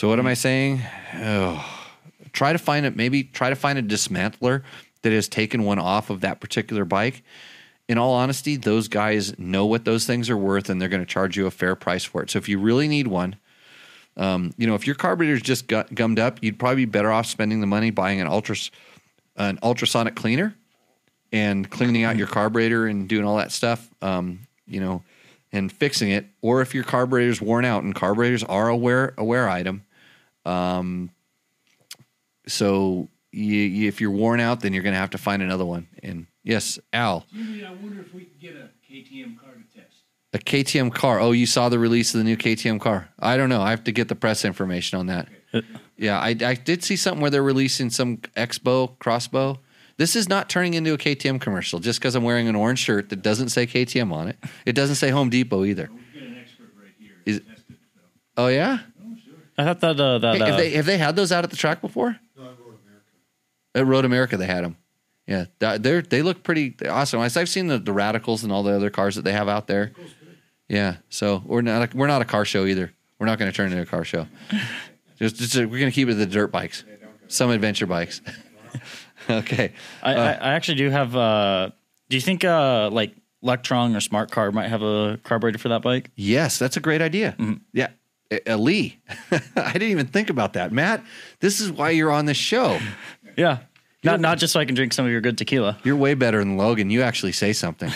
So 0.00 0.08
what 0.08 0.18
am 0.18 0.26
I 0.26 0.32
saying? 0.32 0.80
Oh, 1.16 1.62
try 2.32 2.54
to 2.54 2.58
find 2.58 2.86
it. 2.86 2.96
Maybe 2.96 3.22
try 3.22 3.50
to 3.50 3.54
find 3.54 3.78
a 3.78 3.82
dismantler 3.82 4.62
that 5.02 5.12
has 5.12 5.28
taken 5.28 5.64
one 5.64 5.78
off 5.78 6.08
of 6.08 6.22
that 6.22 6.40
particular 6.40 6.86
bike. 6.86 7.22
In 7.86 7.98
all 7.98 8.14
honesty, 8.14 8.56
those 8.56 8.88
guys 8.88 9.38
know 9.38 9.66
what 9.66 9.84
those 9.84 10.06
things 10.06 10.30
are 10.30 10.38
worth, 10.38 10.70
and 10.70 10.80
they're 10.80 10.88
going 10.88 11.02
to 11.02 11.06
charge 11.06 11.36
you 11.36 11.46
a 11.46 11.50
fair 11.50 11.76
price 11.76 12.02
for 12.02 12.22
it. 12.22 12.30
So 12.30 12.38
if 12.38 12.48
you 12.48 12.58
really 12.58 12.88
need 12.88 13.08
one, 13.08 13.36
um, 14.16 14.54
you 14.56 14.66
know, 14.66 14.74
if 14.74 14.86
your 14.86 14.96
carburetor's 14.96 15.42
just 15.42 15.66
got 15.66 15.94
gummed 15.94 16.18
up, 16.18 16.38
you'd 16.40 16.58
probably 16.58 16.86
be 16.86 16.90
better 16.90 17.12
off 17.12 17.26
spending 17.26 17.60
the 17.60 17.66
money 17.66 17.90
buying 17.90 18.22
an 18.22 18.26
ultras 18.26 18.70
an 19.36 19.58
ultrasonic 19.62 20.16
cleaner 20.16 20.56
and 21.30 21.68
cleaning 21.68 22.04
out 22.04 22.16
your 22.16 22.26
carburetor 22.26 22.86
and 22.86 23.06
doing 23.06 23.26
all 23.26 23.36
that 23.36 23.52
stuff. 23.52 23.90
Um, 24.00 24.46
you 24.66 24.80
know, 24.80 25.02
and 25.52 25.70
fixing 25.70 26.10
it. 26.10 26.24
Or 26.40 26.62
if 26.62 26.74
your 26.74 26.84
carburetor's 26.84 27.42
worn 27.42 27.66
out, 27.66 27.82
and 27.82 27.94
carburetors 27.94 28.42
are 28.44 28.70
a 28.70 28.76
wear 28.76 29.12
a 29.18 29.24
wear 29.24 29.46
item. 29.46 29.82
Um, 30.50 31.10
so 32.46 33.08
you, 33.32 33.86
if 33.88 34.00
you're 34.00 34.10
worn 34.10 34.40
out, 34.40 34.60
then 34.60 34.72
you're 34.72 34.82
going 34.82 34.94
to 34.94 34.98
have 35.00 35.10
to 35.10 35.18
find 35.18 35.42
another 35.42 35.64
one. 35.64 35.86
And 36.02 36.26
yes, 36.42 36.78
Al, 36.92 37.26
I 37.34 37.72
wonder 37.82 38.00
if 38.00 38.12
we 38.12 38.22
could 38.24 38.40
get 38.40 38.54
a 38.56 38.70
KTM 38.90 39.38
car 39.38 39.52
to 39.52 39.80
test. 39.80 39.96
a 40.32 40.38
KTM 40.38 40.92
car. 40.94 41.20
Oh, 41.20 41.32
you 41.32 41.46
saw 41.46 41.68
the 41.68 41.78
release 41.78 42.12
of 42.14 42.18
the 42.18 42.24
new 42.24 42.36
KTM 42.36 42.80
car. 42.80 43.08
I 43.18 43.36
don't 43.36 43.48
know. 43.48 43.62
I 43.62 43.70
have 43.70 43.84
to 43.84 43.92
get 43.92 44.08
the 44.08 44.16
press 44.16 44.44
information 44.44 44.98
on 44.98 45.06
that. 45.06 45.28
Yeah, 45.96 46.18
I, 46.18 46.28
I 46.44 46.54
did 46.54 46.82
see 46.82 46.96
something 46.96 47.20
where 47.20 47.30
they're 47.30 47.42
releasing 47.42 47.90
some 47.90 48.18
Expo 48.36 48.98
crossbow. 48.98 49.60
This 49.96 50.16
is 50.16 50.28
not 50.28 50.48
turning 50.48 50.74
into 50.74 50.94
a 50.94 50.98
KTM 50.98 51.40
commercial 51.40 51.78
just 51.78 52.00
because 52.00 52.14
I'm 52.14 52.24
wearing 52.24 52.48
an 52.48 52.56
orange 52.56 52.78
shirt 52.78 53.10
that 53.10 53.20
doesn't 53.22 53.50
say 53.50 53.66
KTM 53.66 54.12
on 54.12 54.28
it. 54.28 54.38
It 54.64 54.72
doesn't 54.72 54.94
say 54.96 55.10
Home 55.10 55.28
Depot 55.28 55.64
either. 55.64 55.90
We've 55.92 56.14
got 56.14 56.22
an 56.22 56.38
expert 56.40 56.70
right 56.80 56.92
here. 56.98 57.12
Is- 57.26 57.36
it, 57.36 57.44
so. 57.68 58.00
Oh 58.38 58.46
yeah. 58.48 58.78
I 59.60 59.64
thought 59.64 59.80
that 59.80 60.00
uh, 60.00 60.18
that 60.18 60.36
Hey, 60.36 60.42
uh, 60.42 60.46
have 60.46 60.56
they 60.56 60.70
have 60.70 60.86
they 60.86 60.98
had 60.98 61.16
those 61.16 61.32
out 61.32 61.44
at 61.44 61.50
the 61.50 61.56
track 61.56 61.80
before? 61.80 62.16
No, 62.36 62.42
I 62.42 62.46
wrote 62.46 62.78
America. 62.84 63.06
At 63.74 63.86
Road 63.86 64.04
America, 64.04 64.36
they 64.36 64.46
had 64.46 64.64
them. 64.64 64.76
Yeah, 65.26 65.44
that- 65.60 65.82
they're 65.82 66.02
they 66.02 66.22
look 66.22 66.42
pretty 66.42 66.74
awesome. 66.88 67.20
I've 67.20 67.48
seen 67.48 67.68
the, 67.68 67.78
the 67.78 67.92
Radicals 67.92 68.42
and 68.42 68.52
all 68.52 68.62
the 68.62 68.74
other 68.74 68.90
cars 68.90 69.14
that 69.16 69.22
they 69.22 69.32
have 69.32 69.48
out 69.48 69.66
there. 69.66 69.92
Yeah, 70.68 70.96
so 71.08 71.42
we're 71.46 71.62
not 71.62 71.92
a, 71.92 71.96
we're 71.96 72.06
not 72.06 72.22
a 72.22 72.24
car 72.24 72.44
show 72.44 72.64
either. 72.64 72.92
We're 73.18 73.26
not 73.26 73.38
going 73.38 73.50
to 73.50 73.56
turn 73.56 73.70
into 73.70 73.82
a 73.82 73.86
car 73.86 74.04
show. 74.04 74.26
Just, 75.18 75.36
just 75.36 75.54
we're 75.54 75.66
going 75.66 75.84
to 75.84 75.90
keep 75.90 76.08
it 76.08 76.14
the 76.14 76.24
dirt 76.24 76.50
bikes, 76.50 76.82
some 77.28 77.50
adventure 77.50 77.84
bikes. 77.84 78.22
okay, 79.30 79.72
I, 80.02 80.14
I, 80.14 80.32
I 80.32 80.48
actually 80.54 80.76
do 80.76 80.88
have. 80.88 81.14
Uh, 81.14 81.70
do 82.08 82.16
you 82.16 82.22
think 82.22 82.42
uh, 82.42 82.88
like 82.90 83.14
Lectron 83.42 83.94
or 83.94 84.00
Smartcarb 84.00 84.54
might 84.54 84.68
have 84.68 84.80
a 84.80 85.20
carburetor 85.22 85.58
for 85.58 85.68
that 85.68 85.82
bike? 85.82 86.10
yes, 86.16 86.58
that's 86.58 86.78
a 86.78 86.80
great 86.80 87.02
idea. 87.02 87.36
Yeah, 87.74 87.88
uh, 88.46 88.56
Lee, 88.56 88.98
I 89.56 89.72
didn't 89.72 89.90
even 89.90 90.06
think 90.06 90.30
about 90.30 90.52
that, 90.54 90.72
Matt. 90.72 91.02
This 91.40 91.60
is 91.60 91.70
why 91.70 91.90
you're 91.90 92.12
on 92.12 92.26
this 92.26 92.36
show. 92.36 92.78
Yeah, 93.36 93.58
not 94.04 94.20
not 94.20 94.38
just 94.38 94.52
so 94.52 94.60
I 94.60 94.64
can 94.64 94.74
drink 94.74 94.92
some 94.92 95.04
of 95.04 95.10
your 95.10 95.20
good 95.20 95.38
tequila. 95.38 95.78
You're 95.84 95.96
way 95.96 96.14
better 96.14 96.38
than 96.38 96.56
Logan. 96.56 96.90
You 96.90 97.02
actually 97.02 97.32
say 97.32 97.52
something. 97.52 97.90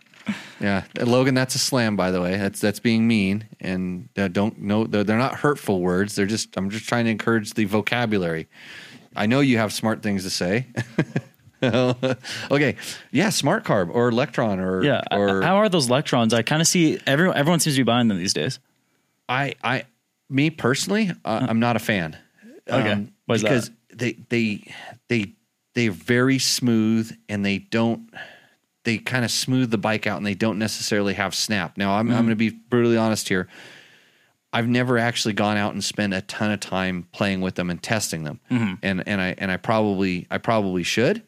yeah, 0.60 0.84
Uh, 0.98 1.04
Logan, 1.04 1.34
that's 1.34 1.54
a 1.54 1.58
slam, 1.58 1.96
by 1.96 2.10
the 2.10 2.20
way. 2.20 2.36
That's 2.36 2.60
that's 2.60 2.80
being 2.80 3.06
mean, 3.06 3.46
and 3.60 4.08
uh, 4.16 4.28
don't 4.28 4.60
know 4.60 4.84
they're, 4.84 5.04
they're 5.04 5.18
not 5.18 5.34
hurtful 5.36 5.80
words. 5.80 6.14
They're 6.16 6.26
just 6.26 6.56
I'm 6.56 6.70
just 6.70 6.88
trying 6.88 7.04
to 7.04 7.10
encourage 7.10 7.54
the 7.54 7.64
vocabulary. 7.64 8.48
I 9.16 9.26
know 9.26 9.40
you 9.40 9.58
have 9.58 9.72
smart 9.72 10.02
things 10.02 10.24
to 10.24 10.30
say. 10.30 10.66
okay, 11.62 12.76
yeah, 13.10 13.28
Smartcarb 13.28 13.90
or 13.92 14.12
Lectron 14.12 14.60
or 14.60 14.82
Yeah, 14.82 15.02
or 15.10 15.42
how 15.42 15.56
are 15.56 15.68
those 15.68 15.88
Lectrons? 15.88 16.32
I 16.32 16.42
kind 16.42 16.60
of 16.62 16.68
see 16.68 17.00
everyone. 17.06 17.36
Everyone 17.36 17.60
seems 17.60 17.76
to 17.76 17.80
be 17.80 17.84
buying 17.84 18.08
them 18.08 18.18
these 18.18 18.34
days. 18.34 18.60
I, 19.28 19.54
I, 19.62 19.84
me 20.30 20.50
personally, 20.50 21.10
uh, 21.24 21.46
I'm 21.48 21.60
not 21.60 21.76
a 21.76 21.78
fan. 21.80 22.16
Okay. 22.68 23.06
Why 23.26 23.34
is 23.34 23.42
that? 23.42 23.48
because 23.48 23.70
they, 23.94 24.12
they, 24.28 24.72
they, 25.08 25.32
they're 25.74 25.90
very 25.90 26.38
smooth 26.38 27.16
and 27.28 27.44
they 27.44 27.58
don't, 27.58 28.10
they 28.84 28.98
kind 28.98 29.24
of 29.24 29.30
smooth 29.30 29.70
the 29.70 29.78
bike 29.78 30.06
out 30.06 30.16
and 30.16 30.26
they 30.26 30.34
don't 30.34 30.58
necessarily 30.58 31.14
have 31.14 31.34
snap. 31.34 31.76
Now, 31.76 31.92
I'm, 31.98 32.06
Mm-hmm. 32.08 32.14
I'm 32.16 32.24
going 32.24 32.30
to 32.30 32.36
be 32.36 32.50
brutally 32.50 32.96
honest 32.96 33.28
here. 33.28 33.48
I've 34.52 34.66
never 34.68 34.96
actually 34.96 35.34
gone 35.34 35.58
out 35.58 35.74
and 35.74 35.84
spent 35.84 36.14
a 36.14 36.22
ton 36.22 36.50
of 36.50 36.60
time 36.60 37.06
playing 37.12 37.42
with 37.42 37.54
them 37.56 37.68
and 37.68 37.82
testing 37.82 38.24
them, 38.24 38.40
Mm-hmm. 38.50 38.74
and 38.82 39.06
and 39.06 39.20
I 39.20 39.34
and 39.36 39.50
I 39.52 39.58
probably 39.58 40.26
I 40.30 40.38
probably 40.38 40.84
should, 40.84 41.22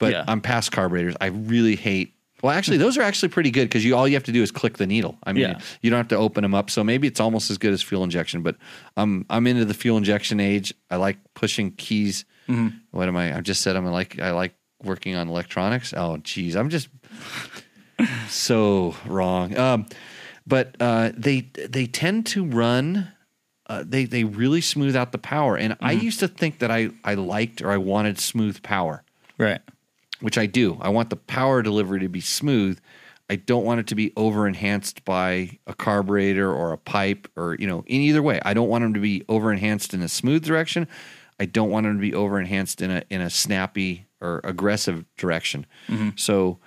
but 0.00 0.10
Yeah. 0.10 0.24
I'm 0.26 0.40
past 0.40 0.72
carburetors. 0.72 1.14
I 1.20 1.26
really 1.26 1.76
hate. 1.76 2.14
Well, 2.44 2.52
actually, 2.52 2.76
those 2.76 2.98
are 2.98 3.02
actually 3.02 3.30
pretty 3.30 3.50
good 3.50 3.64
because 3.70 3.86
you 3.86 3.96
all 3.96 4.06
you 4.06 4.12
have 4.16 4.24
to 4.24 4.32
do 4.32 4.42
is 4.42 4.50
click 4.50 4.76
the 4.76 4.86
needle. 4.86 5.16
I 5.24 5.32
mean, 5.32 5.42
Yeah. 5.44 5.58
you 5.80 5.88
don't 5.88 5.96
have 5.96 6.08
to 6.08 6.16
open 6.16 6.42
them 6.42 6.54
up. 6.54 6.68
So 6.68 6.84
maybe 6.84 7.08
it's 7.08 7.18
almost 7.18 7.50
as 7.50 7.56
good 7.56 7.72
as 7.72 7.80
fuel 7.82 8.04
injection. 8.04 8.42
But 8.42 8.56
I'm 8.98 9.24
I'm 9.30 9.46
into 9.46 9.64
the 9.64 9.72
fuel 9.72 9.96
injection 9.96 10.40
age. 10.40 10.74
I 10.90 10.96
like 10.96 11.16
pushing 11.32 11.70
keys. 11.70 12.26
Mm-hmm. 12.48 12.76
What 12.90 13.08
am 13.08 13.16
I? 13.16 13.34
I've 13.34 13.44
just 13.44 13.62
said 13.62 13.76
I'm 13.76 13.86
like 13.86 14.20
I 14.20 14.32
like 14.32 14.54
working 14.82 15.14
on 15.16 15.26
electronics. 15.28 15.94
Oh, 15.96 16.18
geez, 16.18 16.54
I'm 16.54 16.68
just 16.68 16.88
so 18.28 18.94
wrong. 19.06 19.56
Um, 19.56 19.86
but 20.46 20.76
uh, 20.80 21.12
they 21.16 21.48
they 21.68 21.86
tend 21.86 22.26
to 22.26 22.44
run. 22.44 23.08
Uh, 23.66 23.82
they 23.86 24.04
they 24.04 24.24
really 24.24 24.60
smooth 24.60 24.94
out 24.94 25.12
the 25.12 25.18
power, 25.18 25.56
and 25.56 25.76
I 25.80 25.94
Mm-hmm. 25.94 26.04
used 26.04 26.20
to 26.20 26.28
think 26.28 26.58
that 26.58 26.70
I 26.70 26.90
I 27.02 27.14
liked 27.14 27.62
or 27.62 27.70
I 27.70 27.78
wanted 27.78 28.18
smooth 28.20 28.62
power 28.62 29.02
Right. 29.38 29.60
Which 30.24 30.38
I 30.38 30.46
do. 30.46 30.78
I 30.80 30.88
want 30.88 31.10
the 31.10 31.16
power 31.16 31.60
delivery 31.62 32.00
to 32.00 32.08
be 32.08 32.20
smooth. 32.22 32.78
I 33.28 33.36
don't 33.36 33.64
want 33.64 33.80
it 33.80 33.86
to 33.88 33.94
be 33.94 34.10
over 34.16 34.48
enhanced 34.48 35.04
by 35.04 35.58
a 35.66 35.74
carburetor 35.74 36.50
or 36.50 36.72
a 36.72 36.78
pipe 36.78 37.28
or, 37.36 37.56
you 37.58 37.66
know, 37.66 37.84
in 37.86 38.00
either 38.00 38.22
way. 38.22 38.40
I 38.42 38.54
don't 38.54 38.68
want 38.70 38.82
them 38.84 38.94
to 38.94 39.00
be 39.00 39.22
over 39.28 39.52
enhanced 39.52 39.92
in 39.92 40.00
a 40.02 40.08
smooth 40.08 40.42
direction. 40.42 40.88
I 41.38 41.44
don't 41.44 41.68
want 41.70 41.84
them 41.84 41.96
to 41.96 42.00
be 42.00 42.14
over 42.14 42.38
enhanced 42.40 42.80
in 42.80 42.90
a 42.90 43.02
in 43.10 43.20
a 43.20 43.28
snappy 43.28 44.06
or 44.22 44.40
aggressive 44.44 45.04
direction. 45.18 45.66
So 46.16 46.58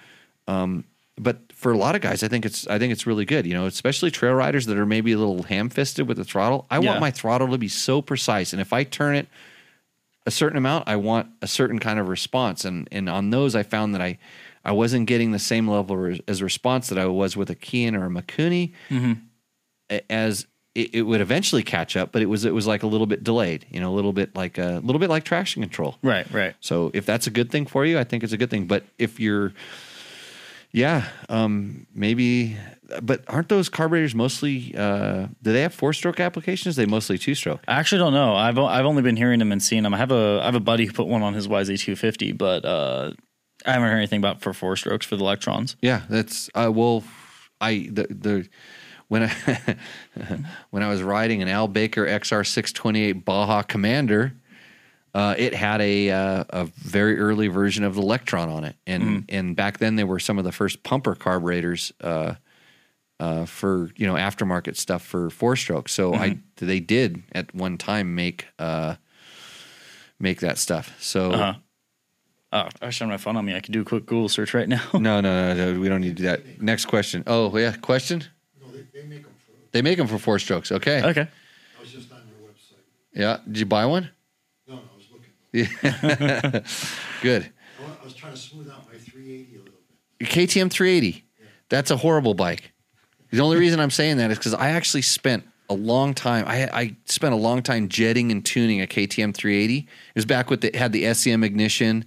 um 0.47 0.83
but 1.19 1.37
for 1.51 1.71
a 1.71 1.77
lot 1.77 1.95
of 1.95 2.01
guys, 2.01 2.21
I 2.21 2.27
think 2.27 2.45
it's 2.45 2.67
I 2.67 2.77
think 2.77 2.91
it's 2.91 3.07
really 3.07 3.25
good. 3.25 3.47
You 3.47 3.55
know, 3.55 3.65
especially 3.65 4.11
trail 4.11 4.33
riders 4.33 4.67
that 4.67 4.77
are 4.77 4.85
maybe 4.85 5.13
a 5.13 5.17
little 5.17 5.41
ham 5.43 5.69
fisted 5.69 6.07
with 6.07 6.17
the 6.17 6.23
throttle. 6.23 6.67
I 6.69 6.75
Yeah. 6.79 6.89
want 6.89 6.99
my 7.01 7.09
throttle 7.11 7.47
to 7.49 7.57
be 7.57 7.69
so 7.69 8.03
precise, 8.03 8.53
and 8.53 8.61
if 8.61 8.71
I 8.71 8.83
turn 8.83 9.15
it 9.15 9.27
a 10.27 10.31
certain 10.31 10.57
amount, 10.57 10.87
I 10.87 10.95
want 10.97 11.27
a 11.41 11.47
certain 11.47 11.79
kind 11.79 11.97
of 11.99 12.07
response. 12.09 12.65
And 12.65 12.87
and 12.91 13.09
on 13.09 13.31
those, 13.31 13.55
I 13.55 13.63
found 13.63 13.95
that 13.95 14.01
I 14.01 14.19
I 14.63 14.73
wasn't 14.73 15.07
getting 15.07 15.31
the 15.31 15.39
same 15.39 15.67
level 15.67 16.05
of- 16.05 16.21
as 16.27 16.43
response 16.43 16.89
that 16.89 16.97
I 16.99 17.05
was 17.07 17.35
with 17.37 17.49
a 17.49 17.55
Keihin 17.55 17.95
or 17.97 18.05
a 18.05 18.09
Mikuni. 18.09 18.73
Mm-hmm. 18.89 19.13
a- 19.89 20.11
As 20.11 20.45
it, 20.75 20.93
it 20.93 21.01
would 21.03 21.21
eventually 21.21 21.63
catch 21.63 21.95
up, 21.97 22.11
but 22.11 22.21
it 22.21 22.27
was 22.27 22.45
it 22.45 22.53
was 22.53 22.67
like 22.67 22.83
a 22.83 22.87
little 22.87 23.07
bit 23.07 23.23
delayed. 23.23 23.65
You 23.71 23.79
know, 23.79 23.89
a 23.91 23.95
little 23.95 24.13
bit 24.13 24.35
like 24.35 24.57
a 24.59 24.79
little 24.83 24.99
bit 24.99 25.09
like 25.09 25.23
traction 25.23 25.61
control. 25.63 25.97
Right. 26.03 26.29
Right. 26.31 26.55
So 26.59 26.91
if 26.93 27.05
that's 27.05 27.25
a 27.25 27.31
good 27.31 27.49
thing 27.49 27.65
for 27.65 27.85
you, 27.85 27.97
I 27.97 28.03
think 28.03 28.23
it's 28.23 28.33
a 28.33 28.37
good 28.37 28.49
thing. 28.51 28.67
But 28.67 28.83
if 28.99 29.19
you're, 29.19 29.53
yeah, 30.77 31.07
um, 31.27 31.87
maybe. 31.93 32.55
But 33.01 33.23
aren't 33.27 33.49
those 33.49 33.67
carburetors 33.67 34.15
mostly? 34.15 34.73
Uh, 34.77 35.27
do 35.41 35.51
they 35.51 35.61
have 35.61 35.73
four 35.73 35.91
stroke 35.91 36.19
applications? 36.19 36.75
They 36.75 36.85
mostly 36.85 37.17
two 37.17 37.35
stroke. 37.35 37.61
I 37.67 37.79
actually 37.79 37.99
don't 37.99 38.13
know. 38.13 38.35
I've 38.35 38.57
I've 38.57 38.85
only 38.85 39.01
been 39.01 39.17
hearing 39.17 39.39
them 39.39 39.51
and 39.51 39.61
seeing 39.61 39.83
them. 39.83 39.93
I 39.93 39.97
have 39.97 40.11
a 40.11 40.39
I 40.41 40.45
have 40.45 40.55
a 40.55 40.61
buddy 40.61 40.85
who 40.85 40.93
put 40.93 41.07
one 41.07 41.23
on 41.23 41.33
his 41.33 41.47
YZ250, 41.47 42.37
but 42.37 42.63
uh, 42.63 43.11
I 43.65 43.73
haven't 43.73 43.89
heard 43.89 43.97
anything 43.97 44.19
about 44.19 44.41
for 44.41 44.53
four 44.53 44.75
strokes 44.75 45.05
for 45.05 45.15
the 45.15 45.23
Lectrons. 45.23 45.75
Yeah, 45.81 46.03
that's 46.09 46.49
uh, 46.53 46.71
well, 46.73 47.03
I 47.59 47.89
the 47.91 48.03
the 48.09 48.49
when 49.07 49.23
I 49.23 49.75
when 50.69 50.83
I 50.83 50.89
was 50.89 51.01
riding 51.01 51.41
an 51.41 51.47
Al 51.47 51.67
Baker 51.67 52.05
XR 52.05 52.45
six 52.45 52.71
twenty 52.71 53.01
eight 53.01 53.25
Baja 53.25 53.63
Commander, 53.63 54.33
uh, 55.17 55.33
it 55.35 55.55
had 55.55 55.81
a 55.81 56.11
uh, 56.11 56.43
a 56.49 56.65
very 56.75 57.17
early 57.17 57.47
version 57.47 57.83
of 57.83 57.95
the 57.95 58.03
Lectron 58.03 58.49
on 58.49 58.63
it, 58.63 58.75
and 58.85 59.25
and 59.29 59.55
back 59.55 59.79
then 59.79 59.95
they 59.95 60.03
were 60.03 60.19
some 60.19 60.37
of 60.37 60.43
the 60.43 60.51
first 60.51 60.83
pumper 60.83 61.15
carburetors. 61.15 61.91
Uh, 61.99 62.35
uh, 63.19 63.45
for 63.45 63.89
you 63.95 64.05
know 64.05 64.13
aftermarket 64.13 64.75
stuff 64.77 65.01
for 65.01 65.31
four 65.31 65.55
strokes, 65.55 65.91
so 65.91 66.13
I 66.13 66.37
they 66.57 66.79
did 66.79 67.23
at 67.31 67.51
one 67.55 67.79
time 67.79 68.13
make 68.13 68.45
uh, 68.59 68.97
make 70.19 70.41
that 70.41 70.59
stuff. 70.59 70.95
So 70.99 71.31
Uh-huh. 71.31 71.53
Oh, 72.53 72.69
I 72.79 72.91
should 72.91 73.05
have 73.05 73.09
my 73.09 73.17
phone 73.17 73.35
on 73.35 73.43
me. 73.43 73.55
I 73.55 73.59
could 73.59 73.73
do 73.73 73.81
a 73.81 73.85
quick 73.85 74.05
Google 74.05 74.29
search 74.29 74.53
right 74.53 74.69
now. 74.69 74.83
no, 74.93 75.19
no, 75.19 75.21
no, 75.21 75.73
no, 75.73 75.79
we 75.79 75.89
don't 75.89 76.01
need 76.01 76.15
to 76.15 76.21
do 76.21 76.23
that. 76.29 76.61
Next 76.61 76.85
question. 76.85 77.23
Oh 77.25 77.57
yeah, 77.57 77.75
question. 77.75 78.23
No, 78.61 78.71
they, 78.71 79.01
they 79.01 79.07
make 79.07 79.23
them 79.23 79.33
for. 79.47 79.51
They 79.71 79.81
make 79.81 79.97
them 79.97 80.07
for 80.07 80.19
four 80.19 80.37
strokes. 80.37 80.71
Okay. 80.71 81.01
okay. 81.01 81.27
I 81.27 81.81
was 81.81 81.91
just 81.91 82.11
on 82.11 82.19
their 82.19 82.47
website. 82.47 82.83
Yeah. 83.15 83.39
Did 83.47 83.57
you 83.57 83.65
buy 83.65 83.87
one? 83.87 84.11
No, 85.53 85.61
no, 85.61 85.67
I 85.79 86.01
was 86.03 86.43
looking. 86.43 86.63
Good. 87.21 87.51
I, 87.79 88.01
I 88.01 88.03
was 88.03 88.13
trying 88.13 88.33
to 88.33 88.37
smooth 88.37 88.69
out 88.69 88.87
my 88.91 88.97
380 88.97 89.55
a 89.55 89.59
little 89.59 89.73
bit. 90.19 90.29
KTM 90.29 90.71
380. 90.71 91.25
Yeah. 91.39 91.45
That's 91.69 91.91
a 91.91 91.97
horrible 91.97 92.33
bike. 92.33 92.71
The 93.31 93.41
only 93.41 93.57
reason 93.57 93.79
I'm 93.79 93.91
saying 93.91 94.17
that 94.17 94.31
is 94.31 94.37
because 94.37 94.53
I 94.53 94.69
actually 94.69 95.01
spent 95.01 95.45
a 95.69 95.73
long 95.73 96.13
time. 96.13 96.45
I, 96.47 96.69
I 96.71 96.95
spent 97.05 97.33
a 97.33 97.37
long 97.37 97.61
time 97.61 97.89
jetting 97.89 98.31
and 98.31 98.45
tuning 98.45 98.81
a 98.81 98.87
KTM 98.87 99.33
380. 99.33 99.77
It 99.79 99.85
was 100.15 100.25
back 100.25 100.49
with 100.49 100.61
the 100.61 100.71
had 100.73 100.93
the 100.93 101.03
SCM 101.03 101.43
ignition, 101.43 102.05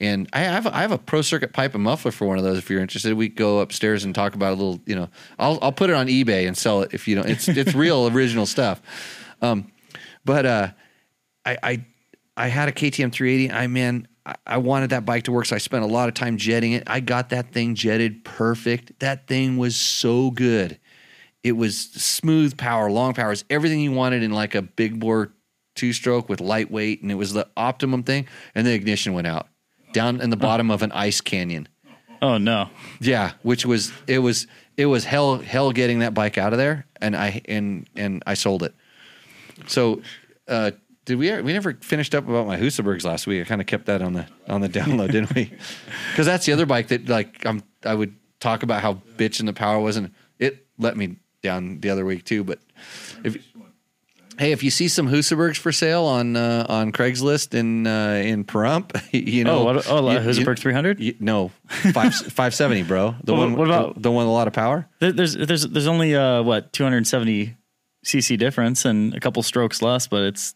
and 0.00 0.28
I 0.32 0.40
have 0.40 0.66
a, 0.66 0.74
I 0.74 0.80
have 0.80 0.92
a 0.92 0.98
pro 0.98 1.22
circuit 1.22 1.52
pipe 1.52 1.74
and 1.74 1.84
muffler 1.84 2.10
for 2.10 2.26
one 2.26 2.38
of 2.38 2.44
those. 2.44 2.58
If 2.58 2.70
you're 2.70 2.80
interested, 2.80 3.14
we 3.14 3.28
go 3.28 3.60
upstairs 3.60 4.04
and 4.04 4.14
talk 4.14 4.34
about 4.34 4.52
a 4.52 4.56
little. 4.56 4.80
You 4.86 4.96
know, 4.96 5.08
I'll 5.38 5.58
I'll 5.60 5.72
put 5.72 5.90
it 5.90 5.96
on 5.96 6.06
eBay 6.06 6.46
and 6.46 6.56
sell 6.56 6.82
it 6.82 6.94
if 6.94 7.06
you 7.06 7.14
don't. 7.16 7.28
It's 7.28 7.48
it's 7.48 7.74
real 7.74 8.08
original 8.12 8.46
stuff. 8.46 8.80
Um, 9.42 9.70
but 10.24 10.46
uh, 10.46 10.68
I 11.44 11.58
I 11.62 11.84
I 12.36 12.48
had 12.48 12.68
a 12.68 12.72
KTM 12.72 13.12
380. 13.12 13.50
I 13.52 13.66
man. 13.66 14.08
I- 14.24 14.36
I 14.46 14.58
wanted 14.58 14.90
that 14.90 15.04
bike 15.04 15.24
to 15.24 15.32
work, 15.32 15.46
so 15.46 15.56
I 15.56 15.58
spent 15.58 15.82
a 15.82 15.86
lot 15.88 16.08
of 16.08 16.14
time 16.14 16.36
jetting 16.36 16.72
it. 16.72 16.84
I 16.86 17.00
got 17.00 17.30
that 17.30 17.50
thing 17.52 17.74
jetted 17.74 18.24
perfect. 18.24 19.00
That 19.00 19.26
thing 19.26 19.56
was 19.56 19.74
so 19.74 20.30
good. 20.30 20.78
It 21.42 21.52
was 21.52 21.76
smooth 21.76 22.56
power, 22.56 22.88
long 22.88 23.14
powers, 23.14 23.44
everything 23.50 23.80
you 23.80 23.90
wanted 23.90 24.22
in 24.22 24.30
like 24.30 24.54
a 24.54 24.62
big 24.62 25.00
bore 25.00 25.32
two 25.74 25.92
stroke 25.92 26.28
with 26.28 26.40
lightweight, 26.40 27.02
and 27.02 27.10
it 27.10 27.16
was 27.16 27.32
the 27.32 27.48
optimum 27.56 28.04
thing. 28.04 28.28
And 28.54 28.64
the 28.64 28.72
ignition 28.72 29.12
went 29.12 29.26
out 29.26 29.48
down 29.92 30.20
in 30.20 30.30
the 30.30 30.36
bottom 30.36 30.70
of 30.70 30.82
an 30.82 30.92
ice 30.92 31.20
canyon. 31.20 31.66
Oh 32.22 32.38
no. 32.38 32.70
Yeah, 33.00 33.32
which 33.42 33.66
was 33.66 33.90
it 34.06 34.20
was 34.20 34.46
it 34.76 34.86
was 34.86 35.04
hell 35.04 35.38
hell 35.38 35.72
getting 35.72 35.98
that 35.98 36.14
bike 36.14 36.38
out 36.38 36.52
of 36.52 36.58
there, 36.60 36.86
and 37.00 37.16
I 37.16 37.42
and 37.46 37.88
and 37.96 38.22
I 38.24 38.34
sold 38.34 38.62
it. 38.62 38.72
So, 39.66 40.00
uh, 40.46 40.70
did 41.12 41.18
we 41.18 41.42
we 41.42 41.52
never 41.52 41.74
finished 41.74 42.14
up 42.14 42.26
about 42.28 42.46
my 42.46 42.56
Husabergs 42.58 43.04
last 43.04 43.26
week? 43.26 43.42
I 43.42 43.44
kind 43.44 43.60
of 43.60 43.66
kept 43.66 43.86
that 43.86 44.00
on 44.02 44.12
the 44.14 44.26
on 44.48 44.60
the 44.62 44.68
download, 44.68 45.12
didn't 45.12 45.34
we? 45.34 45.52
Because 46.10 46.26
that's 46.26 46.46
the 46.46 46.52
other 46.52 46.66
bike 46.66 46.88
that 46.88 47.08
like 47.08 47.44
I'm 47.46 47.62
I 47.84 47.94
would 47.94 48.14
talk 48.40 48.62
about 48.62 48.82
how 48.82 48.94
bitching 49.16 49.46
the 49.46 49.52
power 49.52 49.78
was, 49.78 49.96
and 49.96 50.10
it 50.38 50.66
let 50.78 50.96
me 50.96 51.16
down 51.42 51.80
the 51.80 51.90
other 51.90 52.04
week 52.04 52.24
too. 52.24 52.44
But 52.44 52.58
if 53.24 53.36
hey, 54.38 54.52
if 54.52 54.62
you 54.62 54.70
see 54.70 54.88
some 54.88 55.08
Husabergs 55.08 55.56
for 55.58 55.72
sale 55.72 56.04
on 56.04 56.36
uh, 56.36 56.66
on 56.68 56.92
Craigslist 56.92 57.54
in 57.54 57.86
uh, 57.86 58.20
in 58.24 58.44
Pahrump, 58.44 59.00
you 59.12 59.44
know, 59.44 59.60
Oh, 59.60 59.64
what, 59.64 59.86
oh, 59.88 60.10
you- 60.10 60.18
Husaberg 60.18 60.58
300. 60.58 61.20
no, 61.20 61.50
five 61.92 62.14
five 62.40 62.54
seventy, 62.54 62.82
bro. 62.82 63.14
The 63.24 63.32
What- 63.32 63.38
one. 63.40 63.56
what 63.56 63.68
about- 63.68 63.94
the, 63.94 64.00
the 64.00 64.10
one 64.10 64.24
with 64.24 64.30
a 64.30 64.34
lot 64.34 64.46
of 64.48 64.52
power? 64.54 64.88
There's 65.00 65.34
there's 65.34 65.66
there's 65.68 65.86
only 65.86 66.14
uh 66.16 66.42
what 66.42 66.72
270 66.72 67.56
cc 68.04 68.36
difference 68.36 68.84
and 68.84 69.14
a 69.14 69.20
couple 69.20 69.42
strokes 69.42 69.80
less, 69.82 70.08
but 70.08 70.22
it's 70.22 70.54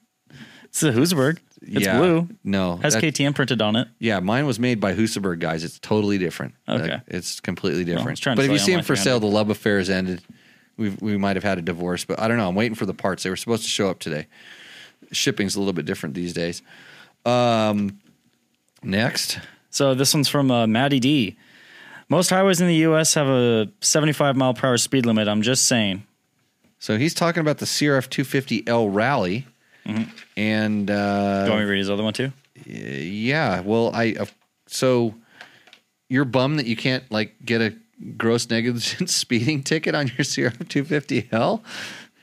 it's 0.85 0.97
a 0.97 1.15
Husaberg. 1.15 1.39
It's 1.63 1.85
Yeah, 1.87 1.99
blue. 1.99 2.29
No, 2.45 2.77
Has 2.77 2.95
that- 2.95 3.03
KTM 3.03 3.35
printed 3.35 3.63
on 3.63 3.77
it. 3.77 3.89
Yeah, 3.99 4.21
mine 4.21 4.47
was 4.47 4.59
made 4.61 4.79
by 4.81 4.95
Husaberg 4.95 5.39
guys. 5.41 5.65
It's 5.65 5.79
totally 5.79 6.19
different. 6.19 6.55
Okay. 6.69 6.93
Like, 6.93 7.01
it's 7.09 7.41
completely 7.41 7.85
different. 7.85 8.19
to 8.23 8.35
but 8.37 8.45
if 8.45 8.51
you 8.51 8.59
see 8.59 8.73
them 8.73 8.83
for 8.83 8.95
300. 8.97 9.03
sale, 9.03 9.21
the 9.21 9.27
love 9.27 9.51
affair 9.51 9.79
has 9.79 9.89
ended. 9.91 10.21
We 10.77 10.91
we 11.01 11.17
might 11.17 11.37
have 11.37 11.45
had 11.45 11.57
a 11.59 11.63
divorce, 11.63 12.05
but 12.05 12.21
I 12.21 12.29
don't 12.29 12.37
know. 12.37 12.49
I'm 12.49 12.55
waiting 12.55 12.75
for 12.75 12.85
the 12.85 12.93
parts. 12.95 13.23
They 13.23 13.31
were 13.31 13.37
supposed 13.37 13.63
to 13.63 13.69
show 13.71 13.89
up 13.89 13.99
today. 13.99 14.27
Shipping's 15.13 15.57
a 15.57 15.59
little 15.59 15.73
bit 15.73 15.87
different 15.87 16.15
these 16.15 16.33
days. 16.35 16.61
Um, 17.25 17.99
next, 18.83 19.39
So 19.71 19.95
this 19.95 20.13
one's 20.15 20.29
from 20.29 20.51
uh, 20.51 20.67
Maddie 20.67 21.01
D. 21.01 21.37
Most 22.09 22.31
highways 22.31 22.61
in 22.61 22.69
the 22.69 22.75
U.S. 22.77 23.15
have 23.15 23.27
a 23.27 23.69
75 23.81 24.37
mile 24.37 24.55
per 24.55 24.69
hour 24.69 24.77
speed 24.79 25.07
limit. 25.07 25.27
I'm 25.29 25.43
just 25.43 25.65
saying. 25.67 26.05
so 26.79 26.99
he's 26.99 27.15
talking 27.15 27.41
about 27.41 27.59
the 27.59 27.67
CRF 27.67 28.09
250L 28.09 28.95
Rally, 28.95 29.47
and 30.37 30.91
uh, 30.91 31.41
Do 31.41 31.47
you 31.47 31.51
want 31.51 31.61
me 31.61 31.67
to 31.67 31.71
read 31.71 31.79
his 31.79 31.91
other 31.91 32.03
one 32.03 32.13
too? 32.13 32.33
Yeah, 32.65 33.61
well, 33.61 33.91
I 33.95 34.17
uh, 34.19 34.27
so 34.67 35.15
you're 36.09 36.25
bummed 36.25 36.59
that 36.59 36.67
you 36.67 36.77
can't 36.77 37.11
like 37.11 37.35
get 37.45 37.61
a 37.61 37.75
gross 38.17 38.49
negligence 38.51 39.15
speeding 39.17 39.63
ticket 39.63 39.95
on 39.95 40.09
your 40.09 40.19
CRF 40.19 40.59
250L. 40.67 41.63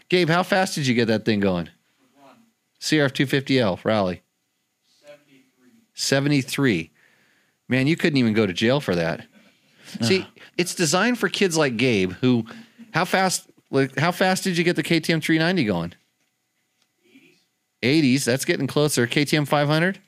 Gabe, 0.09 0.29
how 0.29 0.43
fast 0.43 0.75
did 0.75 0.87
you 0.87 0.93
get 0.93 1.07
that 1.07 1.25
thing 1.25 1.39
going? 1.39 1.69
CRF 2.79 3.11
250L 3.11 3.83
rally. 3.85 4.21
73. 5.93 6.91
Man, 7.69 7.87
you 7.87 7.95
couldn't 7.95 8.17
even 8.17 8.33
go 8.33 8.45
to 8.45 8.53
jail 8.53 8.79
for 8.79 8.95
that. 8.95 9.25
See, 10.01 10.27
it's 10.57 10.75
designed 10.75 11.17
for 11.19 11.29
kids 11.29 11.55
like 11.55 11.77
Gabe 11.77 12.13
who 12.13 12.45
how 12.93 13.05
fast 13.05 13.47
like 13.71 13.97
how 13.97 14.11
fast 14.11 14.43
did 14.43 14.57
you 14.57 14.63
get 14.63 14.75
the 14.75 14.83
KTM 14.83 15.21
390 15.23 15.63
going? 15.65 15.93
80s. 17.83 18.23
That's 18.23 18.45
getting 18.45 18.65
closer. 18.67 19.05
KTM 19.05 19.47
500? 19.47 19.99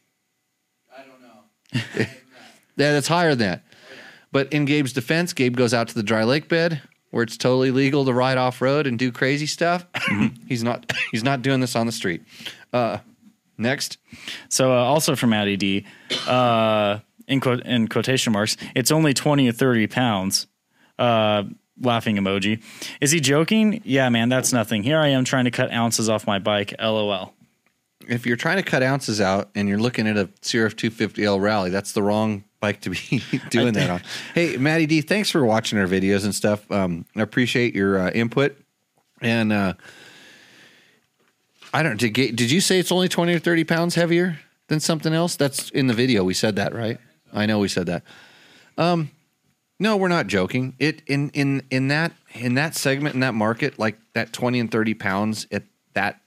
I 0.96 1.02
don't 1.04 1.22
know. 1.22 2.06
Yeah, 2.78 2.92
that's 2.92 3.08
higher 3.08 3.36
than 3.36 3.48
that. 3.52 3.64
But 4.34 4.52
in 4.52 4.66
Gabe's 4.66 4.92
defense, 4.92 5.32
Gabe 5.32 5.56
goes 5.56 5.74
out 5.74 5.88
to 5.88 5.96
the 5.96 6.04
dry 6.04 6.26
lake 6.26 6.50
bed 6.50 6.82
where 7.12 7.24
it's 7.24 7.38
totally 7.38 7.72
legal 7.72 8.04
to 8.04 8.12
ride 8.14 8.38
off 8.38 8.62
road 8.62 8.86
and 8.86 9.00
do 9.00 9.14
crazy 9.14 9.46
stuff. 9.46 9.86
he's 10.50 10.62
not. 10.62 10.92
He's 11.12 11.24
not 11.24 11.42
doing 11.42 11.62
this 11.62 11.74
on 11.74 11.86
the 11.86 11.94
street. 11.94 12.22
Uh, 12.74 12.98
next, 13.58 13.98
So 14.50 14.74
uh, 14.74 14.76
also 14.76 15.16
from 15.16 15.30
Maddie 15.30 15.56
D. 15.56 15.86
Uh, 16.28 17.00
in 17.30 17.40
quote 17.40 17.66
in 17.66 17.88
quotation 17.88 18.34
marks, 18.34 18.58
it's 18.76 18.92
only 18.92 19.14
20 19.14 19.48
or 19.48 19.54
30 19.54 19.88
pounds. 19.88 20.48
Uh, 21.00 21.44
laughing 21.80 22.18
emoji. 22.18 22.62
Is 23.00 23.12
he 23.12 23.22
joking? 23.22 23.82
Yeah, 23.86 24.10
man, 24.10 24.28
that's 24.28 24.52
nothing. 24.52 24.84
Here 24.84 25.00
I 25.00 25.08
am 25.08 25.24
trying 25.24 25.46
to 25.46 25.52
cut 25.52 25.72
ounces 25.72 26.10
off 26.10 26.28
my 26.28 26.40
bike. 26.40 26.74
LOL. 26.78 27.34
If 28.08 28.26
you're 28.26 28.38
trying 28.38 28.58
to 28.58 28.64
cut 28.64 28.84
ounces 28.84 29.22
out 29.22 29.50
and 29.56 29.68
you're 29.68 29.80
looking 29.80 30.08
at 30.08 30.18
a 30.18 30.26
CRF 30.42 30.76
250L 30.76 31.42
rally, 31.42 31.70
that's 31.70 31.92
the 31.92 32.04
wrong 32.04 32.44
bike 32.60 32.82
to 32.82 32.90
be 32.90 33.24
doing 33.50 33.74
that 33.74 33.90
on. 33.90 34.02
Hey, 34.34 34.58
Maddie 34.58 34.86
D, 34.86 35.02
thanks 35.02 35.30
for 35.30 35.46
watching 35.46 35.80
our 35.80 35.88
videos 35.88 36.26
and 36.26 36.34
stuff. 36.34 36.70
Um, 36.72 37.06
I 37.16 37.22
appreciate 37.22 37.76
your 37.76 38.00
uh, 38.00 38.12
input. 38.12 38.58
And 39.22 39.54
uh, 39.54 39.74
I 41.74 41.84
don't. 41.84 41.98
Did, 41.98 42.14
did 42.14 42.52
you 42.52 42.62
say 42.62 42.80
it's 42.80 42.92
only 42.92 43.08
20 43.08 43.34
or 43.34 43.40
30 43.40 43.64
pounds 43.64 43.96
heavier 43.96 44.40
than 44.68 44.80
something 44.80 45.14
else? 45.14 45.36
That's 45.36 45.70
in 45.70 45.88
the 45.88 45.94
video. 45.94 46.24
We 46.24 46.34
said 46.34 46.56
that, 46.58 46.74
right? 46.74 47.00
I 47.34 47.46
know 47.46 47.60
we 47.60 47.68
said 47.68 47.88
that. 47.88 48.04
Um, 48.78 49.12
no, 49.80 49.98
we're 49.98 50.08
not 50.08 50.28
joking. 50.28 50.76
It 50.80 51.02
in 51.08 51.30
in 51.32 51.64
in 51.70 51.90
that 51.90 52.14
in 52.34 52.56
that 52.56 52.76
segment 52.76 53.16
in 53.16 53.22
that 53.22 53.34
market, 53.34 53.78
like 53.78 53.98
that 54.14 54.32
20 54.32 54.60
and 54.60 54.72
30 54.72 54.94
pounds 54.94 55.48
at 55.52 55.64
that 55.94 56.22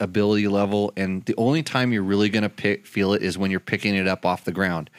ability 0.00 0.48
level, 0.48 0.92
and 0.96 1.24
the 1.24 1.34
only 1.36 1.62
time 1.62 1.92
you're 1.92 2.02
really 2.02 2.28
going 2.28 2.48
to 2.48 2.78
feel 2.78 3.12
it 3.12 3.22
is 3.22 3.36
when 3.36 3.50
you're 3.50 3.60
picking 3.60 3.94
it 3.94 4.06
up 4.08 4.24
off 4.24 4.44
the 4.44 4.52
ground. 4.52 4.90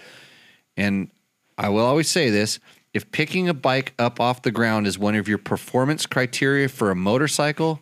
And 0.77 1.09
I 1.57 1.69
will 1.69 1.85
always 1.85 2.09
say 2.09 2.29
this: 2.29 2.59
if 2.93 3.11
picking 3.11 3.49
a 3.49 3.53
bike 3.53 3.93
up 3.99 4.19
off 4.19 4.41
the 4.41 4.51
ground 4.51 4.87
is 4.87 4.97
one 4.97 5.15
of 5.15 5.27
your 5.27 5.37
performance 5.37 6.05
criteria 6.05 6.69
for 6.69 6.91
a 6.91 6.95
motorcycle, 6.95 7.81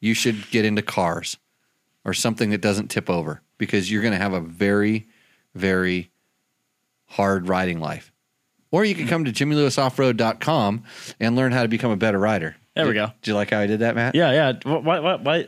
you 0.00 0.14
should 0.14 0.50
get 0.50 0.64
into 0.64 0.82
cars 0.82 1.36
or 2.04 2.12
something 2.14 2.50
that 2.50 2.60
doesn't 2.60 2.88
tip 2.88 3.08
over 3.08 3.42
because 3.58 3.90
you're 3.90 4.02
going 4.02 4.12
to 4.12 4.18
have 4.18 4.32
a 4.32 4.40
very, 4.40 5.06
very 5.54 6.10
hard 7.06 7.48
riding 7.48 7.78
life. 7.78 8.12
Or 8.72 8.84
you 8.84 8.94
can 8.94 9.06
come 9.06 9.24
to 9.26 9.32
jimmylewisoffroad.com 9.32 10.82
and 11.20 11.36
learn 11.36 11.52
how 11.52 11.62
to 11.62 11.68
become 11.68 11.90
a 11.90 11.96
better 11.96 12.18
rider. 12.18 12.56
There 12.74 12.86
we 12.86 12.94
Did- 12.94 13.00
go. 13.00 13.12
Do 13.20 13.30
you 13.30 13.34
like 13.34 13.50
how 13.50 13.60
I 13.60 13.66
did 13.66 13.80
that, 13.80 13.94
Matt? 13.94 14.14
Yeah, 14.14 14.32
yeah. 14.32 14.52
Why, 14.64 14.98
why, 14.98 15.14
why? 15.16 15.46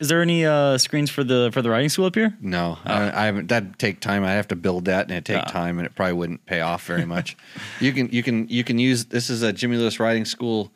Is 0.00 0.08
there 0.08 0.22
any 0.22 0.46
uh, 0.46 0.78
screens 0.78 1.10
for 1.10 1.22
the 1.22 1.50
for 1.52 1.60
the 1.62 1.68
riding 1.70 1.90
school 1.90 2.06
up 2.06 2.14
here? 2.14 2.34
No, 2.40 2.78
I, 2.84 3.22
I 3.22 3.26
haven't. 3.26 3.48
That'd 3.48 3.78
take 3.78 4.00
time. 4.00 4.24
I 4.24 4.32
have 4.32 4.48
to 4.48 4.56
build 4.56 4.86
that, 4.86 5.06
and 5.06 5.12
it 5.12 5.24
take 5.26 5.42
Ah. 5.46 5.50
time, 5.50 5.78
and 5.78 5.84
it 5.86 5.94
probably 5.94 6.14
wouldn't 6.14 6.46
pay 6.46 6.60
off 6.62 6.86
very 6.86 7.04
much. 7.14 7.36
you 7.80 7.92
can 7.92 8.08
you 8.10 8.22
can 8.22 8.48
you 8.48 8.64
can 8.64 8.78
use 8.78 9.04
this 9.06 9.28
is 9.30 9.42
a 9.42 9.52
Jimmy 9.52 9.76
Lewis 9.76 10.00
Riding 10.00 10.24
School 10.24 10.72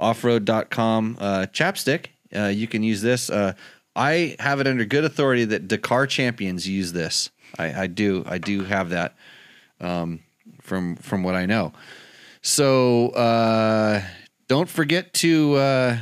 offroad.com 0.00 1.18
uh, 1.20 1.46
chapstick. 1.52 2.06
Uh, 2.34 2.46
you 2.46 2.66
can 2.66 2.82
use 2.82 3.02
this. 3.02 3.28
Uh, 3.30 3.52
I 3.94 4.36
have 4.38 4.58
it 4.60 4.66
under 4.66 4.84
good 4.86 5.04
authority 5.04 5.44
that 5.44 5.68
Dakar 5.68 6.06
champions 6.06 6.66
use 6.66 6.92
this. 6.92 7.30
I, 7.58 7.82
I 7.82 7.86
do. 7.86 8.24
I 8.26 8.38
do 8.38 8.64
have 8.64 8.88
that 8.90 9.14
um, 9.80 10.20
from 10.62 10.96
from 10.96 11.22
what 11.22 11.34
I 11.34 11.44
know. 11.46 11.72
So 12.40 13.10
uh, 13.10 14.02
don't 14.48 14.68
forget 14.68 15.12
to 15.14 15.54
uh, 15.56 15.98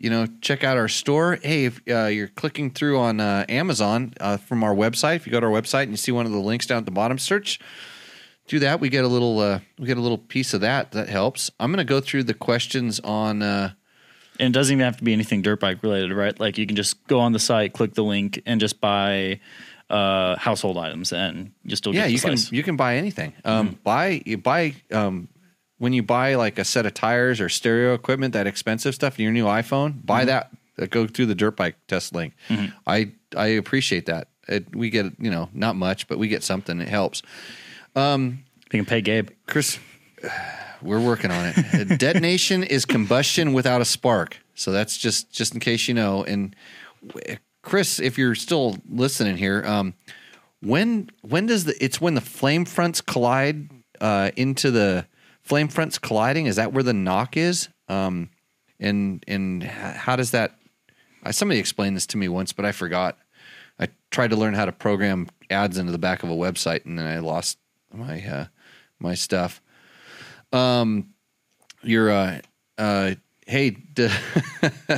you 0.00 0.10
know 0.10 0.26
check 0.40 0.64
out 0.64 0.76
our 0.76 0.88
store. 0.88 1.38
Hey, 1.40 1.66
if 1.66 1.80
uh, 1.88 2.06
you're 2.06 2.28
clicking 2.28 2.72
through 2.72 2.98
on 2.98 3.20
uh, 3.20 3.44
Amazon 3.48 4.14
uh, 4.20 4.36
from 4.38 4.64
our 4.64 4.74
website, 4.74 5.16
if 5.16 5.26
you 5.26 5.30
go 5.32 5.38
to 5.38 5.46
our 5.46 5.52
website 5.52 5.84
and 5.84 5.92
you 5.92 5.96
see 5.96 6.10
one 6.12 6.26
of 6.26 6.32
the 6.32 6.38
links 6.38 6.66
down 6.66 6.78
at 6.78 6.84
the 6.86 6.90
bottom, 6.90 7.18
search. 7.18 7.60
Do 8.48 8.58
that. 8.58 8.80
We 8.80 8.88
get 8.88 9.04
a 9.04 9.08
little. 9.08 9.38
Uh, 9.38 9.60
we 9.78 9.86
get 9.86 9.96
a 9.96 10.00
little 10.00 10.18
piece 10.18 10.54
of 10.54 10.62
that. 10.62 10.90
That 10.90 11.08
helps. 11.08 11.52
I'm 11.60 11.70
going 11.70 11.78
to 11.78 11.84
go 11.84 12.00
through 12.00 12.24
the 12.24 12.34
questions 12.34 12.98
on. 12.98 13.42
Uh, 13.42 13.74
And 14.40 14.48
it 14.48 14.58
doesn't 14.58 14.72
even 14.72 14.84
have 14.84 14.96
to 14.96 15.04
be 15.04 15.12
anything 15.12 15.42
dirt 15.42 15.60
bike 15.60 15.82
related, 15.82 16.12
right? 16.12 16.38
Like 16.40 16.58
you 16.58 16.66
can 16.66 16.74
just 16.74 17.06
go 17.06 17.20
on 17.20 17.32
the 17.32 17.38
site, 17.38 17.74
click 17.74 17.94
the 17.94 18.02
link, 18.02 18.40
and 18.46 18.58
just 18.60 18.80
buy 18.80 19.38
uh, 19.90 20.34
household 20.36 20.78
items, 20.78 21.12
and 21.12 21.52
you 21.62 21.76
still 21.76 21.94
yeah, 21.94 22.06
you 22.06 22.18
can 22.18 22.36
you 22.50 22.62
can 22.62 22.76
buy 22.76 22.96
anything. 22.96 23.34
Um, 23.44 23.78
Buy 23.84 24.22
you 24.24 24.38
buy 24.38 24.74
um, 24.90 25.28
when 25.80 25.94
you 25.94 26.02
buy 26.02 26.34
like 26.34 26.58
a 26.58 26.64
set 26.64 26.84
of 26.84 26.92
tires 26.92 27.40
or 27.40 27.48
stereo 27.48 27.94
equipment, 27.94 28.34
that 28.34 28.46
expensive 28.46 28.94
stuff, 28.94 29.18
your 29.18 29.32
new 29.32 29.46
iPhone, 29.46 30.04
buy 30.04 30.26
that. 30.26 30.50
Uh, 30.78 30.84
go 30.84 31.06
through 31.06 31.24
the 31.24 31.34
dirt 31.34 31.56
bike 31.56 31.74
test 31.88 32.14
link. 32.14 32.34
I 32.86 33.12
I 33.34 33.46
appreciate 33.46 34.04
that. 34.04 34.28
It, 34.46 34.76
we 34.76 34.90
get 34.90 35.06
you 35.18 35.30
know 35.30 35.48
not 35.54 35.76
much, 35.76 36.06
but 36.06 36.18
we 36.18 36.28
get 36.28 36.44
something. 36.44 36.82
It 36.82 36.88
helps. 36.88 37.22
Um, 37.96 38.44
you 38.70 38.78
can 38.78 38.84
pay 38.84 39.00
Gabe. 39.00 39.30
Chris, 39.46 39.78
we're 40.82 41.00
working 41.00 41.30
on 41.30 41.54
it. 41.56 41.98
Detonation 41.98 42.62
is 42.62 42.84
combustion 42.84 43.54
without 43.54 43.80
a 43.80 43.86
spark. 43.86 44.36
So 44.54 44.72
that's 44.72 44.98
just 44.98 45.32
just 45.32 45.54
in 45.54 45.60
case 45.60 45.88
you 45.88 45.94
know. 45.94 46.24
And 46.24 46.54
Chris, 47.62 47.98
if 47.98 48.18
you're 48.18 48.34
still 48.34 48.76
listening 48.86 49.38
here, 49.38 49.64
um, 49.64 49.94
when 50.60 51.08
when 51.22 51.46
does 51.46 51.64
the 51.64 51.82
it's 51.82 52.02
when 52.02 52.16
the 52.16 52.20
flame 52.20 52.66
fronts 52.66 53.00
collide 53.00 53.70
uh, 53.98 54.30
into 54.36 54.70
the 54.70 55.06
flame 55.42 55.68
fronts 55.68 55.98
colliding? 55.98 56.46
Is 56.46 56.56
that 56.56 56.72
where 56.72 56.82
the 56.82 56.92
knock 56.92 57.36
is? 57.36 57.68
Um, 57.88 58.30
and 58.78 59.24
and 59.28 59.62
how 59.62 60.16
does 60.16 60.30
that? 60.30 60.56
Uh, 61.24 61.32
somebody 61.32 61.60
explained 61.60 61.96
this 61.96 62.06
to 62.06 62.16
me 62.16 62.28
once, 62.28 62.52
but 62.52 62.64
I 62.64 62.72
forgot. 62.72 63.18
I 63.78 63.88
tried 64.10 64.30
to 64.30 64.36
learn 64.36 64.54
how 64.54 64.64
to 64.64 64.72
program 64.72 65.28
ads 65.50 65.78
into 65.78 65.92
the 65.92 65.98
back 65.98 66.22
of 66.22 66.30
a 66.30 66.34
website, 66.34 66.84
and 66.84 66.98
then 66.98 67.06
I 67.06 67.18
lost 67.18 67.58
my 67.92 68.22
uh, 68.24 68.46
my 68.98 69.14
stuff. 69.14 69.60
Um, 70.52 71.14
you're 71.82 72.10
uh, 72.10 72.40
uh, 72.78 73.14
hey, 73.46 73.70
d- 73.70 74.08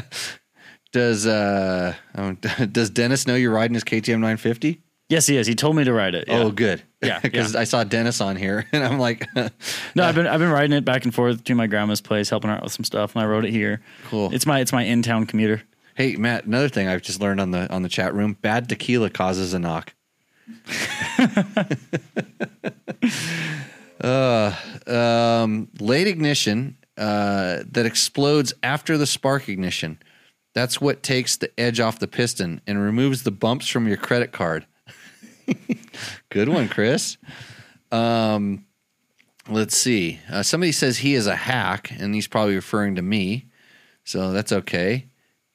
does 0.92 1.26
uh, 1.26 1.94
does 2.72 2.90
Dennis 2.90 3.26
know 3.26 3.34
you're 3.34 3.52
riding 3.52 3.74
his 3.74 3.84
KTM 3.84 4.14
950? 4.14 4.80
Yes, 5.12 5.26
he 5.26 5.36
is. 5.36 5.46
He 5.46 5.54
told 5.54 5.76
me 5.76 5.84
to 5.84 5.92
ride 5.92 6.14
it. 6.14 6.24
yeah. 6.26 6.38
Oh, 6.38 6.50
good. 6.50 6.82
Yeah, 7.02 7.20
because 7.20 7.52
yeah. 7.54 7.60
I 7.60 7.64
saw 7.64 7.84
Dennis 7.84 8.22
on 8.22 8.34
here, 8.34 8.66
and 8.72 8.82
I'm 8.82 8.98
like, 8.98 9.28
No, 9.94 10.04
I've 10.04 10.14
been 10.14 10.26
I've 10.26 10.40
been 10.40 10.50
riding 10.50 10.72
it 10.72 10.86
back 10.86 11.04
and 11.04 11.14
forth 11.14 11.44
to 11.44 11.54
my 11.54 11.66
grandma's 11.66 12.00
place, 12.00 12.30
helping 12.30 12.48
her 12.48 12.56
out 12.56 12.62
with 12.62 12.72
some 12.72 12.84
stuff, 12.84 13.14
and 13.14 13.22
I 13.22 13.26
rode 13.26 13.44
it 13.44 13.50
here. 13.50 13.82
Cool. 14.08 14.32
It's 14.32 14.46
my 14.46 14.60
it's 14.60 14.72
my 14.72 14.84
in 14.84 15.02
town 15.02 15.26
commuter. 15.26 15.64
hey, 15.96 16.16
Matt. 16.16 16.46
Another 16.46 16.70
thing 16.70 16.88
I've 16.88 17.02
just 17.02 17.20
learned 17.20 17.40
on 17.40 17.50
the 17.50 17.70
on 17.70 17.82
the 17.82 17.90
chat 17.90 18.14
room: 18.14 18.38
bad 18.40 18.70
tequila 18.70 19.10
causes 19.10 19.52
a 19.52 19.58
knock. 19.58 19.92
uh, 24.02 24.56
um, 24.86 25.68
late 25.78 26.06
ignition 26.06 26.78
uh, 26.96 27.58
that 27.70 27.84
explodes 27.84 28.54
after 28.62 28.96
the 28.96 29.06
spark 29.06 29.50
ignition. 29.50 29.98
That's 30.54 30.80
what 30.80 31.02
takes 31.02 31.36
the 31.36 31.50
edge 31.60 31.80
off 31.80 31.98
the 31.98 32.08
piston 32.08 32.62
and 32.66 32.80
removes 32.80 33.24
the 33.24 33.30
bumps 33.30 33.68
from 33.68 33.86
your 33.86 33.98
credit 33.98 34.32
card. 34.32 34.66
Good 36.30 36.48
one, 36.48 36.68
Chris. 36.68 37.16
Um, 37.90 38.66
let's 39.48 39.76
see. 39.76 40.20
Uh, 40.30 40.42
somebody 40.42 40.72
says 40.72 40.98
he 40.98 41.14
is 41.14 41.26
a 41.26 41.36
hack, 41.36 41.92
and 41.98 42.14
he's 42.14 42.28
probably 42.28 42.54
referring 42.54 42.94
to 42.96 43.02
me. 43.02 43.46
So 44.04 44.32
that's 44.32 44.52
okay. 44.52 45.06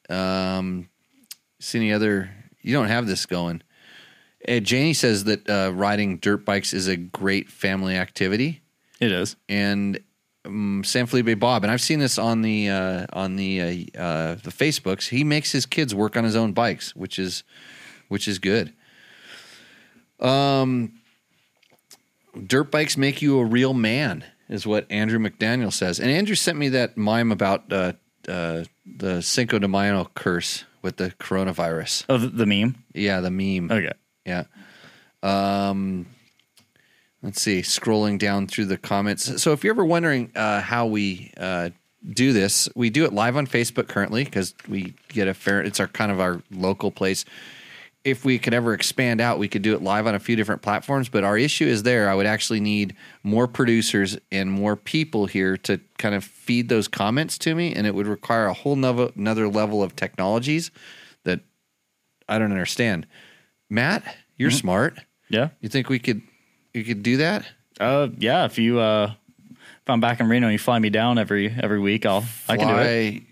Um, 0.10 0.90
see 1.60 1.80
any 1.80 1.91
other? 1.94 2.30
You 2.61 2.74
don't 2.74 2.88
have 2.88 3.07
this 3.07 3.26
going. 3.26 3.61
Uh, 4.48 4.60
Janie 4.60 4.94
says 4.94 5.24
that 5.26 5.49
uh, 5.49 5.72
riding 5.74 6.18
dirt 6.18 6.45
bikes 6.45 6.74
is 6.74 6.88
a 6.88 6.95
great 6.95 7.49
family 7.49 7.95
activity, 7.98 8.61
It 8.99 9.11
is. 9.11 9.36
and 9.49 9.99
um, 10.45 10.84
San 10.86 11.07
Felipe 11.07 11.40
Bob, 11.40 11.64
and 11.64 11.72
I've 11.72 11.82
seen 11.82 11.99
this 11.99 12.18
on 12.18 12.41
the 12.41 12.69
uh, 12.69 13.06
on 13.11 13.36
the 13.36 13.61
uh, 13.98 14.02
uh, 14.02 14.36
the 14.36 14.52
Facebooks. 14.52 15.10
He 15.10 15.24
makes 15.26 15.52
his 15.52 15.65
kids 15.65 15.94
work 15.95 16.15
on 16.15 16.24
his 16.24 16.36
own 16.36 16.53
bikes, 16.53 16.95
which 16.95 17.19
is 17.19 17.44
which 18.07 18.28
is 18.28 18.40
good. 18.40 18.74
Um, 20.19 20.99
dirt 22.45 22.72
bikes 22.72 22.98
make 22.98 23.22
you 23.22 23.39
a 23.39 23.45
real 23.45 23.73
man, 23.73 24.23
is 24.49 24.65
what 24.65 24.85
Andrew 24.89 25.19
McDaniel 25.19 25.72
says. 25.72 25.99
And 25.99 26.10
Andrew 26.10 26.35
sent 26.35 26.57
me 26.57 26.69
that 26.69 26.98
mime 26.98 27.31
about 27.31 27.72
uh, 27.72 27.94
uh, 28.27 28.64
the 28.85 29.22
Cinco 29.22 29.60
de 29.60 29.68
Mayo 29.68 30.10
curse 30.15 30.65
with 30.81 30.98
the 30.98 31.11
coronavirus. 31.11 32.06
Oh, 32.10 32.18
the, 32.18 32.27
the 32.27 32.45
meme. 32.45 32.84
Yeah, 32.94 33.19
the 33.19 33.31
meme. 33.31 33.72
Okay. 33.72 33.91
Yeah. 34.26 34.44
Um, 35.23 36.07
let's 37.22 37.41
see. 37.41 37.61
Scrolling 37.61 38.19
down 38.19 38.48
through 38.48 38.65
the 38.65 38.77
comments. 38.77 39.41
So, 39.41 39.52
if 39.52 39.64
you're 39.64 39.73
ever 39.73 39.85
wondering 39.85 40.31
uh, 40.35 40.61
how 40.61 40.85
we 40.85 41.31
uh, 41.38 41.69
do 42.07 42.34
this, 42.34 42.69
we 42.76 42.89
do 42.89 43.06
it 43.06 43.14
live 43.14 43.35
on 43.35 43.48
Facebook 43.48 43.88
currently 43.88 44.23
because 44.23 44.53
we 44.68 44.94
get 45.10 45.27
a 45.27 45.34
fair. 45.34 45.61
It's 45.61 45.80
our 45.80 45.88
kind 45.88 46.11
of 46.11 46.19
our 46.19 46.41
local 46.52 46.91
place. 46.91 47.26
If 48.08 48.24
we 48.24 48.40
could 48.40 48.54
ever 48.54 48.74
expand 48.74 49.20
out, 49.20 49.38
we 49.38 49.50
could 49.50 49.62
do 49.62 49.76
it 49.76 49.82
live 49.82 50.08
on 50.08 50.16
a 50.16 50.20
few 50.20 50.38
different 50.38 50.62
platforms. 50.62 51.10
But 51.10 51.26
our 51.26 51.38
issue 51.38 51.66
is 51.66 51.84
there. 51.84 52.10
I 52.10 52.16
would 52.16 52.26
actually 52.26 52.62
need 52.62 52.96
more 53.22 53.48
producers 53.48 54.18
and 54.32 54.50
more 54.50 54.78
people 54.78 55.26
here 55.26 55.58
to 55.58 55.82
kind 55.98 56.16
of 56.16 56.24
feed 56.24 56.70
those 56.70 56.88
comments 56.88 57.38
to 57.40 57.54
me, 57.54 57.74
and 57.74 57.86
it 57.86 57.94
would 57.94 58.08
require 58.08 58.46
a 58.46 58.54
whole 58.54 58.78
nother, 58.78 59.12
another 59.18 59.50
level 59.50 59.84
of 59.84 59.96
technologies 59.96 60.72
that 61.26 61.42
I 62.30 62.40
don't 62.40 62.52
understand. 62.52 63.08
Matt, 63.70 64.04
you're 64.38 64.52
smart. 64.52 65.00
Yeah. 65.28 65.50
You 65.60 65.68
think 65.68 65.90
we 65.90 66.00
could 66.00 66.22
you 66.74 66.86
could 66.86 67.04
do 67.04 67.18
that? 67.18 67.46
Uh, 67.80 68.08
yeah. 68.18 68.46
If 68.46 68.58
you 68.58 68.80
uh, 68.80 69.12
if 69.50 69.90
I'm 69.90 70.00
back 70.00 70.20
in 70.20 70.30
Reno, 70.30 70.48
and 70.48 70.54
you 70.54 70.60
fly 70.60 70.80
me 70.80 70.90
down 70.90 71.18
every 71.18 71.50
every 71.50 71.80
week. 71.80 72.06
I'll 72.06 72.24
I 72.48 72.56
can 72.56 72.68
do 72.68 72.76
it. 72.82 73.24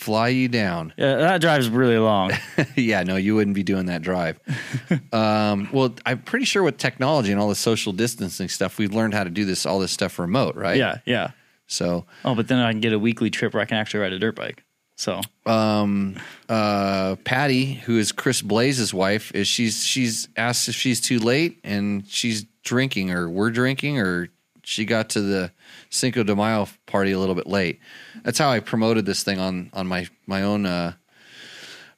Fly, 0.00 0.28
you 0.28 0.48
down. 0.48 0.94
Yeah, 0.96 1.16
that 1.16 1.42
drive's 1.42 1.68
really 1.68 1.98
long. 1.98 2.32
yeah, 2.74 3.02
no, 3.02 3.16
you 3.16 3.34
wouldn't 3.34 3.54
be 3.54 3.62
doing 3.62 3.84
that 3.86 4.00
drive. 4.00 4.40
um, 5.12 5.68
well, 5.72 5.94
I'm 6.06 6.22
pretty 6.22 6.46
sure 6.46 6.62
with 6.62 6.78
technology 6.78 7.30
and 7.32 7.38
all 7.40 7.50
the 7.50 7.54
social 7.54 7.92
distancing 7.92 8.48
stuff, 8.48 8.78
we've 8.78 8.94
learned 8.94 9.12
how 9.12 9.24
to 9.24 9.30
do 9.30 9.44
this 9.44 9.66
all 9.66 9.78
this 9.78 9.92
stuff 9.92 10.18
remote, 10.18 10.56
right? 10.56 10.78
yeah, 10.78 10.98
yeah. 11.04 11.32
So, 11.66 12.06
Oh, 12.24 12.34
but 12.34 12.48
then 12.48 12.58
I 12.58 12.72
can 12.72 12.80
get 12.80 12.94
a 12.94 12.98
weekly 12.98 13.28
trip 13.28 13.52
where 13.52 13.62
I 13.62 13.66
can 13.66 13.76
actually 13.76 14.00
ride 14.00 14.14
a 14.14 14.18
dirt 14.18 14.36
bike. 14.36 14.64
So 14.96 15.20
um, 15.46 16.16
uh, 16.48 17.16
Patty, 17.24 17.74
who 17.74 17.98
is 17.98 18.10
Chris 18.10 18.42
Blaze's 18.42 18.92
wife, 18.92 19.32
is 19.34 19.48
she's 19.48 19.84
she's 19.84 20.28
asked 20.36 20.68
if 20.68 20.74
she's 20.74 21.00
too 21.00 21.18
late 21.18 21.60
and 21.62 22.06
she's 22.08 22.44
drinking 22.64 23.10
or 23.10 23.28
we're 23.28 23.50
drinking 23.50 23.98
or 23.98 24.28
she 24.70 24.84
got 24.84 25.08
to 25.10 25.20
the 25.20 25.50
Cinco 25.90 26.22
de 26.22 26.34
Mayo 26.36 26.68
party 26.86 27.10
a 27.10 27.18
little 27.18 27.34
bit 27.34 27.46
late. 27.48 27.80
That's 28.22 28.38
how 28.38 28.50
I 28.50 28.60
promoted 28.60 29.04
this 29.04 29.24
thing 29.24 29.40
on 29.40 29.70
on 29.72 29.86
my 29.88 30.06
my 30.26 30.42
own 30.42 30.64
uh, 30.64 30.92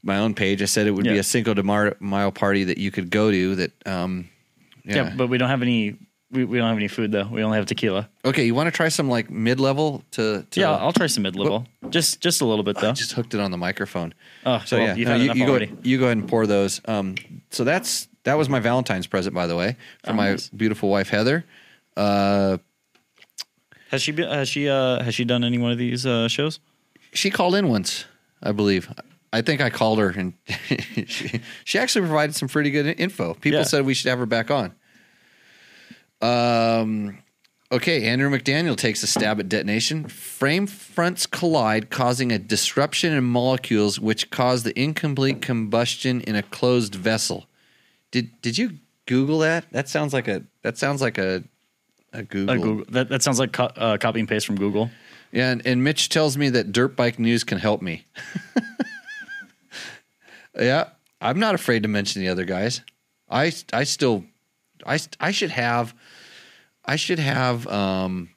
my 0.03 0.19
own 0.19 0.35
page. 0.35 0.63
I 0.63 0.65
said 0.65 0.87
it 0.87 0.93
would 0.93 1.05
be 1.05 1.19
a 1.19 1.23
Cinco 1.23 1.55
de 1.55 1.63
Mayo 2.01 2.31
party 2.31 2.65
that 2.65 2.79
you 2.79 2.91
could 2.91 3.11
go 3.11 3.31
to. 3.31 3.55
That 3.57 3.87
um, 3.87 4.29
yeah, 4.85 4.97
yeah. 4.97 5.15
but 5.17 5.29
we 5.29 5.39
don't 5.39 5.51
have 5.51 5.63
any. 5.63 5.97
We, 6.31 6.47
we 6.47 6.57
don't 6.57 6.69
have 6.69 6.79
any 6.79 6.89
food 6.89 7.13
though. 7.13 7.29
We 7.31 7.43
only 7.45 7.59
have 7.59 7.67
tequila. 7.67 8.09
okay, 8.25 8.47
you 8.47 8.55
want 8.55 8.67
to 8.69 8.71
try 8.71 8.89
some 8.89 9.07
like 9.11 9.29
mid 9.31 9.61
level 9.61 10.03
to, 10.13 10.47
to 10.51 10.61
yeah, 10.61 10.71
I'll 10.75 10.93
try 10.95 11.07
some 11.07 11.25
mid 11.25 11.37
level. 11.37 11.67
Just 11.91 12.23
just 12.23 12.41
a 12.41 12.47
little 12.47 12.65
bit 12.65 12.79
though. 12.79 12.89
I 12.89 12.93
just 12.93 13.13
hooked 13.13 13.35
it 13.35 13.41
on 13.41 13.51
the 13.51 13.59
microphone. 13.59 14.15
oh, 14.47 14.63
So 14.65 14.79
well, 14.79 14.87
yeah, 14.87 14.95
you've 14.95 15.09
no, 15.09 15.17
you, 15.17 15.33
you 15.35 15.47
go 15.47 15.77
you 15.83 15.99
go 15.99 16.07
ahead 16.07 16.17
and 16.17 16.27
pour 16.27 16.47
those. 16.47 16.81
Um, 16.87 17.17
so 17.51 17.65
that's 17.65 18.09
that 18.25 18.39
was 18.39 18.49
my 18.49 18.61
Valentine's 18.61 19.07
present, 19.07 19.35
by 19.35 19.47
the 19.47 19.57
way, 19.57 19.77
for 20.05 20.13
Oh, 20.13 20.15
my 20.15 20.31
nice. 20.31 20.49
beautiful 20.49 20.89
wife 20.89 21.11
Heather. 21.11 21.45
Uh, 21.97 22.59
Has 23.91 24.03
she 24.03 24.13
been? 24.13 24.29
Has 24.29 24.49
she? 24.49 24.69
Uh, 24.69 25.03
has 25.03 25.15
she 25.15 25.25
done 25.25 25.45
any 25.45 25.59
one 25.59 25.71
of 25.73 25.79
these 25.79 26.07
uh, 26.07 26.29
shows? 26.29 26.61
she 27.15 27.29
called 27.31 27.55
in 27.55 27.69
once, 27.69 28.07
I 28.43 28.53
believe. 28.53 28.91
I 29.35 29.43
think 29.43 29.61
I 29.61 29.71
called 29.71 29.99
her, 29.99 30.09
and 30.11 30.35
she, 31.07 31.41
she 31.65 31.79
actually 31.79 32.07
provided 32.07 32.35
some 32.35 32.49
pretty 32.49 32.71
good 32.71 32.87
info. 32.99 33.35
People 33.35 33.61
Yeah. 33.61 33.65
said 33.65 33.85
we 33.85 33.95
should 33.95 34.09
have 34.09 34.19
her 34.19 34.27
back 34.27 34.51
on. 34.51 34.75
Um, 36.21 37.19
okay, 37.71 38.05
Andrew 38.05 38.31
McDaniel 38.31 38.77
takes 38.77 39.03
a 39.03 39.07
stab 39.07 39.41
at 39.41 39.49
detonation. 39.49 40.05
Frame 40.07 40.67
fronts 40.67 41.27
collide, 41.27 41.91
causing 41.91 42.31
a 42.33 42.39
disruption 42.39 43.13
in 43.13 43.25
molecules, 43.25 43.99
which 43.99 44.31
cause 44.31 44.63
the 44.63 44.79
incomplete 44.81 45.43
combustion 45.43 46.21
in 46.23 46.37
a 46.37 46.43
closed 46.43 46.95
vessel. 46.95 47.47
Did 48.11 48.31
did 48.43 48.59
you 48.59 48.79
Google 49.07 49.39
that? 49.41 49.65
That 49.73 49.89
sounds 49.89 50.13
like 50.13 50.29
a 50.29 50.45
that 50.63 50.79
sounds 50.79 51.01
like 51.03 51.19
a 51.19 51.43
a 52.13 52.23
Google. 52.23 52.57
Google. 52.57 52.85
That 52.91 53.09
that 53.09 53.23
sounds 53.23 53.39
like 53.39 53.53
co- 53.53 53.73
uh, 53.77 53.99
copy 53.99 54.21
and 54.21 54.29
paste 54.29 54.47
from 54.47 54.57
Google. 54.57 54.91
Yeah, 55.33 55.51
and, 55.51 55.67
and 55.67 55.83
Mitch 55.83 56.09
tells 56.11 56.37
me 56.37 56.51
that 56.51 56.73
Dirt 56.73 56.95
Bike 56.95 57.19
News 57.19 57.43
can 57.43 57.59
help 57.59 57.81
me. 57.81 58.05
yeah, 60.59 60.91
I'm 61.21 61.39
not 61.39 61.55
afraid 61.55 61.85
to 61.85 61.89
mention 61.89 62.21
the 62.21 62.29
other 62.29 62.45
guys. 62.45 62.83
I 63.31 63.53
I 63.73 63.85
still 63.85 64.25
I 64.87 64.99
I 65.19 65.31
should 65.31 65.51
have 65.51 65.95
I 66.85 66.97
should 66.97 67.19
have 67.19 67.67
um 67.67 68.29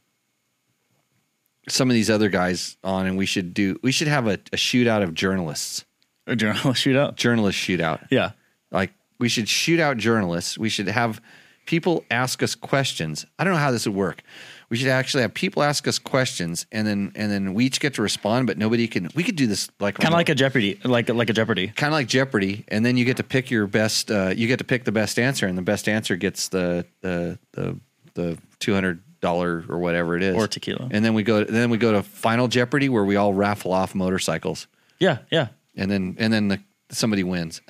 some 1.68 1.89
of 1.89 1.95
these 1.95 2.10
other 2.10 2.30
guys 2.30 2.77
on 2.84 3.07
and 3.07 3.18
we 3.18 3.26
should 3.26 3.53
do 3.53 3.77
we 3.81 3.91
should 3.91 4.07
have 4.07 4.27
a, 4.27 4.34
a 4.34 4.57
shootout 4.57 5.03
of 5.03 5.14
journalists. 5.14 5.84
A 6.27 6.35
journalist 6.35 6.84
shootout. 6.84 7.15
Journalist 7.15 7.57
shootout. 7.60 8.07
Yeah. 8.10 8.31
Like 8.72 8.93
we 9.19 9.30
should 9.30 9.49
shoot 9.49 9.80
out 9.80 9.97
journalists. 9.97 10.57
We 10.57 10.69
should 10.69 10.88
have 10.88 11.22
people 11.66 12.04
ask 12.12 12.42
us 12.44 12.56
questions. 12.56 13.26
I 13.40 13.44
don't 13.44 13.54
know 13.54 13.60
how 13.60 13.72
this 13.72 13.86
would 13.86 13.96
work. 13.96 14.22
We 14.70 14.78
should 14.78 14.88
actually 14.88 15.22
have 15.22 15.34
people 15.34 15.62
ask 15.62 15.88
us 15.88 16.00
questions, 16.00 16.66
and 16.72 16.88
then 16.88 17.12
and 17.16 17.32
then 17.32 17.54
we 17.54 17.66
each 17.66 17.80
get 17.80 17.94
to 17.96 18.02
respond, 18.02 18.48
but 18.48 18.58
nobody 18.58 18.88
can. 18.88 19.10
We 19.16 19.24
could 19.24 19.36
do 19.36 19.46
this 19.48 19.70
like 19.80 19.96
Kind 19.96 20.08
of 20.14 20.18
like 20.18 20.30
a 20.30 20.36
Jeopardy, 20.36 20.80
like 20.84 21.08
like 21.10 21.30
a 21.30 21.34
Jeopardy. 21.34 21.68
kind 21.68 21.94
of 21.94 21.98
like 21.98 22.08
Jeopardy, 22.08 22.66
and 22.68 22.84
then 22.86 22.98
you 22.98 23.06
get 23.06 23.18
to 23.18 23.24
pick 23.24 23.52
your 23.52 23.68
best. 23.68 24.10
Uh, 24.10 24.34
you 24.36 24.48
get 24.48 24.58
to 24.58 24.64
pick 24.64 24.84
the 24.84 24.92
best 24.92 25.20
answer, 25.20 25.46
and 25.46 25.56
the 25.58 25.62
best 25.62 25.88
answer 25.88 26.16
gets 26.16 26.48
the 26.50 26.86
the 27.02 27.38
the 27.52 27.80
the 28.16 28.38
two 28.60 28.74
hundred 28.74 29.02
dollar 29.22 29.64
or 29.70 29.78
whatever 29.80 30.18
it 30.18 30.24
is, 30.24 30.36
Or 30.36 30.48
tequila. 30.48 30.88
And 30.92 31.06
then 31.06 31.14
we 31.14 31.22
go. 31.22 31.44
Then 31.44 31.70
we 31.70 31.78
go 31.78 31.92
to 31.92 32.02
Final 32.02 32.48
Jeopardy, 32.48 32.90
where 32.90 33.06
we 33.06 33.16
all 33.18 33.34
raffle 33.36 33.72
off 33.72 33.94
motorcycles, 33.94 34.66
Yeah, 35.00 35.20
yeah, 35.32 35.50
and 35.76 35.92
then 35.92 36.16
and 36.18 36.34
then 36.34 36.48
the, 36.48 36.60
somebody 36.90 37.24
wins. 37.24 37.62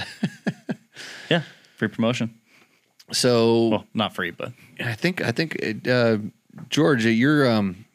yeah. 1.30 1.42
Free 1.76 1.90
promotion. 1.90 2.34
So 3.12 3.68
Well, 3.68 3.88
not 3.94 4.16
free, 4.16 4.32
but 4.32 4.52
I 4.80 4.94
think 4.94 5.22
I 5.22 5.32
think 5.32 5.88
uh, 5.88 6.18
George, 6.70 7.06
you're 7.06 7.50
um, 7.50 7.86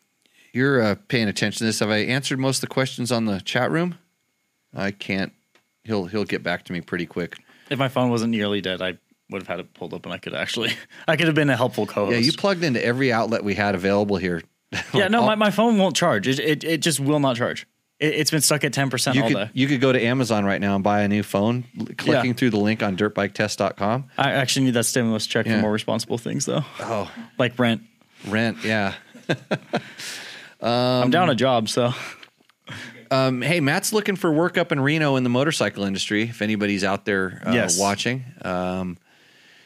you're 0.52 0.82
uh, 0.82 0.94
paying 1.08 1.28
attention 1.28 1.58
to 1.58 1.64
this. 1.64 1.80
Have 1.80 1.90
I 1.90 1.98
answered 1.98 2.38
most 2.38 2.58
of 2.58 2.68
the 2.68 2.74
questions 2.74 3.10
on 3.10 3.24
the 3.24 3.40
chat 3.40 3.70
room? 3.70 3.98
I 4.74 4.90
can't. 4.90 5.32
He'll 5.84 6.06
he'll 6.06 6.24
get 6.24 6.42
back 6.42 6.64
to 6.66 6.72
me 6.72 6.80
pretty 6.80 7.06
quick. 7.06 7.36
If 7.70 7.78
my 7.78 7.88
phone 7.88 8.10
wasn't 8.10 8.30
nearly 8.30 8.60
dead, 8.60 8.82
I 8.82 8.98
would 9.30 9.42
have 9.42 9.48
had 9.48 9.60
it 9.60 9.74
pulled 9.74 9.94
up 9.94 10.04
and 10.04 10.12
I 10.12 10.18
could 10.18 10.34
actually, 10.34 10.72
I 11.08 11.16
could 11.16 11.26
have 11.26 11.36
been 11.36 11.50
a 11.50 11.56
helpful 11.56 11.86
co-host. 11.86 12.12
Yeah, 12.12 12.18
you 12.18 12.32
plugged 12.32 12.64
into 12.64 12.84
every 12.84 13.12
outlet 13.12 13.44
we 13.44 13.54
had 13.54 13.74
available 13.74 14.16
here. 14.16 14.42
yeah, 14.92 15.08
no, 15.08 15.22
my, 15.26 15.36
my 15.36 15.50
phone 15.50 15.78
won't 15.78 15.96
charge. 15.96 16.26
It, 16.26 16.38
it, 16.40 16.64
it 16.64 16.82
just 16.82 17.00
will 17.00 17.20
not 17.20 17.36
charge. 17.36 17.66
It, 18.00 18.14
it's 18.14 18.30
been 18.30 18.40
stuck 18.40 18.64
at 18.64 18.72
10% 18.72 19.14
you 19.14 19.22
all 19.22 19.28
could 19.28 19.34
day. 19.36 19.50
you 19.52 19.68
could 19.68 19.80
go 19.80 19.92
to 19.92 20.02
Amazon 20.02 20.44
right 20.44 20.60
now 20.60 20.74
and 20.74 20.82
buy 20.82 21.02
a 21.02 21.08
new 21.08 21.22
phone, 21.22 21.64
clicking 21.98 22.30
Yeah. 22.30 22.32
through 22.32 22.50
the 22.50 22.58
link 22.58 22.82
on 22.82 22.96
dirtbiketest.com. 22.96 24.06
I 24.18 24.32
actually 24.32 24.64
need 24.66 24.74
that 24.74 24.84
stimulus 24.84 25.26
check 25.26 25.46
Yeah. 25.46 25.56
for 25.56 25.62
more 25.62 25.72
responsible 25.72 26.18
things 26.18 26.46
though. 26.46 26.64
Oh, 26.80 27.10
Like 27.38 27.58
rent. 27.58 27.82
rent, 28.26 28.58
yeah. 28.64 28.94
I'm 30.60 31.10
down 31.10 31.30
a 31.30 31.34
job, 31.34 31.68
so 31.68 31.92
Um, 33.12 33.42
hey, 33.42 33.58
Matt's 33.60 33.92
looking 33.92 34.14
for 34.14 34.32
work 34.32 34.56
up 34.56 34.70
in 34.70 34.78
Reno 34.80 35.16
in 35.16 35.24
the 35.24 35.30
motorcycle 35.30 35.82
industry. 35.84 36.22
If 36.24 36.42
anybody's 36.42 36.84
out 36.84 37.04
there 37.06 37.42
uh, 37.44 37.50
Yes. 37.52 37.78
watching, 37.78 38.24
um, 38.42 38.98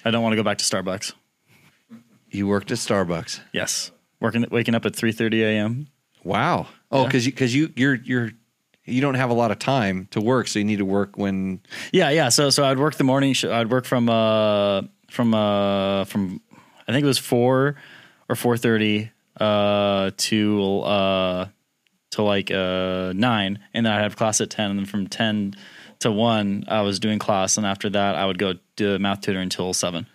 I 0.04 0.10
don't 0.10 0.22
want 0.22 0.32
to 0.32 0.36
go 0.36 0.42
back 0.42 0.58
to 0.58 0.64
Starbucks. 0.64 1.12
you 2.30 2.46
worked 2.46 2.70
at 2.70 2.78
Starbucks. 2.78 3.40
Yes. 3.52 3.90
Working 4.20 4.46
waking 4.50 4.74
up 4.74 4.86
at 4.86 4.94
3:30 4.94 5.42
a.m. 5.42 5.88
Wow. 6.24 6.66
Oh, 6.90 7.02
Yeah. 7.02 7.06
because 7.06 7.26
you 7.26 7.32
because 7.32 7.54
you 7.54 7.72
you're 7.76 7.94
you're 7.96 8.30
you 8.84 9.00
don't 9.00 9.14
have 9.14 9.30
a 9.30 9.34
lot 9.34 9.50
of 9.50 9.58
time 9.58 10.08
to 10.10 10.20
work, 10.20 10.48
so 10.48 10.58
you 10.58 10.64
need 10.64 10.78
to 10.78 10.84
work 10.84 11.16
when. 11.16 11.60
Yeah, 11.92 12.10
yeah. 12.10 12.28
So 12.30 12.50
so 12.50 12.64
I'd 12.64 12.78
work 12.78 12.94
the 12.96 13.04
morning. 13.04 13.32
sh- 13.32 13.44
I'd 13.46 13.70
work 13.70 13.84
from 13.84 14.08
uh 14.08 14.82
from 15.10 15.34
uh 15.34 16.04
from 16.04 16.40
I 16.86 16.92
think 16.92 17.02
it 17.04 17.06
was 17.06 17.18
four 17.18 17.76
or 18.28 18.36
four 18.36 18.56
thirty 18.56 19.10
uh 19.40 20.10
to 20.16 20.80
uh 20.80 21.46
to 22.12 22.22
like 22.22 22.50
uh 22.50 23.12
nine, 23.14 23.58
and 23.72 23.86
then 23.86 23.92
I'd 23.92 24.02
have 24.02 24.16
class 24.16 24.40
at 24.40 24.50
ten, 24.50 24.70
and 24.70 24.78
then 24.80 24.86
from 24.86 25.06
ten 25.08 25.54
to 26.00 26.12
one 26.12 26.64
I 26.68 26.82
was 26.82 27.00
doing 27.00 27.18
class, 27.18 27.56
and 27.56 27.66
after 27.66 27.88
that 27.90 28.14
I 28.16 28.26
would 28.26 28.38
go 28.38 28.54
do 28.76 28.98
math 28.98 29.22
tutor 29.22 29.40
until 29.40 29.72
seven. 29.72 30.06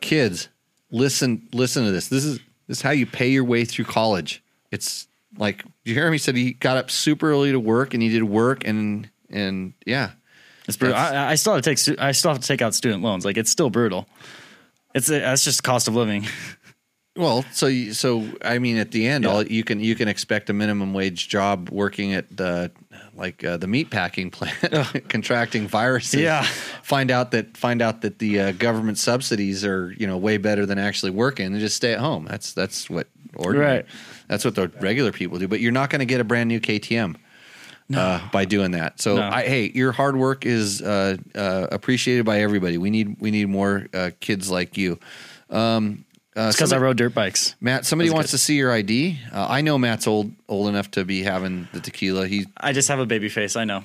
Kids, 0.00 0.48
listen 0.90 1.48
listen 1.54 1.84
to 1.86 1.90
this. 1.90 2.08
This 2.08 2.24
is 2.24 2.38
this 2.68 2.78
is 2.78 2.82
how 2.82 2.90
you 2.90 3.06
pay 3.06 3.28
your 3.28 3.44
way 3.44 3.64
through 3.64 3.86
college. 3.86 4.42
It's 4.74 5.06
like 5.38 5.64
you 5.84 5.94
hear 5.94 6.06
him. 6.06 6.12
He 6.12 6.18
said 6.18 6.36
he 6.36 6.52
got 6.52 6.76
up 6.76 6.90
super 6.90 7.30
early 7.30 7.52
to 7.52 7.60
work, 7.60 7.94
and 7.94 8.02
he 8.02 8.08
did 8.10 8.24
work, 8.24 8.66
and 8.66 9.08
and 9.30 9.72
yeah, 9.86 10.10
It's 10.68 10.76
brutal. 10.76 10.96
I, 10.98 11.30
I 11.30 11.34
still 11.36 11.54
have 11.54 11.62
to 11.62 11.74
take 11.74 11.98
I 12.00 12.12
still 12.12 12.30
have 12.32 12.40
to 12.40 12.46
take 12.46 12.60
out 12.62 12.74
student 12.74 13.02
loans. 13.02 13.24
Like 13.24 13.36
it's 13.36 13.50
still 13.50 13.70
brutal. 13.70 14.06
It's 14.94 15.08
a, 15.08 15.18
that's 15.20 15.44
just 15.44 15.62
cost 15.62 15.88
of 15.88 15.94
living. 15.94 16.26
Well, 17.16 17.44
so 17.52 17.68
you, 17.68 17.92
so 17.92 18.26
I 18.44 18.58
mean, 18.58 18.76
at 18.76 18.90
the 18.90 19.06
end, 19.06 19.22
Yeah. 19.22 19.30
all 19.30 19.44
you 19.46 19.62
can 19.62 19.78
you 19.78 19.94
can 19.94 20.08
expect 20.08 20.50
a 20.50 20.52
minimum 20.52 20.92
wage 20.92 21.28
job 21.28 21.70
working 21.70 22.12
at 22.12 22.36
the 22.36 22.72
like 23.16 23.44
uh, 23.44 23.56
the 23.56 23.66
meat 23.66 23.90
packing 23.90 24.30
plant, 24.30 24.56
contracting 25.08 25.66
viruses. 25.68 26.20
Yeah. 26.20 26.42
find 26.82 27.10
out 27.10 27.30
that 27.32 27.56
find 27.56 27.80
out 27.82 28.02
that 28.02 28.18
the 28.18 28.40
uh, 28.40 28.52
government 28.52 28.98
subsidies 28.98 29.64
are 29.64 29.92
you 29.98 30.06
know 30.06 30.16
way 30.16 30.36
better 30.36 30.66
than 30.66 30.78
actually 30.78 31.12
working, 31.12 31.46
and 31.46 31.58
just 31.58 31.76
stay 31.76 31.92
at 31.92 32.00
home. 32.00 32.26
That's 32.28 32.52
that's 32.52 32.90
what 32.90 33.08
ordinary. 33.36 33.76
Right. 33.76 33.86
That's 34.28 34.44
what 34.44 34.54
the 34.54 34.68
regular 34.80 35.12
people 35.12 35.38
do. 35.38 35.48
But 35.48 35.60
you're 35.60 35.72
not 35.72 35.90
going 35.90 36.00
to 36.00 36.06
get 36.06 36.20
a 36.20 36.24
brand 36.24 36.48
new 36.48 36.60
KTM. 36.60 37.16
Uh, 37.94 38.18
by 38.32 38.46
doing 38.46 38.70
that, 38.70 38.98
so 38.98 39.16
No. 39.16 39.28
I, 39.28 39.42
hey, 39.42 39.70
your 39.72 39.92
hard 39.92 40.16
work 40.16 40.46
is 40.46 40.80
uh, 40.80 41.18
uh, 41.34 41.66
appreciated 41.70 42.24
by 42.24 42.40
everybody. 42.40 42.78
We 42.78 42.88
need 42.88 43.20
we 43.20 43.30
need 43.30 43.48
more 43.48 43.86
uh, 43.92 44.10
kids 44.20 44.50
like 44.50 44.78
you. 44.78 44.98
Um, 45.50 46.06
uh, 46.36 46.48
It's 46.48 46.56
because 46.56 46.72
I 46.72 46.78
rode 46.78 46.96
dirt 46.96 47.14
bikes. 47.14 47.54
Matt, 47.60 47.84
somebody 47.86 48.10
wants 48.10 48.30
good. 48.30 48.36
to 48.36 48.38
see 48.38 48.56
your 48.56 48.72
ID. 48.72 49.18
Uh, 49.32 49.46
I 49.48 49.60
know 49.60 49.78
Matt's 49.78 50.06
old 50.06 50.32
old 50.48 50.68
enough 50.68 50.90
to 50.92 51.04
be 51.04 51.22
having 51.22 51.68
the 51.72 51.80
tequila. 51.80 52.26
He 52.26 52.46
I 52.56 52.72
just 52.72 52.88
have 52.88 52.98
a 52.98 53.06
baby 53.06 53.28
face. 53.28 53.56
I 53.56 53.64
know. 53.64 53.82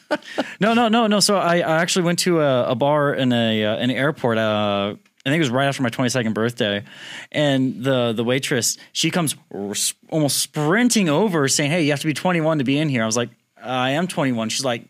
no, 0.60 0.74
no, 0.74 0.88
no, 0.88 1.06
no. 1.06 1.20
So 1.20 1.36
I, 1.36 1.56
I 1.56 1.80
actually 1.82 2.04
went 2.04 2.18
to 2.20 2.40
a, 2.40 2.70
a 2.70 2.74
bar 2.74 3.14
in 3.14 3.32
a 3.32 3.64
uh, 3.64 3.76
an 3.76 3.90
airport. 3.90 4.38
Uh, 4.38 4.94
I 5.26 5.30
think 5.30 5.36
it 5.40 5.44
was 5.44 5.50
right 5.50 5.66
after 5.66 5.82
my 5.82 5.90
22nd 5.90 6.32
birthday, 6.32 6.84
and 7.32 7.82
the 7.84 8.12
the 8.12 8.24
waitress 8.24 8.78
she 8.92 9.10
comes 9.10 9.34
r- 9.52 9.74
almost 10.10 10.38
sprinting 10.38 11.08
over, 11.08 11.48
saying, 11.48 11.70
"Hey, 11.70 11.82
you 11.84 11.90
have 11.90 12.00
to 12.00 12.06
be 12.06 12.14
21 12.14 12.58
to 12.58 12.64
be 12.64 12.78
in 12.78 12.88
here." 12.88 13.02
I 13.02 13.06
was 13.06 13.16
like, 13.16 13.30
"I 13.62 13.90
am 13.90 14.06
21." 14.08 14.48
She's 14.48 14.64
like, 14.64 14.84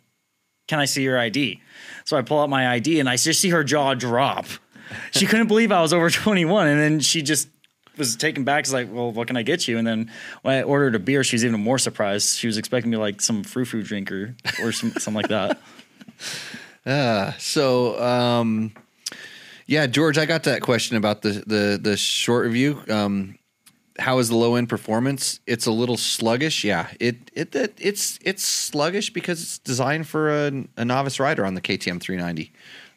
"Can 0.68 0.78
I 0.78 0.84
see 0.84 1.02
your 1.02 1.18
ID?" 1.18 1.60
So 2.04 2.16
I 2.16 2.22
pull 2.22 2.40
out 2.40 2.48
my 2.50 2.68
ID, 2.70 3.00
and 3.00 3.08
I 3.08 3.16
just 3.16 3.40
see 3.40 3.50
her 3.50 3.64
jaw 3.64 3.94
drop. 3.94 4.46
She 5.10 5.26
couldn't 5.26 5.48
believe 5.48 5.72
I 5.72 5.80
was 5.80 5.92
over 5.92 6.10
21, 6.10 6.66
and 6.66 6.80
then 6.80 7.00
she 7.00 7.22
just 7.22 7.48
was 7.96 8.16
taken 8.16 8.44
back. 8.44 8.64
She's 8.64 8.72
like, 8.72 8.88
"Well, 8.90 9.12
what 9.12 9.26
can 9.26 9.36
I 9.36 9.42
get 9.42 9.68
you?" 9.68 9.78
And 9.78 9.86
then 9.86 10.10
when 10.42 10.54
I 10.54 10.62
ordered 10.62 10.94
a 10.94 10.98
beer, 10.98 11.24
she 11.24 11.36
was 11.36 11.44
even 11.44 11.60
more 11.60 11.78
surprised. 11.78 12.38
She 12.38 12.46
was 12.46 12.56
expecting 12.56 12.90
me 12.90 12.96
like 12.96 13.20
some 13.20 13.42
frou 13.42 13.64
frou 13.64 13.82
drinker 13.82 14.36
or 14.62 14.72
some, 14.72 14.92
something 14.92 15.14
like 15.14 15.28
that. 15.28 15.58
uh, 16.86 17.32
so 17.38 18.00
um, 18.02 18.72
yeah, 19.66 19.86
George, 19.86 20.16
I 20.16 20.26
got 20.26 20.44
that 20.44 20.62
question 20.62 20.96
about 20.96 21.22
the 21.22 21.42
the 21.46 21.78
the 21.80 21.96
short 21.96 22.46
review. 22.46 22.82
Um, 22.88 23.38
how 23.98 24.18
is 24.18 24.28
the 24.28 24.36
low 24.36 24.54
end 24.54 24.68
performance? 24.68 25.40
It's 25.46 25.66
a 25.66 25.72
little 25.72 25.96
sluggish. 25.96 26.64
Yeah, 26.64 26.88
it 27.00 27.30
it, 27.34 27.54
it 27.54 27.74
it's 27.78 28.18
it's 28.22 28.44
sluggish 28.44 29.10
because 29.10 29.42
it's 29.42 29.58
designed 29.58 30.06
for 30.06 30.30
a, 30.30 30.64
a 30.76 30.84
novice 30.84 31.20
rider 31.20 31.44
on 31.44 31.54
the 31.54 31.60
KTM 31.60 32.00
390. 32.00 32.52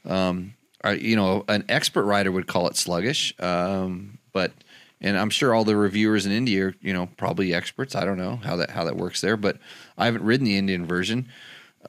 Um, 0.05 0.53
uh, 0.85 0.89
you 0.89 1.15
know, 1.15 1.43
an 1.47 1.65
expert 1.69 2.03
rider 2.03 2.31
would 2.31 2.47
call 2.47 2.67
it 2.67 2.75
sluggish, 2.75 3.33
um, 3.39 4.17
but 4.33 4.51
and 4.99 5.17
I'm 5.17 5.29
sure 5.29 5.53
all 5.53 5.63
the 5.63 5.75
reviewers 5.75 6.25
in 6.25 6.31
India 6.31 6.67
are 6.67 6.75
you 6.81 6.93
know 6.93 7.07
probably 7.17 7.53
experts. 7.53 7.95
I 7.95 8.05
don't 8.05 8.17
know 8.17 8.37
how 8.37 8.55
that 8.57 8.71
how 8.71 8.85
that 8.85 8.97
works 8.97 9.21
there, 9.21 9.37
but 9.37 9.57
I 9.97 10.05
haven't 10.05 10.23
ridden 10.23 10.45
the 10.45 10.57
Indian 10.57 10.85
version. 10.85 11.27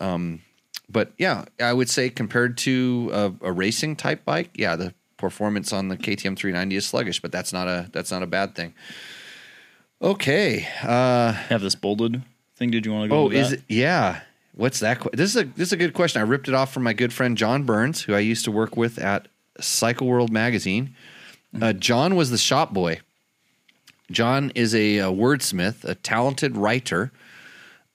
Um, 0.00 0.42
but 0.88 1.12
yeah, 1.18 1.46
I 1.60 1.72
would 1.72 1.88
say 1.88 2.10
compared 2.10 2.58
to 2.58 3.10
a, 3.12 3.48
a 3.48 3.52
racing 3.52 3.96
type 3.96 4.24
bike, 4.24 4.50
yeah, 4.54 4.76
the 4.76 4.94
performance 5.16 5.72
on 5.72 5.88
the 5.88 5.96
KTM 5.96 6.36
390 6.36 6.76
is 6.76 6.86
sluggish, 6.86 7.20
but 7.20 7.32
that's 7.32 7.52
not 7.52 7.68
a 7.68 7.88
that's 7.92 8.10
not 8.10 8.22
a 8.22 8.26
bad 8.26 8.54
thing. 8.54 8.74
Okay. 10.02 10.66
Uh, 10.82 11.32
have 11.32 11.62
this 11.62 11.76
bolded 11.76 12.22
thing. 12.56 12.70
Did 12.70 12.84
you 12.84 12.92
want 12.92 13.04
to 13.04 13.08
go? 13.08 13.16
oh, 13.16 13.30
is 13.30 13.52
it? 13.52 13.62
Yeah. 13.68 14.20
What's 14.54 14.80
that? 14.80 15.00
que- 15.00 15.10
This 15.12 15.30
is 15.34 15.42
a 15.42 15.44
this 15.44 15.68
is 15.68 15.72
a 15.72 15.76
good 15.76 15.94
question. 15.94 16.20
I 16.20 16.24
ripped 16.24 16.48
it 16.48 16.54
off 16.54 16.72
from 16.72 16.82
my 16.82 16.92
good 16.92 17.12
friend 17.12 17.36
John 17.36 17.64
Burns, 17.64 18.02
who 18.02 18.14
I 18.14 18.18
used 18.20 18.44
to 18.44 18.50
work 18.50 18.76
with 18.76 18.98
at 18.98 19.28
Cycle 19.60 20.06
World 20.06 20.30
magazine. 20.30 20.94
Uh, 21.60 21.72
John 21.72 22.16
was 22.16 22.30
the 22.30 22.38
shop 22.38 22.72
boy. 22.72 23.00
John 24.10 24.52
is 24.54 24.74
a, 24.74 25.00
uh 25.00 25.10
wordsmith, 25.10 25.84
a 25.84 25.94
talented 25.94 26.56
writer, 26.56 27.12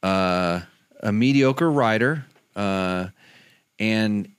uh, 0.01 0.61
a 1.01 1.11
mediocre 1.11 1.69
writer, 1.69 2.25
uh, 2.55 3.07
and 3.79 4.31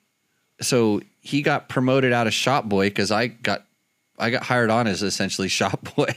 so 0.60 1.00
he 1.20 1.42
got 1.42 1.68
promoted 1.68 2.12
out 2.12 2.26
of 2.26 2.34
shop 2.34 2.64
boy 2.68 2.88
because 2.88 3.12
I 3.12 3.28
got 3.28 3.64
I 4.18 4.30
got 4.30 4.42
hired 4.42 4.70
on 4.70 4.86
as 4.86 5.02
essentially 5.02 5.48
shop 5.60 5.94
boy, 5.96 6.14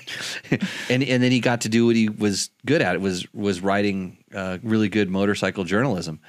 and 0.89 1.03
and 1.03 1.23
then 1.23 1.31
he 1.31 1.39
got 1.39 1.61
to 1.61 1.69
do 1.69 1.85
what 1.85 1.95
he 1.95 2.09
was 2.09 2.49
good 2.65 2.81
at. 2.81 2.95
It 2.95 3.01
was 3.01 3.31
was 3.33 3.61
writing 3.61 4.17
uh, 4.33 4.57
really 4.63 4.89
good 4.89 5.09
motorcycle 5.09 5.63
journalism, 5.63 6.19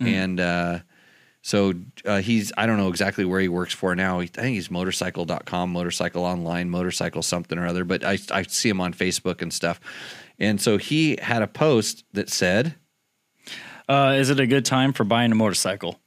and 0.00 0.40
uh, 0.40 0.78
so 1.42 1.74
uh, 2.04 2.20
he's 2.20 2.52
I 2.56 2.66
don't 2.66 2.76
know 2.76 2.88
exactly 2.88 3.24
where 3.24 3.40
he 3.40 3.48
works 3.48 3.74
for 3.74 3.94
now. 3.94 4.20
I 4.20 4.26
think 4.26 4.54
he's 4.54 4.70
motorcycle.com, 4.70 5.70
motorcycle 5.70 6.24
online, 6.24 6.70
motorcycle 6.70 7.22
something 7.22 7.58
or 7.58 7.66
other. 7.66 7.84
But 7.84 8.04
I 8.04 8.18
I 8.30 8.42
see 8.42 8.68
him 8.68 8.80
on 8.80 8.92
Facebook 8.92 9.42
and 9.42 9.52
stuff, 9.52 9.80
and 10.38 10.60
so 10.60 10.76
he 10.76 11.18
had 11.20 11.42
a 11.42 11.48
post 11.48 12.04
that 12.12 12.28
said. 12.28 12.74
Uh, 13.88 14.16
is 14.18 14.28
it 14.28 14.38
a 14.38 14.46
good 14.46 14.66
time 14.66 14.92
for 14.92 15.04
buying 15.04 15.32
a 15.32 15.34
motorcycle? 15.34 15.98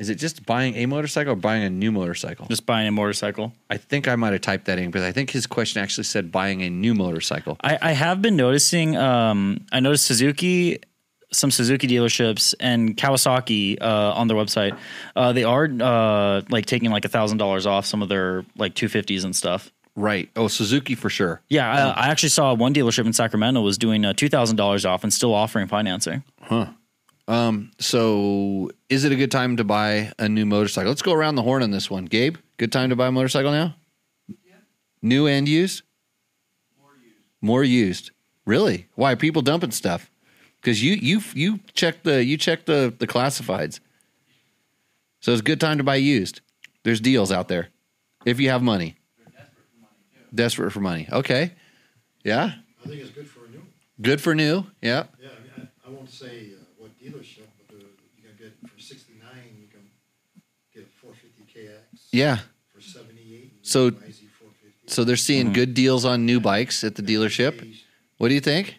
Is 0.00 0.08
it 0.08 0.14
just 0.14 0.46
buying 0.46 0.76
a 0.76 0.86
motorcycle 0.86 1.34
or 1.34 1.36
buying 1.36 1.62
a 1.62 1.68
new 1.68 1.92
motorcycle? 1.92 2.46
Just 2.46 2.64
buying 2.64 2.88
a 2.88 2.90
motorcycle. 2.90 3.52
I 3.68 3.76
think 3.76 4.08
I 4.08 4.16
might 4.16 4.32
have 4.32 4.40
typed 4.40 4.64
that 4.64 4.78
in 4.78 4.86
because 4.86 5.06
I 5.06 5.12
think 5.12 5.28
his 5.28 5.46
question 5.46 5.82
actually 5.82 6.04
said 6.04 6.32
buying 6.32 6.62
a 6.62 6.70
new 6.70 6.94
motorcycle. 6.94 7.58
I, 7.60 7.78
I 7.82 7.92
have 7.92 8.22
been 8.22 8.34
noticing. 8.34 8.96
Um, 8.96 9.66
I 9.70 9.80
noticed 9.80 10.06
Suzuki, 10.06 10.78
some 11.32 11.50
Suzuki 11.50 11.86
dealerships, 11.86 12.54
and 12.58 12.96
Kawasaki 12.96 13.76
uh, 13.78 14.14
on 14.14 14.26
their 14.26 14.38
website. 14.38 14.74
Uh, 15.14 15.34
they 15.34 15.44
are 15.44 15.68
uh, 15.80 16.40
like 16.48 16.64
taking 16.64 16.90
like 16.90 17.04
a 17.04 17.10
thousand 17.10 17.36
dollars 17.36 17.66
off 17.66 17.84
some 17.84 18.00
of 18.00 18.08
their 18.08 18.46
like 18.56 18.74
two 18.74 18.88
fifties 18.88 19.24
and 19.24 19.36
stuff. 19.36 19.70
Right. 19.96 20.30
Oh, 20.34 20.48
Suzuki 20.48 20.94
for 20.94 21.10
sure. 21.10 21.42
Yeah, 21.50 21.70
I, 21.70 22.06
I 22.06 22.08
actually 22.08 22.30
saw 22.30 22.54
one 22.54 22.72
dealership 22.72 23.04
in 23.04 23.12
Sacramento 23.12 23.60
was 23.60 23.76
doing 23.76 24.06
uh, 24.06 24.14
two 24.14 24.30
thousand 24.30 24.56
dollars 24.56 24.86
off 24.86 25.02
and 25.04 25.12
still 25.12 25.34
offering 25.34 25.66
financing. 25.66 26.24
Um, 27.30 27.70
so, 27.78 28.70
is 28.88 29.04
it 29.04 29.12
a 29.12 29.16
good 29.16 29.30
time 29.30 29.56
to 29.58 29.64
buy 29.64 30.12
a 30.18 30.28
new 30.28 30.44
motorcycle? 30.44 30.90
Let's 30.90 31.02
go 31.02 31.12
around 31.12 31.36
the 31.36 31.42
horn 31.42 31.62
on 31.62 31.70
this 31.70 31.88
one. 31.88 32.06
Gabe, 32.06 32.36
good 32.56 32.72
time 32.72 32.90
to 32.90 32.96
buy 32.96 33.06
a 33.06 33.12
motorcycle 33.12 33.52
now? 33.52 33.76
New 35.00 35.26
and 35.26 35.48
used? 35.48 35.82
More 36.78 36.92
used. 37.00 37.16
More 37.40 37.64
used. 37.64 38.10
Really? 38.44 38.88
Why 38.96 39.12
are 39.12 39.16
people 39.16 39.42
dumping 39.42 39.70
stuff? 39.70 40.10
Because 40.60 40.82
you 40.82 40.94
you 40.94 41.20
you 41.32 41.60
check 41.72 42.02
the 42.02 42.22
you 42.24 42.36
check 42.36 42.66
the 42.66 42.92
the 42.98 43.06
classifieds. 43.06 43.80
So 45.20 45.32
it's 45.32 45.40
a 45.40 45.44
good 45.44 45.60
time 45.60 45.78
to 45.78 45.84
buy 45.84 45.96
used. 45.96 46.40
There's 46.82 47.00
deals 47.00 47.30
out 47.30 47.48
there 47.48 47.68
if 48.26 48.40
you 48.40 48.50
have 48.50 48.62
money. 48.62 48.96
Desperate 49.24 49.52
for 49.72 49.80
money. 49.80 49.94
Too. 50.12 50.36
Desperate 50.36 50.70
for 50.72 50.80
money. 50.80 51.08
Okay. 51.12 51.52
Yeah. 52.24 52.52
I 52.84 52.88
think 52.88 53.00
it's 53.02 53.10
good 53.10 53.28
for 53.28 53.46
new 53.48 53.62
Good 54.02 54.20
for 54.20 54.34
new. 54.34 54.64
Yeah. 54.82 55.04
Yeah, 55.20 55.28
I 55.28 55.58
mean, 55.60 55.68
I, 55.84 55.88
I 55.88 55.90
won't 55.90 56.10
say 56.10 56.52
uh, 56.54 56.64
what 56.78 56.98
dealership, 56.98 57.48
but 57.68 57.76
uh, 57.76 57.84
you 58.16 58.22
can 58.22 58.36
get 58.38 58.52
for 58.68 58.80
sixty-nine, 58.80 59.56
you 59.60 59.68
can 59.68 59.90
get 60.74 60.84
a 60.84 60.86
four 61.00 61.12
fifty 61.14 61.42
KX. 61.44 61.99
Yeah. 62.12 62.38
For 62.74 62.80
seventy-eight. 62.80 63.52
So- 63.62 63.90
get 63.90 64.00
an 64.02 64.08
YZ 64.08 64.14
450. 64.38 64.92
So 64.92 65.04
they're 65.04 65.16
seeing 65.16 65.52
good 65.52 65.74
deals 65.74 66.04
on 66.04 66.26
new 66.26 66.40
bikes 66.40 66.82
at 66.84 66.94
the 66.96 67.02
dealership. 67.02 67.66
What 68.18 68.28
do 68.28 68.34
you 68.34 68.40
think? 68.40 68.76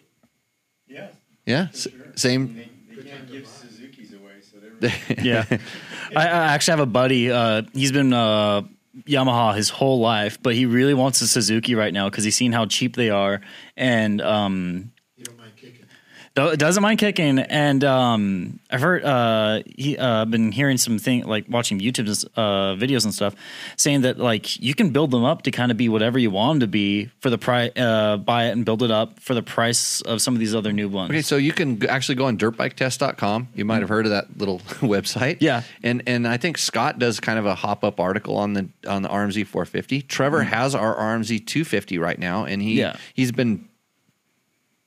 Yeah, 0.86 1.08
Yeah. 1.46 1.68
S- 1.72 1.82
sure. 1.90 1.92
Same. 2.16 2.54
They, 2.54 2.68
they 2.96 3.08
can't 3.10 3.30
give 3.30 3.46
Suzuki's 3.48 4.12
away, 4.12 4.34
so 4.42 4.58
they're. 4.58 5.20
yeah. 5.24 5.44
I, 6.16 6.22
I 6.26 6.52
actually 6.54 6.72
have 6.72 6.80
a 6.80 6.86
buddy. 6.86 7.30
Uh, 7.30 7.62
he's 7.72 7.92
been 7.92 8.12
uh, 8.12 8.62
Yamaha 9.08 9.56
his 9.56 9.70
whole 9.70 10.00
life, 10.00 10.38
but 10.42 10.54
he 10.54 10.66
really 10.66 10.92
wants 10.94 11.20
a 11.22 11.28
Suzuki 11.28 11.74
right 11.74 11.92
now 11.94 12.10
because 12.10 12.24
he's 12.24 12.36
seen 12.36 12.52
how 12.52 12.66
cheap 12.66 12.94
they 12.96 13.08
are, 13.08 13.40
and 13.76 14.20
um, 14.20 14.92
You 15.16 15.24
don't 15.24 15.38
mind 15.38 15.52
kicking. 15.56 15.80
do- 15.80 15.86
doesn't 16.34 16.82
mind 16.82 16.98
kicking. 16.98 17.38
And 17.38 17.84
um, 17.84 18.60
I've 18.70 18.80
heard 18.80 19.04
uh, 19.04 19.62
he 19.66 19.96
uh, 19.98 20.24
been 20.24 20.52
hearing 20.52 20.78
some 20.78 20.98
thing 20.98 21.24
like 21.24 21.46
watching 21.48 21.78
YouTube 21.80 22.24
uh, 22.36 22.74
videos 22.76 23.04
and 23.04 23.14
stuff, 23.14 23.34
saying 23.76 24.02
that 24.02 24.18
like 24.18 24.58
you 24.60 24.74
can 24.74 24.90
build 24.90 25.10
them 25.10 25.24
up 25.24 25.42
to 25.42 25.50
kind 25.50 25.70
of 25.70 25.76
be 25.76 25.88
whatever 25.88 26.18
you 26.18 26.30
want 26.30 26.54
them 26.54 26.60
to 26.60 26.66
be 26.66 27.06
for 27.20 27.30
the 27.30 27.38
price. 27.38 27.70
Uh, 27.76 28.16
buy 28.16 28.46
it 28.46 28.52
and 28.52 28.64
build 28.64 28.82
it 28.82 28.90
up 28.90 29.20
for 29.20 29.34
the 29.34 29.42
price 29.42 30.00
of 30.02 30.22
some 30.22 30.34
of 30.34 30.40
these 30.40 30.54
other 30.54 30.72
new 30.72 30.88
ones. 30.88 31.10
Okay, 31.10 31.22
so 31.22 31.36
you 31.36 31.52
can 31.52 31.84
actually 31.86 32.14
go 32.14 32.26
on 32.26 32.38
dirtbiketest.com. 32.38 33.48
You 33.54 33.64
might 33.64 33.80
have 33.80 33.88
heard 33.88 34.06
of 34.06 34.10
that 34.12 34.38
little 34.38 34.58
website. 34.80 35.38
Yeah. 35.40 35.62
And 35.82 36.02
and 36.06 36.26
I 36.26 36.36
think 36.36 36.58
Scott 36.58 36.98
does 36.98 37.20
kind 37.20 37.38
of 37.38 37.46
a 37.46 37.54
hop 37.54 37.84
up 37.84 38.00
article 38.00 38.36
on 38.36 38.54
the 38.54 38.68
on 38.88 39.02
the 39.02 39.08
RMZ 39.08 39.46
450. 39.46 40.02
Trevor 40.02 40.42
has 40.44 40.74
our 40.74 40.94
RMZ 40.96 41.46
250 41.46 41.98
right 41.98 42.18
now 42.18 42.44
and 42.44 42.62
he 42.62 42.78
Yeah. 42.78 42.96
he's 43.14 43.32
been 43.32 43.68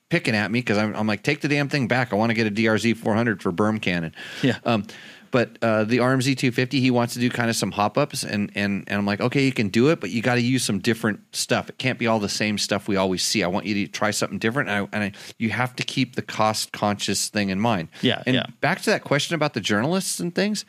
picking 0.08 0.34
at 0.34 0.50
me 0.50 0.60
because 0.60 0.78
I'm, 0.78 0.94
I'm 0.94 1.06
like, 1.06 1.22
take 1.22 1.40
the 1.40 1.48
damn 1.48 1.68
thing 1.68 1.88
back. 1.88 2.12
I 2.12 2.16
want 2.16 2.30
to 2.30 2.34
get 2.34 2.46
a 2.46 2.50
DRZ 2.50 2.96
400 2.96 3.42
for 3.42 3.52
berm 3.52 3.80
cannon. 3.80 4.14
Yeah. 4.42 4.58
Um, 4.64 4.84
but 5.30 5.58
uh, 5.60 5.84
the 5.84 5.98
RMZ 5.98 6.38
250, 6.38 6.80
he 6.80 6.90
wants 6.90 7.14
to 7.14 7.20
do 7.20 7.28
kind 7.28 7.50
of 7.50 7.56
some 7.56 7.72
hop 7.72 7.98
ups, 7.98 8.22
and 8.24 8.50
and 8.54 8.84
and 8.86 8.98
I'm 8.98 9.04
like, 9.04 9.20
okay, 9.20 9.44
you 9.44 9.52
can 9.52 9.68
do 9.68 9.90
it, 9.90 10.00
but 10.00 10.10
you 10.10 10.22
got 10.22 10.36
to 10.36 10.40
use 10.40 10.64
some 10.64 10.78
different 10.78 11.20
stuff. 11.32 11.68
It 11.68 11.78
can't 11.78 11.98
be 11.98 12.06
all 12.06 12.20
the 12.20 12.28
same 12.28 12.56
stuff 12.58 12.88
we 12.88 12.96
always 12.96 13.22
see. 13.22 13.42
I 13.42 13.48
want 13.48 13.66
you 13.66 13.86
to 13.86 13.92
try 13.92 14.12
something 14.12 14.38
different, 14.38 14.70
and, 14.70 14.86
I, 14.86 14.96
and 14.96 15.04
I, 15.04 15.12
you 15.38 15.50
have 15.50 15.76
to 15.76 15.82
keep 15.82 16.14
the 16.14 16.22
cost 16.22 16.72
conscious 16.72 17.28
thing 17.28 17.50
in 17.50 17.60
mind. 17.60 17.88
Yeah, 18.00 18.22
And 18.24 18.36
yeah. 18.36 18.46
back 18.60 18.80
to 18.82 18.90
that 18.90 19.04
question 19.04 19.34
about 19.34 19.52
the 19.52 19.60
journalists 19.60 20.20
and 20.20 20.34
things, 20.34 20.64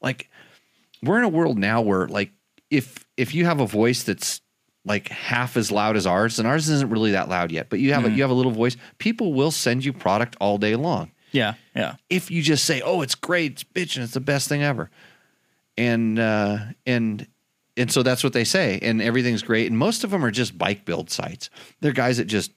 like 0.00 0.30
we're 1.02 1.18
in 1.18 1.24
a 1.24 1.28
world 1.28 1.58
now 1.58 1.80
where 1.80 2.06
like 2.06 2.30
if 2.70 3.04
if 3.16 3.34
you 3.34 3.46
have 3.46 3.60
a 3.60 3.66
voice 3.66 4.02
that's 4.02 4.40
like 4.84 5.08
half 5.08 5.56
as 5.56 5.70
loud 5.72 5.96
as 5.96 6.06
ours, 6.06 6.38
and 6.38 6.46
ours 6.46 6.68
isn't 6.68 6.90
really 6.90 7.12
that 7.12 7.28
loud 7.28 7.50
yet, 7.50 7.70
but 7.70 7.78
you 7.78 7.92
have 7.94 8.04
a, 8.04 8.10
you 8.10 8.22
have 8.22 8.30
a 8.30 8.34
little 8.34 8.52
voice, 8.52 8.76
people 8.98 9.32
will 9.32 9.50
send 9.50 9.84
you 9.84 9.92
product 9.92 10.36
all 10.40 10.58
day 10.58 10.76
long 10.76 11.10
Yeah, 11.32 11.54
yeah, 11.74 11.96
if 12.10 12.30
you 12.30 12.42
just 12.42 12.64
say, 12.64 12.80
"Oh, 12.82 13.02
it's 13.02 13.14
great, 13.14 13.64
it's 13.74 13.96
and 13.96 14.04
it's 14.04 14.14
the 14.14 14.20
best 14.20 14.48
thing 14.48 14.62
ever," 14.62 14.90
and 15.76 16.18
uh, 16.18 16.58
and 16.86 17.26
and 17.76 17.90
so 17.90 18.02
that's 18.02 18.22
what 18.22 18.32
they 18.32 18.44
say, 18.44 18.78
and 18.82 19.02
everything's 19.02 19.42
great. 19.42 19.66
And 19.66 19.76
most 19.78 20.04
of 20.04 20.10
them 20.10 20.24
are 20.24 20.30
just 20.30 20.56
bike 20.56 20.84
build 20.84 21.10
sites. 21.10 21.50
They're 21.80 21.92
guys 21.92 22.18
that 22.18 22.26
just 22.26 22.52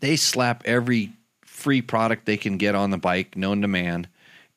they 0.00 0.16
slap 0.16 0.62
every 0.64 1.12
free 1.44 1.82
product 1.82 2.26
they 2.26 2.36
can 2.36 2.56
get 2.58 2.74
on 2.74 2.90
the 2.90 2.98
bike, 2.98 3.36
known 3.36 3.62
to 3.62 3.68
man, 3.68 4.06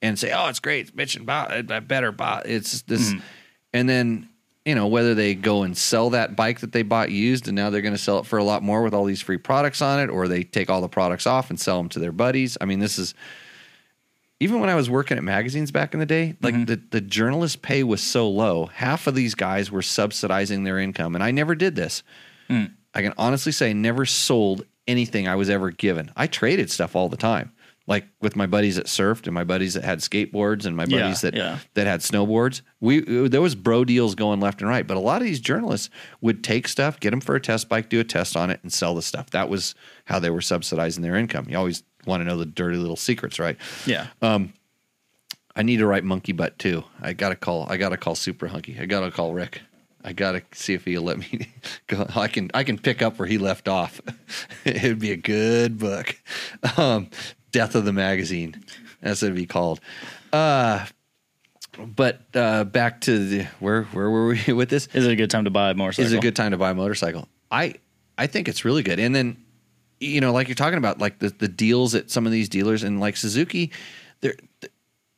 and 0.02 0.20
say, 0.20 0.32
"Oh, 0.32 0.50
it's 0.50 0.60
great, 0.60 0.90
it's 0.90 0.92
bitching, 0.92 1.26
bot, 1.26 1.72
I 1.72 1.80
better 1.80 2.12
bot." 2.12 2.48
It's 2.48 2.82
this, 2.84 3.14
and 3.74 3.90
then 3.90 4.30
you 4.68 4.76
know 4.76 4.88
whether 4.88 5.16
they 5.16 5.34
go 5.34 5.64
and 5.64 5.78
sell 5.78 6.10
that 6.10 6.36
bike 6.36 6.60
that 6.60 6.74
they 6.74 6.84
bought 6.84 7.10
used, 7.10 7.48
and 7.48 7.56
now 7.56 7.70
they're 7.70 7.82
going 7.82 7.94
to 7.94 7.98
sell 7.98 8.20
it 8.20 8.26
for 8.26 8.38
a 8.38 8.44
lot 8.44 8.62
more 8.62 8.84
with 8.84 8.94
all 8.94 9.06
these 9.06 9.22
free 9.22 9.38
products 9.38 9.82
on 9.82 10.02
it, 10.02 10.10
or 10.10 10.28
they 10.28 10.44
take 10.44 10.70
all 10.70 10.82
the 10.82 10.90
products 10.90 11.26
off 11.26 11.50
and 11.50 11.58
sell 11.58 11.78
them 11.78 11.88
to 11.88 12.00
their 12.00 12.12
buddies. 12.12 12.58
I 12.60 12.66
mean, 12.66 12.80
this 12.80 13.00
is 13.00 13.14
even 14.42 14.60
when 14.60 14.70
I 14.70 14.76
was 14.76 14.90
working 14.90 15.18
at 15.18 15.24
magazines 15.24 15.72
back 15.72 15.94
in 15.94 16.02
the 16.02 16.06
day, 16.06 16.36
like 16.42 16.54
mm-hmm. 16.54 16.66
the, 16.66 16.82
the 16.92 17.02
journalist 17.02 17.62
pay 17.62 17.84
was 17.84 18.04
so 18.04 18.30
low, 18.30 18.66
half 18.66 19.08
of 19.08 19.16
these 19.16 19.36
guys 19.36 19.72
were 19.72 19.82
subsidizing 19.82 20.66
their 20.66 20.78
income. 20.78 21.16
And 21.16 21.24
I 21.24 21.32
never 21.32 21.56
did 21.56 21.76
this. 21.76 22.04
Hmm. 22.48 22.66
I 22.94 23.02
can 23.02 23.14
honestly 23.18 23.54
say 23.54 23.70
I 23.70 23.74
never 23.74 24.06
sold 24.06 24.66
anything 24.86 25.30
I 25.30 25.36
was 25.36 25.50
ever 25.50 25.72
given. 25.72 26.12
I 26.16 26.28
traded 26.28 26.70
stuff 26.70 26.96
all 26.96 27.10
the 27.10 27.18
time. 27.18 27.54
Like 27.88 28.06
with 28.22 28.36
my 28.36 28.48
buddies 28.48 28.76
that 28.76 28.88
surfed 28.88 29.28
and 29.28 29.34
my 29.34 29.46
buddies 29.46 29.76
that 29.76 29.84
had 29.86 30.00
skateboards 30.00 30.66
and 30.66 30.76
my 30.76 30.84
Yeah, 30.88 31.00
buddies 31.04 31.22
that 31.22 31.34
yeah. 31.36 31.60
that 31.76 31.88
had 31.88 32.02
snowboards. 32.02 32.62
We 32.82 33.00
there 33.30 33.42
was 33.42 33.56
bro 33.56 33.86
deals 33.86 34.14
going 34.14 34.42
left 34.42 34.60
and 34.62 34.70
right, 34.70 34.86
but 34.86 34.98
a 34.98 35.00
lot 35.00 35.22
of 35.22 35.28
these 35.28 35.40
journalists 35.40 35.90
would 36.20 36.44
take 36.44 36.68
stuff, 36.68 37.00
get 37.00 37.12
them 37.12 37.22
for 37.22 37.36
a 37.36 37.40
test 37.40 37.70
bike, 37.70 37.88
do 37.90 38.02
a 38.02 38.04
test 38.04 38.36
on 38.36 38.50
it, 38.50 38.60
and 38.62 38.74
sell 38.74 38.94
the 38.94 39.02
stuff. 39.02 39.30
That 39.30 39.48
was 39.48 39.74
how 40.04 40.20
they 40.20 40.30
were 40.30 40.42
subsidizing 40.42 41.02
their 41.02 41.16
income. 41.16 41.48
You 41.50 41.58
always 41.58 41.84
want 42.06 42.20
to 42.22 42.26
know 42.26 42.38
the 42.38 42.46
dirty 42.46 42.78
little 42.78 42.96
secrets, 42.98 43.40
right? 43.40 43.58
yeah. 43.86 44.08
I 45.56 45.64
need 45.64 45.78
to 45.78 45.88
write 45.88 46.04
monkey 46.04 46.34
butt 46.34 46.60
too. 46.60 46.84
I 47.02 47.14
gotta 47.14 47.36
call. 47.36 47.66
I 47.70 47.78
gotta 47.78 47.98
call 47.98 48.14
Super 48.16 48.48
Hunky. 48.48 48.78
I 48.80 48.86
gotta 48.86 49.10
call 49.12 49.34
Rick. 49.34 49.62
I 50.04 50.14
gotta 50.14 50.44
see 50.54 50.74
if 50.76 50.86
he'll 50.86 51.02
let 51.02 51.18
me 51.18 51.48
go. 51.88 52.06
I 52.16 52.28
can. 52.28 52.52
I 52.54 52.64
can 52.64 52.78
pick 52.78 53.02
up 53.02 53.18
where 53.18 53.28
he 53.28 53.38
left 53.40 53.68
off. 53.68 54.00
it 54.66 54.84
would 54.84 55.00
be 55.00 55.12
a 55.12 55.18
good 55.18 55.80
book. 55.80 56.16
Um, 56.78 57.10
Death 57.58 57.76
of 57.76 57.86
the 57.86 57.94
magazine. 57.94 58.64
as 59.02 59.24
it'd 59.24 59.36
be 59.36 59.46
called. 59.46 59.80
Uh, 60.32 60.86
but 61.78 62.22
uh, 62.34 62.64
back 62.64 63.02
to 63.02 63.26
the 63.26 63.44
where 63.60 63.84
where 63.84 64.10
were 64.10 64.28
we 64.28 64.42
with 64.54 64.70
this? 64.70 64.88
Is 64.94 65.06
it 65.06 65.12
a 65.12 65.16
good 65.16 65.30
time 65.30 65.46
to 65.46 65.50
buy 65.50 65.72
a 65.72 65.74
motorcycle? 65.74 66.06
is 66.06 66.14
it 66.14 66.18
a 66.18 66.22
good 66.22 66.36
time 66.36 66.52
to 66.52 66.58
buy 66.58 66.72
a 66.72 66.76
motorcycle. 66.76 67.28
I 67.52 67.76
I 68.18 68.28
think 68.28 68.48
it's 68.48 68.66
really 68.66 68.84
good. 68.84 69.00
And 69.00 69.16
then 69.16 69.38
you 70.00 70.22
know, 70.22 70.32
like 70.32 70.48
you're 70.48 70.56
talking 70.56 70.78
about, 70.78 71.00
like 71.00 71.20
the 71.20 71.30
the 71.30 71.48
deals 71.48 71.96
at 71.96 72.10
some 72.10 72.26
of 72.26 72.32
these 72.32 72.50
dealers, 72.50 72.84
and 72.84 73.00
like 73.00 73.18
Suzuki, 73.18 73.72
they're 74.22 74.36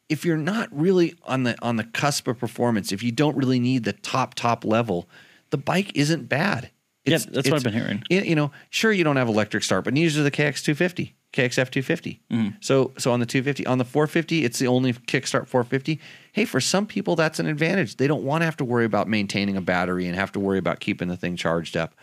if 0.10 0.26
you're 0.26 0.38
not 0.38 0.70
really 0.72 1.16
on 1.24 1.44
the 1.44 1.56
on 1.62 1.76
the 1.76 1.84
cusp 1.84 2.28
of 2.28 2.40
performance, 2.40 2.92
if 2.92 3.04
you 3.04 3.12
don't 3.12 3.38
really 3.38 3.60
need 3.60 3.84
the 3.84 3.94
top 3.94 4.34
top 4.34 4.66
level, 4.66 5.08
the 5.52 5.58
bike 5.58 5.96
isn't 5.96 6.28
bad. 6.28 6.72
Yeah, 7.06 7.18
that's 7.18 7.50
what 7.50 7.54
I've 7.54 7.64
been 7.64 7.74
hearing. 7.74 8.04
You 8.10 8.22
you 8.22 8.36
know, 8.36 8.52
sure 8.70 8.92
you 8.92 9.04
don't 9.04 9.16
have 9.16 9.28
electric 9.28 9.64
start, 9.64 9.84
but 9.84 9.94
neither 9.94 10.14
do 10.14 10.24
the 10.24 10.32
KX 10.32 10.64
250, 10.64 11.16
KXF 11.34 11.70
250. 11.70 12.20
Mm-hmm. 12.32 12.50
So 12.60 12.92
so 12.98 13.12
on 13.12 13.20
the 13.20 13.26
250, 13.26 13.66
on 13.68 13.78
the 13.78 13.86
450, 13.86 14.44
it's 14.44 14.60
the 14.60 14.68
only 14.68 14.94
kickstart 14.94 15.48
450. 15.48 16.00
Hey, 16.32 16.46
for 16.46 16.60
some 16.60 16.86
people 16.86 17.16
that's 17.16 17.40
an 17.40 17.46
advantage. 17.48 17.98
They 17.98 18.08
don't 18.08 18.24
want 18.24 18.42
to 18.42 18.46
have 18.46 18.58
to 18.58 18.66
worry 18.66 18.86
about 18.86 19.08
maintaining 19.08 19.56
a 19.58 19.62
battery 19.62 20.08
and 20.08 20.16
have 20.16 20.32
to 20.34 20.40
worry 20.40 20.58
about 20.58 20.80
keeping 20.80 21.08
the 21.08 21.18
thing 21.18 21.36
charged 21.36 21.78
up. 21.78 21.94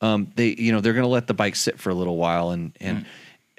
Um, 0.00 0.30
they 0.36 0.54
you 0.58 0.70
know 0.70 0.80
they're 0.80 0.92
going 0.92 1.02
to 1.02 1.08
let 1.08 1.26
the 1.26 1.34
bike 1.34 1.56
sit 1.56 1.78
for 1.80 1.90
a 1.90 1.94
little 1.94 2.16
while 2.16 2.50
and 2.50 2.76
and. 2.80 2.98
Mm. 3.04 3.06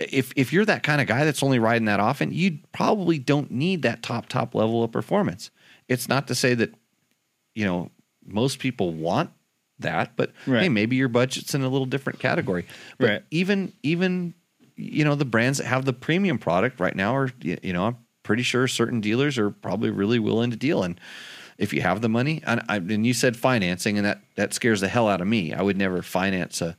If, 0.02 0.32
if 0.38 0.54
you're 0.54 0.64
that 0.64 0.82
kind 0.82 1.02
of 1.02 1.08
guy 1.08 1.26
that's 1.26 1.44
only 1.44 1.60
riding 1.60 1.84
that 1.88 2.00
often, 2.00 2.32
you 2.32 2.60
probably 2.72 3.20
don't 3.20 3.52
need 3.52 3.82
that 3.82 4.02
top 4.02 4.30
top 4.30 4.56
level 4.56 4.82
of 4.82 4.94
performance. 4.94 5.52
It's 5.90 6.08
not 6.08 6.28
to 6.30 6.36
say 6.36 6.54
that 6.54 6.74
you 7.54 7.66
know 7.66 7.92
most 8.26 8.60
people 8.60 8.94
want 8.94 9.32
that, 9.80 10.16
but 10.16 10.32
Right. 10.48 10.64
hey, 10.64 10.70
maybe 10.70 10.96
your 10.96 11.10
budget's 11.10 11.54
in 11.54 11.64
a 11.64 11.68
little 11.68 11.86
different 11.86 12.20
category. 12.20 12.66
But 12.98 13.10
Right. 13.10 13.24
even 13.32 13.74
even 13.84 14.36
you 14.80 15.04
know 15.04 15.16
the 15.16 15.26
brands 15.26 15.58
that 15.58 15.66
have 15.68 15.86
the 15.86 15.94
premium 15.94 16.38
product 16.38 16.80
right 16.80 16.96
now 16.96 17.16
are 17.16 17.30
you 17.42 17.74
know 17.74 17.88
I'm 17.88 17.98
pretty 18.24 18.44
sure 18.44 18.68
certain 18.68 19.02
dealers 19.02 19.38
are 19.38 19.50
probably 19.50 19.90
really 19.90 20.20
willing 20.20 20.52
to 20.52 20.58
deal 20.58 20.84
and 20.84 21.00
if 21.58 21.74
you 21.74 21.82
have 21.82 22.02
the 22.02 22.08
money 22.10 22.42
and, 22.46 22.62
I, 22.70 22.78
and 22.78 23.06
you 23.06 23.14
said 23.14 23.36
financing 23.36 23.98
and 23.98 24.06
that 24.06 24.22
that 24.36 24.54
scares 24.54 24.80
the 24.82 24.88
hell 24.88 25.10
out 25.10 25.20
of 25.22 25.28
me. 25.28 25.54
I 25.54 25.62
would 25.62 25.78
never 25.78 26.02
finance 26.02 26.62
a 26.62 26.78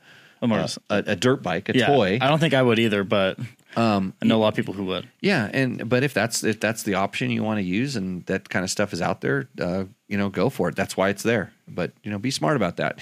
A 0.89 0.97
a, 0.97 1.05
a, 1.09 1.17
dirt 1.17 1.43
bike, 1.43 1.69
a 1.69 1.77
yeah, 1.77 1.87
toy. 1.87 2.19
I 2.19 2.29
don't 2.29 2.39
think 2.39 2.55
I 2.55 2.63
would 2.63 2.79
either, 2.79 3.05
but 3.05 3.39
Um, 3.77 4.15
I 4.23 4.25
know 4.25 4.39
a 4.39 4.41
lot 4.41 4.49
of 4.49 4.55
people 4.55 4.73
who 4.73 4.85
would. 4.87 5.07
yeah, 5.21 5.51
and 5.53 5.87
but 5.87 6.03
if 6.03 6.15
that's 6.15 6.43
if 6.43 6.59
that's 6.61 6.83
the 6.83 6.95
option 6.95 7.31
you 7.31 7.45
want 7.45 7.59
to 7.59 7.63
use 7.63 7.95
and 7.95 8.25
that 8.27 8.49
kind 8.49 8.65
of 8.65 8.71
stuff 8.71 8.95
is 8.95 9.03
out 9.03 9.21
there, 9.21 9.49
uh, 9.61 9.85
you 10.09 10.17
know, 10.17 10.31
go 10.31 10.49
for 10.49 10.71
it. 10.71 10.77
That's 10.77 10.97
why 10.97 11.11
it's 11.11 11.23
there. 11.23 11.53
But 11.69 11.93
you 12.03 12.11
know, 12.11 12.19
be 12.19 12.31
smart 12.31 12.57
about 12.57 12.79
that. 12.79 12.99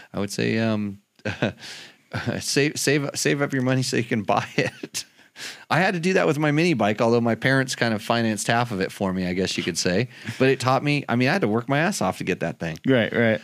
I 0.12 0.18
would 0.18 0.32
say 0.32 0.58
um, 0.58 0.98
save 2.40 2.78
save 2.78 3.10
save 3.14 3.42
up 3.42 3.52
your 3.52 3.62
money 3.62 3.82
so 3.82 3.96
you 3.96 4.04
can 4.04 4.22
buy 4.22 4.46
it. 4.56 5.04
I 5.68 5.80
had 5.80 5.94
to 5.94 6.00
do 6.00 6.12
that 6.12 6.26
with 6.28 6.38
my 6.38 6.52
mini 6.52 6.74
bike, 6.74 7.00
although 7.00 7.20
my 7.20 7.34
parents 7.34 7.74
kind 7.74 7.92
of 7.92 8.02
financed 8.02 8.46
half 8.46 8.70
of 8.70 8.80
it 8.80 8.92
for 8.92 9.12
me, 9.12 9.26
I 9.26 9.32
guess 9.32 9.56
you 9.56 9.64
could 9.64 9.76
say. 9.76 10.08
But 10.38 10.48
it 10.48 10.60
taught 10.60 10.84
me. 10.84 11.04
I 11.08 11.16
mean, 11.16 11.28
I 11.28 11.32
had 11.32 11.40
to 11.40 11.48
work 11.48 11.68
my 11.68 11.78
ass 11.78 12.00
off 12.00 12.18
to 12.18 12.24
get 12.24 12.40
that 12.40 12.60
thing. 12.60 12.78
Right, 12.86 13.12
right. 13.12 13.40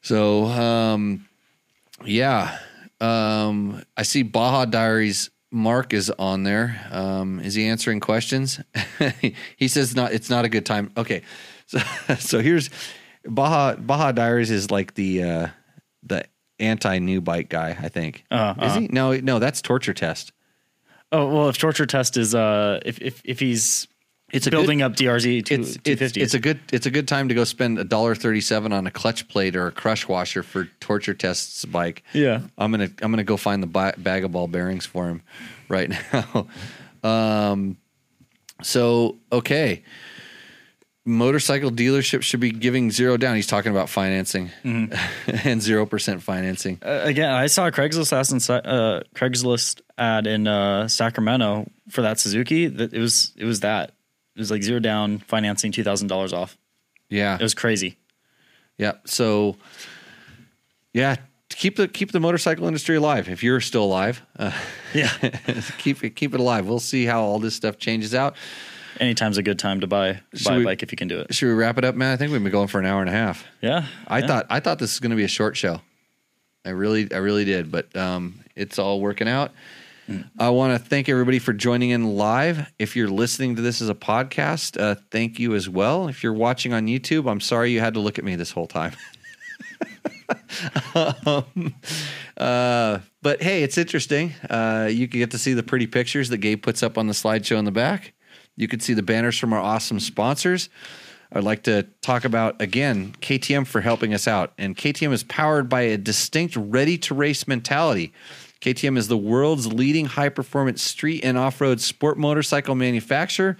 So, 0.00 0.44
um, 0.46 1.28
yeah, 2.04 2.58
um, 3.00 3.82
I 3.96 4.02
see 4.02 4.22
Baja 4.22 4.64
Diaries. 4.64 5.30
Mark 5.50 5.94
is 5.94 6.10
on 6.10 6.42
there. 6.42 6.86
Um, 6.90 7.40
is 7.40 7.54
he 7.54 7.66
answering 7.66 8.00
questions? 8.00 8.60
he 9.56 9.68
says 9.68 9.96
not. 9.96 10.12
It's 10.12 10.28
not 10.28 10.44
a 10.44 10.48
good 10.48 10.66
time. 10.66 10.90
Okay, 10.96 11.22
so 11.66 11.78
so 12.18 12.40
here's 12.40 12.68
Baja 13.24 13.76
Baja 13.76 14.12
Diaries 14.12 14.50
is 14.50 14.70
like 14.70 14.94
the 14.94 15.22
uh, 15.22 15.46
the 16.02 16.24
anti 16.60 16.98
new 16.98 17.20
bike 17.20 17.48
guy. 17.48 17.76
I 17.80 17.88
think 17.88 18.24
Uh-huh, 18.30 18.64
is 18.66 18.74
he? 18.74 18.88
No, 18.88 19.12
no, 19.16 19.38
that's 19.38 19.60
torture 19.62 19.94
test. 19.94 20.32
Oh 21.12 21.26
well, 21.32 21.48
if 21.48 21.56
torture 21.58 21.86
test 21.86 22.16
is 22.16 22.34
uh, 22.34 22.80
if 22.84 23.00
if 23.00 23.22
if 23.24 23.40
he's 23.40 23.88
it's 24.30 24.46
a 24.46 24.50
building 24.50 24.78
good, 24.78 24.84
up 24.84 24.92
DRZ 24.94 25.46
two, 25.46 25.54
it's, 25.54 25.78
it's 25.84 26.16
it's 26.18 26.34
a 26.34 26.38
good 26.38 26.60
it's 26.70 26.84
a 26.84 26.90
good 26.90 27.08
time 27.08 27.28
to 27.28 27.34
go 27.34 27.44
spend 27.44 27.78
a 27.78 27.84
dollar 27.84 28.14
thirty 28.14 28.42
seven 28.42 28.72
on 28.74 28.86
a 28.86 28.90
clutch 28.90 29.26
plate 29.28 29.56
or 29.56 29.68
a 29.68 29.72
crush 29.72 30.06
washer 30.06 30.42
for 30.42 30.66
torture 30.80 31.14
tests 31.14 31.64
bike. 31.64 32.02
Yeah. 32.12 32.42
I'm 32.58 32.70
gonna 32.70 32.90
I'm 33.00 33.10
gonna 33.10 33.24
go 33.24 33.38
find 33.38 33.62
the 33.62 33.66
ba- 33.66 33.94
bag 33.96 34.24
of 34.24 34.32
ball 34.32 34.48
bearings 34.48 34.84
for 34.84 35.08
him 35.08 35.22
right 35.70 35.90
now. 36.12 36.46
um, 37.02 37.78
so 38.62 39.16
okay, 39.32 39.82
motorcycle 41.08 41.70
dealerships 41.70 42.22
should 42.22 42.40
be 42.40 42.50
giving 42.50 42.90
zero 42.90 43.16
down. 43.16 43.34
He's 43.36 43.46
talking 43.46 43.72
about 43.72 43.88
financing 43.88 44.50
and 44.64 45.62
zero 45.62 45.86
percent 45.86 46.22
financing. 46.22 46.78
Uh, 46.84 47.00
again, 47.04 47.30
I 47.30 47.46
saw 47.46 47.66
a 47.66 47.72
Craigslist 47.72 48.12
ad 48.12 48.30
in, 48.30 48.70
uh, 48.70 49.02
Craigslist 49.14 49.80
ad 49.96 50.26
in 50.26 50.46
uh, 50.46 50.86
Sacramento 50.88 51.68
for 51.90 52.02
that 52.02 52.20
Suzuki. 52.20 52.66
That 52.68 52.92
it 52.92 53.00
was 53.00 53.32
it 53.36 53.44
was 53.44 53.60
that 53.60 53.90
it 54.36 54.38
was 54.38 54.50
like 54.50 54.62
zero 54.62 54.78
down 54.80 55.18
financing, 55.18 55.72
two 55.72 55.84
thousand 55.84 56.08
dollars 56.08 56.32
off. 56.32 56.56
Yeah, 57.08 57.36
It 57.36 57.42
was 57.42 57.54
crazy. 57.54 57.96
Yeah. 58.76 58.92
So, 59.06 59.56
yeah, 60.92 61.16
keep 61.48 61.76
the 61.76 61.88
keep 61.88 62.12
the 62.12 62.20
motorcycle 62.20 62.66
industry 62.66 62.96
alive. 62.96 63.28
If 63.28 63.42
you're 63.42 63.60
still 63.60 63.84
alive, 63.84 64.22
uh, 64.38 64.52
Yeah, 64.94 65.10
keep 65.78 66.04
it 66.04 66.10
keep 66.10 66.34
it 66.34 66.40
alive. 66.40 66.66
We'll 66.66 66.78
see 66.80 67.04
how 67.06 67.22
all 67.22 67.38
this 67.38 67.54
stuff 67.54 67.78
changes 67.78 68.14
out. 68.14 68.36
Anytime's 69.00 69.38
a 69.38 69.42
good 69.42 69.58
time 69.58 69.80
to 69.80 69.86
buy 69.86 70.20
buy 70.44 70.56
we- 70.56 70.62
a 70.62 70.64
bike 70.64 70.82
if 70.82 70.92
you 70.92 70.96
can 70.96 71.08
do 71.08 71.20
it. 71.20 71.34
Should 71.34 71.46
we 71.46 71.54
wrap 71.54 71.78
it 71.78 71.84
up, 71.84 71.94
man? 71.94 72.12
I 72.12 72.16
think 72.16 72.32
we've 72.32 72.42
been 72.42 72.52
going 72.52 72.68
for 72.68 72.78
an 72.78 72.86
hour 72.86 73.00
and 73.00 73.08
a 73.08 73.12
half. 73.12 73.44
Yeah, 73.60 73.86
I 74.06 74.18
yeah. 74.18 74.26
thought 74.26 74.46
I 74.50 74.60
thought 74.60 74.78
this 74.78 74.92
was 74.92 75.00
going 75.00 75.10
to 75.10 75.16
be 75.16 75.24
a 75.24 75.28
short 75.28 75.56
show. 75.56 75.80
I 76.64 76.70
really 76.70 77.12
I 77.12 77.18
really 77.18 77.44
did, 77.44 77.70
but 77.70 77.94
um, 77.96 78.40
it's 78.56 78.78
all 78.78 79.00
working 79.00 79.28
out. 79.28 79.52
I 80.38 80.48
want 80.50 80.72
to 80.72 80.88
thank 80.88 81.10
everybody 81.10 81.38
for 81.38 81.52
joining 81.52 81.90
in 81.90 82.16
live. 82.16 82.72
If 82.78 82.96
you're 82.96 83.10
listening 83.10 83.56
to 83.56 83.62
this 83.62 83.82
as 83.82 83.90
a 83.90 83.94
podcast, 83.94 84.80
uh, 84.80 84.94
thank 85.10 85.38
you 85.38 85.54
as 85.54 85.68
well. 85.68 86.08
If 86.08 86.22
you're 86.22 86.32
watching 86.32 86.72
on 86.72 86.86
YouTube, 86.86 87.30
I'm 87.30 87.40
sorry 87.40 87.72
you 87.72 87.80
had 87.80 87.92
to 87.92 88.00
look 88.00 88.18
at 88.18 88.24
me 88.24 88.34
this 88.34 88.50
whole 88.50 88.66
time. 88.66 88.96
um, 90.94 91.74
uh, 92.38 93.00
but 93.20 93.42
hey, 93.42 93.62
it's 93.62 93.76
interesting. 93.76 94.32
Uh, 94.48 94.88
you 94.90 95.08
can 95.08 95.20
get 95.20 95.30
to 95.32 95.38
see 95.38 95.52
the 95.52 95.62
pretty 95.62 95.86
pictures 95.86 96.30
that 96.30 96.38
Gabe 96.38 96.62
puts 96.62 96.82
up 96.82 96.96
on 96.96 97.06
the 97.06 97.12
slideshow 97.12 97.58
in 97.58 97.66
the 97.66 97.70
back. 97.70 98.14
You 98.58 98.66
can 98.66 98.80
see 98.80 98.92
the 98.92 99.04
banners 99.04 99.38
from 99.38 99.52
our 99.52 99.60
awesome 99.60 100.00
sponsors. 100.00 100.68
I'd 101.30 101.44
like 101.44 101.62
to 101.62 101.84
talk 102.02 102.24
about 102.24 102.60
again 102.60 103.14
KTM 103.20 103.68
for 103.68 103.80
helping 103.80 104.12
us 104.12 104.26
out. 104.26 104.52
And 104.58 104.76
KTM 104.76 105.12
is 105.12 105.22
powered 105.22 105.68
by 105.68 105.82
a 105.82 105.96
distinct 105.96 106.56
ready 106.56 106.98
to 106.98 107.14
race 107.14 107.46
mentality. 107.46 108.12
KTM 108.60 108.98
is 108.98 109.06
the 109.06 109.16
world's 109.16 109.72
leading 109.72 110.06
high 110.06 110.28
performance 110.28 110.82
street 110.82 111.24
and 111.24 111.38
off 111.38 111.60
road 111.60 111.80
sport 111.80 112.18
motorcycle 112.18 112.74
manufacturer 112.74 113.56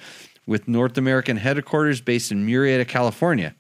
with 0.47 0.67
North 0.67 0.99
American 0.99 1.37
headquarters 1.37 2.01
based 2.01 2.33
in 2.33 2.45
Murrieta, 2.45 2.89
California. 2.89 3.55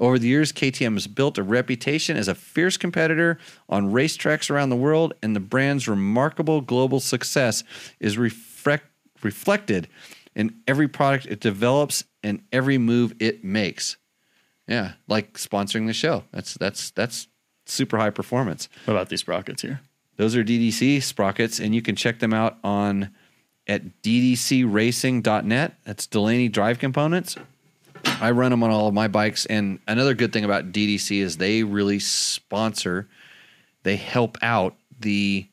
Over 0.00 0.18
the 0.18 0.26
years, 0.26 0.50
KTM 0.50 0.94
has 0.94 1.06
built 1.06 1.38
a 1.38 1.44
reputation 1.44 2.16
as 2.16 2.26
a 2.26 2.34
fierce 2.34 2.76
competitor 2.76 3.38
on 3.68 3.92
racetracks 3.92 4.50
around 4.50 4.70
the 4.70 4.76
world, 4.76 5.12
and 5.22 5.36
the 5.36 5.40
brand's 5.40 5.86
remarkable 5.86 6.62
global 6.62 6.98
success 6.98 7.62
is 8.00 8.18
reflect, 8.18 8.86
reflected 9.22 9.86
in 10.34 10.60
every 10.66 10.88
product 10.88 11.26
it 11.26 11.40
develops 11.40 12.04
and 12.22 12.42
every 12.52 12.78
move 12.78 13.14
it 13.20 13.44
makes. 13.44 13.96
Yeah, 14.66 14.92
like 15.08 15.34
sponsoring 15.34 15.86
the 15.86 15.92
show. 15.92 16.24
That's 16.32 16.54
that's 16.54 16.90
that's 16.92 17.28
super 17.66 17.98
high 17.98 18.10
performance. 18.10 18.68
What 18.84 18.94
about 18.94 19.08
these 19.08 19.20
sprockets 19.20 19.62
here? 19.62 19.80
Those 20.16 20.36
are 20.36 20.44
DDC 20.44 21.02
sprockets, 21.02 21.58
and 21.58 21.74
you 21.74 21.82
can 21.82 21.96
check 21.96 22.18
them 22.18 22.32
out 22.32 22.58
on 22.62 23.10
at 23.66 24.02
ddcracing.net. 24.02 25.74
That's 25.84 26.06
Delaney 26.06 26.48
Drive 26.48 26.78
Components. 26.78 27.36
I 28.04 28.30
run 28.30 28.50
them 28.50 28.62
on 28.62 28.70
all 28.70 28.88
of 28.88 28.94
my 28.94 29.08
bikes, 29.08 29.46
and 29.46 29.78
another 29.88 30.14
good 30.14 30.32
thing 30.32 30.44
about 30.44 30.72
DDC 30.72 31.18
is 31.18 31.36
they 31.36 31.62
really 31.62 31.98
sponsor, 31.98 33.08
they 33.82 33.96
help 33.96 34.38
out 34.42 34.76
the 34.98 35.46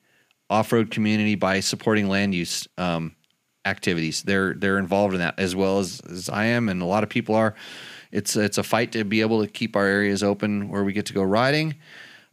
off-road 0.50 0.92
community 0.92 1.36
by 1.36 1.60
supporting 1.60 2.08
land 2.08 2.34
use 2.34 2.68
um, 2.78 3.16
activities. 3.68 4.24
They're 4.24 4.54
they're 4.54 4.78
involved 4.80 5.14
in 5.14 5.20
that 5.20 5.40
as 5.40 5.56
well 5.56 5.80
as, 5.80 6.02
as 6.10 6.30
I 6.30 6.46
am, 6.46 6.70
and 6.70 6.82
a 6.82 6.86
lot 6.86 7.04
of 7.04 7.10
people 7.10 7.36
are. 7.36 7.54
It's 8.12 8.36
it's 8.36 8.58
a 8.58 8.64
fight 8.64 8.94
to 8.94 9.04
be 9.04 9.22
able 9.22 9.42
to 9.46 9.48
keep 9.52 9.76
our 9.76 9.86
areas 9.86 10.24
open 10.24 10.70
where 10.70 10.84
we 10.84 10.94
get 10.94 11.06
to 11.08 11.14
go 11.14 11.22
riding. 11.24 11.76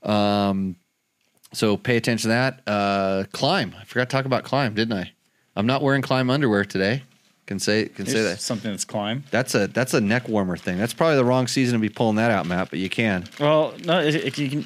Um, 0.03 0.77
so 1.53 1.77
pay 1.77 1.97
attention 1.97 2.29
to 2.31 2.35
that. 2.35 2.61
Uh, 2.67 3.25
Klim. 3.33 3.75
I 3.81 3.85
forgot 3.85 4.09
to 4.11 4.17
talk 4.17 4.25
about 4.25 4.45
Klim, 4.45 4.75
didn't 4.75 4.97
I? 4.99 5.13
I'm 5.57 5.67
not 5.67 5.83
wearing 5.83 6.03
Klim 6.03 6.31
underwear 6.31 6.65
today. 6.65 7.03
Can 7.47 7.59
say 7.59 7.87
can 7.87 8.07
say 8.07 8.23
that. 8.23 8.41
something 8.41 8.71
that's 8.71 8.85
Klim. 8.87 9.25
That's 9.31 9.55
a 9.55 9.67
that's 9.67 9.93
a 9.95 10.01
neck 10.01 10.29
warmer 10.29 10.57
thing. 10.57 10.79
That's 10.79 10.95
probably 10.95 11.17
the 11.17 11.25
wrong 11.27 11.47
season 11.47 11.75
to 11.75 11.81
be 11.81 11.89
pulling 11.91 12.17
that 12.17 12.31
out, 12.31 12.47
Matt. 12.47 12.71
But 12.71 12.79
you 12.79 12.89
can. 12.89 13.25
Well, 13.39 13.75
no, 13.85 14.01
it, 14.01 14.15
it, 14.15 14.39
you 14.39 14.49
can. 14.49 14.65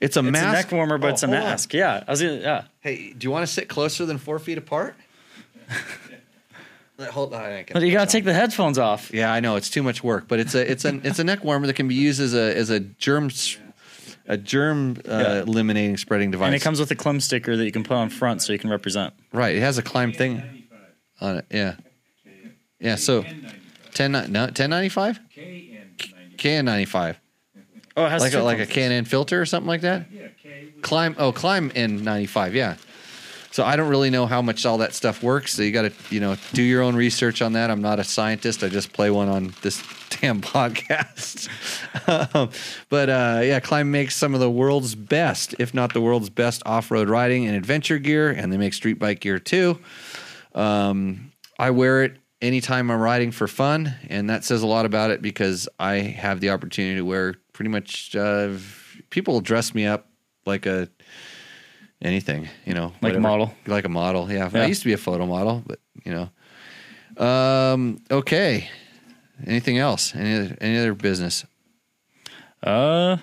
It's 0.00 0.16
a 0.16 0.20
It's 0.20 0.30
mask. 0.32 0.48
a 0.48 0.52
neck 0.52 0.72
warmer, 0.72 0.98
but 0.98 1.06
Oh, 1.06 1.10
it's 1.10 1.22
a 1.22 1.26
on. 1.26 1.32
mask. 1.32 1.72
Yeah, 1.72 2.02
I 2.06 2.10
was. 2.10 2.20
gonna- 2.20 2.34
Yeah, 2.40 2.64
Hey, 2.80 3.12
do 3.12 3.24
you 3.26 3.30
want 3.30 3.46
to 3.46 3.52
sit 3.52 3.68
closer 3.68 4.04
than 4.06 4.18
four 4.18 4.38
feet 4.38 4.58
apart? 4.58 4.96
Let- 6.98 7.10
Hold 7.10 7.34
on. 7.34 7.42
I 7.42 7.62
can- 7.62 7.74
but 7.74 7.82
you 7.82 7.92
gotta 7.92 8.10
take 8.10 8.24
the 8.24 8.32
headphones 8.34 8.78
off. 8.78 9.10
Yeah, 9.12 9.32
I 9.32 9.40
know 9.40 9.56
it's 9.56 9.68
too 9.70 9.82
much 9.82 10.02
work, 10.02 10.28
but 10.28 10.40
it's 10.40 10.54
a 10.54 10.70
it's 10.70 10.84
a 10.84 10.98
it's 11.04 11.18
a 11.18 11.24
neck 11.24 11.44
warmer 11.44 11.66
that 11.66 11.74
can 11.74 11.88
be 11.88 11.94
used 11.94 12.20
as 12.20 12.34
a 12.34 12.56
as 12.56 12.70
a 12.70 12.80
germ 12.80 13.26
s- 13.26 13.58
a 14.28 14.36
germ 14.36 14.96
uh, 15.08 15.10
Yeah. 15.12 15.42
eliminating 15.42 15.96
spreading 15.98 16.30
device. 16.30 16.46
And 16.46 16.54
it 16.54 16.62
comes 16.62 16.80
with 16.80 16.90
a 16.90 16.94
Klim 16.96 17.20
sticker 17.20 17.56
that 17.56 17.64
you 17.64 17.70
can 17.72 17.84
put 17.84 17.94
on 17.94 18.08
front 18.08 18.42
so 18.42 18.52
you 18.52 18.58
can 18.58 18.70
represent. 18.70 19.12
right. 19.32 19.54
It 19.54 19.60
has 19.60 19.78
a 19.78 19.82
Klim 19.82 20.12
thing 20.12 20.42
on 21.20 21.36
it. 21.38 21.46
Yeah. 21.50 21.74
Yeah. 22.80 22.96
So 22.96 23.24
ten 23.94 24.12
ni- 24.12 24.26
no 24.28 24.48
ten 24.48 24.70
ninety 24.70 24.88
five. 24.88 25.20
KN 26.38 26.64
ninety 26.64 26.84
five. 26.86 27.18
Oh, 27.96 28.04
it 28.04 28.10
has 28.10 28.20
Like 28.20 28.32
a, 28.34 28.36
two 28.36 28.42
like 28.42 28.58
a 28.58 28.66
pumps. 28.66 28.74
KN 28.74 29.04
filter 29.06 29.40
or 29.40 29.46
something 29.46 29.68
like 29.68 29.80
that. 29.82 30.06
Yeah, 30.12 30.28
K 30.42 30.68
Klim. 30.82 31.14
Oh, 31.18 31.32
Klim 31.32 31.72
N 31.74 32.04
ninety 32.04 32.26
five. 32.26 32.54
Yeah. 32.54 32.76
So 33.50 33.64
I 33.64 33.76
don't 33.76 33.88
really 33.88 34.10
know 34.10 34.26
how 34.26 34.42
much 34.42 34.66
all 34.66 34.78
that 34.78 34.94
stuff 34.94 35.22
works. 35.22 35.54
So 35.54 35.62
you 35.62 35.72
got 35.72 35.82
to 35.82 35.92
you 36.10 36.20
know 36.20 36.36
do 36.52 36.62
your 36.62 36.82
own 36.82 36.96
research 36.96 37.42
on 37.42 37.52
that. 37.54 37.70
I'm 37.70 37.82
not 37.82 37.98
a 37.98 38.04
scientist. 38.04 38.62
I 38.62 38.68
just 38.68 38.92
play 38.92 39.10
one 39.10 39.28
on 39.28 39.54
this 39.62 39.82
damn 40.20 40.40
podcast. 40.40 41.48
um, 42.34 42.50
but 42.88 43.08
uh, 43.08 43.40
yeah, 43.42 43.60
Klim 43.60 43.90
makes 43.90 44.14
some 44.16 44.34
of 44.34 44.40
the 44.40 44.50
world's 44.50 44.94
best, 44.94 45.54
if 45.58 45.74
not 45.74 45.92
the 45.92 46.00
world's 46.00 46.30
best, 46.30 46.62
off-road 46.66 47.08
riding 47.08 47.46
and 47.46 47.56
adventure 47.56 47.98
gear, 47.98 48.30
and 48.30 48.52
they 48.52 48.56
make 48.56 48.74
street 48.74 48.98
bike 48.98 49.20
gear 49.20 49.38
too. 49.38 49.78
Um, 50.54 51.32
I 51.58 51.70
wear 51.70 52.04
it 52.04 52.16
anytime 52.40 52.90
I'm 52.90 53.00
riding 53.00 53.30
for 53.30 53.48
fun, 53.48 53.94
and 54.08 54.28
that 54.30 54.44
says 54.44 54.62
a 54.62 54.66
lot 54.66 54.86
about 54.86 55.10
it 55.10 55.22
because 55.22 55.68
I 55.78 55.96
have 55.96 56.40
the 56.40 56.50
opportunity 56.50 56.96
to 56.96 57.04
wear 57.04 57.34
pretty 57.52 57.70
much. 57.70 58.14
Uh, 58.14 58.54
people 59.10 59.40
dress 59.40 59.74
me 59.74 59.86
up 59.86 60.08
like 60.44 60.66
a 60.66 60.88
anything, 62.02 62.48
you 62.64 62.74
know, 62.74 62.92
Like 63.00 63.14
a 63.14 63.20
model. 63.20 63.54
like 63.66 63.84
a 63.84 63.88
model. 63.88 64.30
Yeah. 64.30 64.50
Yeah. 64.52 64.62
I 64.62 64.66
used 64.66 64.82
to 64.82 64.86
be 64.88 64.92
a 64.92 64.98
photo 64.98 65.26
model, 65.26 65.62
but 65.66 65.78
you 66.04 66.12
know. 66.12 67.24
Um. 67.24 68.00
Okay. 68.10 68.68
Anything 69.46 69.78
else? 69.78 70.14
Any 70.14 70.34
other, 70.34 70.56
any 70.60 70.78
other 70.78 70.94
business? 70.94 71.44
Uh, 72.62 73.18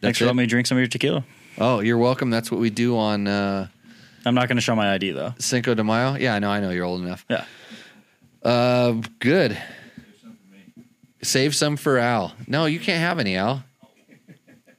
thanks 0.00 0.18
for 0.18 0.24
letting 0.24 0.38
me 0.38 0.46
drink 0.46 0.66
some 0.66 0.76
of 0.78 0.80
your 0.80 0.88
tequila. 0.88 1.24
Oh, 1.58 1.80
you're 1.80 1.98
welcome. 1.98 2.30
That's 2.30 2.50
what 2.50 2.60
we 2.60 2.70
do 2.70 2.96
on 2.96 3.26
uh, 3.26 3.68
I'm 4.24 4.34
not 4.34 4.48
gonna 4.48 4.60
show 4.60 4.74
my 4.74 4.92
ID 4.94 5.12
though. 5.12 5.34
Cinco 5.38 5.74
de 5.74 5.84
Mayo. 5.84 6.14
Yeah, 6.16 6.34
I 6.34 6.38
know. 6.38 6.50
I 6.50 6.60
know 6.60 6.70
you're 6.70 6.84
old 6.84 7.02
enough. 7.02 7.24
Yeah. 7.28 7.44
Uh, 8.42 9.00
good. 9.18 9.58
Save 11.22 11.54
some 11.54 11.76
for 11.76 11.98
Al. 11.98 12.32
No, 12.46 12.66
you 12.66 12.78
can't 12.78 13.00
have 13.00 13.18
any 13.18 13.36
Al. 13.36 13.64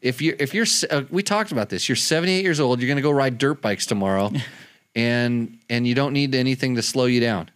If 0.02 0.22
you 0.22 0.36
if 0.40 0.54
you're 0.54 0.66
uh, 0.90 1.04
we 1.10 1.24
talked 1.24 1.52
about 1.52 1.70
this. 1.70 1.90
You're 1.90 1.96
78 1.96 2.42
years 2.44 2.60
old. 2.60 2.80
You're 2.80 2.88
going 2.88 2.98
to 2.98 3.02
go 3.02 3.12
ride 3.12 3.38
dirt 3.38 3.62
bikes 3.62 3.86
tomorrow, 3.86 4.32
and 4.96 5.58
and 5.70 5.86
you 5.88 5.96
don't 5.96 6.14
need 6.14 6.34
anything 6.36 6.76
to 6.76 6.82
slow 6.82 7.06
you 7.06 7.20
down. 7.20 7.50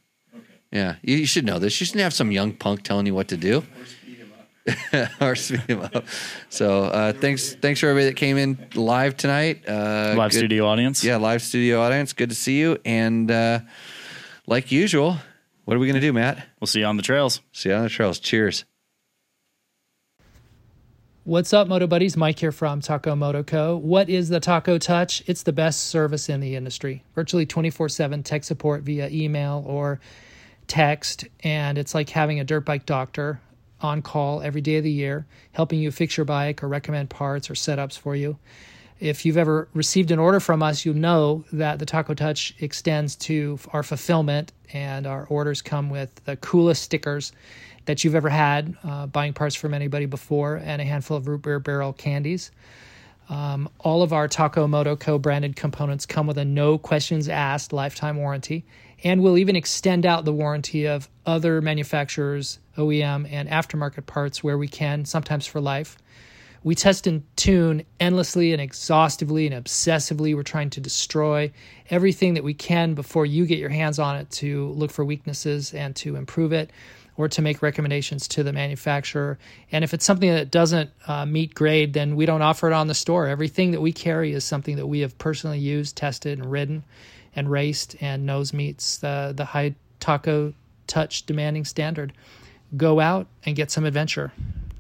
Yeah, 0.72 0.96
you, 1.04 1.18
you 1.18 1.26
should 1.26 1.46
know 1.46 1.60
this. 1.60 1.80
You 1.80 1.86
shouldn't 1.86 2.04
have 2.04 2.14
some 2.14 2.32
young 2.32 2.54
punk 2.54 2.84
telling 2.84 3.06
you 3.06 3.14
what 3.14 3.28
to 3.30 3.38
do. 3.38 3.64
or 5.22 5.36
speed 5.36 5.60
him 5.68 5.82
up. 5.82 6.06
So 6.50 6.84
uh, 6.86 7.14
thanks 7.14 7.54
thanks 7.56 7.80
for 7.82 7.88
everybody 7.88 8.10
that 8.12 8.16
came 8.18 8.38
in 8.38 8.58
live 8.76 9.18
tonight. 9.18 9.68
Uh, 9.68 10.16
Live 10.18 10.32
good- 10.32 10.38
studio 10.38 10.66
audience. 10.68 11.04
yeah, 11.04 11.18
live 11.18 11.42
studio 11.42 11.82
audience. 11.82 12.14
Good 12.14 12.30
to 12.30 12.36
see 12.36 12.60
you. 12.60 12.78
And 12.86 13.30
uh, 13.30 13.60
like 14.48 14.72
usual, 14.72 15.18
what 15.66 15.76
are 15.76 15.80
we 15.80 15.88
going 15.88 16.00
to 16.00 16.06
do, 16.08 16.14
Matt? 16.14 16.48
We'll 16.62 16.68
see 16.68 16.80
you 16.80 16.86
on 16.86 16.96
the 16.98 17.04
trails. 17.04 17.42
See 17.52 17.70
you 17.70 17.76
on 17.76 17.84
the 17.84 17.90
trails. 17.90 18.20
Cheers. 18.20 18.64
What's 21.26 21.54
up, 21.54 21.70
Moto 21.70 21.88
Buddies? 21.88 22.18
Mike 22.18 22.40
here 22.40 22.52
from 22.52 22.82
Taco 22.82 23.16
Moto 23.16 23.44
Co. 23.44 23.78
What 23.78 24.10
is 24.10 24.28
the 24.28 24.42
Taco 24.42 24.78
Touch? 24.78 25.24
It's 25.26 25.44
the 25.44 25.54
best 25.54 25.86
service 25.86 26.28
in 26.28 26.42
the 26.42 26.58
industry. 26.58 27.02
Virtually 27.16 27.46
24 27.46 27.88
7 27.88 28.24
tech 28.24 28.44
support 28.44 28.84
via 28.84 29.08
email 29.08 29.64
or 29.66 30.02
text. 30.68 31.24
And 31.42 31.78
it's 31.78 31.96
like 31.96 32.10
having 32.10 32.42
a 32.42 32.44
dirt 32.44 32.66
bike 32.66 32.86
doctor 32.86 33.40
on 33.80 34.02
call 34.02 34.42
every 34.42 34.60
day 34.60 34.76
of 34.76 34.84
the 34.84 34.92
year, 34.92 35.26
helping 35.54 35.80
you 35.80 35.92
fix 35.92 36.18
your 36.18 36.26
bike 36.26 36.62
or 36.62 36.68
recommend 36.68 37.10
parts 37.10 37.50
or 37.50 37.54
setups 37.54 37.98
for 37.98 38.18
you. 38.18 38.38
If 39.00 39.26
you've 39.26 39.38
ever 39.38 39.70
received 39.74 40.12
an 40.12 40.20
order 40.20 40.42
from 40.42 40.62
us, 40.62 40.84
you'll 40.84 40.96
know 40.96 41.46
that 41.54 41.80
the 41.80 41.86
Taco 41.86 42.16
Touch 42.16 42.54
extends 42.60 43.16
to 43.18 43.58
our 43.72 43.84
fulfillment, 43.84 44.52
and 44.74 45.08
our 45.08 45.26
orders 45.28 45.62
come 45.62 45.90
with 45.90 46.14
the 46.26 46.36
coolest 46.36 46.84
stickers 46.84 47.32
that 47.86 48.04
you've 48.04 48.16
ever 48.16 48.30
had, 48.30 48.76
uh, 48.84 49.08
buying 49.08 49.34
parts 49.34 49.56
from 49.56 49.74
anybody 49.74 50.06
before, 50.06 50.56
and 50.56 50.82
a 50.82 50.86
handful 50.86 51.18
of 51.18 51.28
root 51.28 51.42
beer 51.42 51.60
barrel 51.60 51.94
candies. 51.94 52.52
Um, 53.30 53.70
all 53.80 54.04
of 54.04 54.12
our 54.12 54.28
Taco 54.28 54.68
Moto 54.68 54.96
Co 54.96 55.18
branded 55.18 55.56
components 55.56 56.06
come 56.06 56.28
with 56.28 56.38
a 56.38 56.46
no 56.46 56.78
questions 56.78 57.30
asked 57.30 57.72
lifetime 57.72 58.18
warranty, 58.18 58.66
and 59.04 59.22
we'll 59.22 59.38
even 59.38 59.56
extend 59.56 60.06
out 60.06 60.26
the 60.26 60.34
warranty 60.34 60.88
of 60.88 61.10
other 61.26 61.62
manufacturers, 61.62 62.60
OEM, 62.78 63.28
and 63.32 63.50
aftermarket 63.50 64.06
parts 64.06 64.44
where 64.44 64.58
we 64.58 64.68
can, 64.68 65.06
sometimes 65.06 65.46
for 65.46 65.62
life. 65.62 65.98
We 66.64 66.76
test 66.76 67.08
and 67.08 67.24
tune 67.36 67.84
endlessly 68.00 68.54
and 68.54 68.62
exhaustively 68.62 69.48
and 69.48 69.66
obsessively. 69.66 70.34
We're 70.34 70.44
trying 70.44 70.70
to 70.72 70.80
destroy 70.80 71.52
everything 71.90 72.36
that 72.36 72.44
we 72.44 72.54
can 72.54 72.94
before 72.94 73.26
you 73.26 73.46
get 73.46 73.60
your 73.60 73.70
hands 73.70 74.00
on 74.00 74.16
it 74.16 74.30
to 74.32 74.70
look 74.70 74.92
for 74.92 75.04
weaknesses 75.04 75.74
and 75.74 75.94
to 75.98 76.16
improve 76.16 76.54
it 76.54 76.72
or 77.16 77.28
to 77.28 77.42
make 77.42 77.62
recommendations 77.62 78.28
to 78.28 78.44
the 78.44 78.54
manufacturer. 78.54 79.38
And 79.72 79.84
if 79.84 79.94
it's 79.94 80.06
something 80.06 80.30
that 80.30 80.52
doesn't 80.52 80.90
uh, 81.08 81.26
meet 81.26 81.54
grade, 81.54 81.94
then 81.94 82.16
we 82.16 82.26
don't 82.26 82.42
offer 82.42 82.68
it 82.68 82.74
on 82.74 82.88
the 82.88 82.94
store. 82.94 83.28
Everything 83.28 83.72
that 83.72 83.82
we 83.82 83.94
carry 83.94 84.34
is 84.34 84.44
something 84.44 84.78
that 84.78 84.88
we 84.88 85.02
have 85.02 85.18
personally 85.18 85.60
used, 85.60 85.96
tested, 85.96 86.40
and 86.40 86.52
ridden 86.52 86.84
and 87.36 87.50
raced 87.50 87.96
and 88.02 88.26
knows 88.26 88.54
meets 88.54 88.98
the, 88.98 89.34
the 89.36 89.46
high 89.46 89.76
taco 90.00 90.54
touch 90.88 91.26
demanding 91.26 91.66
standard. 91.66 92.14
Go 92.76 93.00
out 93.00 93.28
and 93.46 93.56
get 93.56 93.72
some 93.72 93.86
adventure. 93.86 94.32